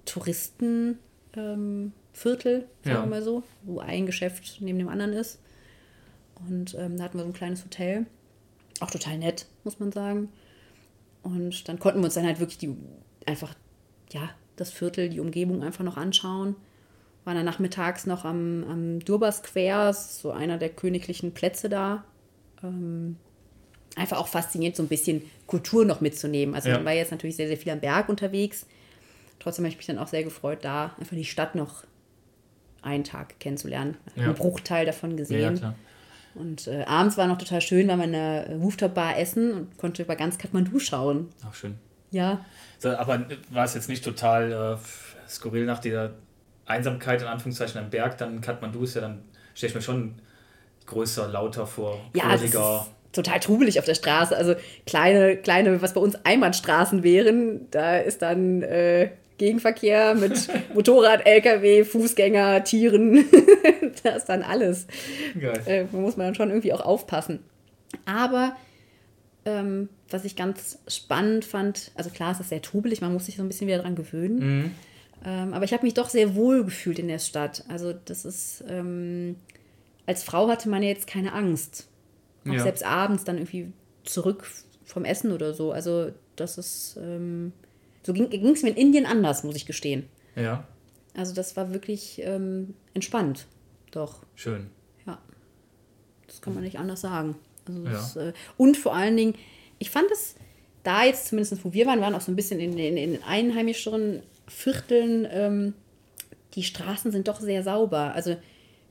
Touristenviertel, 0.05 0.97
ähm, 1.35 1.91
sagen 2.15 2.67
Ja. 2.85 3.01
wir 3.03 3.09
mal 3.09 3.23
so, 3.23 3.43
wo 3.63 3.79
ein 3.79 4.05
Geschäft 4.05 4.57
neben 4.61 4.77
dem 4.79 4.89
anderen 4.89 5.13
ist. 5.13 5.39
Und 6.47 6.75
ähm, 6.77 6.97
da 6.97 7.03
hatten 7.05 7.17
wir 7.17 7.23
so 7.23 7.29
ein 7.29 7.33
kleines 7.33 7.63
Hotel. 7.63 8.05
Auch 8.79 8.91
total 8.91 9.17
nett, 9.17 9.45
muss 9.63 9.79
man 9.79 9.91
sagen. 9.91 10.29
Und 11.21 11.67
dann 11.69 11.79
konnten 11.79 11.99
wir 12.01 12.05
uns 12.05 12.15
dann 12.15 12.25
halt 12.25 12.39
wirklich 12.39 12.57
die 12.57 12.75
einfach, 13.25 13.53
ja, 14.11 14.29
das 14.55 14.71
Viertel, 14.71 15.09
die 15.09 15.19
Umgebung 15.19 15.63
einfach 15.63 15.83
noch 15.83 15.97
anschauen. 15.97 16.55
Waren 17.25 17.35
dann 17.37 17.45
nachmittags 17.45 18.05
noch 18.05 18.25
am, 18.25 18.63
am 18.69 18.99
Durbar 18.99 19.31
Square, 19.31 19.93
so 19.93 20.31
einer 20.31 20.57
der 20.57 20.69
königlichen 20.69 21.33
Plätze 21.33 21.69
da. 21.69 22.03
Ähm, 22.63 23.17
einfach 23.95 24.17
auch 24.17 24.27
fasziniert, 24.27 24.75
so 24.75 24.83
ein 24.83 24.89
bisschen 24.89 25.21
Kultur 25.47 25.85
noch 25.85 26.01
mitzunehmen. 26.01 26.53
Also 26.55 26.69
Ja. 26.69 26.75
man 26.75 26.85
war 26.85 26.93
jetzt 26.93 27.11
natürlich 27.11 27.35
sehr, 27.35 27.47
sehr 27.47 27.57
viel 27.57 27.71
am 27.71 27.79
Berg 27.79 28.09
unterwegs. 28.09 28.65
Trotzdem 29.39 29.65
habe 29.65 29.71
ich 29.71 29.77
mich 29.77 29.85
dann 29.85 29.99
auch 29.99 30.07
sehr 30.07 30.23
gefreut, 30.23 30.59
da 30.63 30.95
einfach 30.99 31.15
die 31.15 31.25
Stadt 31.25 31.55
noch 31.55 31.83
einen 32.81 33.03
Tag 33.03 33.39
kennenzulernen. 33.39 33.95
Ja. 34.15 34.23
Einen 34.25 34.35
Bruchteil 34.35 34.85
davon 34.85 35.15
gesehen. 35.15 35.57
ja. 35.57 35.75
Und 36.35 36.67
äh, 36.67 36.83
abends 36.85 37.15
war 37.15 37.27
noch 37.27 37.37
total 37.37 37.61
schön, 37.61 37.87
weil 37.87 37.97
man 37.97 38.09
in 38.09 38.15
einer 38.19 38.55
Rooftop-Bar 38.57 39.19
essen 39.19 39.53
und 39.53 39.77
konnte 39.77 40.01
über 40.01 40.15
ganz 40.15 40.37
Kathmandu 40.39 40.79
schauen. 40.79 41.29
Auch 41.47 41.53
schön. 41.53 41.75
Ja, 42.09 42.43
So, 42.79 42.89
aber 42.89 43.25
war 43.51 43.65
es 43.65 43.75
jetzt 43.75 43.87
nicht 43.87 44.03
total 44.03 44.51
äh, 44.51 45.29
skurril 45.29 45.65
nach 45.65 45.79
dieser 45.79 46.11
Einsamkeit 46.65 47.21
in 47.21 47.27
Anführungszeichen 47.27 47.79
am 47.81 47.89
Berg? 47.89 48.17
Dann 48.17 48.41
Kathmandu 48.41 48.83
ist 48.83 48.95
ja 48.95 49.01
dann, 49.01 49.23
stelle 49.53 49.69
ich 49.69 49.75
mir 49.75 49.81
schon 49.81 50.15
größer, 50.85 51.27
lauter 51.27 51.65
vor, 51.65 51.99
ja, 52.13 52.33
ist 52.33 52.41
fröhlicher. 52.41 52.87
total 53.11 53.39
trubelig 53.39 53.79
auf 53.79 53.85
der 53.85 53.95
Straße. 53.95 54.35
Also 54.35 54.55
kleine, 54.85 55.37
kleine, 55.37 55.81
was 55.81 55.93
bei 55.93 56.01
uns 56.01 56.15
Einbahnstraßen 56.23 57.03
wären, 57.03 57.67
da 57.71 57.97
ist 57.97 58.21
dann 58.21 58.61
äh, 58.61 59.09
Gegenverkehr 59.37 60.15
mit 60.15 60.47
Motorrad, 60.73 61.25
LKW, 61.25 61.83
Fußgänger, 61.83 62.63
Tieren. 62.63 63.25
da 64.03 64.11
ist 64.11 64.25
dann 64.25 64.43
alles. 64.43 64.87
Geil. 65.39 65.61
äh, 65.65 65.85
da 65.91 65.97
muss 65.97 66.17
man 66.17 66.27
dann 66.27 66.35
schon 66.35 66.49
irgendwie 66.49 66.73
auch 66.73 66.81
aufpassen. 66.81 67.39
Aber 68.05 68.55
ähm, 69.45 69.89
was 70.09 70.25
ich 70.25 70.35
ganz 70.35 70.79
spannend 70.87 71.45
fand, 71.45 71.91
also 71.95 72.09
klar, 72.09 72.31
es 72.31 72.39
ist 72.39 72.49
sehr 72.49 72.61
trubelig, 72.61 73.01
man 73.01 73.13
muss 73.13 73.25
sich 73.25 73.35
so 73.35 73.43
ein 73.43 73.47
bisschen 73.47 73.67
wieder 73.67 73.79
dran 73.79 73.95
gewöhnen. 73.95 74.75
Ähm, 75.25 75.53
aber 75.53 75.63
ich 75.65 75.73
habe 75.73 75.85
mich 75.85 75.93
doch 75.93 76.09
sehr 76.09 76.35
wohl 76.35 76.63
gefühlt 76.65 76.99
in 76.99 77.07
der 77.07 77.19
Stadt. 77.19 77.63
Also 77.69 77.93
das 77.93 78.25
ist, 78.25 78.63
ähm, 78.67 79.37
als 80.05 80.23
Frau 80.23 80.49
hatte 80.49 80.67
man 80.69 80.83
ja 80.83 80.89
jetzt 80.89 81.07
keine 81.07 81.33
Angst. 81.33 81.87
Auch 82.47 82.53
Ja. 82.53 82.63
selbst 82.63 82.83
abends 82.85 83.23
dann 83.23 83.37
irgendwie 83.37 83.71
zurück 84.03 84.45
vom 84.83 85.05
Essen 85.05 85.31
oder 85.31 85.53
so. 85.53 85.71
Also 85.71 86.11
das 86.35 86.57
ist, 86.57 86.97
ähm, 87.01 87.53
so 88.03 88.11
ging 88.13 88.49
es 88.53 88.63
mir 88.63 88.69
in 88.71 88.75
Indien 88.75 89.05
anders, 89.05 89.43
muss 89.45 89.55
ich 89.55 89.65
gestehen. 89.65 90.07
Ja, 90.35 90.67
Also 91.15 91.33
das 91.33 91.55
war 91.55 91.71
wirklich 91.73 92.21
ähm, 92.25 92.73
entspannt. 92.93 93.45
Doch. 93.91 94.23
schön. 94.35 94.67
Ja, 95.05 95.19
das 96.27 96.41
kann 96.41 96.53
man 96.55 96.63
nicht 96.63 96.79
anders 96.79 96.99
sagen. 97.01 97.35
Also 97.65 97.83
Ja. 97.85 97.91
das, 97.91 98.15
äh, 98.17 98.33
und 98.57 98.75
vor 98.75 98.93
allen 98.95 99.15
Dingen, 99.15 99.35
ich 99.79 99.89
fand 99.89 100.11
es 100.11 100.35
da 100.83 101.05
jetzt, 101.05 101.27
zumindest 101.27 101.63
wo 101.63 101.71
wir 101.71 101.85
waren, 101.85 102.01
waren 102.01 102.13
auch 102.15 102.19
so 102.21 102.29
ein 102.31 102.35
bisschen 102.35 102.59
in, 102.59 102.77
in 102.77 103.23
einheimischeren 103.23 104.21
Vierteln, 104.47 105.27
ähm, 105.31 105.73
die 106.55 106.63
Straßen 106.63 107.11
sind 107.11 107.27
doch 107.27 107.39
sehr 107.39 107.63
sauber. 107.63 108.13
Also 108.13 108.35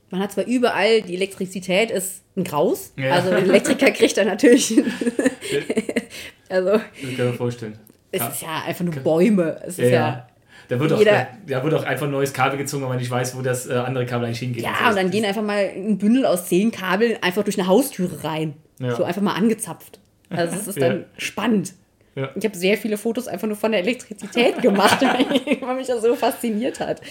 man 0.09 0.21
hat 0.21 0.31
zwar 0.31 0.45
überall, 0.45 1.01
die 1.01 1.15
Elektrizität 1.15 1.89
ist 1.91 2.23
ein 2.35 2.43
Graus, 2.43 2.93
Ja. 2.97 3.11
also 3.13 3.29
ein 3.31 3.43
Elektriker 3.49 3.91
kriegt 3.91 4.17
da 4.17 4.23
natürlich, 4.25 4.75
also 6.49 6.69
Das 6.71 6.81
kann 7.17 7.25
mir 7.27 7.33
vorstellen. 7.33 7.77
es 8.11 8.19
Ja. 8.21 8.27
ist 8.29 8.41
ja 8.41 8.63
einfach 8.65 8.85
nur 8.85 8.95
Bäume. 8.95 9.59
Es 9.65 9.77
Ja, 9.77 9.83
ist 9.85 9.91
ja. 9.91 10.27
Da 10.69 10.79
wird, 10.79 10.93
auch, 10.93 10.99
Jeder- 10.99 11.27
da, 11.45 11.61
wird 11.63 11.73
auch 11.73 11.83
einfach 11.83 12.05
ein 12.05 12.11
neues 12.11 12.31
Kabel 12.33 12.57
gezogen, 12.57 12.83
wenn 12.83 12.89
man 12.89 12.97
nicht 12.97 13.11
weiß, 13.11 13.35
wo 13.37 13.41
das 13.41 13.67
äh, 13.67 13.73
andere 13.73 14.05
Kabel 14.05 14.25
eigentlich 14.25 14.39
hingeht. 14.39 14.63
Ja, 14.63 14.89
und 14.89 14.95
dann 14.95 15.11
gehen 15.11 15.25
einfach 15.25 15.41
mal 15.43 15.57
ein 15.75 15.97
Bündel 15.97 16.25
aus 16.25 16.47
zehn 16.47 16.71
Kabeln 16.71 17.17
einfach 17.21 17.43
durch 17.43 17.59
eine 17.59 17.67
Haustüre 17.67 18.23
rein. 18.23 18.53
So 18.79 19.03
einfach 19.03 19.21
mal 19.21 19.33
angezapft. 19.33 19.99
Also 20.29 20.55
es 20.55 20.67
ist 20.67 20.81
dann 20.81 21.05
spannend. 21.17 21.73
Ja. 22.15 22.29
Ich 22.35 22.45
habe 22.45 22.55
sehr 22.55 22.77
viele 22.77 22.97
Fotos 22.97 23.27
einfach 23.27 23.47
nur 23.47 23.57
von 23.57 23.71
der 23.71 23.81
Elektrizität 23.81 24.61
gemacht, 24.61 25.01
weil 25.61 25.75
mich 25.75 25.87
das 25.87 26.01
so 26.01 26.15
fasziniert 26.15 26.79
hat. 26.79 27.01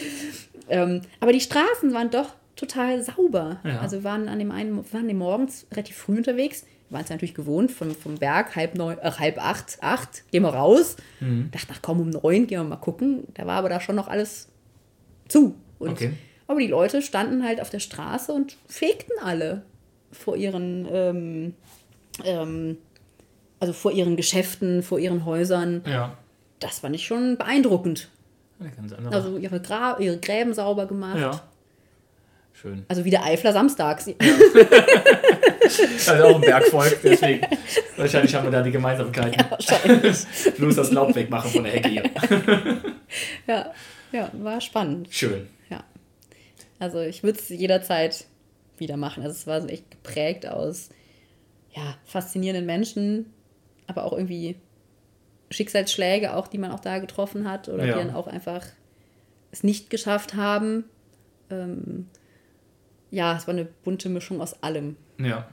Ähm, 0.69 1.03
aber 1.21 1.33
die 1.33 1.41
Straßen 1.41 1.93
waren 1.93 2.11
doch 2.11 2.35
total 2.57 3.03
sauber. 3.03 3.61
Ja. 3.65 3.81
Also 3.81 3.99
wir 3.99 4.05
waren 4.05 4.29
an 4.29 4.39
dem 4.39 4.51
einen, 4.51 4.85
waren 4.93 5.09
dem 5.09 5.19
morgens 5.19 5.67
relativ 5.73 5.97
früh 5.97 6.17
unterwegs. 6.17 6.65
Wir 6.89 6.97
waren 6.97 7.03
es 7.03 7.09
ja 7.09 7.17
natürlich 7.17 7.35
gewohnt, 7.35 7.73
vom, 7.73 7.95
vom 7.95 8.17
Berg 8.17 8.55
halb 8.55 8.77
neun, 8.77 8.99
äh, 8.99 9.11
halb 9.11 9.39
acht, 9.45 9.79
acht, 9.81 10.31
gehen 10.31 10.43
wir 10.43 10.55
raus. 10.55 10.97
Mhm. 11.21 11.51
Dachte, 11.51 11.69
ach 11.73 11.81
komm, 11.83 12.01
um 12.01 12.11
neun 12.11 12.47
gehen 12.47 12.61
wir 12.61 12.65
mal 12.65 12.77
gucken. 12.77 13.25
Da 13.35 13.47
war 13.47 13.59
aber 13.59 13.69
da 13.69 13.81
schon 13.81 13.97
noch 13.97 14.09
alles 14.09 14.49
zu. 15.29 15.57
Und, 15.79 15.93
Okay. 15.93 16.13
Aber 16.47 16.61
die 16.61 16.67
Leute 16.67 17.01
standen 17.01 17.45
halt 17.45 17.61
auf 17.63 17.71
der 17.71 17.79
Straße 17.79 18.31
und 18.33 18.57
fegten 18.69 19.17
alle 19.23 19.63
vor 20.11 20.37
ihren, 20.37 20.87
ähm, 20.93 21.55
ähm, 22.25 22.77
also 23.63 23.73
vor 23.73 23.93
ihren 23.93 24.17
Geschäften, 24.17 24.83
vor 24.83 24.99
ihren 24.99 25.25
Häusern. 25.25 25.83
Ja. 25.87 26.17
Das 26.59 26.81
fand 26.81 26.97
ich 26.97 27.07
schon 27.07 27.39
beeindruckend. 27.39 28.09
Eine 28.59 28.71
ganz 28.73 28.93
andere. 28.93 29.15
Also 29.15 29.39
ihre, 29.39 29.61
Gra 29.61 29.99
ihre 30.01 30.19
Gräben 30.19 30.53
sauber 30.53 30.87
gemacht. 30.87 31.21
ja. 31.21 31.41
Schön. 32.53 32.85
Also 32.89 33.05
wie 33.05 33.11
der 33.11 33.25
Eifler 33.25 33.53
samstags. 33.53 34.09
Also 36.07 36.25
auch 36.25 36.35
ein 36.35 36.41
Bergvolk, 36.41 36.99
deswegen. 37.03 37.47
Wahrscheinlich 37.97 38.35
haben 38.35 38.45
wir 38.45 38.51
da 38.51 38.63
die 38.63 38.73
Gemeinsamkeiten. 38.73 39.45
Wahrscheinlich. 39.49 40.27
Bloß 40.59 40.75
das 40.75 40.91
Laub 40.91 41.15
wegmachen 41.15 41.51
von 41.51 41.65
der 41.65 41.73
Hecke 41.73 41.89
hier. 41.89 42.11
ja, 43.47 43.73
ja, 44.11 44.31
war 44.35 44.61
spannend. 44.61 45.09
Schön. 45.11 45.47
Ja. 45.71 45.85
Also 46.81 47.01
ich 47.01 47.23
würde 47.23 47.39
es 47.39 47.49
jederzeit 47.49 48.27
wieder 48.79 48.97
machen. 48.97 49.23
Also 49.23 49.37
es 49.37 49.47
war 49.47 49.61
so 49.61 49.69
echt 49.69 49.91
geprägt 49.91 50.47
aus 50.47 50.91
ja, 51.75 51.97
faszinierenden 52.05 52.67
Menschen, 52.67 53.33
aber 53.87 54.05
auch 54.05 54.13
irgendwie 54.13 54.57
Schicksalsschläge, 55.51 56.35
auch 56.35 56.49
die 56.49 56.59
man 56.59 56.71
auch 56.73 56.81
da 56.81 56.99
getroffen 56.99 57.49
hat 57.49 57.69
oder 57.69 57.85
Ja. 57.85 57.99
die 57.99 58.05
dann 58.07 58.15
auch 58.15 58.27
einfach 58.27 58.65
es 59.51 59.63
nicht 59.63 59.91
geschafft 59.91 60.35
haben. 60.35 60.85
Ähm, 61.51 62.09
ja, 63.11 63.37
es 63.37 63.47
war 63.47 63.53
eine 63.55 63.67
bunte 63.67 64.09
Mischung 64.09 64.41
aus 64.41 64.63
allem. 64.63 64.97
Ja. 65.19 65.49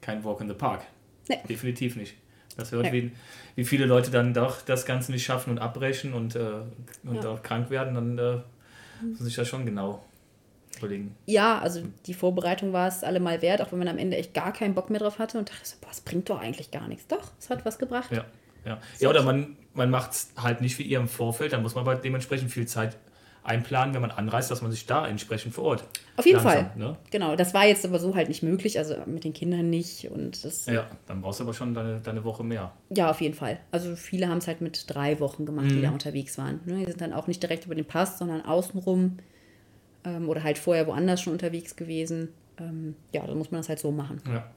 Kein 0.00 0.24
Walk 0.24 0.40
in 0.40 0.48
the 0.48 0.54
Park. 0.54 0.82
Nee. 1.28 1.38
Definitiv 1.48 1.96
nicht. 1.96 2.14
Das 2.56 2.72
hört, 2.72 2.84
Nee. 2.84 2.92
wie, 2.92 3.12
wie 3.56 3.64
viele 3.64 3.86
Leute 3.86 4.10
dann 4.10 4.34
doch 4.34 4.62
das 4.62 4.84
Ganze 4.86 5.12
nicht 5.12 5.24
schaffen 5.24 5.50
und 5.50 5.58
abbrechen 5.58 6.14
und, 6.14 6.34
äh, 6.36 6.60
und 7.04 7.16
Ja. 7.22 7.30
auch 7.30 7.42
krank 7.42 7.70
werden, 7.70 7.94
dann 7.94 8.18
äh, 8.18 8.36
muss 9.02 9.18
man 9.20 9.24
sich 9.26 9.34
das 9.36 9.48
schon 9.48 9.66
genau 9.66 10.02
überlegen. 10.82 11.16
Ja, 11.26 11.58
also 11.58 11.82
die 12.06 12.14
Vorbereitung 12.14 12.72
war 12.72 12.88
es 12.88 13.04
allemal 13.04 13.42
wert, 13.42 13.60
auch 13.62 13.72
wenn 13.72 13.78
man 13.78 13.88
am 13.88 13.98
Ende 13.98 14.16
echt 14.16 14.34
gar 14.34 14.52
keinen 14.52 14.74
Bock 14.74 14.90
mehr 14.90 15.00
drauf 15.00 15.18
hatte 15.18 15.38
und 15.38 15.48
dachte 15.48 15.64
so, 15.64 15.76
boah, 15.80 15.90
es 15.90 16.00
bringt 16.00 16.28
doch 16.28 16.40
eigentlich 16.40 16.70
gar 16.70 16.88
nichts. 16.88 17.06
Doch, 17.06 17.30
es 17.38 17.50
hat 17.50 17.64
was 17.64 17.78
gebracht. 17.78 18.10
Ja, 18.10 18.24
ja. 18.64 18.78
ja 18.98 19.08
oder 19.08 19.22
man, 19.22 19.56
man 19.74 19.90
macht 19.90 20.12
es 20.12 20.32
halt 20.36 20.60
nicht 20.60 20.78
wie 20.78 20.84
ihr 20.84 20.98
im 20.98 21.08
Vorfeld, 21.08 21.52
dann 21.52 21.62
muss 21.62 21.74
man 21.74 21.82
aber 21.86 21.96
dementsprechend 21.96 22.50
viel 22.50 22.66
Zeit 22.66 22.96
einplanen, 23.44 23.94
wenn 23.94 24.02
man 24.02 24.10
anreist, 24.10 24.50
dass 24.50 24.62
man 24.62 24.70
sich 24.70 24.86
da 24.86 25.06
entsprechend 25.06 25.54
vor 25.54 25.64
Ort. 25.64 25.84
Auf 26.16 26.24
jeden 26.26 26.42
langsam, 26.42 26.66
Fall. 26.66 26.76
Ne? 26.76 26.96
Genau, 27.10 27.34
das 27.36 27.54
war 27.54 27.66
jetzt 27.66 27.84
aber 27.84 27.98
so 27.98 28.14
halt 28.14 28.28
nicht 28.28 28.42
möglich, 28.42 28.78
also 28.78 28.94
mit 29.06 29.24
den 29.24 29.32
Kindern 29.32 29.68
nicht 29.68 30.10
und 30.10 30.44
das, 30.44 30.66
ja, 30.66 30.74
Ja, 30.74 30.90
dann 31.06 31.22
brauchst 31.22 31.40
du 31.40 31.44
aber 31.44 31.54
schon 31.54 31.74
deine, 31.74 32.00
deine 32.00 32.24
Woche 32.24 32.44
mehr. 32.44 32.72
auf 33.00 33.20
jeden 33.20 33.34
Fall. 33.34 33.58
Also 33.70 33.96
viele 33.96 34.28
haben 34.28 34.38
es 34.38 34.46
halt 34.46 34.60
mit 34.60 34.84
drei 34.88 35.18
Wochen 35.20 35.44
gemacht, 35.44 35.70
die 35.70 35.82
da 35.82 35.90
unterwegs 35.90 36.38
waren. 36.38 36.60
Ne? 36.64 36.80
Die 36.80 36.90
sind 36.90 37.00
dann 37.00 37.12
auch 37.12 37.26
nicht 37.26 37.42
direkt 37.42 37.66
über 37.66 37.74
den 37.74 37.84
Pass, 37.84 38.18
sondern 38.18 38.44
außenrum 38.44 39.18
ähm, 40.04 40.28
oder 40.28 40.42
halt 40.42 40.58
vorher 40.58 40.86
woanders 40.86 41.20
schon 41.20 41.32
unterwegs 41.32 41.76
gewesen. 41.76 42.28
Ähm, 42.58 42.96
ja, 43.12 43.26
dann 43.26 43.38
muss 43.38 43.50
man 43.50 43.60
das 43.60 43.68
halt 43.68 43.78
so 43.78 43.90
machen. 43.90 44.20
Ja. 44.26 44.50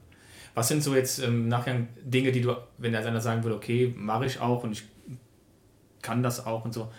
Was 0.54 0.68
sind 0.68 0.82
so 0.82 0.94
jetzt 0.94 1.18
im 1.18 1.48
Nachgang 1.48 1.88
Dinge, 2.02 2.32
die 2.32 2.40
du, 2.40 2.56
wenn 2.78 2.92
jetzt 2.92 3.06
einer 3.06 3.20
sagen 3.20 3.44
würde, 3.44 3.56
okay, 3.56 3.92
mache 3.96 4.26
ich 4.26 4.40
auch 4.40 4.64
und 4.64 4.72
ich 4.72 4.84
kann 6.02 6.22
das 6.22 6.46
auch 6.46 6.64
und 6.64 6.72
so, 6.72 6.90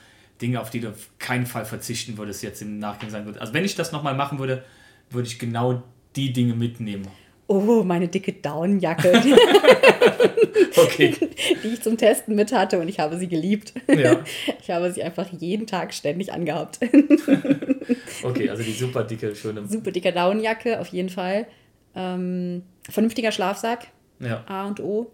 Dinge, 0.42 0.62
auf 0.62 0.70
die 0.70 0.80
du 0.80 0.90
auf 0.90 1.10
keinen 1.18 1.46
Fall 1.46 1.66
verzichten 1.66 2.18
würdest, 2.18 2.44
jetzt 2.44 2.62
im 2.62 2.78
Nachgang 2.78 3.10
sagen 3.10 3.26
würdest. 3.26 3.42
Also 3.42 3.54
wenn 3.54 3.66
ich 3.66 3.76
das 3.76 3.92
nochmal 3.92 4.16
machen 4.16 4.38
würde, 4.38 4.64
würde 5.10 5.28
ich 5.28 5.40
genau 5.40 5.82
die 6.16 6.34
Dinge 6.34 6.54
mitnehmen. 6.54 7.08
Oh, 7.50 7.84
meine 7.84 8.08
dicke 8.10 8.34
Daunenjacke, 8.34 9.22
die, 9.24 9.34
Okay. 10.82 11.16
die 11.64 11.68
ich 11.70 11.82
zum 11.82 11.98
Testen 11.98 12.36
mit 12.36 12.52
hatte 12.52 12.78
und 12.80 12.88
ich 12.90 13.00
habe 13.00 13.18
sie 13.18 13.28
geliebt. 13.28 13.74
ja. 13.88 14.20
Ich 14.62 14.70
habe 14.70 14.92
sie 14.92 15.02
einfach 15.02 15.28
jeden 15.40 15.66
Tag 15.66 15.94
ständig 15.94 16.32
angehabt. 16.34 16.80
Okay, 18.24 18.50
also 18.50 18.64
die 18.64 18.72
super 18.74 19.04
dicke, 19.04 19.34
schöne. 19.36 19.66
Super 19.68 19.92
dicker 19.92 20.12
Daunenjacke, 20.12 20.80
auf 20.80 20.88
jeden 20.88 21.10
Fall. 21.10 21.48
Ähm, 21.96 22.64
vernünftiger 22.90 23.32
Schlafsack, 23.32 23.88
Ja. 24.20 24.44
A 24.48 24.68
und 24.68 24.80
O. 24.82 25.12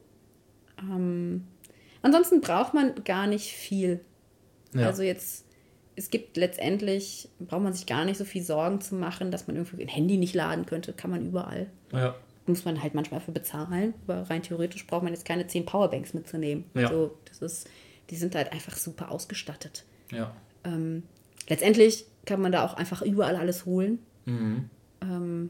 Ähm, 0.79 1.43
ansonsten 2.01 2.41
braucht 2.41 2.73
man 2.73 2.93
gar 3.03 3.27
nicht 3.27 3.51
viel. 3.51 3.99
ja. 4.73 4.88
Also 4.88 5.03
jetzt, 5.03 5.45
es 5.95 6.09
gibt 6.09 6.37
letztendlich, 6.37 7.29
braucht 7.39 7.61
man 7.61 7.73
sich 7.73 7.85
gar 7.85 8.05
nicht 8.05 8.17
so 8.17 8.25
viel 8.25 8.43
Sorgen 8.43 8.81
zu 8.81 8.95
machen, 8.95 9.31
dass 9.31 9.47
man 9.47 9.55
irgendwie 9.55 9.83
ein 9.83 9.87
Handy 9.87 10.17
nicht 10.17 10.33
laden 10.33 10.65
könnte. 10.65 10.93
Kann 10.93 11.11
man 11.11 11.25
überall. 11.25 11.67
ja. 11.91 12.15
Muss 12.45 12.65
man 12.65 12.83
halt 12.83 12.93
manchmal 12.93 13.21
für 13.21 13.31
bezahlen. 13.31 13.93
Aber 14.05 14.29
rein 14.29 14.43
theoretisch 14.43 14.85
braucht 14.85 15.03
man 15.03 15.13
jetzt 15.13 15.23
keine 15.23 15.47
10 15.47 15.65
Powerbanks 15.65 16.13
mitzunehmen. 16.13 16.65
Ja. 16.73 16.89
So, 16.89 17.17
das 17.23 17.37
ist, 17.41 17.69
die 18.09 18.17
sind 18.17 18.35
halt 18.35 18.51
einfach 18.51 18.75
super 18.75 19.11
ausgestattet. 19.11 19.85
Ja. 20.11 20.35
Ähm, 20.65 21.03
letztendlich 21.47 22.05
kann 22.25 22.41
man 22.41 22.51
da 22.51 22.65
auch 22.65 22.73
einfach 22.73 23.01
überall 23.01 23.37
alles 23.37 23.65
holen. 23.65 23.99
Mhm. 24.25 24.69
Ähm, 24.99 25.49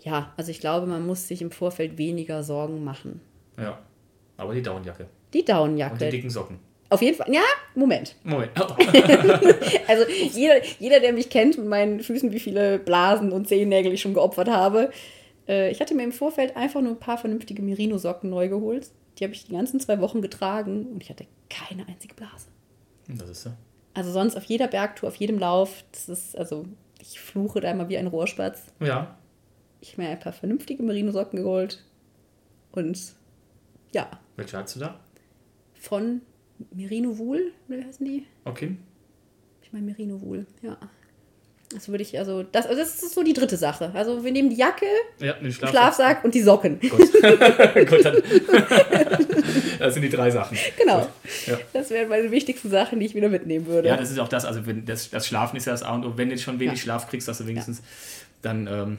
ja, 0.00 0.34
also 0.36 0.50
ich 0.50 0.60
glaube, 0.60 0.86
man 0.86 1.06
muss 1.06 1.28
sich 1.28 1.40
im 1.40 1.50
Vorfeld 1.50 1.96
weniger 1.96 2.42
Sorgen 2.42 2.84
machen. 2.84 3.22
Ja. 3.56 3.78
Aber 4.36 4.54
die 4.54 4.62
Daunenjacke. 4.62 5.06
Die 5.32 5.44
Und 6.06 6.12
die 6.12 6.16
dicken 6.16 6.30
Socken. 6.30 6.58
Auf 6.90 7.02
jeden 7.02 7.16
Fall. 7.16 7.32
Ja, 7.32 7.42
Moment. 7.74 8.16
Moment. 8.24 8.50
Oh. 8.58 8.74
Also 9.88 10.04
jeder, 10.32 10.64
jeder, 10.78 11.00
der 11.00 11.12
mich 11.12 11.30
kennt 11.30 11.58
mit 11.58 11.66
meinen 11.66 12.00
Füßen, 12.00 12.32
wie 12.32 12.40
viele 12.40 12.78
Blasen 12.78 13.32
und 13.32 13.48
Zehennägel 13.48 13.92
ich 13.92 14.00
schon 14.00 14.14
geopfert 14.14 14.48
habe. 14.48 14.90
Äh, 15.46 15.70
ich 15.70 15.80
hatte 15.80 15.94
mir 15.94 16.04
im 16.04 16.12
Vorfeld 16.12 16.56
einfach 16.56 16.80
nur 16.80 16.92
ein 16.92 16.98
paar 16.98 17.18
vernünftige 17.18 17.62
Merino-Socken 17.62 18.28
neu 18.30 18.48
geholt. 18.48 18.90
Die 19.18 19.24
habe 19.24 19.34
ich 19.34 19.46
die 19.46 19.52
ganzen 19.52 19.80
zwei 19.80 20.00
Wochen 20.00 20.22
getragen 20.22 20.86
und 20.86 21.02
ich 21.02 21.10
hatte 21.10 21.26
keine 21.50 21.86
einzige 21.88 22.14
Blase. 22.14 22.48
Das 23.08 23.28
ist 23.28 23.42
so. 23.42 23.50
Also 23.94 24.12
sonst 24.12 24.36
auf 24.36 24.44
jeder 24.44 24.68
Bergtour, 24.68 25.08
auf 25.08 25.16
jedem 25.16 25.38
Lauf, 25.38 25.82
das 25.92 26.08
ist, 26.08 26.36
also 26.36 26.66
ich 27.00 27.18
fluche 27.18 27.60
da 27.60 27.70
immer 27.70 27.88
wie 27.88 27.98
ein 27.98 28.06
Rohrspatz. 28.06 28.66
Ja. 28.80 29.16
Ich 29.80 29.92
habe 29.92 30.02
mir 30.02 30.08
ein 30.10 30.18
paar 30.20 30.32
vernünftige 30.32 30.82
Merino-Socken 30.82 31.38
geholt. 31.38 31.84
Und 32.72 32.98
ja, 33.92 34.08
Welche 34.36 34.58
hast 34.58 34.76
du 34.76 34.80
da? 34.80 35.00
von 35.74 36.20
Merino 36.72 37.18
Wool, 37.18 37.52
wie 37.68 37.84
heißen 37.84 38.04
die? 38.04 38.24
Okay. 38.44 38.76
Ich 39.62 39.72
meine 39.72 39.86
Merino 39.86 40.20
Wool, 40.20 40.46
ja. 40.62 40.76
Das 41.70 41.88
würde 41.90 42.02
ich, 42.02 42.18
also 42.18 42.42
das, 42.44 42.64
also 42.66 42.80
das 42.80 43.02
ist 43.02 43.12
so 43.14 43.22
die 43.22 43.34
dritte 43.34 43.58
Sache. 43.58 43.90
Also 43.92 44.24
wir 44.24 44.32
nehmen 44.32 44.48
die 44.48 44.56
Jacke, 44.56 44.86
Ja, 45.20 45.34
den 45.34 45.44
den 45.44 45.52
Schlaf. 45.52 45.70
Schlafsack 45.70 46.24
und 46.24 46.34
die 46.34 46.40
Socken. 46.40 46.80
Gut. 46.80 46.90
Gut, 46.98 48.04
dann. 48.04 48.22
das 49.78 49.92
sind 49.94 50.02
die 50.02 50.08
drei 50.08 50.30
Sachen. 50.30 50.56
Genau. 50.78 51.06
Ja. 51.46 51.58
Das 51.74 51.90
wären 51.90 52.08
meine 52.08 52.30
wichtigsten 52.30 52.70
Sachen, 52.70 53.00
die 53.00 53.06
ich 53.06 53.14
wieder 53.14 53.28
mitnehmen 53.28 53.66
würde. 53.66 53.88
Ja, 53.88 53.98
das 53.98 54.10
ist 54.10 54.18
auch 54.18 54.28
das, 54.28 54.46
also 54.46 54.66
wenn 54.66 54.86
das, 54.86 55.10
das 55.10 55.26
Schlafen 55.26 55.56
ist 55.58 55.66
ja 55.66 55.72
das 55.72 55.82
A 55.82 55.94
und 55.94 56.06
O. 56.06 56.16
Wenn 56.16 56.28
du 56.28 56.34
jetzt 56.36 56.44
schon 56.44 56.58
wenig 56.58 56.78
Ja. 56.78 56.82
Schlaf 56.84 57.08
kriegst, 57.10 57.28
dass 57.28 57.36
du 57.36 57.46
wenigstens 57.46 57.82
dann 58.40 58.66
ähm, 58.66 58.98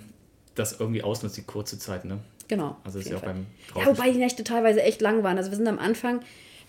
das 0.53 0.79
irgendwie 0.79 1.01
ausnutzt, 1.01 1.37
die 1.37 1.43
kurze 1.43 1.79
Zeit, 1.79 2.05
ne? 2.05 2.19
genau. 2.47 2.77
Also 2.83 2.99
das 2.99 3.05
ist 3.07 3.11
ja 3.11 3.17
auch 3.17 3.21
beim 3.23 3.45
Fall. 3.73 3.81
ja, 3.83 3.87
wobei 3.87 4.11
die 4.11 4.17
Nächte 4.19 4.43
teilweise 4.43 4.83
echt 4.83 5.01
lang 5.01 5.23
waren. 5.23 5.37
Also 5.37 5.49
wir 5.49 5.57
sind 5.57 5.67
am 5.67 5.79
Anfang, 5.79 6.19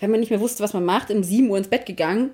wenn 0.01 0.11
man 0.11 0.21
nicht 0.21 0.31
mehr 0.31 0.41
wusste, 0.41 0.63
was 0.63 0.73
man 0.73 0.85
macht, 0.85 1.11
um 1.11 1.23
7 1.23 1.49
Uhr 1.51 1.59
ins 1.59 1.69
Bett 1.69 1.87
gegangen. 1.87 2.31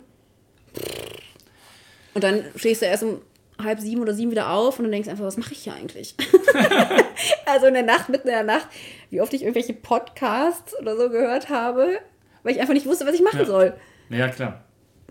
Und 2.14 2.24
dann 2.24 2.44
stehst 2.56 2.82
du 2.82 2.86
erst 2.86 3.02
um 3.02 3.20
halb 3.62 3.80
sieben 3.80 4.02
oder 4.02 4.12
sieben 4.14 4.30
wieder 4.30 4.50
auf 4.50 4.78
und 4.78 4.84
dann 4.84 4.92
denkst 4.92 5.08
einfach, 5.08 5.24
was 5.24 5.36
mache 5.38 5.52
ich 5.52 5.60
hier 5.64 5.74
eigentlich? 5.74 6.14
also 7.46 7.66
in 7.66 7.74
der 7.74 7.82
Nacht, 7.82 8.08
mitten 8.08 8.28
in 8.28 8.34
der 8.34 8.42
Nacht, 8.44 8.68
wie 9.10 9.20
oft 9.20 9.32
ich 9.34 9.42
irgendwelche 9.42 9.72
Podcasts 9.72 10.78
oder 10.78 10.96
so 10.96 11.08
gehört 11.10 11.48
habe, 11.48 11.98
weil 12.42 12.54
ich 12.54 12.60
einfach 12.60 12.74
nicht 12.74 12.86
wusste, 12.86 13.06
was 13.06 13.14
ich 13.14 13.22
machen 13.22 13.40
Ja. 13.40 13.46
soll. 13.46 13.74
Ja, 14.10 14.28
klar. 14.28 14.64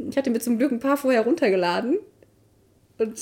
Ich 0.10 0.16
hatte 0.18 0.30
mir 0.30 0.40
zum 0.40 0.58
Glück 0.58 0.72
ein 0.72 0.80
paar 0.80 0.98
vorher 0.98 1.22
runtergeladen. 1.22 2.00
Und 2.98 3.20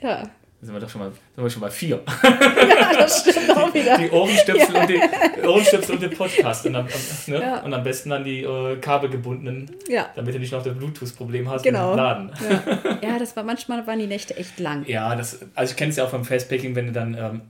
ja, 0.00 0.30
sind 0.62 0.74
wir 0.74 0.80
doch 0.80 0.90
schon 0.90 1.00
mal, 1.00 1.10
sind 1.34 1.44
wir 1.44 1.48
schon 1.50 1.62
bei 1.62 1.70
vier. 1.70 2.02
ja 2.22 2.92
das 2.98 3.20
stimmt 3.20 3.56
auch 3.56 3.72
wieder. 3.72 3.96
Die 3.96 4.10
Ohrenstöpsel, 4.10 4.76
und, 4.76 4.88
die, 4.90 5.00
Ohrenstöpsel 5.46 5.94
und 5.94 6.02
den 6.02 6.10
Podcast. 6.10 6.66
Und 6.66 6.76
am, 6.76 6.86
ne? 7.26 7.40
Ja. 7.40 7.60
und 7.62 7.72
am 7.72 7.82
besten 7.82 8.10
dann 8.10 8.24
die 8.24 8.42
äh, 8.42 8.76
kabelgebundenen, 8.76 9.70
Ja, 9.88 10.10
damit 10.14 10.34
du 10.34 10.38
nicht 10.38 10.52
noch 10.52 10.62
das 10.62 10.76
Bluetooth-Problem 10.76 11.48
hast 11.48 11.62
Genau. 11.62 11.90
mit 11.90 11.94
dem 11.94 11.96
Laden. 12.04 12.32
ja. 13.02 13.10
ja, 13.12 13.18
das 13.18 13.34
war 13.36 13.42
manchmal 13.44 13.86
waren 13.86 13.98
die 13.98 14.06
Nächte 14.06 14.36
echt 14.36 14.60
lang. 14.60 14.84
Ja, 14.86 15.16
das, 15.16 15.40
also 15.54 15.70
ich 15.70 15.76
kenne 15.76 15.90
es 15.90 15.96
ja 15.96 16.04
auch 16.04 16.10
beim 16.10 16.24
Fastpacking, 16.24 16.74
wenn 16.74 16.86
du 16.86 16.92
dann 16.92 17.14
ähm, 17.14 17.40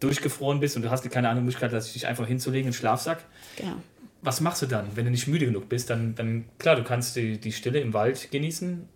durchgefroren 0.00 0.60
bist 0.60 0.76
und 0.76 0.82
du 0.82 0.90
hast 0.90 1.08
keine 1.10 1.28
andere 1.28 1.44
Möglichkeit, 1.44 1.74
als 1.74 1.92
dich 1.92 2.06
einfach 2.06 2.26
hinzulegen 2.26 2.66
in 2.68 2.72
den 2.72 2.76
Schlafsack. 2.78 3.18
Genau. 3.56 3.76
Was 4.22 4.40
machst 4.40 4.62
du 4.62 4.66
dann, 4.66 4.86
wenn 4.94 5.04
du 5.04 5.10
nicht 5.10 5.28
müde 5.28 5.46
genug 5.46 5.68
bist? 5.68 5.90
Dann, 5.90 6.14
dann 6.14 6.46
klar, 6.58 6.76
du 6.76 6.82
kannst 6.84 7.16
die, 7.16 7.38
die 7.38 7.52
Stille 7.52 7.80
im 7.80 7.92
Wald 7.92 8.30
genießen. 8.30 8.88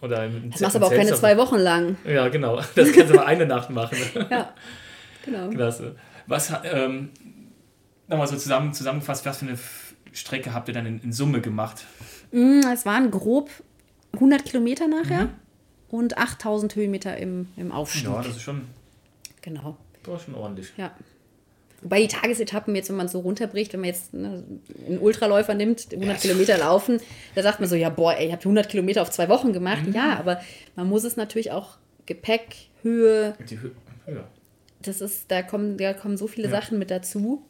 Oder 0.00 0.26
im 0.26 0.50
Das 0.50 0.60
machst 0.60 0.76
aber 0.76 0.86
auch 0.86 0.90
keine 0.94 1.14
zwei 1.14 1.36
Wochen 1.38 1.56
lang. 1.56 1.96
Ja, 2.06 2.28
genau. 2.28 2.60
Das 2.74 2.92
kannst 2.92 3.10
du 3.12 3.16
mal 3.16 3.24
eine 3.26 3.46
Nacht 3.46 3.70
machen. 3.70 3.96
Ja, 4.30 4.52
genau. 5.24 5.48
Klasse. 5.50 5.96
Was, 6.26 6.52
ähm, 6.64 7.10
nochmal 8.08 8.26
so 8.26 8.36
zusammen, 8.36 8.72
zusammengefasst, 8.74 9.24
was 9.24 9.38
für 9.38 9.46
eine 9.46 9.58
Strecke 10.12 10.52
habt 10.52 10.68
ihr 10.68 10.74
dann 10.74 10.86
in, 10.86 10.98
in 11.00 11.12
Summe 11.12 11.40
gemacht? 11.40 11.84
Mm, 12.32 12.60
Es 12.72 12.84
waren 12.84 13.10
grob 13.10 13.50
100 14.14 14.44
Kilometer 14.44 14.86
nachher 14.88 15.30
und 15.88 16.18
8000 16.18 16.76
Höhenmeter 16.76 17.16
im, 17.16 17.48
im 17.56 17.72
Aufstieg. 17.72 18.04
Ja, 18.04 18.18
das 18.18 18.28
ist 18.28 18.42
schon, 18.42 18.62
Genau. 19.42 19.76
das 20.02 20.20
ist 20.20 20.24
schon 20.26 20.34
ordentlich. 20.34 20.72
Ja. 20.76 20.90
Wobei 21.84 22.00
die 22.00 22.08
Tagesetappen 22.08 22.74
jetzt, 22.74 22.88
wenn 22.88 22.96
man 22.96 23.06
so 23.08 23.20
runterbricht, 23.20 23.72
wenn 23.74 23.80
man 23.80 23.88
jetzt 23.90 24.12
ne, 24.12 24.42
einen 24.88 24.98
Ultraläufer 24.98 25.54
nimmt, 25.54 25.92
100 25.92 26.20
Kilometer 26.20 26.58
laufen, 26.58 26.98
da 27.36 27.42
sagt 27.42 27.60
man 27.60 27.68
so, 27.68 27.76
ja, 27.76 27.90
boah, 27.90 28.14
ey, 28.16 28.26
ich 28.26 28.32
habe 28.32 28.40
100 28.40 28.68
Kilometer 28.68 29.02
auf 29.02 29.10
zwei 29.10 29.28
Wochen 29.28 29.52
gemacht. 29.52 29.82
Ja, 29.92 30.18
aber 30.18 30.40
man 30.76 30.88
muss 30.88 31.04
es 31.04 31.16
natürlich 31.16 31.52
auch 31.52 31.76
Gepäck, 32.06 32.56
Höhe, 32.82 33.34
Die 33.48 33.60
Hö 33.60 33.70
Höhe. 34.06 34.24
das 34.82 35.00
ist, 35.00 35.30
da 35.30 35.42
kommen, 35.42 35.78
da 35.78 35.92
kommen 35.94 36.16
so 36.16 36.26
viele 36.26 36.48
Ja. 36.48 36.60
Sachen 36.60 36.78
mit 36.78 36.90
dazu. 36.90 37.44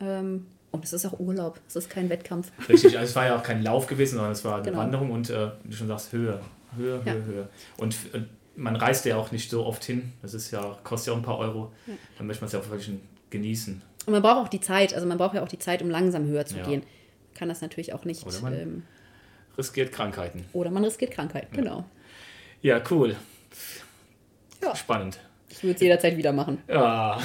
Ähm, 0.00 0.46
und 0.70 0.84
es 0.84 0.92
ist 0.92 1.06
auch 1.06 1.18
Urlaub, 1.18 1.60
es 1.66 1.76
ist 1.76 1.88
kein 1.88 2.10
Wettkampf. 2.10 2.52
Richtig, 2.68 2.98
also 2.98 3.08
es 3.10 3.16
war 3.16 3.26
ja 3.26 3.36
auch 3.38 3.42
kein 3.42 3.62
Lauf 3.62 3.86
gewesen, 3.86 4.16
sondern 4.16 4.32
es 4.32 4.44
war 4.44 4.56
eine 4.56 4.64
Genau. 4.64 4.78
Wanderung 4.78 5.10
und 5.12 5.30
äh, 5.30 5.50
wie 5.64 5.70
du 5.70 5.76
schon 5.76 5.88
sagst, 5.88 6.12
Höhe, 6.12 6.40
Höhe, 6.76 7.00
Ja. 7.04 7.12
Höhe, 7.14 7.24
Höhe. 7.24 7.48
Und 7.78 7.94
äh, 8.12 8.20
man 8.56 8.76
reist 8.76 9.04
ja 9.04 9.16
auch 9.16 9.30
nicht 9.32 9.50
so 9.50 9.64
oft 9.64 9.84
hin. 9.84 10.12
Das 10.20 10.34
ist 10.34 10.50
ja, 10.50 10.76
kostet 10.84 11.06
ja 11.08 11.12
auch 11.14 11.16
ein 11.16 11.22
paar 11.22 11.38
Euro. 11.38 11.72
Dann 12.18 12.26
möchte 12.26 12.42
man 12.42 12.46
es 12.48 12.52
ja 12.52 12.58
auch 12.58 12.68
wirklich 12.68 12.90
genießen. 13.30 13.82
Und 14.06 14.12
man 14.12 14.22
braucht 14.22 14.46
auch 14.46 14.48
die 14.48 14.60
Zeit, 14.60 14.94
also 14.94 15.06
man 15.06 15.18
braucht 15.18 15.34
ja 15.34 15.42
auch 15.42 15.48
die 15.48 15.58
Zeit, 15.58 15.82
um 15.82 15.90
langsam 15.90 16.26
höher 16.26 16.46
zu 16.46 16.56
Ja. 16.58 16.64
gehen. 16.66 16.82
Kann 17.34 17.48
das 17.48 17.60
natürlich 17.60 17.92
auch 17.92 18.04
nicht. 18.04 18.26
Oder 18.26 18.40
man- 18.40 18.54
ähm, 18.54 18.82
Riskiert 19.56 19.92
Krankheiten. 19.92 20.44
oder 20.52 20.70
man 20.70 20.84
riskiert 20.84 21.10
Krankheit, 21.10 21.48
genau. 21.52 21.84
Ja, 22.62 22.80
cool. 22.90 23.16
Ja. 24.62 24.74
Spannend. 24.76 25.18
Ich 25.50 25.62
würde 25.62 25.74
es 25.74 25.80
jederzeit 25.80 26.16
wieder 26.16 26.32
machen. 26.32 26.58
Ja. 26.68 27.18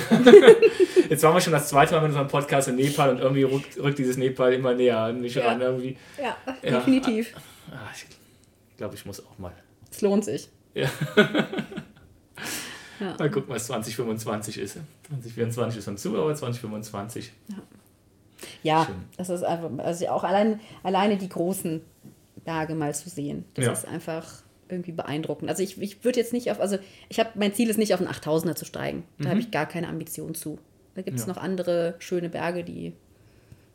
Jetzt 1.10 1.22
waren 1.24 1.34
wir 1.36 1.42
schon 1.42 1.52
das 1.54 1.68
zweite 1.70 1.94
Mal 1.94 2.02
mit 2.02 2.10
unserem 2.10 2.28
Podcast 2.28 2.68
in 2.70 2.76
Nepal 2.76 3.10
und 3.10 3.20
irgendwie 3.20 3.44
rückt, 3.44 3.78
rückt 3.80 4.00
dieses 4.00 4.18
Nepal 4.18 4.54
immer 4.54 4.74
näher 4.74 4.98
an 5.00 5.22
mich 5.22 5.36
Ja. 5.36 5.46
ran. 5.48 5.62
Irgendwie. 5.62 5.98
Ja, 6.22 6.36
Ja. 6.64 6.78
definitiv. 6.80 7.34
Ah, 7.72 7.90
ich 7.94 8.06
glaube, 8.78 8.96
ich 8.96 9.06
muss 9.06 9.24
auch 9.26 9.38
mal. 9.38 9.54
Es 9.92 10.02
lohnt 10.02 10.26
sich. 10.26 10.50
Ja. 10.74 10.90
Ja. 13.04 13.16
Mal 13.20 13.30
gucken, 13.32 13.50
was 13.54 13.66
2025 13.68 14.58
ist. 14.58 14.78
2024 15.08 15.80
ist 15.80 15.86
schon 15.86 15.98
zu, 15.98 16.18
aber 16.18 16.34
2025. 16.34 17.32
Ja, 18.62 18.86
Schön. 18.86 18.96
das 19.18 19.30
ist 19.30 19.44
einfach, 19.44 19.70
also 19.80 20.08
auch 20.10 20.24
allein, 20.24 20.60
alleine 20.84 21.18
die 21.18 21.30
großen 21.30 21.82
Berge 22.44 22.76
mal 22.76 22.94
zu 22.94 23.10
sehen. 23.10 23.46
Das 23.54 23.66
Ja. 23.66 23.72
ist 23.72 23.88
einfach 23.88 24.42
irgendwie 24.70 24.92
beeindruckend. 24.92 25.50
Also 25.50 25.64
ich, 25.64 25.80
ich 25.82 26.04
würde 26.04 26.20
jetzt 26.20 26.34
nicht 26.34 26.50
auf, 26.52 26.60
also 26.60 26.78
ich 27.10 27.20
habe, 27.20 27.30
mein 27.36 27.54
Ziel 27.54 27.70
ist 27.70 27.78
nicht 27.78 27.94
auf 27.94 28.00
einen 28.02 28.10
8000er 28.10 28.56
zu 28.56 28.66
steigen. 28.66 29.04
Da 29.20 29.30
habe 29.30 29.40
ich 29.40 29.52
gar 29.52 29.66
keine 29.66 29.88
Ambition 29.88 30.34
zu. 30.36 30.58
Da 30.96 31.02
gibt 31.02 31.18
es 31.20 31.26
Mhm. 31.26 31.30
Ja. 31.32 31.36
noch 31.36 31.44
andere 31.44 31.96
schöne 32.00 32.30
Berge, 32.30 32.64
die 32.64 32.94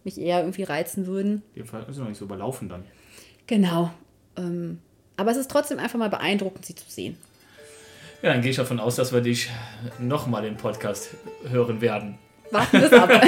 mich 0.05 0.19
eher 0.21 0.41
irgendwie 0.41 0.63
reizen 0.65 1.07
würden. 1.07 1.43
Die 1.55 1.63
sind 1.63 1.99
noch 1.99 2.09
nicht 2.09 2.19
so 2.19 2.25
überlaufen 2.25 2.69
dann. 2.69 2.85
Genau. 3.47 3.91
Ähm, 4.37 4.79
aber 5.17 5.31
es 5.31 5.37
ist 5.37 5.51
trotzdem 5.51 5.79
einfach 5.79 5.99
mal 5.99 6.11
beeindruckend, 6.11 6.65
sie 6.65 6.75
zu 6.75 6.85
sehen. 6.89 7.17
Ja, 8.23 8.33
dann 8.33 8.43
gehe 8.43 8.51
ich 8.51 8.57
davon 8.57 8.81
aus, 8.81 8.97
dass 8.97 9.13
wir 9.13 9.21
dich 9.21 9.49
nochmal 9.99 10.45
im 10.45 10.57
Podcast 10.57 11.11
hören 11.49 11.81
werden. 11.81 12.19
Warten 12.51 12.81
wir 12.81 12.87
es 12.87 12.93
ab. 12.93 13.11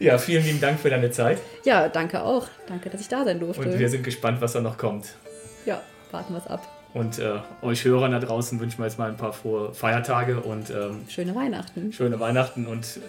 Ja, 0.00 0.18
vielen 0.18 0.44
lieben 0.44 0.60
Dank 0.60 0.78
für 0.80 0.90
deine 0.90 1.10
Zeit 1.12 1.38
ja, 1.64 1.88
danke 1.88 2.22
auch. 2.22 2.46
Danke, 2.68 2.90
dass 2.90 3.00
ich 3.00 3.08
da 3.08 3.24
sein 3.24 3.40
durfte. 3.40 3.62
und 3.62 3.78
wir 3.78 3.88
sind 3.88 4.02
gespannt, 4.02 4.38
was 4.42 4.52
da 4.52 4.60
noch 4.60 4.76
kommt. 4.76 5.14
ja, 5.64 5.80
warten 6.10 6.34
wir 6.34 6.40
es 6.40 6.46
ab. 6.46 6.66
Und 6.92 7.18
äh, 7.18 7.38
euch 7.62 7.84
Hörern 7.84 8.12
da 8.12 8.18
draußen 8.18 8.60
wünschen 8.60 8.78
wir 8.80 8.84
jetzt 8.86 8.98
mal 8.98 9.08
ein 9.08 9.16
paar 9.16 9.32
frohe 9.32 9.72
Feiertage 9.72 10.40
und 10.40 10.68
ähm, 10.68 11.04
Schöne 11.08 11.34
Weihnachten. 11.34 11.90
schöne 11.92 12.20
Weihnachten 12.20 12.66
und 12.66 13.00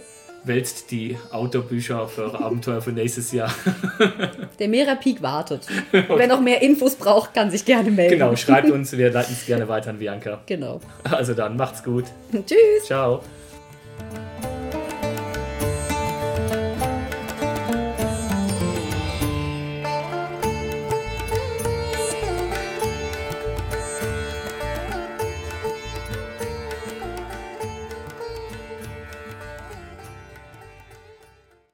wälzt 0.47 0.91
die 0.91 1.17
Outdoor-Bücher 1.31 2.07
für 2.07 2.23
eure 2.23 2.43
Abenteuer 2.43 2.81
für 2.81 2.91
nächstes 2.91 3.31
Jahr. 3.31 3.53
Der 4.59 4.67
Mera 4.67 4.95
Peak 4.95 5.21
wartet. 5.21 5.67
Wer 5.91 6.27
noch 6.27 6.41
mehr 6.41 6.61
Infos 6.61 6.95
braucht, 6.95 7.33
kann 7.33 7.51
sich 7.51 7.65
gerne 7.65 7.91
melden. 7.91 8.19
Genau, 8.19 8.35
schreibt 8.35 8.69
uns, 8.71 8.95
wir 8.95 9.11
leiten 9.11 9.33
es 9.33 9.45
gerne 9.45 9.67
weiter 9.67 9.89
an 9.89 9.99
Bianca. 9.99 10.41
Genau. 10.45 10.79
Also 11.03 11.33
dann, 11.33 11.57
macht's 11.57 11.83
gut. 11.83 12.05
Tschüss. 12.31 12.85
Ciao. 12.85 13.21